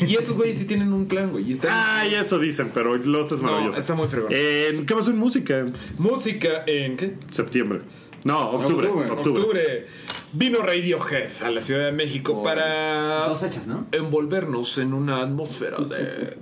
Y 0.00 0.16
esos 0.16 0.34
güeyes 0.36 0.58
sí 0.58 0.64
tienen 0.64 0.92
un 0.92 1.06
plan, 1.06 1.30
güey. 1.30 1.48
Y 1.48 1.52
están- 1.52 1.70
Ay, 1.72 2.14
eso 2.16 2.40
dicen, 2.40 2.70
pero 2.74 2.96
Lost 2.96 3.30
es 3.32 3.38
No, 3.40 3.46
maravilloso. 3.46 3.78
está 3.78 3.94
muy 3.94 4.08
fregón. 4.08 4.32
Eh, 4.34 4.82
¿Qué 4.84 4.94
pasó 4.94 5.10
en 5.12 5.18
música? 5.18 5.64
Música 5.96 6.64
en. 6.66 6.96
¿Qué? 6.96 7.14
Septiembre. 7.30 7.82
No, 8.24 8.50
octubre. 8.50 8.88
Octubre. 8.88 9.10
Octubre. 9.10 9.40
Octubre. 9.42 9.86
Vino 10.32 10.60
Radiohead 10.62 11.42
a 11.44 11.50
la 11.50 11.60
Ciudad 11.60 11.86
de 11.86 11.92
México 11.92 12.42
para 12.42 13.26
Dos 13.26 13.40
fechas, 13.40 13.66
¿no? 13.66 13.86
envolvernos 13.90 14.78
en 14.78 14.94
una 14.94 15.22
atmósfera 15.22 15.78
de 15.78 16.36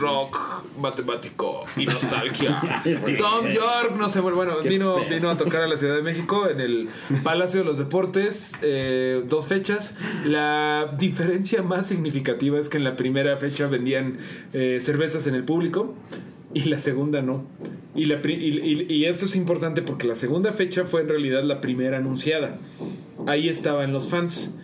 rock 0.00 0.64
matemático 0.80 1.62
y 1.76 1.86
nostalgia. 1.86 2.60
Tom 3.18 3.46
York, 3.48 3.94
no 3.96 4.08
sé, 4.08 4.20
bueno, 4.20 4.60
vino, 4.64 4.96
vino 5.08 5.30
a 5.30 5.36
tocar 5.36 5.62
a 5.62 5.68
la 5.68 5.76
Ciudad 5.76 5.94
de 5.94 6.02
México 6.02 6.48
en 6.48 6.60
el 6.60 6.88
Palacio 7.22 7.60
de 7.60 7.66
los 7.66 7.78
Deportes, 7.78 8.58
eh, 8.62 9.22
dos 9.28 9.46
fechas. 9.46 9.96
La 10.24 10.92
diferencia 10.98 11.62
más 11.62 11.86
significativa 11.86 12.58
es 12.58 12.68
que 12.68 12.78
en 12.78 12.84
la 12.84 12.96
primera 12.96 13.36
fecha 13.36 13.68
vendían 13.68 14.18
eh, 14.52 14.78
cervezas 14.80 15.26
en 15.28 15.34
el 15.36 15.44
público 15.44 15.94
y 16.52 16.64
la 16.64 16.80
segunda 16.80 17.22
no. 17.22 17.44
Y, 17.94 18.06
la 18.06 18.20
y- 18.24 18.32
y- 18.32 18.86
y 18.92 19.04
esto 19.06 19.26
es 19.26 19.36
importante 19.36 19.82
porque 19.82 20.06
la 20.08 20.14
segunda 20.16 20.52
fecha 20.52 20.84
fue 20.84 21.02
en 21.02 21.08
realidad 21.08 21.42
la 21.44 21.60
primera 21.60 21.98
anunciada. 21.98 22.56
Ahí 23.26 23.48
estaban 23.48 23.92
los 23.92 24.08
fans 24.08 24.56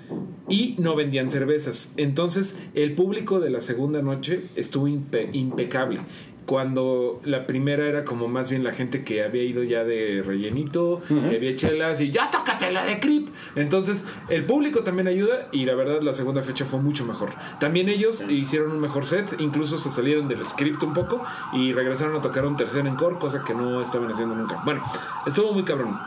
y 0.49 0.77
no 0.79 0.95
vendían 0.95 1.29
cervezas. 1.31 1.93
Entonces 1.97 2.59
el 2.75 2.95
público 2.95 3.41
de 3.41 3.51
la 3.51 3.61
segunda 3.61 4.03
noche 4.03 4.45
estuvo 4.57 4.87
impe- 4.89 5.29
impecable. 5.33 6.01
cuando 6.47 7.21
la 7.25 7.45
primera 7.45 7.87
era 7.89 8.05
como 8.05 8.29
más 8.29 8.49
bien 8.51 8.63
la 8.63 8.73
gente 8.73 9.03
que 9.03 9.25
había 9.25 9.43
ido 9.43 9.65
ya 9.65 9.83
de 9.83 10.23
rellenito, 10.25 11.03
había 11.11 11.57
chelas 11.57 12.01
y 12.01 12.13
ya 12.13 12.31
tócate 12.31 12.71
la 12.71 12.85
de 12.85 13.01
Creep. 13.01 13.27
Entonces, 13.57 14.07
el 14.29 14.45
público 14.45 14.85
también 14.85 15.09
ayuda 15.09 15.49
y 15.51 15.65
la 15.65 15.75
verdad 15.75 16.03
la 16.03 16.13
segunda 16.13 16.43
fecha 16.43 16.65
fue 16.65 16.79
mucho 16.79 17.05
mejor. 17.05 17.31
También 17.59 17.89
ellos 17.89 18.25
hicieron 18.29 18.71
un 18.71 18.79
mejor 18.79 19.07
set, 19.07 19.35
incluso 19.41 19.77
se 19.77 19.91
salieron 19.91 20.29
del 20.29 20.45
script 20.45 20.81
un 20.85 20.93
poco 20.95 21.21
y 21.53 21.73
regresaron 21.73 22.15
a 22.15 22.23
tocar 22.23 22.47
un 22.47 22.57
tercer 22.57 22.87
encore, 22.87 23.19
cosa 23.19 23.43
que 23.43 23.53
no 23.53 23.81
estaban 23.81 24.13
haciendo 24.13 24.37
nunca. 24.37 24.63
Bueno, 24.65 24.83
estuvo 25.27 25.53
muy 25.53 25.65
cabrón. 25.65 25.99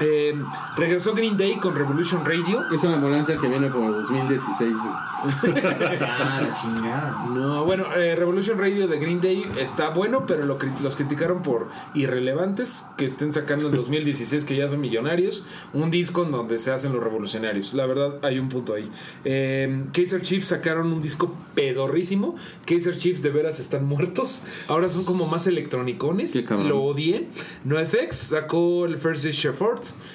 Eh, 0.00 0.34
regresó 0.76 1.14
Green 1.14 1.36
Day 1.36 1.56
con 1.56 1.74
Revolution 1.74 2.24
Radio. 2.24 2.62
Es 2.72 2.82
una 2.84 2.94
ambulancia 2.94 3.36
que 3.36 3.48
viene 3.48 3.68
por 3.68 3.84
el 3.84 3.92
2016. 3.92 4.74
Ah, 5.20 6.40
la 6.42 6.54
chingada. 6.54 7.26
No, 7.30 7.64
bueno, 7.64 7.92
eh, 7.96 8.14
Revolution 8.14 8.58
Radio 8.58 8.86
de 8.86 8.98
Green 8.98 9.20
Day 9.20 9.44
está 9.58 9.90
bueno, 9.90 10.24
pero 10.26 10.44
lo 10.44 10.58
los 10.82 10.96
criticaron 10.96 11.42
por 11.42 11.68
irrelevantes 11.94 12.86
que 12.96 13.04
estén 13.04 13.32
sacando 13.32 13.68
en 13.68 13.74
2016, 13.74 14.44
que 14.44 14.56
ya 14.56 14.68
son 14.68 14.80
millonarios, 14.80 15.44
un 15.72 15.90
disco 15.90 16.24
en 16.24 16.32
donde 16.32 16.58
se 16.58 16.70
hacen 16.72 16.92
los 16.92 17.02
revolucionarios. 17.02 17.74
La 17.74 17.86
verdad, 17.86 18.18
hay 18.22 18.38
un 18.38 18.48
punto 18.48 18.74
ahí. 18.74 18.90
Eh, 19.24 19.84
Kaiser 19.92 20.22
Chiefs 20.22 20.48
sacaron 20.48 20.92
un 20.92 21.02
disco 21.02 21.34
pedorrísimo. 21.54 22.36
Kaiser 22.66 22.96
Chiefs 22.96 23.22
de 23.22 23.30
veras 23.30 23.60
están 23.60 23.84
muertos. 23.84 24.44
Ahora 24.68 24.88
son 24.88 25.04
como 25.04 25.26
más 25.26 25.46
electronicones. 25.46 26.34
Lo 26.50 26.82
odié. 26.82 27.28
NoFX 27.64 28.16
sacó 28.16 28.86
el 28.86 28.98
First 28.98 29.24
Dish 29.24 29.46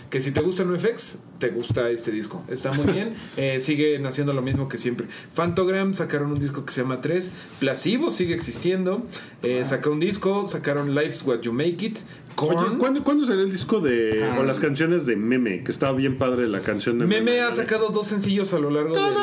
Que 0.10 0.22
si 0.22 0.32
te 0.32 0.42
gusta 0.42 0.64
NoFX, 0.64 1.20
te 1.40 1.50
gusta 1.50 1.90
este 1.90 2.12
disco. 2.12 2.44
Está 2.48 2.72
muy 2.72 2.92
bien. 2.94 3.16
Eh, 3.36 3.60
siguen 3.60 4.06
haciendo 4.06 4.32
lo 4.34 4.42
mismo 4.42 4.70
que 4.70 4.78
siempre. 4.78 5.08
Fantogram 5.34 5.94
sacaron 5.94 6.32
un 6.32 6.40
disco 6.40 6.66
que 6.66 6.72
se 6.72 6.82
llama 6.82 7.02
3. 7.02 7.32
Placebo 7.60 8.10
sigue 8.12 8.36
existiendo. 8.36 9.06
Eh, 9.42 9.64
Sacó 9.66 9.90
un 9.92 10.00
disco. 10.00 10.48
Sacaron 10.48 10.94
Life's 10.94 11.26
What 11.26 11.42
You 11.42 11.52
Make 11.52 11.86
It. 11.86 11.98
Oye. 12.36 12.78
¿cuándo, 12.78 13.04
cuándo 13.04 13.26
salió 13.26 13.44
el 13.44 13.52
disco 13.52 13.80
de. 13.80 14.24
o 14.40 14.44
las 14.44 14.60
canciones 14.60 15.06
de 15.06 15.16
Meme? 15.16 15.64
Que 15.64 15.72
estaba 15.72 15.96
bien 15.98 16.18
padre 16.18 16.48
la 16.48 16.62
canción 16.62 17.00
de 17.00 17.06
Meme 17.06 17.42
ha 17.42 17.52
sacado 17.52 17.90
dos 17.90 18.08
sencillos 18.08 18.54
a 18.54 18.60
lo 18.60 18.70
largo 18.70 18.94
del... 18.94 19.14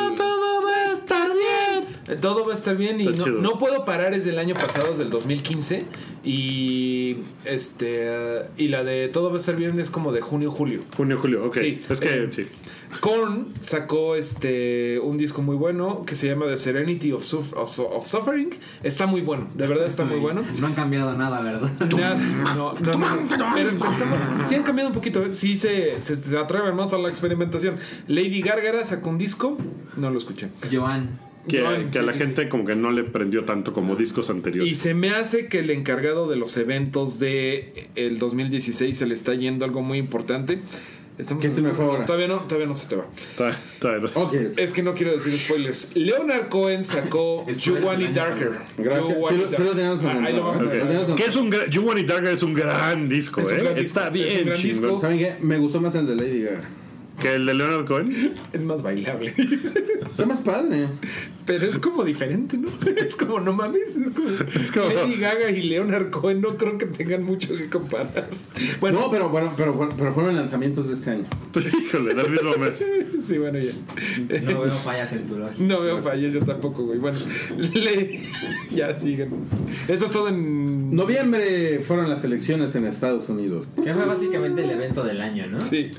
Todo 2.19 2.45
va 2.45 2.51
a 2.51 2.55
estar 2.55 2.75
bien 2.75 2.99
y 2.99 3.05
no, 3.05 3.57
puedo 3.57 3.85
parar 3.85 4.13
es 4.13 4.25
del 4.25 4.39
año 4.39 4.55
pasado, 4.55 4.91
es 4.91 4.97
del 4.97 5.09
2015 5.09 5.85
y 6.23 7.17
este 7.45 8.43
y 8.57 8.67
la 8.67 8.83
de 8.83 9.07
Todo 9.09 9.29
va 9.29 9.35
a 9.35 9.37
estar 9.37 9.55
bien 9.55 9.79
es 9.79 9.89
como 9.89 10.11
de 10.11 10.21
junio 10.21 10.51
julio. 10.51 10.81
Junio, 10.95 11.17
julio, 11.19 11.45
ok. 11.45 11.57
Sí. 11.57 11.81
Es 11.89 11.99
que 11.99 12.23
Eh, 12.23 12.27
sí. 12.31 12.43
Korn 12.99 13.53
sacó 13.61 14.15
este 14.15 14.99
un 14.99 15.17
disco 15.17 15.41
muy 15.41 15.55
bueno 15.55 16.03
que 16.05 16.15
se 16.15 16.27
llama 16.27 16.45
The 16.47 16.57
Serenity 16.57 17.13
of, 17.13 17.23
Suf- 17.23 17.53
of- 17.55 17.79
of 17.79 18.05
Suffering. 18.07 18.49
Está 18.83 19.05
muy 19.07 19.21
bueno, 19.21 19.47
de 19.55 19.67
verdad 19.67 19.85
está 19.87 20.03
muy 20.03 20.19
bueno. 20.19 20.43
No 20.59 20.67
han 20.67 20.73
cambiado 20.73 21.17
nada, 21.17 21.41
¿verdad? 21.41 21.69
Nada, 21.97 22.15
no, 22.55 22.73
no, 22.73 22.91
no, 22.91 23.51
Pero 23.55 23.69
empezamos- 23.69 24.19
sí 24.45 24.55
han 24.55 24.63
cambiado 24.63 24.89
un 24.89 24.95
poquito, 24.95 25.23
¿eh? 25.23 25.33
sí 25.33 25.55
se, 25.55 26.01
se, 26.01 26.17
se 26.17 26.37
atreven 26.37 26.75
más 26.75 26.93
a 26.93 26.97
la 26.97 27.07
experimentación. 27.09 27.77
Lady 28.07 28.41
Gárgara 28.41 28.83
sacó 28.83 29.09
un 29.09 29.17
disco, 29.17 29.57
no 29.95 30.09
lo 30.09 30.17
escuché. 30.17 30.49
Joan. 30.71 31.30
Que, 31.47 31.59
a 31.65 32.01
la 32.03 32.13
sí, 32.13 32.19
gente 32.19 32.47
como 32.49 32.65
que 32.65 32.75
no 32.75 32.91
le 32.91 33.03
prendió 33.03 33.45
tanto 33.45 33.73
como 33.73 33.95
discos 33.95 34.29
Y 34.29 34.31
anteriores. 34.31 34.77
se 34.77 34.93
me 34.93 35.09
hace 35.09 35.47
que 35.47 35.59
el 35.59 35.69
encargado 35.71 36.29
de 36.29 36.35
los 36.35 36.55
eventos 36.57 37.17
de 37.19 37.89
el 37.95 38.19
2016 38.19 38.97
se 38.97 39.05
le 39.07 39.15
está 39.15 39.33
yendo 39.33 39.65
algo 39.65 39.81
muy 39.81 39.97
importante. 39.97 40.59
Estamos- 41.17 41.43
¿Qué 41.43 41.51
se 41.51 41.61
me 41.61 41.71
fue 41.71 41.85
ahora? 41.85 42.05
Todavía 42.05 42.27
no, 42.27 42.37
todavía 42.41 42.67
no 42.67 42.73
se 42.73 42.87
te 42.87 42.95
va. 42.95 43.05
Está- 43.31 43.49
está- 43.49 44.19
Ok. 44.19 44.33
Es 44.57 44.71
que 44.71 44.81
no 44.81 44.93
quiero 44.95 45.11
decir 45.11 45.37
spoilers. 45.37 45.95
Leonard 45.95 46.47
Cohen 46.49 46.85
sacó 46.85 47.45
You 47.59 47.75
Want 47.75 48.01
It 48.01 48.09
Darker. 48.11 48.51
Gracias. 48.77 49.17
Sí 49.29 49.35
lo- 49.35 49.51
sí 49.51 49.63
lo 49.63 50.09
Ah, 50.09 50.23
Ahí 50.23 50.35
lo 50.35 50.51
a 50.51 50.57
¿eh? 50.57 50.65
ver. 50.65 51.15
Que 51.15 51.23
es 51.25 51.35
un 51.35 51.51
You 51.69 51.81
Want 51.81 51.99
It 51.99 52.07
Darker 52.07 52.29
es 52.31 52.41
un 52.43 52.53
gran 52.53 53.09
disco, 53.09 53.41
Es 53.41 53.51
un 53.51 53.53
¿eh? 53.59 53.63
gran 53.63 53.77
Está 53.77 54.09
disco, 54.09 54.27
es 54.27 54.31
un 54.31 54.35
bien 54.37 54.45
gran 54.45 54.57
chingón. 54.57 54.81
disco. 54.81 55.01
¿Saben 55.01 55.17
qué? 55.19 55.33
Me 55.41 55.57
gustó 55.57 55.81
más 55.81 55.93
el 55.95 56.07
de 56.07 56.15
Lady 56.15 56.41
Gaga. 56.43 56.69
Que 57.21 57.35
el 57.35 57.45
de 57.45 57.53
Leonard 57.53 57.85
Cohen. 57.85 58.33
Es 58.53 58.63
más 58.63 58.81
bailable. 58.81 59.33
Está 60.03 60.25
más 60.25 60.41
padre. 60.41 60.87
Pero 61.45 61.65
es 61.67 61.77
como 61.79 62.03
diferente, 62.03 62.57
¿no? 62.57 62.69
Es 62.97 63.15
como, 63.15 63.39
no 63.39 63.53
mames. 63.53 63.95
Es 63.95 64.11
como, 64.13 64.29
Es 64.29 64.71
como- 64.71 64.87
Lady 64.93 65.15
Gaga 65.17 65.49
y 65.51 65.61
Leonard 65.63 66.09
Cohen 66.09 66.41
no 66.41 66.55
creo 66.57 66.77
que 66.77 66.85
tengan 66.85 67.23
mucho 67.23 67.55
que 67.55 67.69
comparar. 67.69 68.29
Bueno, 68.79 69.01
No, 69.01 69.11
pero, 69.11 69.29
bueno, 69.29 69.53
pero, 69.57 69.89
pero 69.97 70.13
fueron 70.13 70.35
lanzamientos 70.35 70.87
de 70.87 70.93
este 70.93 71.11
año. 71.11 71.25
Híjole, 71.85 72.13
del 72.13 72.29
mismo 72.29 72.55
mes. 72.57 72.85
sí, 73.27 73.37
bueno, 73.37 73.59
ya. 73.59 73.71
No 74.41 74.61
veo 74.61 74.71
fallas 74.71 75.13
en 75.13 75.25
tu 75.25 75.37
lógica. 75.37 75.63
No 75.63 75.81
veo 75.81 76.01
fallas, 76.01 76.33
yo 76.33 76.39
tampoco, 76.41 76.83
güey. 76.85 76.99
Bueno, 76.99 77.17
le... 77.57 78.23
ya 78.69 78.97
sigan. 78.97 79.29
Eso 79.87 80.05
es 80.05 80.11
todo 80.11 80.27
en. 80.29 80.95
Noviembre 80.95 81.79
fueron 81.85 82.09
las 82.09 82.23
elecciones 82.23 82.75
en 82.75 82.85
Estados 82.85 83.29
Unidos. 83.29 83.67
Que 83.83 83.93
fue 83.93 84.05
básicamente 84.05 84.63
el 84.63 84.71
evento 84.71 85.03
del 85.03 85.21
año, 85.21 85.47
¿no? 85.47 85.61
Sí. 85.61 85.91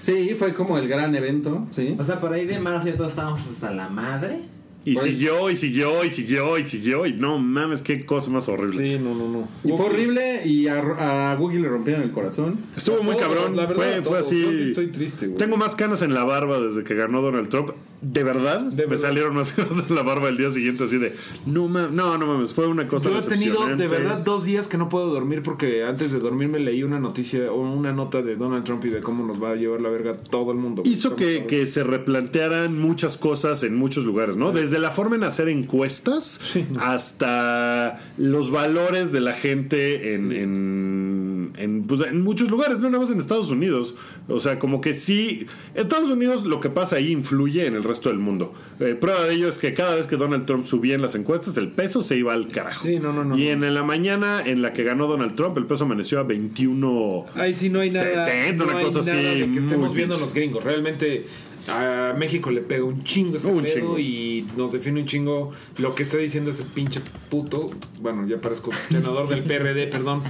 Sí, 0.00 0.34
fue 0.34 0.54
como 0.54 0.78
el 0.78 0.88
gran 0.88 1.14
evento, 1.14 1.66
sí. 1.70 1.94
O 1.98 2.02
sea, 2.02 2.20
por 2.20 2.32
ahí 2.32 2.46
de 2.46 2.58
marzo 2.58 2.88
ya 2.88 2.96
todos 2.96 3.12
estábamos 3.12 3.40
hasta 3.46 3.70
la 3.70 3.90
madre. 3.90 4.40
Y 4.84 4.94
Pues- 4.94 5.04
siguió, 5.04 5.50
y 5.50 5.56
siguió, 5.56 6.04
y 6.04 6.10
siguió, 6.10 6.58
y 6.58 6.64
siguió. 6.66 7.04
Y 7.06 7.12
no 7.12 7.38
mames, 7.38 7.82
qué 7.82 8.06
cosa 8.06 8.30
más 8.30 8.48
horrible. 8.48 8.96
Sí, 8.96 9.02
no, 9.02 9.14
no, 9.14 9.28
no. 9.28 9.48
Y 9.62 9.76
fue 9.76 9.86
horrible 9.86 10.42
y 10.46 10.68
a, 10.68 11.30
a 11.32 11.36
Google 11.36 11.60
le 11.60 11.68
rompieron 11.68 12.02
el 12.02 12.10
corazón. 12.12 12.58
Estuvo 12.76 13.02
muy 13.02 13.16
cabrón. 13.16 13.56
la 13.56 13.66
verdad, 13.66 13.74
fue, 13.76 14.02
fue 14.02 14.18
así. 14.20 14.40
Yo 14.42 14.50
sí 14.52 14.62
estoy 14.70 14.86
triste, 14.88 15.26
güey. 15.26 15.38
Tengo 15.38 15.56
más 15.58 15.76
canas 15.76 16.00
en 16.02 16.14
la 16.14 16.24
barba 16.24 16.60
desde 16.60 16.82
que 16.84 16.94
ganó 16.94 17.20
Donald 17.20 17.48
Trump. 17.50 17.70
De 18.02 18.22
verdad, 18.24 18.60
De 18.62 18.84
me 18.84 18.90
verdad. 18.92 19.08
salieron 19.08 19.34
más 19.34 19.52
canas 19.56 19.84
en 19.86 19.94
la 19.94 20.02
barba 20.02 20.30
el 20.30 20.38
día 20.38 20.50
siguiente, 20.50 20.84
así 20.84 20.96
de 20.96 21.12
no 21.44 21.68
mames, 21.68 21.90
no, 21.90 22.16
no 22.16 22.26
mames, 22.26 22.54
fue 22.54 22.66
una 22.66 22.88
cosa 22.88 23.10
Yo 23.10 23.18
he 23.18 23.22
tenido 23.22 23.66
de 23.76 23.88
verdad 23.88 24.16
dos 24.24 24.44
días 24.44 24.68
que 24.68 24.78
no 24.78 24.88
puedo 24.88 25.08
dormir 25.08 25.42
porque 25.42 25.84
antes 25.84 26.10
de 26.10 26.18
dormir 26.18 26.48
me 26.48 26.60
leí 26.60 26.82
una 26.82 26.98
noticia 26.98 27.52
o 27.52 27.60
una 27.60 27.92
nota 27.92 28.22
de 28.22 28.36
Donald 28.36 28.64
Trump 28.64 28.82
y 28.86 28.88
de 28.88 29.02
cómo 29.02 29.26
nos 29.26 29.42
va 29.42 29.50
a 29.50 29.54
llevar 29.56 29.82
la 29.82 29.90
verga 29.90 30.14
todo 30.14 30.50
el 30.52 30.56
mundo. 30.56 30.82
Hizo 30.86 31.14
que, 31.14 31.44
que 31.44 31.66
se 31.66 31.84
replantearan 31.84 32.80
muchas 32.80 33.18
cosas 33.18 33.62
en 33.64 33.74
muchos 33.76 34.04
lugares, 34.06 34.34
¿no? 34.34 34.50
Desde 34.50 34.69
la 34.78 34.90
forma 34.90 35.16
en 35.16 35.24
hacer 35.24 35.48
encuestas 35.48 36.40
hasta 36.78 38.00
los 38.16 38.50
valores 38.50 39.12
de 39.12 39.20
la 39.20 39.32
gente 39.32 40.14
en, 40.14 40.32
en, 40.32 41.52
en, 41.56 41.84
pues, 41.84 42.00
en 42.02 42.20
muchos 42.22 42.50
lugares, 42.50 42.78
no 42.78 42.88
nada 42.90 43.02
más 43.02 43.10
en 43.10 43.18
Estados 43.18 43.50
Unidos. 43.50 43.96
O 44.28 44.40
sea, 44.40 44.58
como 44.58 44.80
que 44.80 44.92
sí, 44.92 45.46
Estados 45.74 46.10
Unidos 46.10 46.44
lo 46.44 46.60
que 46.60 46.70
pasa 46.70 46.96
ahí 46.96 47.10
influye 47.10 47.66
en 47.66 47.74
el 47.74 47.84
resto 47.84 48.08
del 48.08 48.18
mundo. 48.18 48.54
Eh, 48.78 48.94
prueba 48.94 49.24
de 49.24 49.34
ello 49.34 49.48
es 49.48 49.58
que 49.58 49.74
cada 49.74 49.94
vez 49.94 50.06
que 50.06 50.16
Donald 50.16 50.46
Trump 50.46 50.64
subía 50.64 50.94
en 50.94 51.02
las 51.02 51.14
encuestas, 51.14 51.56
el 51.56 51.68
peso 51.68 52.02
se 52.02 52.16
iba 52.16 52.32
al 52.32 52.48
carajo. 52.48 52.86
Sí, 52.86 52.98
no, 52.98 53.12
no, 53.12 53.24
no, 53.24 53.38
y 53.38 53.48
en 53.48 53.74
la 53.74 53.82
mañana 53.82 54.42
en 54.44 54.62
la 54.62 54.72
que 54.72 54.84
ganó 54.84 55.06
Donald 55.06 55.34
Trump, 55.34 55.56
el 55.58 55.66
peso 55.66 55.84
amaneció 55.84 56.20
a 56.20 56.22
21. 56.22 57.26
Ahí 57.34 57.54
sí 57.54 57.68
no 57.68 57.80
hay 57.80 57.90
nada, 57.90 58.26
70, 58.26 58.64
no 58.64 58.70
una 58.70 58.78
hay 58.78 58.84
cosa 58.84 59.00
nada 59.00 59.30
así, 59.30 59.40
de 59.40 59.52
que 59.52 59.58
estemos 59.58 59.94
viendo 59.94 60.18
los 60.18 60.34
gringos. 60.34 60.62
Realmente 60.62 61.26
a 61.68 62.14
México 62.18 62.50
le 62.50 62.60
pega 62.60 62.84
un 62.84 63.04
chingo 63.04 63.36
ese 63.36 63.48
Un 63.48 63.62
pedo 63.62 63.74
chingo. 63.74 63.98
y 63.98 64.46
nos 64.56 64.72
define 64.72 65.00
un 65.00 65.06
chingo 65.06 65.52
lo 65.78 65.94
que 65.94 66.02
está 66.02 66.18
diciendo 66.18 66.50
ese 66.50 66.64
pinche 66.64 67.00
puto. 67.28 67.70
Bueno, 68.00 68.26
ya 68.26 68.40
parezco 68.40 68.70
senador 68.88 69.28
del 69.28 69.42
PRD, 69.42 69.86
perdón. 69.88 70.22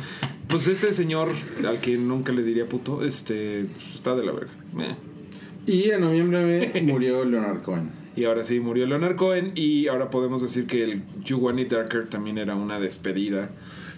Pues 0.49 0.66
ese 0.66 0.93
señor 0.93 1.28
al 1.66 1.78
que 1.81 1.97
nunca 1.97 2.33
le 2.33 2.43
diría 2.43 2.66
puto, 2.68 3.05
este, 3.05 3.66
pues, 3.74 3.95
está 3.95 4.14
de 4.16 4.24
la 4.24 4.33
verga. 4.33 4.53
Eh. 4.78 4.97
Y 5.66 5.91
en 5.91 6.01
noviembre 6.01 6.72
murió 6.85 7.24
Leonard 7.24 7.62
Cohen. 7.62 7.91
Y 8.16 8.24
ahora 8.24 8.43
sí, 8.43 8.59
murió 8.59 8.87
Leonard 8.87 9.14
Cohen 9.16 9.53
y 9.55 9.87
ahora 9.87 10.11
podemos 10.11 10.43
decir 10.43 10.66
que 10.66 10.83
el 10.83 11.03
You 11.24 11.39
Want 11.39 11.61
It 11.61 11.70
Darker 11.70 12.09
también 12.09 12.39
era 12.39 12.57
una 12.57 12.81
despedida. 12.81 13.51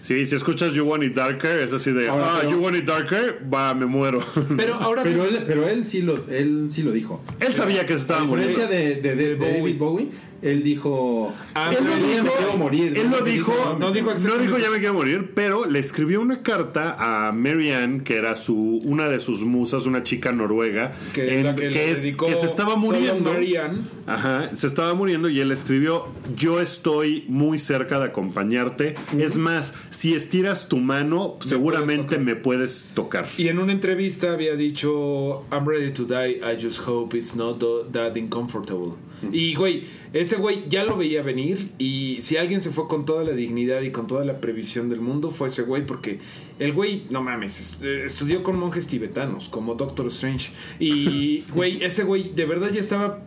Sí, 0.03 0.25
si 0.25 0.35
escuchas 0.35 0.73
You 0.73 0.83
Want 0.85 1.03
It 1.05 1.15
Darker, 1.15 1.61
es 1.61 1.73
así 1.73 1.91
de, 1.91 2.09
Ahora, 2.09 2.25
ah, 2.27 2.37
pero- 2.41 2.51
You 2.51 2.59
Want 2.59 2.75
It 2.77 2.83
Darker, 2.85 3.41
va, 3.51 3.73
me 3.73 3.85
muero. 3.85 4.19
Pero 4.57 4.75
ahora... 4.75 5.01
Pero 5.01 5.23
él, 5.25 5.43
pero 5.47 5.67
él 5.67 5.85
sí 5.87 6.01
lo, 6.01 6.27
él 6.29 6.67
sí 6.69 6.83
lo 6.83 6.91
dijo. 6.91 7.23
Él 7.39 7.53
sabía 7.53 7.85
que 7.85 7.93
se 7.93 7.99
A 7.99 8.01
estaba 8.01 8.21
diferencia 8.25 8.65
muriendo. 8.65 8.75
de, 8.75 9.01
de, 9.01 9.15
de- 9.15 9.29
de 9.29 9.35
Bowie. 9.35 9.53
David 9.61 9.77
Bowie, 9.77 10.07
él 10.41 10.61
dijo. 10.61 11.33
Ah, 11.55 11.69
él 11.71 11.77
pero 11.79 11.89
no 11.89 11.95
dijo, 11.95 12.09
dijo- 12.09 12.23
me 12.25 12.31
quiero 12.37 12.57
morir. 12.57 12.97
Él 12.97 13.09
lo 13.09 13.21
dijo, 13.21 13.53
no 13.53 13.79
no 13.79 13.91
dijo 13.93 14.09
dijo, 14.09 14.11
exactamente. 14.11 14.61
ya 14.61 14.69
me 14.71 14.79
quiero 14.79 14.93
morir, 14.93 15.31
pero 15.33 15.65
le 15.65 15.79
escribió 15.79 16.19
una 16.19 16.43
carta 16.43 16.97
a 16.99 17.31
Mary 17.31 17.71
Ann, 17.71 18.01
que 18.01 18.17
era 18.17 18.35
su, 18.35 18.81
una 18.83 19.07
de 19.07 19.19
sus 19.19 19.45
musas, 19.45 19.85
una 19.85 20.03
chica 20.03 20.33
noruega, 20.33 20.91
que, 21.13 21.39
es 21.39 21.45
en- 21.45 21.55
que, 21.55 21.69
que 21.69 21.91
es- 21.91 22.17
que 22.17 22.35
se 22.37 22.45
estaba 22.45 22.75
muriendo. 22.75 23.31
Marianne. 23.31 23.83
Ajá, 24.05 24.53
se 24.53 24.67
estaba 24.67 24.93
muriendo 24.95 25.29
y 25.29 25.39
él 25.39 25.49
escribió, 25.53 26.07
yo 26.35 26.59
estoy 26.59 27.23
muy 27.29 27.57
cerca 27.57 27.99
de 27.99 28.05
acompañarte. 28.07 28.95
Es 29.17 29.37
más, 29.37 29.73
si 29.93 30.15
estiras 30.15 30.67
tu 30.69 30.77
mano, 30.77 31.37
seguramente 31.41 32.17
me 32.17 32.35
puedes 32.35 32.91
tocar. 32.95 33.27
Y 33.37 33.47
en 33.49 33.59
una 33.59 33.71
entrevista 33.73 34.33
había 34.33 34.55
dicho, 34.55 35.43
I'm 35.51 35.67
ready 35.67 35.91
to 35.93 36.05
die, 36.05 36.37
I 36.41 36.57
just 36.59 36.79
hope 36.87 37.15
it's 37.15 37.35
not 37.35 37.63
that 37.91 38.17
uncomfortable. 38.17 38.95
Y 39.31 39.53
güey, 39.55 39.83
ese 40.11 40.35
güey 40.35 40.63
ya 40.67 40.83
lo 40.83 40.97
veía 40.97 41.21
venir 41.21 41.69
y 41.77 42.17
si 42.21 42.35
alguien 42.37 42.59
se 42.59 42.71
fue 42.71 42.87
con 42.87 43.05
toda 43.05 43.23
la 43.23 43.31
dignidad 43.31 43.81
y 43.81 43.91
con 43.91 44.07
toda 44.07 44.25
la 44.25 44.41
previsión 44.41 44.89
del 44.89 44.99
mundo 44.99 45.31
fue 45.31 45.47
ese 45.47 45.61
güey 45.61 45.85
porque 45.85 46.19
el 46.59 46.73
güey, 46.73 47.03
no 47.09 47.21
mames, 47.21 47.59
es- 47.61 47.83
eh, 47.83 48.03
estudió 48.05 48.43
con 48.43 48.57
monjes 48.59 48.87
tibetanos 48.87 49.47
como 49.47 49.75
Doctor 49.75 50.07
Strange 50.07 50.51
y 50.79 51.41
güey, 51.53 51.81
ese 51.83 52.03
güey 52.03 52.33
de 52.33 52.45
verdad 52.45 52.71
ya 52.73 52.81
estaba 52.81 53.21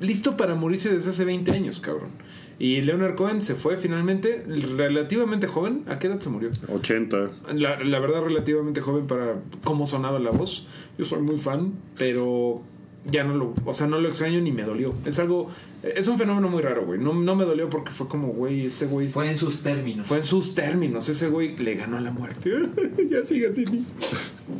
listo 0.00 0.36
para 0.36 0.54
morirse 0.54 0.92
desde 0.94 1.10
hace 1.10 1.24
20 1.24 1.50
años, 1.52 1.80
cabrón. 1.80 2.10
Y 2.58 2.80
Leonard 2.82 3.16
Cohen 3.16 3.42
se 3.42 3.54
fue 3.54 3.76
finalmente, 3.76 4.44
relativamente 4.76 5.46
joven. 5.46 5.84
¿A 5.88 5.98
qué 5.98 6.06
edad 6.06 6.20
se 6.20 6.30
murió? 6.30 6.50
80. 6.72 7.30
La, 7.54 7.82
la 7.82 7.98
verdad, 7.98 8.22
relativamente 8.22 8.80
joven 8.80 9.06
para 9.06 9.34
cómo 9.62 9.86
sonaba 9.86 10.18
la 10.18 10.30
voz. 10.30 10.66
Yo 10.96 11.04
soy 11.04 11.20
muy 11.20 11.36
fan, 11.36 11.74
pero 11.98 12.62
ya 13.04 13.24
no 13.24 13.34
lo, 13.34 13.54
o 13.64 13.74
sea, 13.74 13.86
no 13.86 13.98
lo 13.98 14.08
extraño 14.08 14.40
ni 14.40 14.52
me 14.52 14.62
dolió. 14.62 14.94
Es 15.04 15.18
algo, 15.18 15.50
es 15.94 16.08
un 16.08 16.18
fenómeno 16.18 16.48
muy 16.48 16.62
raro, 16.62 16.84
güey. 16.86 16.98
No, 16.98 17.12
no 17.14 17.36
me 17.36 17.44
dolió 17.44 17.68
porque 17.68 17.92
fue 17.92 18.08
como, 18.08 18.28
güey, 18.28 18.66
ese 18.66 18.86
güey 18.86 19.08
Fue 19.08 19.30
en 19.30 19.36
sus 19.36 19.62
términos. 19.62 20.06
fue 20.06 20.18
en 20.18 20.24
sus 20.24 20.54
términos. 20.54 21.08
Ese 21.08 21.28
güey 21.28 21.56
le 21.56 21.74
ganó 21.74 21.98
a 21.98 22.00
la 22.00 22.10
muerte. 22.10 22.50
ya 23.10 23.24
sigue 23.24 23.48
así. 23.48 23.64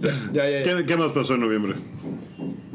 Ya, 0.03 0.11
ya, 0.33 0.51
ya. 0.51 0.63
¿Qué, 0.77 0.85
qué 0.87 0.97
más 0.97 1.13
pasó 1.13 1.35
en 1.35 1.41
noviembre? 1.41 1.75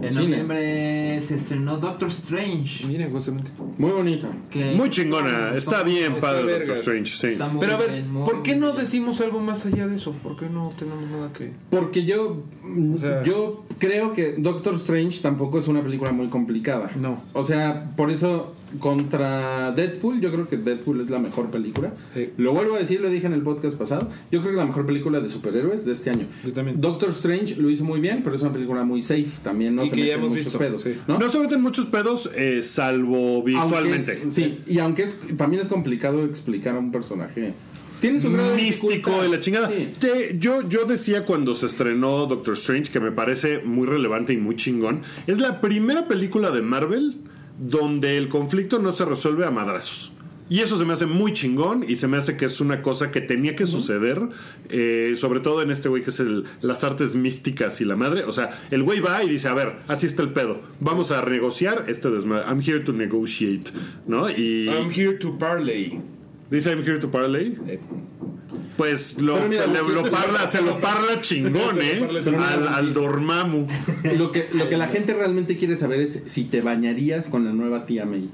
En 0.01 0.11
Cine. 0.13 0.29
noviembre 0.29 1.19
se 1.21 1.35
estrenó 1.35 1.77
Doctor 1.77 2.07
Strange. 2.07 2.87
Miren, 2.87 3.11
justamente. 3.11 3.51
Muy 3.77 3.91
bonito. 3.91 4.27
que- 4.49 4.73
Muy 4.73 4.89
chingona. 4.89 5.53
Está 5.55 5.83
bien, 5.83 6.13
Está 6.13 6.19
padre, 6.27 6.53
Doctor. 6.53 6.75
Strange. 6.77 7.15
Sí. 7.15 7.27
Está 7.27 7.47
muy 7.49 7.59
Pero 7.59 7.75
a 7.75 7.79
ver, 7.79 7.91
bien, 7.91 8.11
muy 8.11 8.23
¿por 8.25 8.41
qué 8.41 8.55
no 8.55 8.73
decimos 8.73 9.21
algo 9.21 9.39
más 9.39 9.63
allá 9.67 9.87
de 9.87 9.93
eso? 9.95 10.13
¿Por 10.13 10.37
qué 10.37 10.47
no 10.49 10.73
tenemos 10.77 11.07
nada 11.11 11.31
que.? 11.33 11.51
Porque 11.69 12.03
yo, 12.03 12.43
O 12.95 12.97
sea- 12.97 13.21
yo 13.21 13.63
creo 13.77 14.13
que 14.13 14.33
Doctor 14.39 14.73
Strange 14.73 15.19
tampoco 15.21 15.59
es 15.59 15.67
una 15.67 15.83
película 15.83 16.11
muy 16.11 16.29
complicada. 16.29 16.89
No. 16.99 17.21
O 17.33 17.43
sea, 17.43 17.91
por 17.95 18.09
eso 18.09 18.40
contra 18.79 19.71
Deadpool, 19.71 20.21
yo 20.21 20.31
creo 20.31 20.47
que 20.47 20.57
Deadpool 20.57 21.01
es 21.01 21.09
la 21.09 21.19
mejor 21.19 21.49
película. 21.51 21.93
Sí. 22.13 22.29
Lo 22.37 22.53
vuelvo 22.53 22.75
a 22.75 22.79
decir, 22.79 23.01
lo 23.01 23.09
dije 23.09 23.27
en 23.27 23.33
el 23.33 23.41
podcast 23.41 23.77
pasado. 23.77 24.09
Yo 24.31 24.41
creo 24.41 24.51
que 24.51 24.57
la 24.57 24.65
mejor 24.65 24.85
película 24.85 25.19
de 25.19 25.29
superhéroes 25.29 25.85
de 25.85 25.93
este 25.93 26.09
año. 26.09 26.27
Yo 26.45 26.51
también. 26.53 26.79
Doctor 26.81 27.09
Strange 27.11 27.55
lo 27.57 27.69
hizo 27.69 27.83
muy 27.83 27.99
bien, 27.99 28.21
pero 28.23 28.35
es 28.35 28.41
una 28.41 28.51
película 28.53 28.83
muy 28.83 29.01
safe. 29.01 29.27
También 29.43 29.75
no 29.75 29.83
Y 29.85 29.89
se 29.89 29.95
que 29.95 30.01
ya 30.01 30.17
meten 30.17 30.19
hemos 30.19 30.29
muchos 30.31 30.45
visto, 30.45 30.59
pedos. 30.59 30.81
sí. 30.83 30.95
¿no? 31.07 31.17
No 31.19 31.29
se 31.29 31.39
meten 31.39 31.61
muchos 31.61 31.85
pedos, 31.87 32.29
eh, 32.35 32.63
salvo 32.63 33.43
visualmente. 33.43 34.21
es- 34.25 34.33
sí, 34.33 34.59
y 34.67 34.79
aunque 34.79 35.03
es, 35.03 35.19
también 35.37 35.61
es 35.61 35.67
complicado 35.67 36.23
explicar 36.25 36.75
a 36.75 36.79
un 36.79 36.91
personaje. 36.91 37.53
Tiene 37.99 38.19
su 38.19 38.31
grado 38.31 38.55
místico 38.55 39.21
de 39.21 39.29
la 39.29 39.39
chingada. 39.39 39.69
Sí. 39.69 39.89
Te- 39.99 40.35
yo, 40.39 40.67
yo 40.67 40.85
decía 40.85 41.23
cuando 41.23 41.53
se 41.53 41.67
estrenó 41.67 42.25
Doctor 42.25 42.55
Strange, 42.55 42.91
que 42.91 42.99
me 42.99 43.11
parece 43.11 43.59
muy 43.63 43.85
relevante 43.85 44.33
y 44.33 44.37
muy 44.37 44.55
chingón, 44.55 45.01
es 45.27 45.39
la 45.39 45.61
primera 45.61 46.07
película 46.07 46.49
de 46.49 46.63
Marvel 46.63 47.17
donde 47.61 48.17
el 48.17 48.27
conflicto 48.27 48.79
no 48.79 48.91
se 48.91 49.05
resuelve 49.05 49.45
a 49.45 49.51
madrazos. 49.51 50.11
Y 50.49 50.59
eso 50.59 50.75
se 50.75 50.83
me 50.83 50.91
hace 50.91 51.05
muy 51.05 51.31
chingón 51.31 51.85
y 51.87 51.95
se 51.95 52.09
me 52.09 52.17
hace 52.17 52.35
que 52.35 52.43
es 52.43 52.59
una 52.59 52.81
cosa 52.81 53.09
que 53.09 53.21
tenía 53.21 53.55
que 53.55 53.65
suceder, 53.65 54.19
eh, 54.67 55.13
sobre 55.15 55.39
todo 55.39 55.61
en 55.61 55.71
este 55.71 55.87
güey 55.87 56.03
que 56.03 56.09
es 56.09 56.19
el, 56.19 56.43
las 56.59 56.83
artes 56.83 57.15
místicas 57.15 57.79
y 57.79 57.85
la 57.85 57.95
madre. 57.95 58.25
O 58.25 58.33
sea, 58.33 58.49
el 58.69 58.83
güey 58.83 58.99
va 58.99 59.23
y 59.23 59.29
dice, 59.29 59.47
a 59.47 59.53
ver, 59.53 59.77
así 59.87 60.07
está 60.07 60.23
el 60.23 60.33
pedo, 60.33 60.59
vamos 60.81 61.11
a 61.11 61.23
negociar 61.23 61.85
este 61.87 62.09
desmadre. 62.09 62.47
I'm 62.47 62.59
here 62.59 62.81
to 62.81 62.91
negotiate, 62.91 63.71
¿no? 64.05 64.29
Y 64.29 64.67
I'm 64.67 64.91
here 64.91 65.13
to 65.19 65.37
parley. 65.37 66.01
dice 66.49 66.69
I'm 66.69 66.83
here 66.83 66.99
to 66.99 67.09
parlay. 67.09 67.57
Eh, 67.67 67.79
Pues 68.77 69.21
lo, 69.21 69.39
mira, 69.47 69.65
le- 69.67 70.09
parla, 70.09 70.47
se 70.47 70.61
lo 70.61 70.79
parla 70.79 71.21
chingón, 71.21 71.81
¿eh? 71.81 71.95
lo 71.99 72.05
parla 72.07 72.23
chingón. 72.23 72.43
Al, 72.43 72.67
al 72.67 72.93
Dormammu. 72.93 73.67
Lo 74.17 74.31
que, 74.31 74.49
lo 74.53 74.69
que 74.69 74.77
la 74.77 74.87
gente 74.87 75.13
realmente 75.13 75.57
quiere 75.57 75.75
saber 75.77 75.99
es 76.01 76.23
si 76.25 76.45
te 76.45 76.61
bañarías 76.61 77.27
con 77.29 77.45
la 77.45 77.51
nueva 77.53 77.85
tía 77.85 78.05
May. 78.05 78.29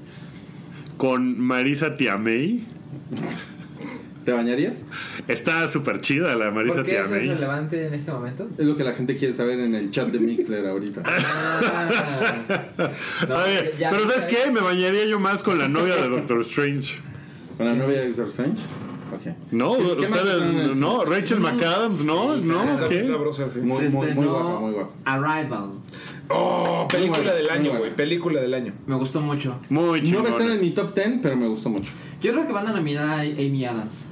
Con 0.96 1.38
Marisa 1.38 1.96
Tiamei. 1.96 2.64
¿Te 4.24 4.32
bañarías? 4.32 4.84
Está 5.26 5.66
súper 5.68 6.00
chida 6.02 6.36
la 6.36 6.50
Marisa 6.50 6.74
¿Por 6.76 6.84
qué 6.84 6.92
eso 6.94 7.02
es 7.04 7.08
Tiamei. 7.08 7.28
relevante 7.28 7.86
en 7.86 7.94
este 7.94 8.10
momento? 8.12 8.48
Es 8.58 8.66
lo 8.66 8.76
que 8.76 8.84
la 8.84 8.92
gente 8.92 9.16
quiere 9.16 9.32
saber 9.32 9.58
en 9.60 9.74
el 9.74 9.90
chat 9.90 10.08
de 10.08 10.18
Mixler 10.18 10.66
ahorita. 10.66 11.02
Ah. 11.06 11.88
No, 13.28 13.34
A 13.36 13.44
ver, 13.44 13.72
ya- 13.78 13.90
pero 13.90 14.08
¿sabes 14.10 14.26
qué? 14.26 14.50
Me 14.50 14.60
bañaría 14.60 15.04
yo 15.06 15.18
más 15.18 15.42
con 15.42 15.58
la 15.58 15.68
novia 15.68 15.96
de 15.96 16.08
Doctor 16.08 16.40
Strange. 16.42 16.96
¿Con 17.56 17.66
la 17.66 17.74
novia 17.74 18.00
de 18.00 18.08
Doctor 18.08 18.28
Strange? 18.28 18.62
Ok. 19.14 19.34
No, 19.52 19.76
¿Qué- 19.76 19.96
qué 20.02 20.08
más 20.08 20.20
ustedes, 20.20 20.78
no? 20.78 21.04
Rachel 21.04 21.40
McAdams, 21.40 22.04
no, 22.04 22.36
no, 22.36 22.88
¿qué? 22.88 23.04
sabrosa, 23.04 23.50
sí. 23.50 23.60
Muy, 23.60 23.88
se 23.88 23.96
muy, 23.96 24.12
muy 24.12 24.26
guapa, 24.26 24.60
muy 24.60 24.72
guapa. 24.72 24.90
Arrival. 25.04 25.70
Oh, 26.30 26.86
película 26.90 27.18
buena, 27.18 27.34
del 27.34 27.50
año, 27.50 27.78
güey. 27.78 27.94
Película 27.96 28.40
del 28.40 28.54
año. 28.54 28.72
Me 28.86 28.96
gustó 28.96 29.20
mucho. 29.20 29.58
Muy 29.70 30.02
No 30.02 30.22
va 30.22 30.28
a 30.28 30.32
estar 30.32 30.50
en 30.50 30.60
mi 30.60 30.70
top 30.70 30.94
10, 30.94 31.20
pero 31.22 31.36
me 31.36 31.48
gustó 31.48 31.70
mucho. 31.70 31.90
Yo 32.20 32.32
creo 32.32 32.46
que 32.46 32.52
van 32.52 32.66
a 32.66 32.72
nominar 32.72 33.08
a 33.08 33.20
Amy 33.20 33.64
Adams. 33.64 34.08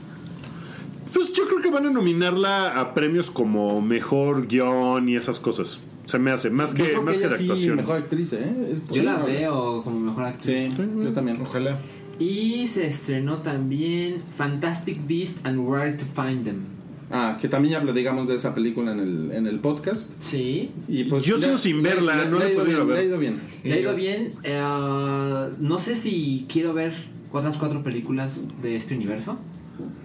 Pues 1.13 1.33
yo 1.33 1.47
creo 1.47 1.61
que 1.61 1.71
van 1.71 1.87
a 1.87 1.91
nominarla 1.91 2.79
a 2.81 2.95
premios 2.95 3.31
como 3.31 3.81
mejor 3.81 4.47
guion 4.47 5.09
y 5.09 5.17
esas 5.17 5.41
cosas. 5.41 5.81
Se 6.07 6.19
me 6.19 6.31
hace, 6.31 6.51
más 6.51 6.73
que, 6.73 6.97
más 6.99 7.19
que 7.19 7.29
de 7.29 7.37
sí, 7.37 7.43
actuación. 7.45 7.77
mejor 7.77 7.97
actriz, 7.97 8.33
¿eh? 8.35 8.77
Yo 8.93 9.03
la 9.03 9.19
veo 9.19 9.83
como 9.83 9.99
mejor 9.99 10.25
actriz. 10.25 10.73
Sí, 10.75 10.85
yo 11.03 11.13
también. 11.13 11.41
Ojalá. 11.43 11.77
Y 12.19 12.67
se 12.67 12.87
estrenó 12.87 13.39
también 13.39 14.17
Fantastic 14.37 15.07
Beasts 15.07 15.41
and 15.45 15.59
Where 15.59 15.93
to 15.93 16.05
Find 16.15 16.45
Them. 16.45 16.57
Ah, 17.11 17.39
que 17.41 17.49
también 17.49 17.73
ya 17.75 17.83
platicamos 17.83 18.27
de 18.27 18.35
esa 18.35 18.55
película 18.55 18.91
en 18.93 18.99
el, 19.01 19.31
en 19.33 19.47
el 19.47 19.61
podcast. 19.61 20.11
Sí. 20.19 20.71
Y 20.89 21.05
pues 21.05 21.25
Yo 21.25 21.39
sigo 21.39 21.57
sin 21.57 21.83
verla, 21.83 22.25
no 22.25 22.39
le 22.39 22.45
la 22.45 22.51
he 22.51 22.53
ido 22.55 22.63
podido 22.65 22.85
bien, 22.85 22.89
ver. 22.89 22.97
le 22.97 23.03
ha 23.03 23.05
ido 23.05 23.19
bien. 23.19 23.41
Le 23.63 23.75
ha 23.75 23.81
ido 23.81 23.95
bien. 23.95 24.33
eh, 24.43 25.49
no 25.61 25.79
sé 25.79 25.95
si 25.95 26.47
quiero 26.49 26.75
ver 26.75 26.93
otras 27.33 27.59
cuatro 27.59 27.83
películas 27.85 28.47
de 28.63 28.75
este 28.77 28.95
universo. 28.97 29.37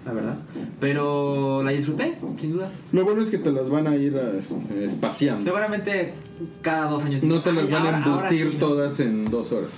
La 0.05 0.11
verdad. 0.13 0.37
Pero 0.79 1.63
la 1.63 1.71
disfruté, 1.71 2.17
sin 2.39 2.51
duda. 2.53 2.71
Lo 2.91 3.03
bueno 3.05 3.21
es 3.21 3.29
que 3.29 3.37
te 3.37 3.51
las 3.51 3.69
van 3.69 3.87
a 3.87 3.95
ir 3.95 4.15
este, 4.37 4.83
espaciando. 4.85 5.43
Seguramente 5.43 6.13
cada 6.61 6.89
dos 6.89 7.05
años. 7.05 7.23
No 7.23 7.41
te 7.41 7.53
las 7.53 7.65
"Ay, 7.65 7.71
van 7.71 7.85
a 7.87 8.03
ahora- 8.03 8.27
embutir 8.29 8.51
sí, 8.51 8.57
¿no?". 8.59 8.67
todas 8.67 8.99
en 8.99 9.29
dos 9.31 9.51
horas. 9.53 9.69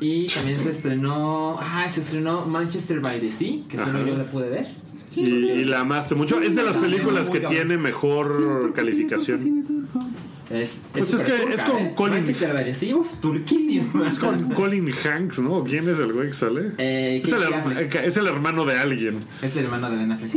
Y 0.00 0.26
también 0.28 0.58
se 0.58 0.70
estrenó. 0.70 1.58
Ah, 1.60 1.86
se 1.88 2.00
estrenó 2.00 2.46
Manchester 2.46 3.00
by 3.00 3.20
the 3.20 3.30
Sea, 3.30 3.56
que 3.68 3.78
solo 3.78 3.98
Ajá. 3.98 4.08
yo 4.08 4.16
la 4.16 4.24
pude 4.24 4.48
ver. 4.48 4.66
Y, 5.16 5.28
y 5.30 5.64
la 5.64 5.80
amaste 5.80 6.14
mucho. 6.14 6.40
Es 6.40 6.54
de 6.54 6.62
las 6.62 6.76
películas 6.76 7.28
que 7.30 7.40
tiene 7.40 7.76
mejor 7.78 8.72
calificación. 8.74 9.88
Es, 10.50 10.82
Pues 10.92 11.12
es 11.12 11.22
que 11.22 11.32
turca, 11.32 11.54
es 11.54 11.60
con 11.60 11.76
¿eh? 11.78 11.92
Colin- 11.94 12.24
turquísimo. 13.20 14.04
Es 14.08 14.18
con 14.18 14.48
Colin 14.50 14.90
Hanks, 15.04 15.40
¿no? 15.40 15.62
¿Quién 15.64 15.88
es 15.88 15.98
el 15.98 16.12
güey 16.12 16.28
que 16.28 16.32
sale? 16.34 16.72
Eh, 16.78 17.20
es, 17.22 17.30
el, 17.32 17.42
Affleck. 17.52 17.94
es 17.96 18.16
el 18.16 18.26
hermano 18.26 18.64
de 18.64 18.78
alguien. 18.78 19.18
Es 19.42 19.56
el 19.56 19.64
hermano 19.64 19.90
de 19.90 19.96
Ben 19.98 20.12
Affleck. 20.12 20.30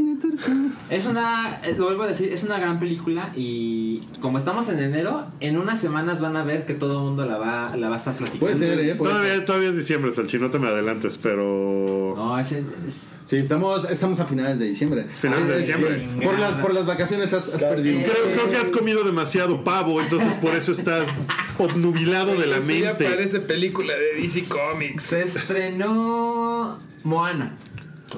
Es 0.90 1.06
una, 1.06 1.62
eh, 1.64 1.76
lo 1.78 1.86
vuelvo 1.86 2.04
a 2.04 2.08
decir, 2.08 2.32
es 2.34 2.44
una 2.44 2.60
gran 2.60 2.80
película 2.80 3.32
y 3.36 4.02
como 4.20 4.38
estamos 4.38 4.68
en 4.70 4.80
enero, 4.80 5.28
en 5.40 5.58
unas 5.58 5.80
semanas 5.80 6.20
van 6.22 6.36
a 6.36 6.44
ver 6.44 6.66
que 6.66 6.74
todo 6.74 7.00
el 7.00 7.06
mundo 7.06 7.26
la 7.26 7.38
va, 7.38 7.76
la 7.78 7.88
va 7.88 7.96
a 7.96 7.98
estar 7.98 8.14
platicando. 8.16 8.46
Puede 8.46 8.56
ser, 8.58 8.80
¿eh? 8.80 8.96
Puede 8.96 9.14
ser. 9.14 9.22
Todavía, 9.22 9.46
todavía 9.46 9.70
es 9.70 9.76
diciembre, 9.78 10.12
Salchi, 10.12 10.40
no 10.40 10.50
te 10.50 10.60
me 10.60 10.68
adelantes, 10.68 11.18
pero. 11.22 12.14
No, 12.18 12.38
es, 12.38 12.52
es- 12.52 13.16
Sí, 13.24 13.38
estamos, 13.38 13.90
estamos 13.90 14.20
a 14.20 14.26
finales 14.26 14.60
de 14.60 14.66
diciembre. 14.66 15.06
finales 15.10 15.48
de 15.48 15.54
Eh, 15.54 15.58
diciembre. 15.60 15.90
eh, 15.96 16.20
Por 16.22 16.38
las, 16.38 16.58
por 16.58 16.74
las 16.74 16.86
vacaciones 16.86 17.32
has, 17.32 17.48
has 17.48 17.64
perdido. 17.64 18.02
Creo, 18.02 18.34
creo 18.34 18.52
que 18.52 18.58
has 18.58 18.72
comido 18.72 19.06
demasiado 19.06 19.64
pavo, 19.64 20.01
entonces 20.04 20.34
por 20.36 20.56
eso 20.56 20.72
estás 20.72 21.08
obnubilado 21.58 22.36
de 22.36 22.48
la 22.48 22.58
Eso 22.58 22.68
ya 22.72 22.90
mente. 22.90 23.06
parece 23.06 23.40
película 23.40 23.94
de 23.96 24.22
DC 24.22 24.46
Comics. 24.48 25.04
se 25.04 25.24
estrenó 25.24 26.80
Moana. 27.04 27.56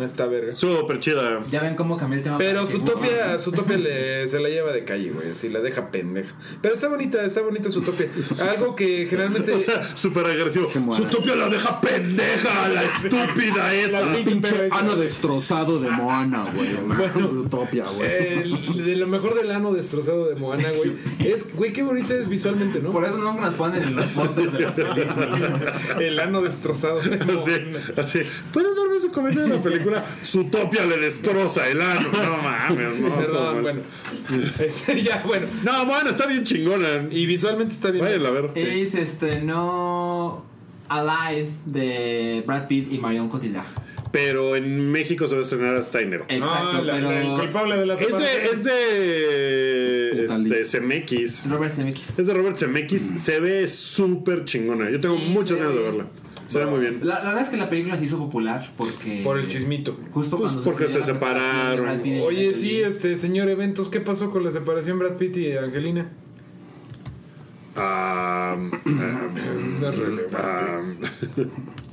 Está 0.01 0.25
verga. 0.25 0.51
Súper 0.51 0.99
chida. 0.99 1.41
Ya 1.51 1.61
ven 1.61 1.75
cómo 1.75 1.97
cambió 1.97 2.17
el 2.17 2.23
tema. 2.23 2.37
Pero 2.37 2.65
Zootopia, 2.65 3.37
Zootopia 3.39 3.77
le, 3.77 4.27
se 4.27 4.39
la 4.39 4.49
lleva 4.49 4.71
de 4.71 4.83
calle, 4.83 5.11
güey. 5.11 5.31
Así 5.31 5.49
la 5.49 5.59
deja 5.59 5.91
pendeja. 5.91 6.33
Pero 6.61 6.73
está 6.73 6.87
bonita, 6.87 7.23
está 7.23 7.41
bonita 7.41 7.69
Zootopia. 7.69 8.07
Algo 8.51 8.75
que 8.75 9.07
generalmente. 9.09 9.53
O 9.53 9.59
sea, 9.59 9.95
súper 9.95 10.25
agresivo. 10.25 10.67
Su 10.91 11.03
topia 11.05 11.35
la 11.35 11.47
deja 11.47 11.79
pendeja, 11.79 12.69
la 12.69 12.83
estúpida 12.85 13.73
esa. 13.73 14.01
La 14.05 14.13
pinche 14.15 14.69
ano 14.71 14.95
destrozado 14.95 15.79
de 15.79 15.89
Moana, 15.91 16.45
güey. 16.53 16.69
Bueno. 17.13 17.29
Utopia, 17.41 17.85
güey. 17.95 18.09
El- 18.09 18.85
de 18.85 18.95
lo 18.95 19.07
mejor 19.07 19.35
del 19.35 19.51
ano 19.51 19.73
destrozado 19.73 20.27
de 20.27 20.35
Moana, 20.35 20.69
güey. 20.71 20.95
Es, 21.19 21.55
güey, 21.55 21.71
qué 21.73 21.83
bonita 21.83 22.15
es 22.15 22.27
visualmente, 22.29 22.79
¿no? 22.79 22.91
Por 22.91 23.05
eso 23.05 23.17
nunca 23.17 23.41
nos 23.41 23.53
ponen 23.53 23.83
en 23.83 23.95
los 23.95 24.05
pósters 24.07 24.51
de 24.53 24.59
las 24.59 24.75
películas. 24.75 25.89
El 25.99 26.19
ano 26.19 26.41
destrozado 26.41 26.99
de 27.01 27.17
Moana. 27.17 27.33
Así, 27.41 27.51
así. 27.97 28.19
¿Pueden 28.51 28.75
darme 28.75 28.99
su 28.99 29.11
comentario 29.11 29.49
de 29.49 29.55
la 29.57 29.61
película? 29.63 29.82
Su 30.22 30.45
topia 30.45 30.85
le 30.85 30.97
destroza 30.97 31.68
el 31.69 31.81
ano. 31.81 32.07
No 32.11 32.38
mames, 32.38 32.95
no. 32.99 33.15
Perdón, 33.18 33.61
bueno. 33.61 33.81
Ese 34.60 35.01
ya, 35.01 35.23
bueno. 35.26 35.47
No, 35.64 35.85
bueno, 35.85 36.10
está 36.10 36.26
bien 36.27 36.43
chingona. 36.43 37.07
Y 37.11 37.26
visualmente 37.26 37.73
está 37.73 37.91
bien. 37.91 38.03
Vayan 38.05 38.26
a 38.26 38.31
ver. 38.31 38.51
Y 38.57 38.85
se 38.85 39.01
estrenó 39.01 40.45
Alive 40.89 41.49
de 41.65 42.43
Brad 42.45 42.68
Pitt 42.68 42.91
y 42.91 42.97
Marion 42.97 43.30
Cotillard. 43.30 43.65
Pero 44.11 44.55
en 44.55 44.91
México 44.91 45.26
se 45.26 45.34
va 45.34 45.39
a 45.39 45.43
estrenar 45.43 45.76
hasta 45.76 45.99
enero. 45.99 46.26
Exacto, 46.30 46.69
Ah, 46.77 46.81
la- 46.84 46.93
pero 46.93 47.10
la- 47.11 47.22
el 47.22 47.39
culpable 47.39 47.77
de 47.77 47.85
las 47.88 47.99
Es 47.99 48.15
de, 48.15 48.45
es 48.53 48.64
de 48.64 50.26
este, 50.26 50.65
CMX. 50.80 51.49
Robert 51.49 51.73
Zemeckis. 51.73 52.19
Es 52.19 52.27
de 52.27 52.34
Robert 52.35 52.55
Zemeckis. 52.57 53.01
Se 53.18 53.39
ve 53.39 53.68
súper 53.68 54.45
chingona. 54.45 54.91
Yo 54.91 54.99
tengo 54.99 55.18
Sí, 55.18 55.26
muchas 55.30 55.57
ganas 55.57 55.73
de 55.73 55.80
ve 55.80 55.85
verla. 55.85 56.05
Muy 56.69 56.80
bien. 56.80 56.99
La, 57.03 57.19
la 57.19 57.25
verdad 57.25 57.41
es 57.41 57.49
que 57.49 57.57
la 57.57 57.69
película 57.69 57.97
se 57.97 58.05
hizo 58.05 58.17
popular 58.17 58.69
porque. 58.77 59.21
Por 59.23 59.38
el 59.39 59.47
chismito. 59.47 59.97
Justo 60.13 60.38
Pues 60.38 60.51
cuando 60.53 60.63
porque 60.69 60.88
se 60.88 61.01
separaron. 61.03 62.01
Oye, 62.23 62.53
sí, 62.53 62.81
este 62.81 63.15
señor 63.15 63.49
Eventos, 63.49 63.89
¿qué 63.89 63.99
pasó 63.99 64.31
con 64.31 64.43
la 64.43 64.51
separación 64.51 64.99
Brad 64.99 65.17
Pitt 65.17 65.38
y 65.38 65.51
Angelina? 65.57 66.09
Am, 67.75 68.71
am, 68.71 69.80
No 69.81 69.89
es 69.89 69.97
relevante. 69.97 70.38
am. 70.38 70.97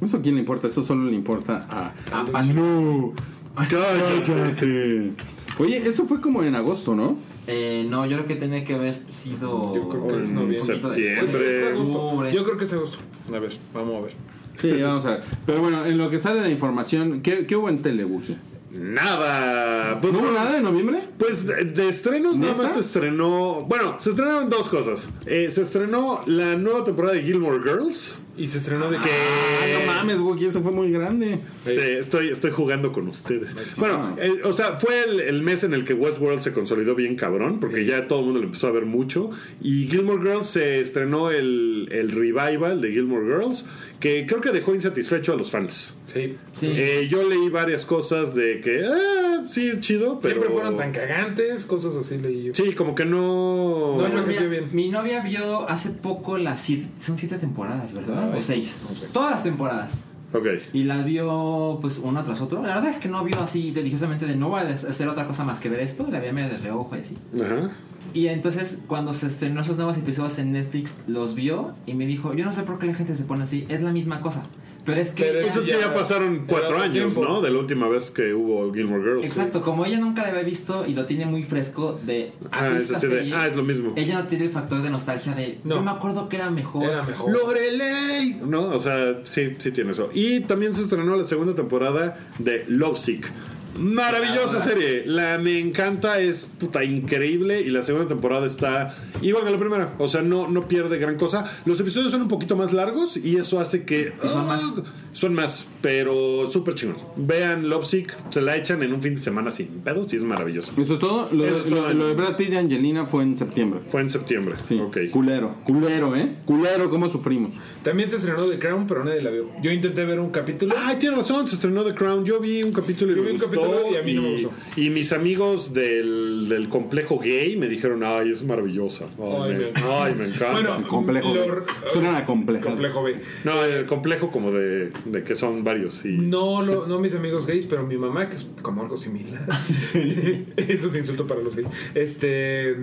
¿Eso 0.04 0.16
a 0.18 0.22
quién 0.22 0.34
le 0.34 0.40
importa? 0.40 0.68
Eso 0.68 0.82
solo 0.82 1.04
le 1.08 1.14
importa 1.16 1.66
a... 1.70 1.94
Ah, 2.12 2.24
¡Ah, 2.34 2.42
no! 2.42 3.12
¡Cállate! 3.56 5.12
Oye, 5.58 5.76
eso 5.78 6.06
fue 6.06 6.20
como 6.20 6.42
en 6.42 6.54
agosto, 6.54 6.94
¿no? 6.94 7.16
Eh, 7.46 7.86
no, 7.88 8.04
yo 8.06 8.16
creo 8.18 8.26
que 8.28 8.36
tiene 8.36 8.64
que 8.64 8.74
haber 8.74 9.00
sido. 9.08 9.74
Yo 9.74 9.88
creo 9.88 10.06
que 10.08 10.18
es 10.20 10.28
En 10.28 10.34
noviembre. 10.36 10.60
septiembre. 10.60 11.20
Pues 11.20 11.34
es 11.34 11.62
agosto. 11.72 12.02
Octubre. 12.02 12.32
Yo 12.34 12.44
creo 12.44 12.56
que 12.58 12.64
es 12.64 12.72
agosto. 12.72 12.98
A 13.34 13.38
ver, 13.38 13.52
vamos 13.74 13.96
a 13.96 14.00
ver. 14.02 14.12
Sí, 14.58 14.72
vamos 14.82 15.04
a 15.06 15.10
ver. 15.12 15.22
Pero 15.46 15.60
bueno, 15.60 15.84
en 15.86 15.98
lo 15.98 16.10
que 16.10 16.18
sale 16.18 16.40
la 16.40 16.50
información, 16.50 17.20
¿qué, 17.22 17.46
qué 17.46 17.56
hubo 17.56 17.68
en 17.68 17.82
Telebuki? 17.82 18.36
Nada. 18.72 20.00
Pues, 20.00 20.12
¿No 20.12 20.20
hubo 20.20 20.28
bueno, 20.28 20.44
nada 20.44 20.56
de 20.56 20.62
noviembre? 20.62 21.00
Pues 21.18 21.46
de, 21.46 21.64
de 21.64 21.88
estrenos 21.88 22.38
nada 22.38 22.54
más 22.54 22.74
se 22.74 22.80
estrenó. 22.80 23.64
Bueno, 23.68 23.96
se 23.98 24.10
estrenaron 24.10 24.48
dos 24.48 24.68
cosas. 24.68 25.08
Eh, 25.26 25.50
se 25.50 25.62
estrenó 25.62 26.22
la 26.26 26.56
nueva 26.56 26.84
temporada 26.84 27.14
de 27.14 27.22
Gilmore 27.22 27.58
Girls. 27.62 28.18
Y 28.36 28.46
se 28.46 28.58
estrenó 28.58 28.90
de 28.90 28.98
que. 28.98 29.10
Ah, 29.10 29.80
no 29.80 29.86
mames, 29.86 30.18
Wookie, 30.18 30.46
eso 30.46 30.62
fue 30.62 30.72
muy 30.72 30.90
grande. 30.90 31.38
Sí, 31.64 31.72
estoy, 31.72 32.28
estoy 32.28 32.50
jugando 32.50 32.92
con 32.92 33.08
ustedes. 33.08 33.54
Bueno, 33.76 34.16
eh, 34.18 34.40
o 34.44 34.52
sea, 34.52 34.78
fue 34.78 35.04
el, 35.04 35.20
el 35.20 35.42
mes 35.42 35.64
en 35.64 35.74
el 35.74 35.84
que 35.84 35.94
Westworld 35.94 36.40
se 36.40 36.52
consolidó 36.52 36.94
bien 36.94 37.16
cabrón, 37.16 37.60
porque 37.60 37.84
ya 37.84 38.08
todo 38.08 38.20
el 38.20 38.24
mundo 38.26 38.40
lo 38.40 38.46
empezó 38.46 38.68
a 38.68 38.72
ver 38.72 38.86
mucho. 38.86 39.30
Y 39.60 39.88
Gilmore 39.88 40.22
Girls 40.22 40.46
se 40.48 40.80
estrenó 40.80 41.30
el, 41.30 41.88
el 41.90 42.10
revival 42.12 42.80
de 42.80 42.92
Gilmore 42.92 43.26
Girls, 43.26 43.66
que 43.98 44.26
creo 44.26 44.40
que 44.40 44.50
dejó 44.50 44.74
insatisfecho 44.74 45.34
a 45.34 45.36
los 45.36 45.50
fans. 45.50 45.96
Sí. 46.12 46.36
Sí. 46.52 46.72
Eh, 46.74 47.08
yo 47.08 47.28
leí 47.28 47.50
varias 47.50 47.84
cosas 47.84 48.34
de 48.34 48.60
que, 48.60 48.84
ah, 48.84 49.44
sí, 49.48 49.68
es 49.68 49.80
chido, 49.80 50.18
pero. 50.20 50.34
Siempre 50.34 50.54
fueron 50.54 50.76
tan 50.76 50.92
cagantes, 50.92 51.66
cosas 51.66 51.94
así 51.96 52.18
leí 52.18 52.44
yo. 52.44 52.54
Sí, 52.54 52.72
como 52.72 52.94
que 52.94 53.04
no. 53.04 53.96
No, 53.98 54.08
novia, 54.08 54.42
bien. 54.42 54.64
mi 54.72 54.88
novia 54.88 55.20
vio 55.20 55.68
hace 55.68 55.90
poco 55.90 56.36
las 56.38 56.60
son 56.98 57.16
siete 57.16 57.38
temporadas, 57.38 57.94
¿verdad? 57.94 58.19
O 58.26 58.40
seis. 58.42 58.78
Todas 59.12 59.30
las 59.30 59.42
temporadas. 59.42 60.04
Ok. 60.32 60.46
Y 60.72 60.84
la 60.84 61.02
vio 61.02 61.78
pues 61.80 61.98
una 61.98 62.22
tras 62.22 62.40
otra. 62.40 62.60
La 62.60 62.74
verdad 62.74 62.88
es 62.88 62.98
que 62.98 63.08
no 63.08 63.24
vio 63.24 63.40
así 63.40 63.72
religiosamente 63.74 64.26
de 64.26 64.36
no 64.36 64.48
voy 64.48 64.60
a 64.60 64.68
hacer 64.68 65.08
otra 65.08 65.26
cosa 65.26 65.44
más 65.44 65.58
que 65.58 65.68
ver 65.68 65.80
esto. 65.80 66.06
La 66.10 66.20
vi 66.20 66.30
medio 66.32 66.50
de 66.50 66.58
reojo 66.58 66.96
y 66.96 67.00
así. 67.00 67.16
Ajá. 67.34 67.70
Y 68.12 68.28
entonces 68.28 68.82
cuando 68.86 69.12
se 69.12 69.26
estrenó 69.26 69.60
esos 69.60 69.76
nuevos 69.76 69.96
episodios 69.96 70.38
en 70.38 70.52
Netflix, 70.52 70.96
los 71.06 71.34
vio 71.34 71.74
y 71.86 71.94
me 71.94 72.06
dijo, 72.06 72.34
yo 72.34 72.44
no 72.44 72.52
sé 72.52 72.62
por 72.62 72.78
qué 72.78 72.86
la 72.86 72.94
gente 72.94 73.14
se 73.14 73.24
pone 73.24 73.42
así. 73.42 73.66
Es 73.68 73.82
la 73.82 73.92
misma 73.92 74.20
cosa. 74.20 74.44
Pero 74.84 75.00
es 75.00 75.10
que... 75.10 75.24
Pero 75.24 75.40
ella- 75.40 75.48
es 75.52 75.58
que 75.58 75.66
ya 75.66 75.80
Ya- 75.80 75.94
pasaron 75.94 76.44
cuatro 76.46 76.78
años, 76.78 76.92
tiempo. 76.92 77.24
¿no? 77.24 77.40
De 77.40 77.50
la 77.50 77.58
última 77.58 77.88
vez 77.88 78.10
que 78.10 78.32
hubo 78.34 78.72
Gilmore 78.72 79.02
Girls. 79.02 79.24
Exacto, 79.24 79.60
como 79.60 79.84
ella 79.84 79.98
nunca 79.98 80.22
la 80.22 80.28
había 80.28 80.42
visto 80.42 80.86
y 80.86 80.94
lo 80.94 81.04
tiene 81.06 81.26
muy 81.26 81.42
fresco 81.42 81.98
de 82.02 82.32
Ah, 82.50 82.60
hacer 82.60 82.76
es 82.76 82.82
esta 82.82 82.96
así 82.96 83.06
de, 83.08 83.16
serie, 83.18 83.34
ah, 83.34 83.46
es 83.46 83.56
lo 83.56 83.62
mismo. 83.62 83.92
ella 83.96 84.20
no 84.20 84.26
tiene 84.26 84.44
el 84.46 84.50
factor 84.50 84.80
de 84.82 84.90
nostalgia 84.90 85.34
de 85.34 85.58
No. 85.64 85.76
yo 85.76 85.82
me 85.82 85.90
acuerdo 85.90 86.28
que 86.28 86.36
era 86.36 86.50
mejor. 86.50 86.84
Era 86.84 87.02
mejor. 87.04 87.30
Lorelei. 87.32 88.36
No, 88.46 88.62
o 88.70 88.78
sea, 88.80 89.20
sí, 89.24 89.54
sí 89.58 89.70
tiene 89.70 89.90
eso. 89.92 90.10
Y 90.14 90.40
también 90.40 90.74
se 90.74 90.82
estrenó 90.82 91.14
la 91.16 91.24
segunda 91.24 91.54
temporada 91.54 92.18
de 92.38 92.64
Lovesick. 92.68 93.30
Maravillosa 93.78 94.56
Ah, 94.58 94.60
serie, 94.60 95.04
la 95.06 95.38
me 95.38 95.58
encanta, 95.58 96.18
es 96.20 96.46
puta 96.46 96.84
increíble 96.84 97.60
y 97.60 97.70
la 97.70 97.82
segunda 97.82 98.08
temporada 98.08 98.46
está 98.46 98.94
igual 99.22 99.44
que 99.44 99.50
la 99.50 99.58
primera, 99.58 99.94
o 99.98 100.08
sea, 100.08 100.22
no, 100.22 100.48
no 100.48 100.68
pierde 100.68 100.98
gran 100.98 101.16
cosa. 101.16 101.44
Los 101.64 101.80
episodios 101.80 102.10
son 102.12 102.22
un 102.22 102.28
poquito 102.28 102.56
más 102.56 102.72
largos 102.72 103.16
y 103.16 103.36
eso 103.36 103.60
hace 103.60 103.84
que 103.84 104.12
Y 104.22 104.28
son 104.28 104.46
más. 104.46 104.62
Son 105.12 105.34
más, 105.34 105.66
pero 105.82 106.46
súper 106.46 106.74
chingón. 106.76 106.96
Vean 107.16 107.68
Lovesick, 107.68 108.14
se 108.30 108.40
la 108.40 108.56
echan 108.56 108.82
en 108.82 108.92
un 108.92 109.02
fin 109.02 109.14
de 109.14 109.20
semana 109.20 109.50
sin 109.50 109.66
pedos 109.80 110.12
y 110.12 110.16
es 110.16 110.22
maravilloso. 110.24 110.72
Eso 110.80 110.94
es 110.94 111.00
todo. 111.00 111.28
Lo, 111.32 111.44
Eso 111.46 111.58
es 111.58 111.66
lo- 111.66 111.76
todo. 111.78 111.92
lo 111.94 112.08
de 112.08 112.14
Brad 112.14 112.36
Pitt 112.36 112.52
y 112.52 112.56
Angelina 112.56 113.06
fue 113.06 113.22
en 113.24 113.36
septiembre. 113.36 113.80
Fue 113.88 114.00
en 114.02 114.10
septiembre. 114.10 114.54
Sí. 114.68 114.78
Ok. 114.78 114.98
Culero. 115.10 115.56
Culero, 115.64 116.14
¿eh? 116.16 116.36
Culero, 116.44 116.88
¿cómo 116.90 117.08
sufrimos? 117.08 117.54
También 117.82 118.08
se 118.08 118.16
estrenó 118.16 118.44
The 118.46 118.58
Crown, 118.58 118.86
pero 118.86 119.04
nadie 119.04 119.20
la 119.20 119.30
vio. 119.30 119.50
Yo 119.62 119.70
intenté 119.72 120.04
ver 120.04 120.20
un 120.20 120.30
capítulo. 120.30 120.74
Ay, 120.78 120.96
tiene 121.00 121.16
razón, 121.16 121.48
se 121.48 121.56
estrenó 121.56 121.82
The 121.82 121.94
Crown. 121.94 122.24
Yo 122.24 122.38
vi 122.40 122.62
un 122.62 122.72
capítulo 122.72 123.12
y 123.12 123.16
Yo 123.16 123.22
me 123.22 123.28
vi 123.30 123.34
un 123.34 123.40
gustó. 123.40 123.50
capítulo 123.60 123.92
y 123.92 123.96
a 123.96 124.02
mí 124.02 124.14
no 124.14 124.22
me 124.22 124.32
gustó. 124.32 124.50
y 124.76 124.90
mis 124.90 125.12
amigos 125.12 125.74
del, 125.74 126.46
del 126.48 126.68
complejo 126.68 127.18
gay 127.18 127.56
me 127.56 127.66
dijeron, 127.68 128.02
ay, 128.04 128.30
es 128.30 128.42
maravillosa. 128.44 129.06
Ay, 129.18 129.40
Ay, 129.42 129.72
me, 129.74 129.80
ay, 129.92 130.14
me 130.14 130.24
encanta. 130.26 130.52
Bueno, 130.52 130.86
Complejo. 130.88 131.34
Lo- 131.34 131.46
B. 131.56 131.62
Suena 131.88 132.16
a 132.18 132.26
complejo. 132.26 132.64
Complejo 132.68 133.02
B. 133.02 133.16
no, 133.44 133.64
el 133.64 133.86
complejo 133.86 134.30
como 134.30 134.52
de, 134.52 134.92
de 135.04 135.24
que 135.24 135.34
son 135.34 135.64
varios. 135.64 136.04
Y... 136.04 136.10
No, 136.18 136.62
lo- 136.66 136.86
no 136.86 136.98
mis 136.98 137.14
amigos 137.14 137.46
gays, 137.46 137.66
pero 137.66 137.86
mi 137.86 137.96
mamá, 137.96 138.28
que 138.28 138.36
es 138.36 138.48
como 138.62 138.82
algo 138.82 138.96
similar. 138.96 139.46
Eso 140.56 140.88
es 140.88 140.96
insulto 140.96 141.26
para 141.26 141.40
los 141.42 141.54
gays. 141.56 141.68
Este 141.94 142.76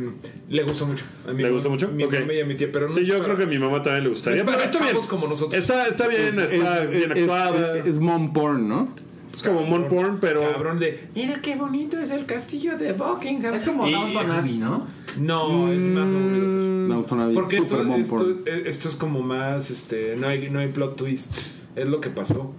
le 0.50 0.64
gustó 0.64 0.86
mucho. 0.86 1.06
A 1.28 1.34
mi 1.34 1.44
¿Le 1.44 1.50
gustó 1.52 1.70
mucho? 1.70 1.88
Mi 1.90 2.06
mamá 2.06 2.34
y 2.34 2.42
a 2.42 2.46
mi 2.46 2.56
tía, 2.56 2.70
pero 2.72 2.88
no 2.88 2.94
Sí, 2.94 3.04
yo 3.06 3.16
para- 3.16 3.26
creo 3.26 3.38
que 3.38 3.44
a 3.44 3.48
mi 3.48 3.60
mamá 3.60 3.82
también 3.84 4.04
le 4.04 4.10
gustaría. 4.10 4.40
es 4.40 4.46
para 4.46 4.58
Pero 4.58 4.70
está 4.70 4.84
bien. 4.84 4.98
como 5.10 5.28
nosotros. 5.28 5.62
Está, 5.62 5.88
está 5.88 6.08
bien, 6.08 6.40
está 6.40 6.84
Es- 6.84 6.90
bien 6.90 7.12
actuada. 7.12 7.78
Es, 7.78 7.82
Es, 7.86 7.88
es 7.96 8.00
mom 8.00 8.34
porn, 8.34 8.68
¿no? 8.68 9.07
Como 9.42 9.64
mon 9.66 9.88
porn, 9.88 10.20
pero. 10.20 10.42
Cabrón 10.52 10.80
de, 10.80 11.08
mira 11.16 11.42
qué 11.42 11.56
bonito 11.56 12.00
es 12.00 12.12
el 12.12 12.26
castillo 12.26 12.78
de 12.78 12.94
Buckingham. 12.94 13.54
Es 13.54 13.64
como 13.64 13.90
Downton 13.90 14.32
Abbey, 14.32 14.58
¿no? 14.58 14.88
No, 15.20 15.72
es 15.72 15.82
más 15.82 16.10
aburrido 16.10 16.42
que 16.42 16.58
eso. 16.86 16.88
Downton 16.94 17.20
Abbey. 17.22 17.36
Porque 17.36 17.58
super 17.58 17.80
esto, 17.80 17.96
esto, 17.96 18.16
porn. 18.18 18.42
eh, 18.46 18.64
esto 18.66 18.90
es 18.90 18.96
como 18.96 19.22
más, 19.22 19.70
este, 19.72 20.16
no 20.16 20.28
hay, 20.28 20.50
no 20.50 20.60
hay 20.60 20.68
plot 20.68 20.96
twist. 20.96 21.34
Es 21.76 21.88
lo 21.88 22.02
que 22.02 22.10
pasó. 22.10 22.54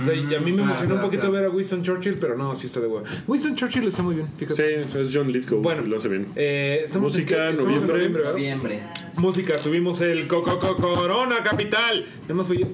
O 0.00 0.02
sea, 0.02 0.14
y 0.14 0.20
a 0.34 0.40
mí 0.40 0.50
me 0.50 0.56
claro, 0.56 0.62
emocionó 0.70 0.70
un 0.70 0.86
claro, 0.86 1.02
poquito 1.02 1.20
claro. 1.20 1.32
ver 1.34 1.44
a 1.44 1.50
Winston 1.50 1.82
Churchill, 1.82 2.14
pero 2.18 2.36
no, 2.36 2.54
sí 2.56 2.66
está 2.66 2.80
de 2.80 2.86
huevo. 2.86 3.04
Winston 3.28 3.54
Churchill 3.54 3.86
está 3.86 4.02
muy 4.02 4.14
bien, 4.16 4.28
fíjate. 4.36 4.86
Sí, 4.88 4.98
es 4.98 5.10
John 5.14 5.30
Lithgow. 5.30 5.60
Bueno, 5.60 5.82
lo 5.82 5.98
hace 5.98 6.08
bien. 6.08 6.26
Eh, 6.34 6.86
Música, 6.98 7.50
en, 7.50 7.58
en 7.60 7.64
noviembre. 7.86 8.24
Noviembre. 8.24 8.82
Música, 9.16 9.56
tuvimos 9.58 10.00
el 10.00 10.26
Coco 10.26 10.58
Corona 10.58 11.36
Capital. 11.44 12.06
Nada 12.22 12.34
más 12.34 12.46
fui 12.46 12.58
yo. 12.60 12.66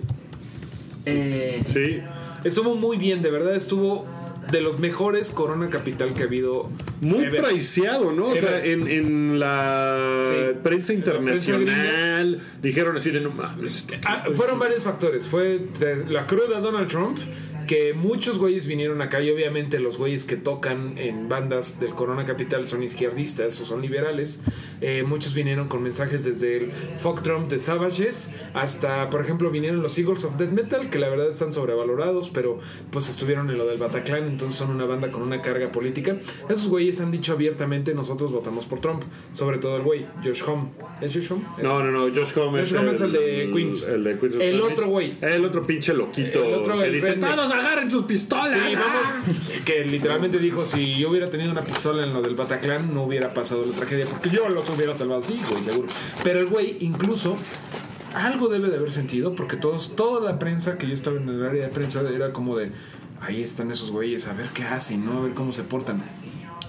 Eh, 1.04 1.58
Sí. 1.62 2.00
Estuvo 2.44 2.74
muy 2.74 2.96
bien, 2.96 3.22
de 3.22 3.30
verdad, 3.30 3.54
estuvo 3.54 4.06
de 4.50 4.60
los 4.60 4.78
mejores 4.80 5.30
Corona 5.30 5.68
Capital 5.70 6.12
que 6.14 6.22
ha 6.22 6.26
habido. 6.26 6.68
Muy 7.00 7.24
ever. 7.24 7.40
¿no? 8.12 8.28
O 8.28 8.36
sea, 8.36 8.64
en, 8.64 8.88
en 8.88 9.38
la 9.38 10.24
Sí. 10.28 10.58
prensa 10.62 10.92
internacional 10.92 12.40
dijeron 12.60 12.96
así 12.96 13.10
de 13.10 13.20
no 13.20 13.30
mames. 13.30 13.84
Ah, 14.04 14.24
fueron 14.32 14.58
varios 14.58 14.82
factores. 14.82 15.26
Fue 15.26 15.60
de 15.78 16.04
la 16.06 16.24
cruda 16.26 16.60
Donald 16.60 16.88
Trump, 16.88 17.18
que 17.70 17.94
muchos 17.94 18.36
güeyes 18.40 18.66
vinieron 18.66 19.00
acá 19.00 19.22
y 19.22 19.30
obviamente 19.30 19.78
los 19.78 19.96
güeyes 19.96 20.24
que 20.24 20.34
tocan 20.34 20.98
en 20.98 21.28
bandas 21.28 21.78
del 21.78 21.94
Corona 21.94 22.24
Capital 22.24 22.66
son 22.66 22.82
izquierdistas 22.82 23.60
o 23.60 23.64
son 23.64 23.80
liberales. 23.80 24.42
Eh, 24.80 25.04
muchos 25.06 25.34
vinieron 25.34 25.68
con 25.68 25.80
mensajes 25.80 26.24
desde 26.24 26.56
el 26.56 26.72
Fuck 26.72 27.22
Trump 27.22 27.48
de 27.48 27.60
Savages 27.60 28.32
hasta, 28.54 29.08
por 29.08 29.20
ejemplo, 29.20 29.52
vinieron 29.52 29.82
los 29.82 29.96
Eagles 29.96 30.24
of 30.24 30.36
Death 30.36 30.50
Metal, 30.50 30.90
que 30.90 30.98
la 30.98 31.08
verdad 31.10 31.28
están 31.28 31.52
sobrevalorados, 31.52 32.30
pero 32.30 32.58
pues 32.90 33.08
estuvieron 33.08 33.48
en 33.50 33.58
lo 33.58 33.68
del 33.68 33.78
Bataclan, 33.78 34.24
entonces 34.24 34.58
son 34.58 34.70
una 34.70 34.86
banda 34.86 35.12
con 35.12 35.22
una 35.22 35.40
carga 35.40 35.70
política. 35.70 36.16
Esos 36.48 36.68
güeyes 36.68 37.00
han 37.00 37.12
dicho 37.12 37.34
abiertamente, 37.34 37.94
nosotros 37.94 38.32
votamos 38.32 38.64
por 38.66 38.80
Trump, 38.80 39.04
sobre 39.32 39.58
todo 39.58 39.76
el 39.76 39.84
güey, 39.84 40.06
Josh 40.24 40.42
Home. 40.44 40.70
¿Es 41.00 41.14
Josh 41.14 41.30
Home? 41.30 41.44
No, 41.62 41.84
no, 41.84 41.92
no, 41.92 42.12
Josh 42.12 42.36
Homme 42.36 42.62
es 42.62 42.72
el 42.72 43.12
de 43.12 43.48
Queens. 43.54 43.84
El 43.84 44.02
de 44.02 44.18
Queens. 44.18 44.36
El 44.40 44.60
otro 44.60 44.88
güey. 44.88 45.16
El 45.20 45.44
otro 45.44 45.64
pinche 45.64 45.94
loquito. 45.94 46.44
El 46.44 46.54
otro, 46.54 46.80
que 46.80 46.86
el 46.86 46.94
dice, 46.94 47.12
todos 47.12 47.59
agarren 47.60 47.90
sus 47.90 48.04
pistolas. 48.04 48.52
Sí, 48.52 48.74
vamos. 48.74 49.62
Que 49.64 49.84
literalmente 49.84 50.38
dijo: 50.38 50.64
si 50.66 50.98
yo 50.98 51.10
hubiera 51.10 51.30
tenido 51.30 51.52
una 51.52 51.62
pistola 51.62 52.04
en 52.04 52.12
lo 52.12 52.22
del 52.22 52.34
Bataclan, 52.34 52.92
no 52.92 53.04
hubiera 53.04 53.32
pasado 53.32 53.64
la 53.64 53.72
tragedia. 53.72 54.06
Porque 54.06 54.30
yo 54.30 54.48
los 54.48 54.68
hubiera 54.70 54.96
salvado, 54.96 55.22
sí, 55.22 55.40
güey, 55.48 55.62
seguro. 55.62 55.88
Pero 56.24 56.40
el 56.40 56.46
güey, 56.46 56.78
incluso. 56.80 57.36
Algo 58.12 58.48
debe 58.48 58.70
de 58.70 58.76
haber 58.76 58.90
sentido, 58.90 59.36
porque 59.36 59.56
todos, 59.56 59.94
toda 59.94 60.20
la 60.20 60.40
prensa 60.40 60.78
que 60.78 60.88
yo 60.88 60.92
estaba 60.92 61.16
en 61.16 61.28
el 61.28 61.46
área 61.46 61.66
de 61.66 61.68
prensa 61.68 62.00
era 62.00 62.32
como 62.32 62.56
de 62.56 62.72
ahí 63.20 63.40
están 63.40 63.70
esos 63.70 63.92
güeyes, 63.92 64.26
a 64.26 64.32
ver 64.32 64.48
qué 64.48 64.64
hacen, 64.64 65.06
¿no? 65.06 65.18
A 65.18 65.20
ver 65.22 65.34
cómo 65.34 65.52
se 65.52 65.62
portan. 65.62 66.02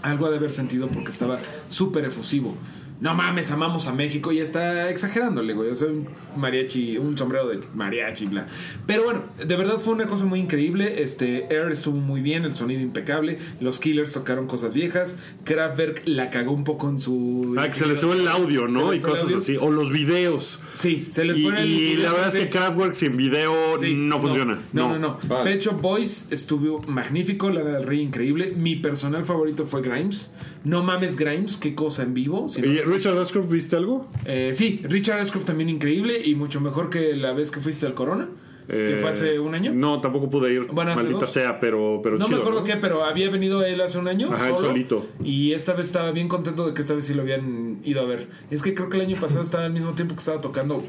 Algo 0.03 0.27
ha 0.27 0.29
de 0.29 0.37
haber 0.37 0.51
sentido 0.51 0.87
porque 0.89 1.09
estaba 1.09 1.39
súper 1.67 2.05
efusivo. 2.05 2.55
No 3.01 3.15
mames, 3.15 3.49
amamos 3.49 3.87
a 3.87 3.93
México 3.93 4.31
y 4.31 4.37
está 4.37 4.91
exagerándole, 4.91 5.53
güey. 5.53 5.71
O 5.71 5.75
sea, 5.75 5.87
un 5.87 6.07
mariachi, 6.37 6.99
un 6.99 7.17
sombrero 7.17 7.47
de 7.47 7.59
mariachi, 7.73 8.27
bla. 8.27 8.45
Pero 8.85 9.05
bueno, 9.05 9.23
de 9.43 9.55
verdad 9.55 9.79
fue 9.79 9.95
una 9.95 10.05
cosa 10.05 10.25
muy 10.25 10.39
increíble. 10.39 11.01
Este, 11.01 11.47
Air 11.51 11.71
estuvo 11.71 11.97
muy 11.97 12.21
bien, 12.21 12.45
el 12.45 12.53
sonido 12.53 12.79
impecable. 12.79 13.39
Los 13.59 13.79
Killers 13.79 14.13
tocaron 14.13 14.45
cosas 14.45 14.75
viejas. 14.75 15.17
Kraftwerk 15.45 16.03
la 16.05 16.29
cagó 16.29 16.51
un 16.51 16.63
poco 16.63 16.89
en 16.89 17.01
su. 17.01 17.55
Ah, 17.57 17.67
que 17.67 17.73
se 17.73 17.87
les 17.87 17.99
sube 17.99 18.17
el 18.17 18.27
audio, 18.27 18.67
¿no? 18.67 18.93
Y 18.93 18.99
cosas 18.99 19.33
así. 19.33 19.57
O 19.59 19.71
los 19.71 19.91
videos. 19.91 20.61
Sí, 20.71 21.07
se 21.09 21.25
les 21.25 21.39
Y, 21.39 21.43
fue 21.43 21.59
el 21.59 21.67
y 21.67 21.97
la 21.97 22.11
verdad 22.11 22.27
es 22.27 22.35
que. 22.35 22.49
Kraftwerk 22.51 22.93
sin 22.93 23.17
video 23.17 23.79
Sí, 23.79 23.95
no 23.95 24.19
funciona. 24.19 24.59
No, 24.73 24.89
no, 24.89 24.99
no. 24.99 25.19
Vale. 25.27 25.49
Pet 25.49 25.61
Shop 25.61 25.81
Boys 25.81 26.27
estuvo 26.29 26.83
magnífico, 26.83 27.49
la 27.49 27.63
del 27.63 27.81
Rey 27.81 27.99
increíble. 27.99 28.55
Mi 28.61 28.75
personal 28.75 29.25
favorito 29.25 29.65
fue 29.65 29.81
Grimes. 29.81 30.35
No 30.63 30.83
mames 30.83 31.15
Grimes, 31.17 31.57
qué 31.57 31.73
cosa 31.73 32.03
en 32.03 32.13
vivo. 32.13 32.47
Si 32.47 32.61
no- 32.61 32.67
¿Y 32.67 32.79
Richard 32.81 33.17
Ashcroft 33.17 33.49
viste 33.49 33.75
algo? 33.75 34.09
Eh, 34.25 34.51
sí, 34.53 34.81
Richard 34.83 35.19
Ashcroft 35.19 35.45
también 35.45 35.69
increíble 35.69 36.21
y 36.23 36.35
mucho 36.35 36.61
mejor 36.61 36.89
que 36.89 37.15
la 37.15 37.33
vez 37.33 37.49
que 37.51 37.59
fuiste 37.61 37.85
al 37.87 37.93
Corona. 37.95 38.29
¿Que 38.67 38.97
fue 39.01 39.09
hace 39.09 39.37
un 39.37 39.53
año? 39.53 39.73
No, 39.73 39.99
tampoco 39.99 40.29
pude 40.29 40.53
ir. 40.53 40.67
Bueno, 40.71 40.95
maldita 40.95 41.27
sea, 41.27 41.59
pero, 41.59 41.99
pero 42.01 42.17
No 42.17 42.23
chido. 42.25 42.37
me 42.37 42.41
acuerdo 42.41 42.59
¿no? 42.61 42.65
qué, 42.65 42.77
pero 42.77 43.03
había 43.03 43.29
venido 43.29 43.65
él 43.65 43.81
hace 43.81 43.97
un 43.97 44.07
año. 44.07 44.31
Ajá, 44.31 44.47
solo, 44.55 44.67
solito. 44.67 45.05
Y 45.25 45.51
esta 45.51 45.73
vez 45.73 45.87
estaba 45.87 46.11
bien 46.11 46.29
contento 46.29 46.65
de 46.67 46.73
que 46.73 46.81
esta 46.81 46.93
vez 46.93 47.05
sí 47.05 47.13
lo 47.13 47.23
habían 47.23 47.79
ido 47.83 47.99
a 47.99 48.05
ver. 48.05 48.27
Es 48.49 48.61
que 48.61 48.73
creo 48.73 48.87
que 48.87 48.95
el 48.95 49.03
año 49.07 49.17
pasado 49.19 49.41
estaba 49.41 49.65
al 49.65 49.73
mismo 49.73 49.93
tiempo 49.93 50.15
que 50.15 50.19
estaba 50.19 50.37
tocando. 50.39 50.81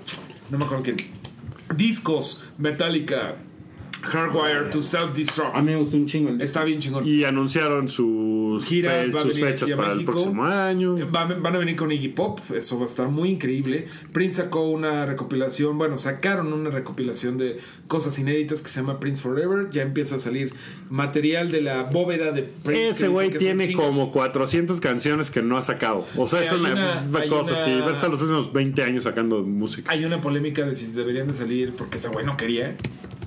No 0.50 0.58
me 0.58 0.64
acuerdo 0.64 0.84
quién. 0.84 0.96
Discos, 1.76 2.44
Metallica, 2.58 3.36
Hardwire 4.02 4.70
to 4.70 4.80
Self-Destruct. 4.82 5.54
A 5.56 5.60
mí 5.62 5.68
me 5.72 5.76
gustó 5.76 5.96
un 5.96 6.06
chingo. 6.06 6.42
Está 6.42 6.64
bien 6.64 6.80
chingón. 6.80 7.06
Y 7.06 7.24
anunciaron 7.24 7.88
sus, 7.88 8.64
Gira 8.66 8.90
fe- 9.10 9.30
fechas 9.32 9.70
para 9.72 9.92
el 9.92 10.04
próximo 10.04 10.44
año. 10.44 10.96
Va- 11.10 11.24
van 11.24 11.54
a 11.54 11.58
venir 11.58 11.76
con 11.76 11.90
Iggy 11.92 12.08
Pop, 12.08 12.40
eso 12.54 12.76
va 12.78 12.84
a 12.84 12.86
estar 12.86 13.08
muy 13.08 13.30
increíble. 13.30 13.86
Prince 14.12 14.42
sacó 14.42 14.68
una 14.68 15.06
recopilación, 15.06 15.78
bueno, 15.78 15.98
sacaron 15.98 16.52
una 16.52 16.70
recopilación 16.70 17.38
de 17.38 17.58
cosas 17.86 18.18
inéditas 18.18 18.62
que 18.62 18.68
se 18.68 18.80
llama 18.80 18.98
Prince 19.00 19.20
Forever. 19.22 19.70
Ya 19.70 19.82
empieza 19.82 20.16
a 20.16 20.18
salir 20.18 20.52
material 20.90 21.50
de 21.50 21.62
la 21.62 21.84
bóveda 21.84 22.32
de 22.32 22.42
Prince. 22.42 22.88
Ese 22.90 23.08
güey 23.08 23.30
tiene 23.30 23.72
como 23.72 24.10
400 24.10 24.80
canciones 24.80 25.30
que 25.30 25.42
no 25.42 25.56
ha 25.56 25.62
sacado. 25.62 26.06
O 26.16 26.26
sea, 26.26 26.40
es 26.42 26.52
una, 26.52 27.04
cosa 27.28 27.52
así. 27.52 27.70
Va 27.80 27.88
a 27.88 27.92
estar 27.92 28.10
los 28.10 28.20
últimos 28.20 28.52
20 28.52 28.82
años 28.82 29.04
sacando 29.04 29.42
música. 29.42 29.90
Hay 29.90 30.04
una 30.04 30.20
polémica 30.20 30.62
de 30.64 30.74
si 30.74 30.86
deberían 30.92 31.28
de 31.28 31.34
salir 31.34 31.72
porque 31.76 31.98
ese 31.98 32.08
güey 32.08 32.26
no 32.26 32.36
quería. 32.36 32.76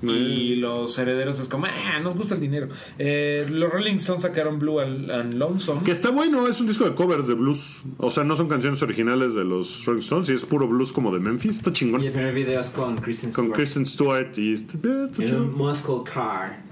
Y 0.04 0.56
los 0.66 0.98
herederos 0.98 1.40
es 1.40 1.48
como, 1.48 1.68
ah, 1.68 2.00
nos 2.00 2.16
gusta 2.16 2.36
el 2.36 2.42
dinero. 2.42 2.70
Eh, 2.98 3.46
los 3.50 3.72
Rolling 3.72 3.96
Stones 3.96 4.24
sacaron 4.24 4.58
Blue 4.58 4.80
and, 4.80 5.12
and 5.12 5.36
Lonesome. 5.36 5.84
Que 5.84 5.92
está 5.92 6.10
bueno, 6.10 6.48
es 6.48 6.60
un 6.60 6.68
disco 6.68 6.86
de 6.86 6.96
covers 6.96 7.28
de 7.28 7.36
blues. 7.36 7.84
O 7.98 8.10
sea, 8.10 8.24
no 8.24 8.36
son 8.36 8.48
canciones 8.48 8.82
originales 8.82 9.36
de 9.36 9.44
los 9.44 9.86
Rolling 9.86 10.00
Stones, 10.00 10.30
y 10.30 10.34
es 10.34 10.46
puro 10.46 10.68
blues 10.68 10.92
como 10.92 11.14
de 11.14 11.20
Memphis. 11.20 11.58
Está 11.58 11.72
chingón. 11.72 12.02
Y 12.02 12.08
el 12.08 12.14
primer 12.14 12.34
video 12.34 12.60
es 12.60 12.70
con 12.70 12.96
Kristen 12.98 13.32
Con 13.32 13.46
Stewart. 13.46 13.58
Kristen 13.58 13.86
Stewart 13.86 14.38
y 14.38 14.54
está, 14.54 14.78
eh, 14.78 15.06
está 15.06 15.24
En 15.24 15.36
un 15.36 15.54
muscle 15.56 16.02
car. 16.12 16.64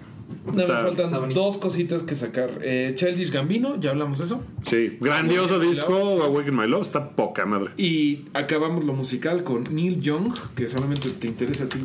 No, 0.46 0.54
me 0.54 0.66
faltan 0.66 1.30
dos 1.34 1.58
cositas 1.58 2.04
que 2.04 2.16
sacar. 2.16 2.60
Eh, 2.62 2.94
Childish 2.96 3.32
Gambino, 3.32 3.80
ya 3.80 3.92
hablamos 3.92 4.20
de 4.20 4.26
eso. 4.26 4.42
Sí, 4.70 4.98
grandioso 5.00 5.56
Awaken 5.56 5.72
disco. 5.72 6.24
Awaken 6.24 6.56
My 6.56 6.68
Love, 6.68 6.82
está 6.82 7.10
poca 7.12 7.46
madre. 7.46 7.72
Y 7.78 8.26
acabamos 8.34 8.84
lo 8.84 8.94
musical 8.94 9.44
con 9.44 9.64
Neil 9.72 10.02
Young, 10.02 10.34
que 10.56 10.68
solamente 10.68 11.10
te 11.12 11.28
interesa 11.28 11.66
a 11.66 11.70
ti, 11.70 11.80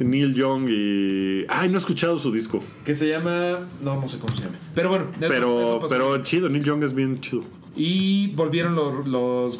Neil 0.00 0.34
Young 0.34 0.68
y... 0.68 1.44
Ay, 1.48 1.68
no 1.68 1.74
he 1.76 1.78
escuchado 1.78 2.18
su 2.18 2.32
disco. 2.32 2.60
que 2.84 2.94
se 2.94 3.08
llama. 3.08 3.68
No, 3.82 4.00
no 4.00 4.08
sé 4.08 4.18
cómo 4.18 4.34
se 4.36 4.44
llama. 4.44 4.56
Pero 4.74 4.88
bueno, 4.88 5.06
eso- 5.20 5.28
Pero, 5.28 5.80
pero 5.88 6.22
chido, 6.22 6.48
Neil 6.48 6.64
Young 6.64 6.82
es 6.84 6.94
bien 6.94 7.20
chido. 7.20 7.42
Y 7.74 8.28
volvieron 8.28 8.74
los, 8.74 9.06
los, 9.06 9.58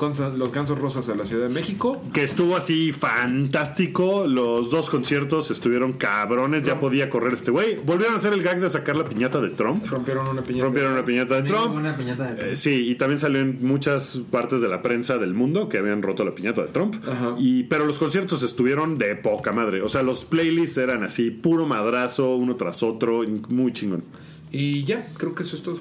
Gansos 0.53 0.79
Rosas 0.79 1.09
a 1.09 1.15
la 1.15 1.25
Ciudad 1.25 1.49
de 1.49 1.55
México. 1.55 2.03
Que 2.13 2.25
estuvo 2.25 2.57
así 2.57 2.93
fantástico. 2.93 4.27
Los 4.27 4.71
dos 4.71 4.91
conciertos 4.91 5.51
estuvieron 5.51 5.95
cabrones. 5.95 6.63
Ya 6.63 6.79
podía 6.79 7.09
correr 7.09 7.33
este 7.33 7.51
güey. 7.51 7.77
Volvieron 7.77 8.15
a 8.15 8.19
hacer 8.19 8.33
el 8.35 8.43
gag 8.43 8.61
de 8.61 8.69
sacar 8.69 8.97
la 8.97 9.05
piñata 9.05 9.41
de 9.41 9.51
Trump. 9.51 9.87
Rompieron 9.87 10.29
una 10.29 10.43
piñata. 10.43 10.65
Rompieron 10.67 10.93
una 10.93 11.05
piñata 11.05 11.41
de 11.41 11.49
Trump. 11.49 11.75
Una 11.75 11.97
piñata 11.97 12.33
de 12.33 12.53
Eh, 12.53 12.57
Sí, 12.57 12.91
y 12.91 12.95
también 12.97 13.19
salió 13.19 13.41
en 13.41 13.65
muchas 13.67 14.21
partes 14.31 14.61
de 14.61 14.69
la 14.69 14.83
prensa 14.83 15.17
del 15.19 15.33
mundo 15.33 15.69
que 15.69 15.79
habían 15.79 16.03
roto 16.03 16.25
la 16.25 16.35
piñata 16.35 16.63
de 16.63 16.69
Trump. 16.69 16.95
Ajá. 17.09 17.35
Y, 17.39 17.65
pero 17.65 17.87
los 17.87 17.99
conciertos 17.99 18.43
estuvieron 18.43 18.99
de 18.99 19.17
poca 19.17 19.53
madre. 19.53 19.83
O 19.83 19.89
sea, 19.89 20.03
los 20.03 20.25
playlists 20.25 20.77
eran 20.77 21.03
así, 21.03 21.31
puro 21.31 21.67
madrazo, 21.67 22.37
uno 22.37 22.57
tras 22.57 22.83
otro, 22.83 23.23
muy 23.49 23.73
chingón. 23.73 24.05
Y 24.51 24.85
ya, 24.85 25.09
creo 25.17 25.35
que 25.35 25.45
eso 25.45 25.57
es 25.57 25.63
todo. 25.63 25.81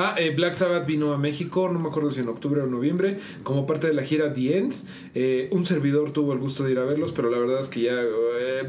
Ah, 0.00 0.14
eh, 0.16 0.32
Black 0.32 0.54
Sabbath 0.54 0.86
vino 0.86 1.12
a 1.12 1.18
México, 1.18 1.68
no 1.68 1.80
me 1.80 1.88
acuerdo 1.88 2.12
si 2.12 2.20
en 2.20 2.28
octubre 2.28 2.60
o 2.60 2.68
noviembre, 2.68 3.18
como 3.42 3.66
parte 3.66 3.88
de 3.88 3.94
la 3.94 4.04
gira 4.04 4.32
The 4.32 4.56
End. 4.58 4.74
Eh, 5.12 5.48
un 5.50 5.64
servidor 5.64 6.12
tuvo 6.12 6.32
el 6.32 6.38
gusto 6.38 6.62
de 6.62 6.70
ir 6.70 6.78
a 6.78 6.84
verlos, 6.84 7.10
pero 7.10 7.30
la 7.30 7.38
verdad 7.38 7.60
es 7.60 7.66
que 7.68 7.80
ya... 7.82 7.94
eh, 7.94 8.62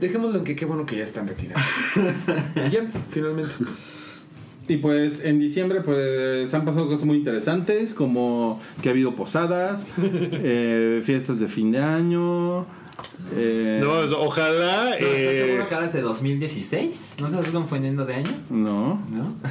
dejémoslo 0.00 0.38
en 0.38 0.44
que 0.44 0.56
qué 0.56 0.64
bueno 0.64 0.86
que 0.86 0.96
ya 0.96 1.04
están 1.04 1.28
retirados. 1.28 1.62
Y 2.66 2.70
ya, 2.70 2.90
finalmente. 3.10 3.52
Y 4.68 4.78
pues 4.78 5.22
en 5.22 5.38
diciembre 5.38 5.82
pues 5.82 6.54
han 6.54 6.64
pasado 6.64 6.86
cosas 6.88 7.04
muy 7.04 7.18
interesantes 7.18 7.92
como 7.92 8.58
que 8.80 8.88
ha 8.88 8.92
habido 8.92 9.14
posadas, 9.14 9.86
eh, 9.98 11.02
fiestas 11.04 11.40
de 11.40 11.48
fin 11.48 11.72
de 11.72 11.80
año. 11.80 12.64
Eh, 13.34 13.78
No, 13.82 13.92
ojalá. 14.18 14.84
¿No, 14.90 14.94
¿Estás 14.94 15.08
eh, 15.10 15.42
seguro 15.46 15.68
que 15.68 15.74
ahora 15.74 15.86
es 15.86 15.92
de 15.92 16.00
2016? 16.02 17.16
¿No 17.20 17.28
te 17.28 17.36
estás 17.36 17.50
confundiendo 17.50 18.04
de 18.04 18.14
año? 18.14 18.30
no. 18.50 19.02
¿No? 19.10 19.34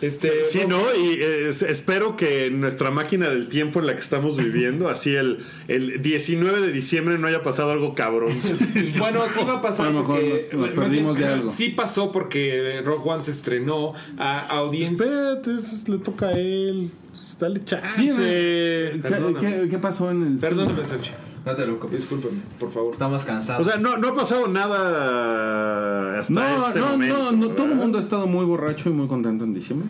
Este, 0.00 0.44
Sí, 0.44 0.60
¿no? 0.66 0.78
Y 0.98 1.20
eh, 1.20 1.48
es- 1.50 1.60
espero 1.60 2.16
que 2.16 2.50
nuestra 2.50 2.90
máquina 2.90 3.28
del 3.28 3.48
tiempo 3.48 3.80
en 3.80 3.86
la 3.86 3.94
que 3.94 4.00
estamos 4.00 4.38
viviendo, 4.38 4.88
así 4.88 5.14
el, 5.14 5.40
el 5.68 6.00
19 6.00 6.62
de 6.62 6.72
diciembre 6.72 7.18
no 7.18 7.26
haya 7.26 7.42
pasado 7.42 7.70
algo 7.72 7.94
cabrón. 7.94 8.32
Bueno, 8.98 9.24
sí 9.30 9.40
va 9.46 9.54
a 9.56 9.60
pasar 9.60 9.88
A 9.88 9.90
lo 9.90 10.00
mejor 10.00 10.20
porque 10.20 10.48
nos- 10.56 10.70
perdimos 10.70 11.18
de 11.18 11.26
algo. 11.26 11.48
Sí 11.50 11.68
pasó 11.68 12.10
porque 12.12 12.80
Rock 12.82 13.04
One 13.06 13.22
se 13.22 13.32
estrenó 13.32 13.92
a 14.16 14.40
audiencia. 14.56 15.04
Espérate, 15.04 15.50
le 15.92 15.98
toca 15.98 16.28
a 16.28 16.32
él. 16.32 16.90
Dale 17.38 17.62
chance. 17.64 17.88
Sí, 17.94 18.08
¿Qué, 18.16 19.00
qué- 19.40 19.68
qué 19.70 19.78
pasó 19.78 20.10
en 20.10 20.22
el 20.26 20.36
Perdóname, 20.38 20.82
Sachi. 20.84 21.10
No 21.46 21.54
te 21.56 21.62
preocupes. 21.62 22.00
Discúlpame, 22.10 22.40
por 22.58 22.70
favor. 22.70 22.90
Estamos 22.92 23.24
cansados. 23.24 23.66
O 23.66 23.70
sea, 23.70 23.80
no, 23.80 23.96
no 23.96 24.08
ha 24.08 24.14
pasado 24.14 24.46
nada 24.48 26.18
hasta 26.20 26.32
No, 26.34 26.66
este 26.68 26.80
no, 26.80 26.86
momento. 26.88 27.16
no, 27.16 27.32
no, 27.32 27.48
todo 27.50 27.66
el 27.68 27.74
mundo 27.76 27.98
ha 27.98 28.00
estado 28.02 28.26
muy 28.26 28.44
borracho 28.44 28.90
y 28.90 28.92
muy 28.92 29.06
contento 29.08 29.44
en 29.44 29.54
diciembre. 29.54 29.88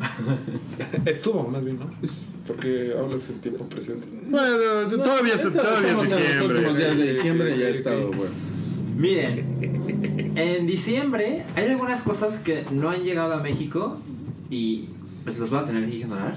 Estuvo, 1.07 1.43
más 1.49 1.65
bien, 1.65 1.79
¿no? 1.81 1.91
Porque 2.47 2.95
hablas 2.99 3.29
en 3.31 3.41
tiempo 3.41 3.65
presente. 3.65 4.07
Bueno, 4.29 4.57
todavía, 5.03 5.35
es, 5.35 5.43
todavía 5.43 5.89
es 5.89 5.91
en 5.91 5.97
los 5.97 6.05
diciembre. 6.05 6.47
últimos 6.59 6.77
días 6.79 6.97
de 6.97 7.09
diciembre 7.11 7.57
y 7.57 7.59
ya 7.59 7.67
ha 7.67 7.71
ok. 7.71 7.75
estado 7.75 8.07
bueno. 8.09 8.33
Miren, 8.97 10.33
en 10.37 10.67
diciembre 10.67 11.45
hay 11.57 11.69
algunas 11.69 12.03
cosas 12.03 12.39
que 12.39 12.65
no 12.71 12.91
han 12.91 13.03
llegado 13.03 13.33
a 13.35 13.39
México 13.43 13.97
y 14.51 14.89
pues 15.25 15.39
los 15.39 15.51
voy 15.51 15.59
a 15.61 15.65
tener 15.65 15.89
que 15.89 15.97
ignorar. 15.97 16.37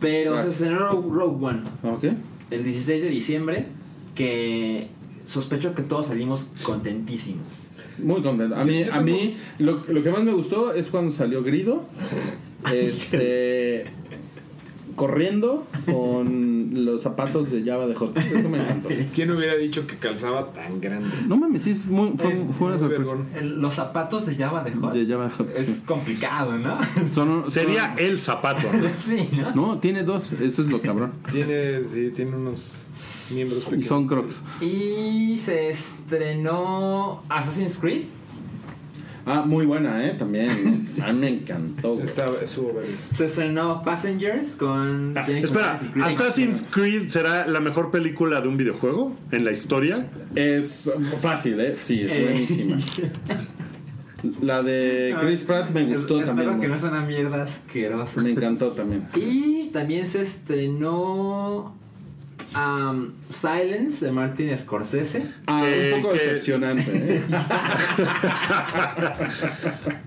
Pero 0.00 0.32
Gracias. 0.32 0.54
se 0.56 0.64
estrenó 0.64 0.90
Rogue 1.02 1.44
One 1.46 1.62
Ok. 1.84 2.04
El 2.52 2.64
16 2.64 3.02
de 3.02 3.08
diciembre 3.08 3.66
que 4.14 4.88
sospecho 5.26 5.74
que 5.74 5.82
todos 5.82 6.06
salimos 6.06 6.48
contentísimos. 6.62 7.68
Muy 7.98 8.22
contento. 8.22 8.56
A 8.56 8.64
mí, 8.64 8.84
a 8.90 9.00
mí 9.00 9.36
lo, 9.58 9.84
lo 9.88 10.02
que 10.02 10.10
más 10.10 10.22
me 10.22 10.32
gustó 10.32 10.72
es 10.72 10.88
cuando 10.88 11.10
salió 11.10 11.42
Grido. 11.42 11.84
Este. 12.72 13.86
Corriendo 14.94 15.66
con 15.90 16.84
los 16.84 17.02
zapatos 17.02 17.50
de 17.50 17.62
Java 17.64 17.86
de 17.86 17.94
Hot. 17.94 18.16
Eso 18.18 18.48
me 18.48 18.58
encantó. 18.60 18.88
¿Quién 19.14 19.30
hubiera 19.30 19.54
dicho 19.56 19.86
que 19.86 19.96
calzaba 19.96 20.50
tan 20.52 20.80
grande? 20.80 21.08
No 21.26 21.36
mames, 21.36 21.62
sí, 21.62 21.70
es 21.70 21.86
muy, 21.86 22.12
fue, 22.16 22.32
Eh, 22.32 22.46
fue 22.56 22.68
una 22.68 22.78
sorpresa. 22.78 23.12
El- 23.38 23.60
los 23.60 23.74
zapatos 23.74 24.26
de 24.26 24.36
Java 24.36 24.62
de 24.64 24.72
Hot 24.72 24.92
De 24.94 25.06
Java 25.06 25.24
de 25.24 25.30
Hot. 25.30 25.50
es 25.56 25.66
sí. 25.66 25.82
complicado, 25.86 26.58
¿no? 26.58 26.78
Son- 27.12 27.50
Sería 27.50 27.94
el 27.98 28.20
zapato. 28.20 28.68
¿no? 28.72 28.88
sí, 28.98 29.28
¿no? 29.32 29.54
No, 29.54 29.78
tiene 29.78 30.02
dos. 30.02 30.32
Eso 30.32 30.62
es 30.62 30.68
lo 30.68 30.80
cabrón. 30.80 31.12
Tiene, 31.30 31.84
sí, 31.84 32.10
tiene 32.14 32.36
unos 32.36 32.86
miembros 33.30 33.60
Y 33.62 33.64
pequeños. 33.64 33.86
son 33.86 34.06
crocs. 34.06 34.42
Y 34.60 35.36
se 35.38 35.68
estrenó 35.68 37.22
Assassin's 37.28 37.78
Creed. 37.78 38.02
Ah, 39.24 39.42
muy 39.46 39.66
buena, 39.66 40.04
¿eh? 40.06 40.14
También. 40.18 40.48
A 41.02 41.12
mí 41.12 41.18
me 41.20 41.28
encantó. 41.28 41.94
güey. 41.94 42.04
Estuvo. 42.06 42.72
Se 43.14 43.26
estrenó 43.26 43.82
Passengers 43.84 44.56
con 44.56 45.14
Jennifer 45.14 45.44
Espera, 45.44 45.66
Lawrence 45.74 45.86
y 45.86 45.88
Chris 45.90 46.04
¿Assassin's 46.06 46.62
Creed 46.70 47.08
será 47.08 47.46
la 47.46 47.60
mejor 47.60 47.90
película 47.90 48.40
de 48.40 48.48
un 48.48 48.56
videojuego 48.56 49.16
en 49.30 49.44
la 49.44 49.52
historia? 49.52 50.06
Es 50.34 50.90
fácil, 51.18 51.60
¿eh? 51.60 51.76
Sí, 51.80 52.00
es 52.02 52.12
Eh. 52.12 52.22
buenísima. 52.24 52.76
La 54.40 54.62
de 54.62 55.16
Chris 55.20 55.42
Pratt 55.42 55.70
me 55.70 55.82
gustó 55.84 56.20
Espero 56.20 56.26
también. 56.26 56.50
que 56.52 56.56
güey. 56.58 56.68
no 56.70 56.78
sea 56.78 56.90
una 56.90 57.00
mierda 57.02 57.42
asquerosa. 57.42 58.20
Me 58.22 58.30
encantó 58.30 58.68
también. 58.70 59.08
Y 59.16 59.70
también 59.70 60.06
se 60.06 60.20
estrenó 60.22 61.74
um, 62.56 63.10
Silence 63.28 64.04
de 64.04 64.12
Martin 64.12 64.56
Scorsese. 64.56 65.22
Ah, 65.46 65.64
Que- 65.66 65.92
un 65.94 66.02
poco 66.02 66.14
que- 66.14 66.20
decepcionante, 66.20 66.84
¿eh? 66.94 67.22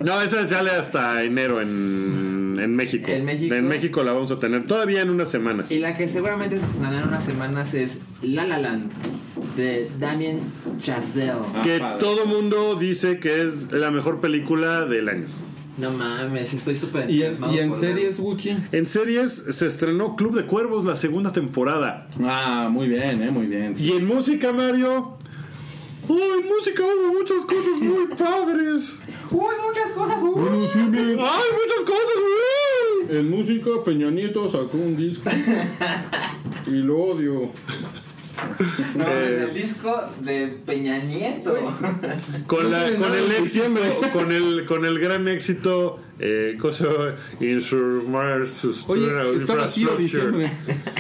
No, 0.04 0.22
esa 0.22 0.48
sale 0.48 0.72
hasta 0.72 1.24
enero 1.24 1.62
en, 1.62 2.58
en 2.60 2.76
México. 2.76 3.08
En 3.12 3.26
México. 3.26 3.54
En 3.56 3.68
México 3.68 4.04
la 4.04 4.14
vamos 4.14 4.32
a 4.32 4.40
tener 4.40 4.66
todavía 4.66 5.02
en 5.02 5.10
unas 5.10 5.30
semanas. 5.30 5.72
Y 5.72 5.80
la 5.80 5.96
que 5.96 6.08
seguramente 6.08 6.58
se 6.58 6.66
estrenará 6.66 7.00
en 7.02 7.08
unas 7.08 7.24
semanas 7.24 7.74
es 7.74 8.00
La 8.22 8.46
La 8.46 8.58
Land 8.60 8.92
de 9.56 9.90
Damien 10.00 10.40
Chazelle. 10.80 11.32
Ah, 11.56 11.62
Que 11.64 11.80
padre. 11.80 12.00
todo 12.00 12.26
mundo 12.26 12.76
dice 12.76 13.20
que 13.20 13.42
es 13.42 13.72
la 13.72 13.90
mejor 13.92 14.20
película 14.22 14.86
del 14.86 15.10
año. 15.10 15.26
No 15.78 15.92
mames, 15.92 16.54
estoy 16.54 16.76
súper 16.76 17.10
¿Y 17.10 17.24
en, 17.24 17.38
y 17.52 17.60
en 17.60 17.74
series, 17.74 18.20
Wookie? 18.20 18.56
En 18.72 18.86
series 18.86 19.34
se 19.34 19.68
estrenó 19.68 20.16
Club 20.16 20.34
de 20.36 20.46
Cuervos 20.46 20.86
la 20.86 20.96
segunda 20.96 21.34
temporada. 21.34 22.08
Ah, 22.24 22.70
muy 22.72 22.88
bien, 22.88 23.22
¿eh? 23.22 23.30
Muy 23.30 23.48
bien. 23.48 23.74
Y 23.78 23.92
en 23.92 24.06
música, 24.06 24.54
Mario. 24.54 25.18
¡Uy, 26.08 26.22
en 26.22 26.48
música 26.48 26.84
hubo 26.84 27.14
muchas 27.18 27.46
cosas 27.46 27.78
muy 27.82 28.08
padres! 28.18 28.98
¡Uy, 29.32 29.56
muchas 29.68 29.92
cosas! 29.92 30.18
¡Ay, 30.76 30.86
muchas 30.86 31.84
cosas! 31.86 32.16
uy! 33.10 33.18
En 33.18 33.30
música, 33.30 33.70
Peña 33.84 34.12
Nieto 34.12 34.50
sacó 34.50 34.78
un 34.78 34.96
disco 34.96 35.30
y 36.68 36.72
lo 36.72 36.98
odio. 37.00 37.52
No, 38.96 39.06
Eh, 39.08 39.26
es 39.26 39.42
el 39.50 39.54
disco 39.54 40.04
de 40.22 40.48
Peña 40.66 40.98
Nieto. 41.00 41.56
con, 42.48 42.72
la, 42.72 42.94
con 42.96 43.14
el 43.14 43.32
éxito, 43.32 43.66
con 44.14 44.32
el, 44.32 44.66
con 44.66 44.86
el 44.86 45.00
gran 45.00 45.28
éxito, 45.28 46.00
eh, 46.20 46.58
cosa, 46.62 46.86
Oye, 48.88 49.12
vacío 49.48 49.98
diciembre. 49.98 50.50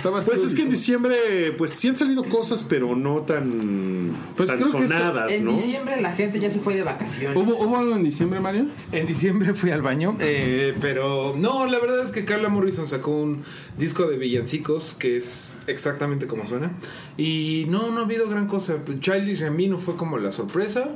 Vacío 0.03 0.11
Pues 0.11 0.43
es 0.43 0.53
que 0.53 0.63
en 0.63 0.69
diciembre. 0.69 1.15
pues 1.57 1.71
sí 1.71 1.87
han 1.87 1.95
salido 1.95 2.23
cosas, 2.23 2.63
pero 2.67 2.95
no 2.95 3.21
tan, 3.21 4.11
Pues 4.35 4.49
tan 4.49 4.57
creo 4.59 4.71
que 4.71 4.83
esto- 4.83 4.93
sonadas, 4.97 5.31
En 5.31 5.45
¿no? 5.45 5.51
diciembre 5.53 6.01
la 6.01 6.11
gente 6.13 6.39
ya 6.39 6.49
se 6.49 6.59
fue 6.59 6.75
de 6.75 6.83
vacaciones. 6.83 7.35
¿Hubo, 7.35 7.55
¿Hubo 7.57 7.77
algo 7.77 7.95
en 7.95 8.03
diciembre, 8.03 8.39
Mario? 8.39 8.65
En 8.91 9.05
diciembre 9.05 9.53
fui 9.53 9.71
al 9.71 9.81
baño, 9.81 10.17
eh, 10.19 10.75
pero 10.81 11.33
no, 11.37 11.65
la 11.65 11.79
verdad 11.79 12.03
es 12.03 12.11
que 12.11 12.25
Carla 12.25 12.49
Morrison 12.49 12.87
sacó 12.87 13.11
un 13.11 13.43
disco 13.77 14.07
de 14.07 14.17
villancicos 14.17 14.95
que 14.95 15.17
es 15.17 15.57
exactamente 15.67 16.27
como 16.27 16.45
suena. 16.45 16.71
Y 17.17 17.65
no, 17.69 17.89
no 17.91 18.01
ha 18.01 18.03
habido 18.03 18.27
gran 18.29 18.47
cosa. 18.47 18.75
Childish 18.99 19.41
Gambino 19.41 19.77
fue 19.77 19.95
como 19.95 20.17
la 20.17 20.31
sorpresa. 20.31 20.89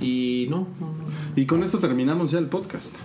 Y 0.00 0.46
no, 0.50 0.68
no, 0.80 0.86
no. 0.86 1.04
Y 1.36 1.46
con 1.46 1.62
esto 1.62 1.78
terminamos 1.78 2.30
ya 2.32 2.38
el 2.38 2.46
podcast. 2.46 2.96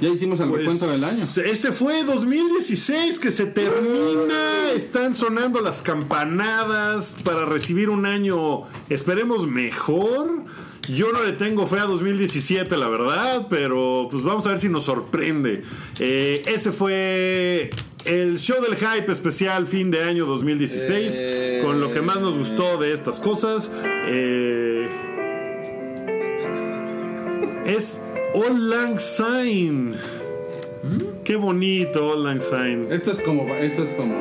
Ya 0.00 0.08
hicimos 0.10 0.38
el 0.40 0.48
Pues, 0.48 0.60
recuento 0.62 0.88
del 0.90 1.02
año. 1.04 1.24
Ese 1.44 1.72
fue 1.72 2.04
2016 2.04 3.18
que 3.18 3.30
se 3.30 3.46
termina. 3.46 4.70
Están 4.74 5.14
sonando 5.14 5.60
las 5.60 5.80
campanadas 5.82 7.16
para 7.24 7.44
recibir 7.46 7.88
un 7.88 8.04
año, 8.06 8.64
esperemos, 8.90 9.46
mejor. 9.46 10.44
Yo 10.88 11.10
no 11.12 11.22
le 11.24 11.32
tengo 11.32 11.66
fe 11.66 11.80
a 11.80 11.84
2017, 11.84 12.76
la 12.76 12.88
verdad, 12.88 13.46
pero 13.50 14.06
pues 14.10 14.22
vamos 14.22 14.46
a 14.46 14.50
ver 14.50 14.58
si 14.58 14.68
nos 14.68 14.84
sorprende. 14.84 15.62
Eh, 15.98 16.42
ese 16.46 16.70
fue 16.70 17.70
el 18.04 18.38
show 18.38 18.62
del 18.62 18.76
hype 18.76 19.10
especial 19.10 19.66
fin 19.66 19.90
de 19.90 20.04
año 20.04 20.26
2016, 20.26 21.18
Eh. 21.20 21.62
con 21.64 21.80
lo 21.80 21.90
que 21.92 22.02
más 22.02 22.20
nos 22.20 22.38
gustó 22.38 22.76
de 22.76 22.92
estas 22.92 23.18
cosas. 23.18 23.72
Eh, 24.08 24.86
es 27.66 28.02
All 28.36 28.68
Lang 28.68 28.98
Syne. 28.98 29.94
Qué 31.24 31.36
bonito 31.36 32.12
All 32.12 32.22
Lang 32.22 32.42
Syne. 32.42 32.88
Esto 32.90 33.12
es 33.12 33.22
como. 33.22 33.48
Esto 33.54 33.84
es 33.84 33.94
como. 33.94 34.14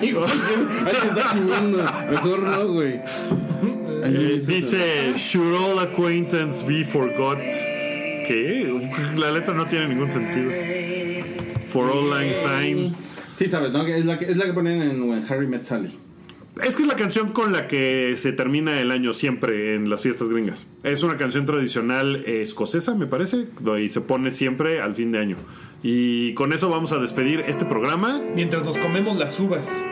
Ay, 0.00 0.12
güey, 0.12 0.24
alguien 0.24 1.18
está. 1.18 1.34
Mejor 2.10 2.38
no, 2.38 2.68
güey. 2.72 2.98
Eh, 4.04 4.40
dice, 4.46 5.12
Should 5.18 5.54
all 5.54 5.78
acquaintance 5.80 6.64
be 6.64 6.82
forgot? 6.82 7.38
¿Qué? 7.38 8.72
La 9.18 9.32
letra 9.32 9.52
no 9.52 9.66
tiene 9.66 9.88
ningún 9.88 10.10
sentido. 10.10 10.50
For 11.68 11.90
all 11.90 12.08
lang 12.08 12.32
syne. 12.32 12.94
Sí, 13.34 13.48
sabes, 13.48 13.72
¿no? 13.72 13.86
Es 13.86 14.06
la 14.06 14.18
que, 14.18 14.24
es 14.24 14.36
la 14.38 14.46
que 14.46 14.54
ponen 14.54 14.80
en 14.80 15.02
When 15.02 15.26
Harry 15.28 15.46
Met 15.46 15.64
Sally. 15.64 15.90
Es 16.62 16.74
que 16.74 16.82
es 16.82 16.88
la 16.88 16.96
canción 16.96 17.32
con 17.32 17.52
la 17.52 17.66
que 17.66 18.16
se 18.16 18.32
termina 18.32 18.80
el 18.80 18.90
año 18.90 19.12
siempre 19.12 19.74
en 19.74 19.90
las 19.90 20.00
fiestas 20.00 20.28
gringas. 20.30 20.66
Es 20.82 21.02
una 21.02 21.18
canción 21.18 21.44
tradicional 21.44 22.16
escocesa, 22.24 22.94
me 22.94 23.06
parece, 23.06 23.48
y 23.78 23.88
se 23.90 24.00
pone 24.00 24.30
siempre 24.30 24.80
al 24.80 24.94
fin 24.94 25.12
de 25.12 25.18
año. 25.18 25.36
Y 25.82 26.32
con 26.32 26.54
eso 26.54 26.70
vamos 26.70 26.92
a 26.92 26.98
despedir 26.98 27.40
este 27.40 27.66
programa. 27.66 28.22
Mientras 28.34 28.64
nos 28.64 28.78
comemos 28.78 29.18
las 29.18 29.38
uvas. 29.38 29.84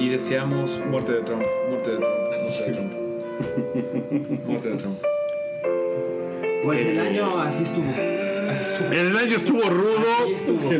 y 0.00 0.08
deseamos 0.08 0.80
muerte 0.90 1.12
de 1.12 1.20
Trump, 1.22 1.42
muerte 1.68 1.90
de 1.92 1.96
Trump, 1.98 2.14
muerte 2.42 2.70
de 2.70 2.72
Trump. 2.72 2.92
Muerte 4.46 4.68
de 4.68 4.76
Trump. 4.76 4.98
Pues 6.62 6.84
el 6.84 6.98
año 6.98 7.40
así 7.40 7.62
estuvo. 7.62 7.86
El 8.92 9.16
año 9.16 9.36
estuvo 9.36 9.62
rudo. 9.62 10.34
Estuvo. 10.34 10.70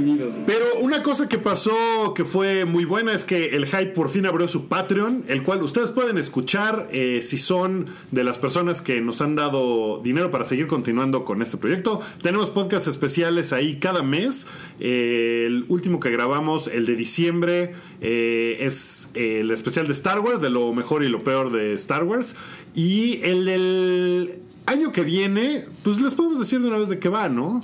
Pero 0.47 0.65
una 0.81 1.03
cosa 1.03 1.29
que 1.29 1.39
pasó 1.39 2.15
que 2.15 2.25
fue 2.25 2.65
muy 2.65 2.85
buena 2.85 3.13
es 3.13 3.25
que 3.25 3.57
el 3.57 3.67
Hype 3.67 3.93
por 3.93 4.09
fin 4.09 4.27
abrió 4.27 4.49
su 4.49 4.69
Patreon, 4.69 5.25
el 5.29 5.43
cual 5.43 5.63
ustedes 5.63 5.91
pueden 5.91 6.19
escuchar 6.19 6.89
eh, 6.93 7.21
si 7.23 7.39
son 7.39 7.87
de 8.11 8.25
las 8.25 8.39
personas 8.39 8.83
que 8.83 9.01
nos 9.01 9.21
han 9.21 9.37
dado 9.37 10.01
dinero 10.03 10.31
para 10.31 10.45
seguir 10.45 10.67
continuando 10.67 11.25
con 11.25 11.43
este 11.43 11.57
proyecto. 11.57 12.01
Tenemos 12.23 12.51
podcasts 12.51 12.89
especiales 12.89 13.53
ahí 13.53 13.79
cada 13.79 14.03
mes. 14.03 14.47
Eh, 14.79 15.45
el 15.47 15.65
último 15.69 16.01
que 16.01 16.11
grabamos, 16.11 16.69
el 16.69 16.87
de 16.87 16.97
diciembre, 16.97 17.73
eh, 18.01 18.59
es 18.61 19.11
eh, 19.15 19.41
el 19.41 19.51
especial 19.51 19.87
de 19.87 19.93
Star 19.93 20.21
Wars, 20.21 20.41
de 20.41 20.51
lo 20.51 20.73
mejor 20.73 21.03
y 21.05 21.09
lo 21.09 21.23
peor 21.25 21.53
de 21.53 21.75
Star 21.75 22.05
Wars. 22.05 22.37
Y 22.75 23.21
el 23.23 23.45
del 23.45 24.41
año 24.71 24.93
que 24.93 25.03
viene, 25.05 25.67
pues 25.83 26.01
les 26.01 26.15
podemos 26.15 26.39
decir 26.39 26.61
de 26.61 26.69
una 26.69 26.79
vez 26.79 26.89
de 26.89 26.99
qué 26.99 27.09
va, 27.09 27.29
¿no? 27.29 27.63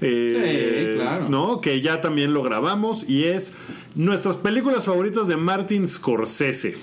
Eh, 0.00 0.92
Sí, 0.94 0.98
claro. 1.00 1.28
¿no? 1.28 1.60
Que 1.60 1.80
ya 1.80 2.00
también 2.00 2.32
lo 2.32 2.42
grabamos 2.42 3.08
y 3.08 3.24
es 3.24 3.54
nuestras 3.94 4.36
películas 4.36 4.86
favoritas 4.86 5.28
de 5.28 5.36
Martin 5.36 5.86
Scorsese. 5.88 6.76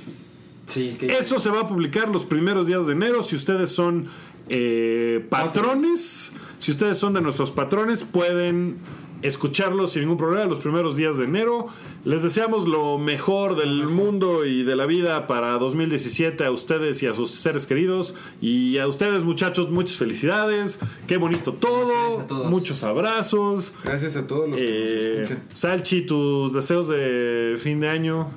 Sí, 0.67 0.97
que 0.99 1.07
Eso 1.07 1.39
se 1.39 1.49
va 1.49 1.61
a 1.61 1.67
publicar 1.67 2.09
los 2.09 2.25
primeros 2.25 2.67
días 2.67 2.85
de 2.85 2.93
enero. 2.93 3.23
Si 3.23 3.35
ustedes 3.35 3.69
son 3.71 4.07
eh, 4.49 5.25
patrones, 5.29 6.33
si 6.59 6.71
ustedes 6.71 6.97
son 6.97 7.13
de 7.13 7.21
nuestros 7.21 7.51
patrones, 7.51 8.03
pueden 8.03 8.75
escucharlo 9.21 9.87
sin 9.87 10.01
ningún 10.03 10.17
problema 10.17 10.45
los 10.45 10.59
primeros 10.59 10.95
días 10.95 11.17
de 11.17 11.25
enero. 11.25 11.67
Les 12.05 12.23
deseamos 12.23 12.67
lo 12.67 12.97
mejor 12.97 13.55
del 13.55 13.87
mundo 13.87 14.45
y 14.45 14.63
de 14.63 14.75
la 14.75 14.85
vida 14.85 15.27
para 15.27 15.51
2017 15.57 16.45
a 16.45 16.51
ustedes 16.51 17.01
y 17.03 17.07
a 17.07 17.13
sus 17.13 17.31
seres 17.31 17.65
queridos. 17.65 18.15
Y 18.41 18.77
a 18.77 18.87
ustedes, 18.87 19.23
muchachos, 19.23 19.69
muchas 19.71 19.97
felicidades. 19.97 20.79
Qué 21.07 21.17
bonito 21.17 21.53
todo. 21.53 21.87
Gracias 21.87 22.23
a 22.23 22.27
todos. 22.27 22.49
Muchos 22.49 22.83
abrazos. 22.83 23.73
Gracias 23.83 24.15
a 24.15 24.27
todos 24.27 24.49
los 24.49 24.59
que 24.59 24.65
Eh, 24.67 25.19
nos 25.21 25.31
escuchan. 25.31 25.43
Salchi, 25.51 26.01
tus 26.05 26.53
deseos 26.53 26.87
de 26.87 27.57
fin 27.59 27.79
de 27.79 27.89
año. 27.89 28.29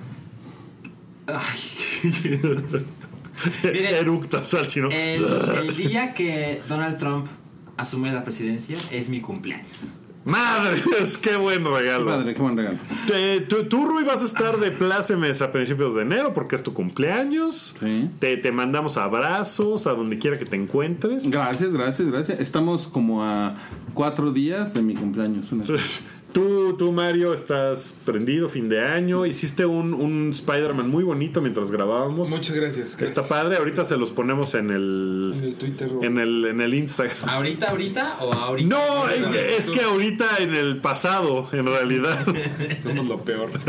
Miren. 3.62 3.94
Eructa, 3.94 4.44
Salchi, 4.44 4.80
¿no? 4.80 4.90
el, 4.90 5.24
el 5.58 5.76
día 5.88 6.12
que 6.14 6.60
Donald 6.68 6.96
Trump 6.98 7.26
asume 7.76 8.12
la 8.12 8.22
presidencia 8.24 8.76
es 8.90 9.08
mi 9.08 9.20
cumpleaños. 9.20 9.94
Madres, 10.24 11.16
qué 11.22 11.36
buen 11.36 11.64
regalo. 11.64 12.04
Padre, 12.06 12.34
qué 12.34 12.42
buen 12.42 12.56
regalo. 12.56 12.76
Te- 13.06 13.40
tú, 13.42 13.64
tú, 13.64 13.86
Rui, 13.86 14.04
vas 14.04 14.22
a 14.22 14.26
estar 14.26 14.58
de 14.58 14.70
plácemes 14.70 15.40
a 15.40 15.50
principios 15.50 15.94
de 15.94 16.02
enero 16.02 16.34
porque 16.34 16.56
es 16.56 16.62
tu 16.62 16.74
cumpleaños. 16.74 17.74
Sí. 17.80 18.10
Te, 18.18 18.36
te 18.36 18.52
mandamos 18.52 18.96
abrazos 18.98 19.86
a 19.86 19.92
donde 19.92 20.18
quiera 20.18 20.38
que 20.38 20.44
te 20.44 20.56
encuentres. 20.56 21.30
Gracias, 21.30 21.72
gracias, 21.72 22.08
gracias. 22.10 22.38
Estamos 22.40 22.86
como 22.88 23.24
a 23.24 23.56
cuatro 23.94 24.30
días 24.32 24.74
de 24.74 24.82
mi 24.82 24.94
cumpleaños. 24.94 25.50
Una- 25.52 25.64
Tú, 26.32 26.74
tú, 26.78 26.92
Mario, 26.92 27.32
estás 27.34 27.96
prendido 28.04 28.48
fin 28.48 28.68
de 28.68 28.80
año. 28.80 29.26
Hiciste 29.26 29.66
un, 29.66 29.92
un 29.94 30.30
Spider-Man 30.30 30.88
muy 30.88 31.02
bonito 31.04 31.40
mientras 31.40 31.70
grabábamos. 31.70 32.28
Muchas 32.28 32.54
gracias. 32.54 32.96
gracias. 32.96 33.02
Está 33.02 33.24
padre. 33.26 33.56
Ahorita 33.56 33.84
se 33.84 33.96
los 33.96 34.12
ponemos 34.12 34.54
en 34.54 34.70
En 34.70 34.76
el, 34.76 35.40
el 35.42 35.54
Twitter. 35.54 35.90
o- 35.92 36.04
en 36.04 36.18
el, 36.18 36.44
en 36.46 36.60
el 36.60 36.74
Instagram. 36.74 37.28
¿Ahorita, 37.28 37.70
ahorita 37.70 38.16
o 38.20 38.32
ahorita? 38.32 38.68
No, 38.68 39.08
es, 39.08 39.58
es 39.66 39.70
que 39.70 39.80
ahorita 39.82 40.26
en 40.38 40.54
el 40.54 40.76
pasado, 40.78 41.48
en 41.52 41.66
realidad. 41.66 42.24
Somos 42.86 43.06
lo 43.06 43.20
peor. 43.24 43.50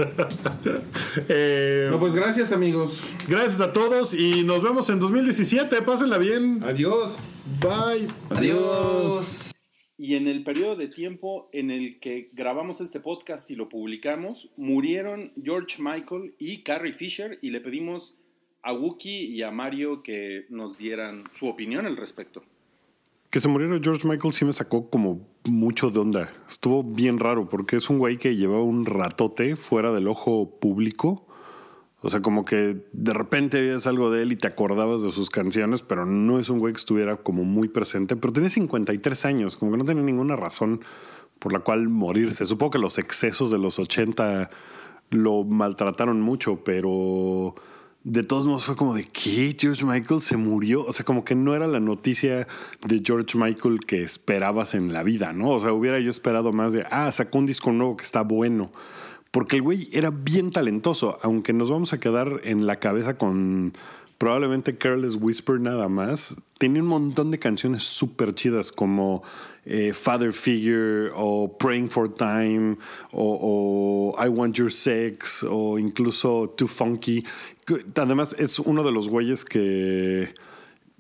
Eh, 1.27 1.87
No, 1.91 1.99
pues 1.99 2.13
gracias, 2.13 2.51
amigos. 2.51 3.01
gracias 3.27 3.59
a 3.61 3.73
todos 3.73 4.13
y 4.13 4.43
nos 4.43 4.61
vemos 4.63 4.89
en 4.89 4.99
2017. 4.99 5.81
Pásenla 5.81 6.17
bien. 6.17 6.63
Adiós. 6.63 7.17
Bye. 7.59 8.07
Adiós. 8.29 9.50
Y 10.03 10.15
en 10.15 10.27
el 10.27 10.43
periodo 10.43 10.75
de 10.75 10.87
tiempo 10.87 11.47
en 11.53 11.69
el 11.69 11.99
que 11.99 12.31
grabamos 12.33 12.81
este 12.81 12.99
podcast 12.99 13.51
y 13.51 13.55
lo 13.55 13.69
publicamos, 13.69 14.49
murieron 14.57 15.31
George 15.43 15.79
Michael 15.79 16.33
y 16.39 16.63
Carrie 16.63 16.91
Fisher 16.91 17.37
y 17.43 17.51
le 17.51 17.61
pedimos 17.61 18.17
a 18.63 18.73
Wookie 18.73 19.27
y 19.27 19.43
a 19.43 19.51
Mario 19.51 20.01
que 20.01 20.47
nos 20.49 20.79
dieran 20.79 21.25
su 21.35 21.45
opinión 21.45 21.85
al 21.85 21.97
respecto. 21.97 22.41
Que 23.29 23.39
se 23.39 23.47
muriera 23.47 23.79
George 23.79 24.07
Michael 24.07 24.33
sí 24.33 24.43
me 24.43 24.53
sacó 24.53 24.89
como 24.89 25.21
mucho 25.43 25.91
de 25.91 25.99
onda. 25.99 26.33
Estuvo 26.49 26.81
bien 26.81 27.19
raro 27.19 27.47
porque 27.47 27.75
es 27.75 27.87
un 27.91 27.99
güey 27.99 28.17
que 28.17 28.35
llevaba 28.35 28.63
un 28.63 28.87
ratote 28.87 29.55
fuera 29.55 29.91
del 29.91 30.07
ojo 30.07 30.59
público. 30.59 31.27
O 32.03 32.09
sea, 32.09 32.21
como 32.21 32.45
que 32.45 32.83
de 32.93 33.13
repente 33.13 33.61
veías 33.61 33.85
algo 33.85 34.09
de 34.09 34.23
él 34.23 34.31
y 34.31 34.35
te 34.35 34.47
acordabas 34.47 35.03
de 35.03 35.11
sus 35.11 35.29
canciones, 35.29 35.83
pero 35.83 36.05
no 36.05 36.39
es 36.39 36.49
un 36.49 36.57
güey 36.57 36.73
que 36.73 36.79
estuviera 36.79 37.17
como 37.17 37.43
muy 37.43 37.67
presente. 37.67 38.15
Pero 38.15 38.33
tenía 38.33 38.49
53 38.49 39.25
años, 39.25 39.55
como 39.55 39.71
que 39.71 39.77
no 39.77 39.85
tenía 39.85 40.03
ninguna 40.03 40.35
razón 40.35 40.81
por 41.37 41.53
la 41.53 41.59
cual 41.59 41.89
morirse. 41.89 42.45
Supongo 42.47 42.71
que 42.71 42.79
los 42.79 42.97
excesos 42.97 43.51
de 43.51 43.59
los 43.59 43.77
80 43.77 44.49
lo 45.11 45.43
maltrataron 45.43 46.21
mucho, 46.21 46.63
pero 46.63 47.53
de 48.03 48.23
todos 48.23 48.47
modos 48.47 48.65
fue 48.65 48.75
como 48.75 48.95
de 48.95 49.03
que 49.03 49.55
George 49.59 49.85
Michael 49.85 50.21
se 50.21 50.37
murió. 50.37 50.83
O 50.85 50.93
sea, 50.93 51.05
como 51.05 51.23
que 51.23 51.35
no 51.35 51.55
era 51.55 51.67
la 51.67 51.79
noticia 51.79 52.47
de 52.83 53.01
George 53.05 53.37
Michael 53.37 53.79
que 53.85 54.01
esperabas 54.01 54.73
en 54.73 54.91
la 54.91 55.03
vida, 55.03 55.33
¿no? 55.33 55.51
O 55.51 55.59
sea, 55.59 55.71
hubiera 55.71 55.99
yo 55.99 56.09
esperado 56.09 56.51
más 56.51 56.73
de, 56.73 56.83
ah, 56.89 57.11
sacó 57.11 57.37
un 57.37 57.45
disco 57.45 57.71
nuevo 57.71 57.95
que 57.95 58.05
está 58.05 58.21
bueno. 58.23 58.71
Porque 59.31 59.55
el 59.55 59.61
güey 59.61 59.89
era 59.93 60.11
bien 60.11 60.51
talentoso, 60.51 61.17
aunque 61.23 61.53
nos 61.53 61.71
vamos 61.71 61.93
a 61.93 61.99
quedar 61.99 62.41
en 62.43 62.65
la 62.65 62.79
cabeza 62.79 63.17
con 63.17 63.73
probablemente 64.21 64.77
Careless 64.77 65.17
Whisper 65.19 65.59
nada 65.59 65.89
más, 65.89 66.35
tenía 66.59 66.83
un 66.83 66.89
montón 66.89 67.31
de 67.31 67.39
canciones 67.39 67.81
súper 67.81 68.35
chidas 68.35 68.71
como 68.71 69.23
eh, 69.65 69.93
Father 69.93 70.31
Figure 70.31 71.09
o 71.15 71.57
Praying 71.57 71.89
for 71.89 72.13
Time 72.13 72.77
o, 73.11 74.13
o, 74.15 74.23
I 74.23 74.27
Want 74.27 74.55
Your 74.57 74.71
Sex 74.71 75.43
o 75.49 75.79
incluso 75.79 76.53
Too 76.55 76.67
Funky. 76.67 77.25
Además 77.95 78.35
es 78.37 78.59
uno 78.59 78.83
de 78.83 78.91
los 78.91 79.09
güeyes 79.09 79.43
que 79.43 80.31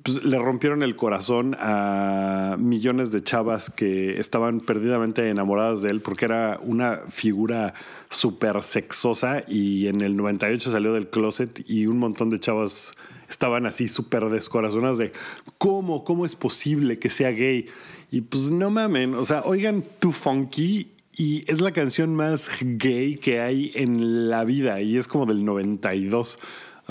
pues, 0.03 0.23
le 0.23 0.37
rompieron 0.39 0.83
el 0.83 0.95
corazón 0.95 1.55
a 1.59 2.55
millones 2.59 3.11
de 3.11 3.23
chavas 3.23 3.69
que 3.69 4.19
estaban 4.19 4.59
perdidamente 4.59 5.29
enamoradas 5.29 5.81
de 5.81 5.89
él 5.89 6.01
porque 6.01 6.25
era 6.25 6.59
una 6.61 6.97
figura 7.09 7.73
súper 8.09 8.61
sexosa 8.63 9.43
y 9.47 9.87
en 9.87 10.01
el 10.01 10.17
98 10.17 10.71
salió 10.71 10.93
del 10.93 11.09
closet 11.09 11.63
y 11.69 11.87
un 11.87 11.97
montón 11.97 12.29
de 12.29 12.39
chavas 12.39 12.95
estaban 13.29 13.65
así 13.65 13.87
súper 13.87 14.25
descorazonadas 14.25 14.97
de 14.97 15.13
cómo, 15.57 16.03
cómo 16.03 16.25
es 16.25 16.35
posible 16.35 16.99
que 16.99 17.09
sea 17.09 17.31
gay. 17.31 17.67
Y 18.11 18.21
pues 18.21 18.51
no 18.51 18.69
mamen, 18.69 19.15
o 19.15 19.23
sea, 19.23 19.41
oigan 19.45 19.85
Too 19.99 20.11
Funky 20.11 20.91
y 21.15 21.43
es 21.49 21.61
la 21.61 21.71
canción 21.71 22.13
más 22.13 22.49
gay 22.59 23.15
que 23.15 23.39
hay 23.39 23.71
en 23.75 24.29
la 24.29 24.43
vida 24.43 24.81
y 24.81 24.97
es 24.97 25.07
como 25.07 25.25
del 25.25 25.45
92. 25.45 26.39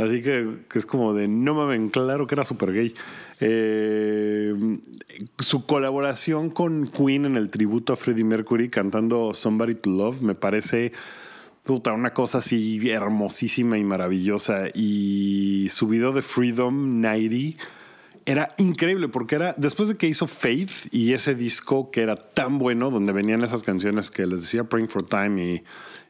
Así 0.01 0.23
que, 0.23 0.49
es 0.75 0.87
como 0.87 1.13
de, 1.15 1.29
no 1.29 1.55
mames, 1.55 1.91
claro 1.91 2.27
que 2.27 2.35
era 2.35 2.45
súper 2.45 2.73
gay. 2.73 2.95
Eh, 3.41 4.55
su 5.39 5.67
colaboración 5.67 6.51
con 6.51 6.89
Queen 6.89 7.27
en 7.27 7.37
el 7.37 7.51
tributo 7.51 7.93
a 7.93 7.97
Freddie 7.97 8.25
Mercury 8.25 8.69
cantando 8.69 9.33
Somebody 9.33 9.75
to 9.77 9.91
Love 9.91 10.21
me 10.21 10.35
parece 10.35 10.93
puta, 11.63 11.93
una 11.93 12.13
cosa 12.13 12.39
así 12.39 12.91
hermosísima 12.91 13.79
y 13.79 13.85
maravillosa. 13.85 14.69
Y 14.75 15.69
su 15.71 15.89
video 15.89 16.13
de 16.13 16.23
Freedom 16.23 17.01
90 17.01 17.63
era 18.27 18.49
increíble 18.59 19.09
porque 19.09 19.35
era 19.35 19.55
después 19.57 19.89
de 19.89 19.97
que 19.97 20.07
hizo 20.07 20.27
Faith 20.27 20.93
y 20.93 21.13
ese 21.13 21.35
disco 21.35 21.91
que 21.91 22.03
era 22.03 22.17
tan 22.17 22.59
bueno, 22.59 22.91
donde 22.91 23.13
venían 23.13 23.43
esas 23.43 23.63
canciones 23.63 24.11
que 24.11 24.27
les 24.27 24.43
decía 24.43 24.65
Praying 24.65 24.89
for 24.89 25.07
Time 25.07 25.45
y 25.45 25.63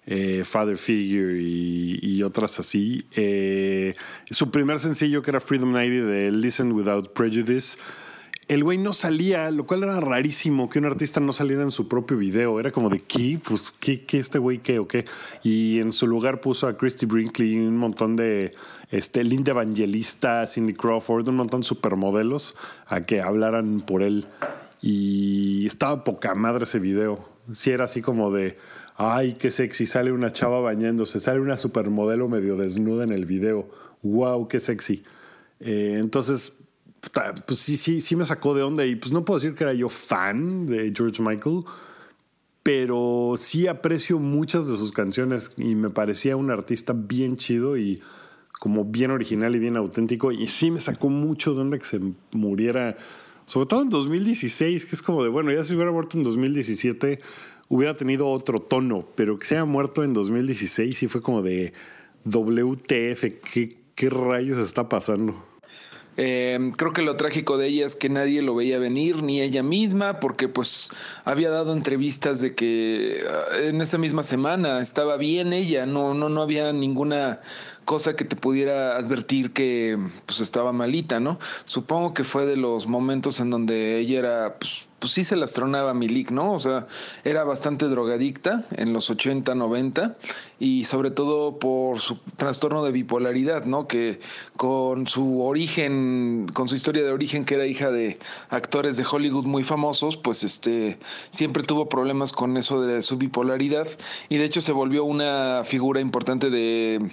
eh, 0.06 0.42
Father 0.44 0.76
Figure 0.76 1.40
y, 1.40 2.22
otras 2.22 2.60
así. 2.60 3.06
Eh, 3.16 3.94
su 4.30 4.50
primer 4.50 4.78
sencillo, 4.78 5.22
que 5.22 5.30
era 5.30 5.40
Freedom 5.40 5.72
90 5.72 6.06
de 6.06 6.30
Listen 6.30 6.72
Without 6.72 7.12
Prejudice, 7.12 7.78
el 8.50 8.64
güey 8.64 8.78
no 8.78 8.92
salía, 8.92 9.48
lo 9.52 9.64
cual 9.64 9.84
era 9.84 10.00
rarísimo 10.00 10.68
que 10.68 10.80
un 10.80 10.84
artista 10.84 11.20
no 11.20 11.32
saliera 11.32 11.62
en 11.62 11.70
su 11.70 11.86
propio 11.86 12.16
video. 12.16 12.58
Era 12.58 12.72
como 12.72 12.90
de, 12.90 12.98
¿qué? 12.98 13.38
Pues, 13.46 13.72
¿qué, 13.78 14.04
qué 14.04 14.18
este 14.18 14.40
güey 14.40 14.58
qué 14.58 14.80
o 14.80 14.88
qué? 14.88 15.04
Y 15.44 15.78
en 15.78 15.92
su 15.92 16.08
lugar 16.08 16.40
puso 16.40 16.66
a 16.66 16.76
Christy 16.76 17.06
Brinkley 17.06 17.56
un 17.58 17.76
montón 17.76 18.16
de 18.16 18.52
este, 18.90 19.22
Linda 19.22 19.52
Evangelista, 19.52 20.44
Cindy 20.48 20.74
Crawford, 20.74 21.28
un 21.28 21.36
montón 21.36 21.60
de 21.60 21.66
supermodelos 21.68 22.56
a 22.86 23.02
que 23.06 23.20
hablaran 23.20 23.82
por 23.82 24.02
él. 24.02 24.26
Y 24.82 25.64
estaba 25.66 26.02
poca 26.02 26.34
madre 26.34 26.64
ese 26.64 26.80
video. 26.80 27.24
Sí, 27.52 27.70
era 27.70 27.84
así 27.84 28.02
como 28.02 28.32
de 28.32 28.56
Ay, 29.02 29.32
qué 29.32 29.50
sexy, 29.50 29.86
sale 29.86 30.12
una 30.12 30.30
chava 30.30 30.60
bañándose, 30.60 31.20
sale 31.20 31.40
una 31.40 31.56
supermodelo 31.56 32.28
medio 32.28 32.58
desnuda 32.58 33.02
en 33.02 33.12
el 33.12 33.24
video. 33.24 33.66
Wow, 34.02 34.46
qué 34.46 34.60
sexy. 34.60 35.04
Eh, 35.58 35.96
entonces, 35.98 36.52
pues 37.46 37.60
sí, 37.60 37.78
sí, 37.78 38.02
sí 38.02 38.14
me 38.14 38.26
sacó 38.26 38.54
de 38.54 38.62
onda 38.62 38.84
y 38.84 38.96
pues 38.96 39.10
no 39.10 39.24
puedo 39.24 39.40
decir 39.40 39.54
que 39.54 39.64
era 39.64 39.72
yo 39.72 39.88
fan 39.88 40.66
de 40.66 40.92
George 40.94 41.22
Michael, 41.22 41.62
pero 42.62 43.36
sí 43.38 43.68
aprecio 43.68 44.18
muchas 44.18 44.68
de 44.68 44.76
sus 44.76 44.92
canciones 44.92 45.50
y 45.56 45.76
me 45.76 45.88
parecía 45.88 46.36
un 46.36 46.50
artista 46.50 46.92
bien 46.94 47.38
chido 47.38 47.78
y 47.78 48.02
como 48.58 48.84
bien 48.84 49.12
original 49.12 49.56
y 49.56 49.60
bien 49.60 49.78
auténtico 49.78 50.30
y 50.30 50.46
sí 50.46 50.70
me 50.70 50.78
sacó 50.78 51.08
mucho 51.08 51.54
de 51.54 51.62
onda 51.62 51.78
que 51.78 51.86
se 51.86 52.00
muriera, 52.32 52.96
sobre 53.46 53.64
todo 53.64 53.80
en 53.80 53.88
2016, 53.88 54.84
que 54.84 54.94
es 54.94 55.00
como 55.00 55.22
de, 55.22 55.30
bueno, 55.30 55.50
ya 55.52 55.64
si 55.64 55.74
hubiera 55.74 55.90
muerto 55.90 56.18
en 56.18 56.22
2017 56.24 57.18
hubiera 57.70 57.96
tenido 57.96 58.28
otro 58.28 58.60
tono, 58.60 59.06
pero 59.14 59.38
que 59.38 59.46
se 59.46 59.54
haya 59.54 59.64
muerto 59.64 60.02
en 60.02 60.12
2016 60.12 61.04
y 61.04 61.06
fue 61.08 61.22
como 61.22 61.40
de 61.40 61.72
WTF, 62.24 63.24
¿qué, 63.94 64.10
rayos 64.10 64.58
está 64.58 64.88
pasando? 64.88 65.46
Eh, 66.16 66.72
creo 66.76 66.92
que 66.92 67.02
lo 67.02 67.16
trágico 67.16 67.58
de 67.58 67.68
ella 67.68 67.86
es 67.86 67.94
que 67.94 68.08
nadie 68.08 68.42
lo 68.42 68.56
veía 68.56 68.78
venir, 68.78 69.22
ni 69.22 69.40
ella 69.40 69.62
misma, 69.62 70.18
porque 70.18 70.48
pues 70.48 70.90
había 71.24 71.50
dado 71.50 71.72
entrevistas 71.72 72.40
de 72.40 72.54
que 72.56 73.22
ah, 73.28 73.56
en 73.62 73.80
esa 73.80 73.98
misma 73.98 74.24
semana 74.24 74.80
estaba 74.80 75.16
bien 75.16 75.52
ella, 75.52 75.86
no, 75.86 76.12
no, 76.12 76.28
no 76.28 76.42
había 76.42 76.72
ninguna 76.72 77.40
cosa 77.84 78.16
que 78.16 78.24
te 78.24 78.34
pudiera 78.34 78.96
advertir 78.96 79.52
que 79.52 79.96
pues 80.26 80.40
estaba 80.40 80.72
malita, 80.72 81.20
¿no? 81.20 81.38
Supongo 81.66 82.14
que 82.14 82.24
fue 82.24 82.46
de 82.46 82.56
los 82.56 82.88
momentos 82.88 83.38
en 83.38 83.50
donde 83.50 83.98
ella 83.98 84.18
era, 84.18 84.58
pues, 84.58 84.89
pues 85.00 85.14
sí 85.14 85.24
se 85.24 85.34
las 85.34 85.54
tronaba 85.54 85.94
Milik, 85.94 86.30
¿no? 86.30 86.52
O 86.52 86.60
sea, 86.60 86.86
era 87.24 87.42
bastante 87.44 87.86
drogadicta 87.86 88.64
en 88.76 88.92
los 88.92 89.10
80, 89.10 89.54
90 89.54 90.16
y 90.60 90.84
sobre 90.84 91.10
todo 91.10 91.58
por 91.58 91.98
su 92.00 92.18
trastorno 92.36 92.84
de 92.84 92.92
bipolaridad, 92.92 93.64
¿no? 93.64 93.88
Que 93.88 94.20
con 94.56 95.06
su 95.06 95.42
origen, 95.42 96.46
con 96.52 96.68
su 96.68 96.74
historia 96.74 97.02
de 97.02 97.10
origen 97.10 97.44
que 97.44 97.54
era 97.54 97.66
hija 97.66 97.90
de 97.90 98.18
actores 98.50 98.96
de 98.98 99.06
Hollywood 99.10 99.46
muy 99.46 99.64
famosos, 99.64 100.18
pues 100.18 100.44
este 100.44 100.98
siempre 101.30 101.62
tuvo 101.62 101.88
problemas 101.88 102.32
con 102.32 102.56
eso 102.58 102.82
de 102.82 103.02
su 103.02 103.16
bipolaridad 103.16 103.88
y 104.28 104.36
de 104.36 104.44
hecho 104.44 104.60
se 104.60 104.72
volvió 104.72 105.04
una 105.04 105.62
figura 105.64 106.00
importante 106.00 106.50
de 106.50 107.10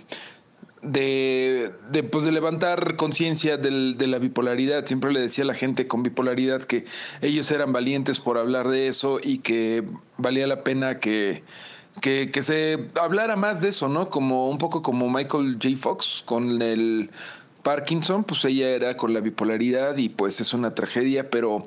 de, 0.82 1.74
pues 2.12 2.24
de 2.24 2.32
levantar 2.32 2.96
conciencia 2.96 3.58
de 3.58 4.08
la 4.08 4.20
bipolaridad. 4.20 4.86
Siempre 4.86 5.12
le 5.12 5.22
decía 5.22 5.44
a 5.44 5.48
la 5.48 5.54
gente 5.54 5.88
con 5.88 6.04
bipolaridad 6.04 6.64
que 6.64 6.86
ellos 7.22 7.50
eran 7.52 7.74
valientes 7.74 8.20
por 8.20 8.38
hablar 8.38 8.68
de 8.68 8.88
eso 8.88 9.20
y 9.22 9.40
que 9.40 9.84
valía 10.18 10.48
la 10.48 10.64
pena 10.64 11.00
que, 11.00 11.44
que, 12.02 12.32
que 12.32 12.44
se 12.44 12.90
hablara 13.00 13.36
más 13.36 13.62
de 13.62 13.70
eso, 13.70 13.88
¿no? 13.88 14.10
Como 14.10 14.50
un 14.50 14.58
poco 14.58 14.82
como 14.82 15.10
Michael 15.10 15.58
J. 15.62 15.76
Fox 15.78 16.24
con 16.26 16.62
el 16.62 17.10
Parkinson, 17.64 18.24
pues 18.24 18.46
ella 18.46 18.70
era 18.70 18.96
con 18.96 19.14
la 19.14 19.20
bipolaridad 19.20 19.98
y 19.98 20.10
pues 20.10 20.40
es 20.40 20.54
una 20.54 20.74
tragedia, 20.74 21.30
pero 21.30 21.64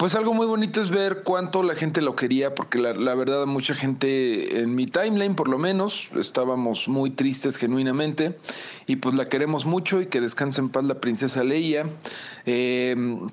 pues 0.00 0.14
algo 0.14 0.32
muy 0.32 0.46
bonito 0.46 0.80
es 0.80 0.88
ver 0.88 1.20
cuánto 1.24 1.62
la 1.62 1.74
gente 1.74 2.00
lo 2.00 2.16
quería, 2.16 2.54
porque 2.54 2.78
la, 2.78 3.14
verdad 3.14 3.44
mucha 3.44 3.74
gente 3.74 4.62
en 4.62 4.74
mi 4.74 4.86
timeline 4.86 5.34
por 5.34 5.46
lo 5.46 5.58
menos 5.58 6.08
estábamos 6.18 6.88
muy 6.88 7.10
tristes 7.10 7.58
genuinamente 7.58 8.34
y 8.86 8.96
pues 8.96 9.14
la 9.14 9.28
queremos 9.28 9.66
mucho 9.66 10.00
y 10.00 10.06
que 10.06 10.22
descanse 10.22 10.62
en 10.62 10.70
paz 10.70 10.84
la 10.84 10.94
princesa 11.02 11.44
Leia. 11.44 11.84
Em, 12.46 13.28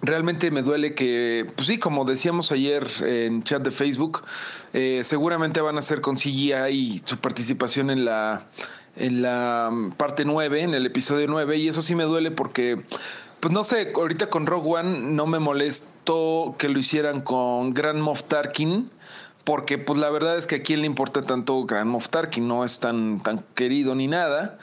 realmente 0.00 0.50
me 0.50 0.62
duele 0.62 0.94
que, 0.94 1.50
pues 1.54 1.68
sí, 1.68 1.76
como 1.76 2.06
decíamos 2.06 2.50
ayer 2.50 2.86
en 3.02 3.42
chat 3.42 3.62
de 3.62 3.70
Facebook, 3.70 4.22
eh, 4.72 5.02
seguramente 5.04 5.60
van 5.60 5.76
a 5.76 5.80
hacer 5.80 6.00
con 6.00 6.16
CGI 6.16 7.02
su 7.04 7.18
participación 7.18 7.90
en 7.90 8.06
la 8.06 8.46
en 8.96 9.20
la 9.20 9.70
parte 9.98 10.24
9, 10.24 10.62
en 10.62 10.72
el 10.72 10.86
episodio 10.86 11.26
9, 11.28 11.58
y 11.58 11.68
eso 11.68 11.82
sí 11.82 11.94
me 11.94 12.04
duele 12.04 12.30
porque 12.30 12.82
pues 13.40 13.52
no 13.52 13.64
sé, 13.64 13.92
ahorita 13.94 14.28
con 14.30 14.46
Rogue 14.46 14.78
One 14.78 14.98
no 15.12 15.26
me 15.26 15.38
molestó 15.38 16.54
que 16.58 16.68
lo 16.68 16.78
hicieran 16.78 17.20
con 17.20 17.74
Grand 17.74 18.00
Moff 18.00 18.24
Tarkin, 18.24 18.90
porque 19.44 19.78
pues 19.78 19.98
la 19.98 20.10
verdad 20.10 20.38
es 20.38 20.46
que 20.46 20.56
a 20.56 20.62
quién 20.62 20.80
le 20.80 20.86
importa 20.86 21.22
tanto 21.22 21.64
Grand 21.64 21.90
Moff 21.90 22.08
Tarkin, 22.08 22.48
no 22.48 22.64
es 22.64 22.80
tan, 22.80 23.22
tan 23.22 23.44
querido 23.54 23.94
ni 23.94 24.08
nada. 24.08 24.58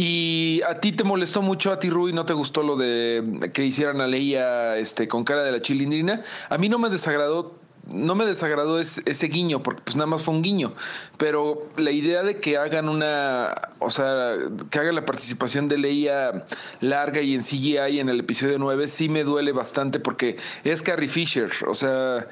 Y 0.00 0.62
a 0.68 0.78
ti 0.80 0.92
te 0.92 1.02
molestó 1.02 1.42
mucho, 1.42 1.72
a 1.72 1.80
ti 1.80 1.90
Rui, 1.90 2.12
no 2.12 2.24
te 2.24 2.32
gustó 2.32 2.62
lo 2.62 2.76
de 2.76 3.50
que 3.52 3.64
hicieran 3.64 4.00
a 4.00 4.06
Leia 4.06 4.76
este, 4.76 5.08
con 5.08 5.24
cara 5.24 5.42
de 5.42 5.50
la 5.50 5.60
chilindrina. 5.60 6.22
A 6.48 6.56
mí 6.56 6.68
no 6.68 6.78
me 6.78 6.88
desagradó 6.88 7.56
no 7.88 8.14
me 8.14 8.26
desagradó 8.26 8.80
ese, 8.80 9.26
guiño, 9.28 9.62
porque 9.62 9.82
pues 9.82 9.96
nada 9.96 10.06
más 10.06 10.22
fue 10.22 10.34
un 10.34 10.42
guiño, 10.42 10.74
pero 11.16 11.68
la 11.76 11.90
idea 11.90 12.22
de 12.22 12.40
que 12.40 12.56
hagan 12.56 12.88
una, 12.88 13.54
o 13.78 13.90
sea, 13.90 14.36
que 14.70 14.78
hagan 14.78 14.94
la 14.94 15.04
participación 15.04 15.68
de 15.68 15.78
Leia 15.78 16.46
larga 16.80 17.20
y 17.20 17.34
en 17.34 17.40
CGI 17.40 18.00
en 18.00 18.08
el 18.08 18.20
episodio 18.20 18.58
9 18.58 18.88
sí 18.88 19.08
me 19.08 19.24
duele 19.24 19.52
bastante 19.52 20.00
porque 20.00 20.36
es 20.64 20.82
Carrie 20.82 21.08
Fisher, 21.08 21.50
o 21.66 21.74
sea, 21.74 22.28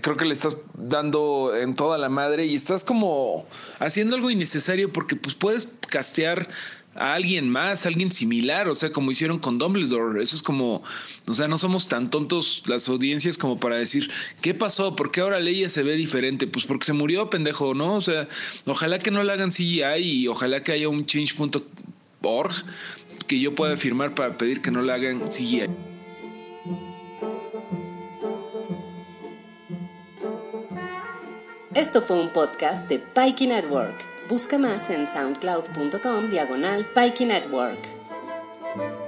creo 0.00 0.16
que 0.16 0.24
le 0.24 0.34
estás 0.34 0.56
dando 0.74 1.54
en 1.54 1.74
toda 1.74 1.98
la 1.98 2.08
madre 2.08 2.46
y 2.46 2.54
estás 2.54 2.84
como 2.84 3.46
haciendo 3.78 4.16
algo 4.16 4.30
innecesario 4.30 4.92
porque 4.92 5.16
pues 5.16 5.34
puedes 5.34 5.68
castear 5.88 6.48
a 6.98 7.14
alguien 7.14 7.48
más, 7.48 7.86
alguien 7.86 8.12
similar, 8.12 8.68
o 8.68 8.74
sea, 8.74 8.90
como 8.90 9.10
hicieron 9.10 9.38
con 9.38 9.58
Dumbledore. 9.58 10.22
Eso 10.22 10.36
es 10.36 10.42
como, 10.42 10.82
o 11.26 11.34
sea, 11.34 11.48
no 11.48 11.58
somos 11.58 11.88
tan 11.88 12.10
tontos 12.10 12.62
las 12.66 12.88
audiencias 12.88 13.38
como 13.38 13.58
para 13.58 13.76
decir, 13.76 14.10
¿qué 14.40 14.54
pasó? 14.54 14.96
¿Por 14.96 15.10
qué 15.10 15.20
ahora 15.20 15.40
Leia 15.40 15.68
se 15.68 15.82
ve 15.82 15.94
diferente? 15.96 16.46
Pues 16.46 16.66
porque 16.66 16.86
se 16.86 16.92
murió, 16.92 17.30
pendejo, 17.30 17.74
¿no? 17.74 17.94
O 17.94 18.00
sea, 18.00 18.28
ojalá 18.66 18.98
que 18.98 19.10
no 19.10 19.22
la 19.22 19.34
hagan 19.34 19.50
CGI 19.50 19.98
y 19.98 20.28
ojalá 20.28 20.62
que 20.62 20.72
haya 20.72 20.88
un 20.88 21.06
change.org 21.06 22.52
que 23.26 23.38
yo 23.38 23.54
pueda 23.54 23.76
firmar 23.76 24.14
para 24.14 24.36
pedir 24.36 24.60
que 24.60 24.70
no 24.70 24.82
la 24.82 24.94
hagan 24.94 25.20
CGI. 25.28 25.66
Esto 31.74 32.02
fue 32.02 32.18
un 32.20 32.30
podcast 32.30 32.88
de 32.88 32.98
Pikey 32.98 33.46
Network. 33.46 34.17
Busca 34.28 34.58
más 34.58 34.90
en 34.90 35.06
soundcloud.com 35.06 36.28
diagonal 36.28 36.86
Network. 37.24 39.07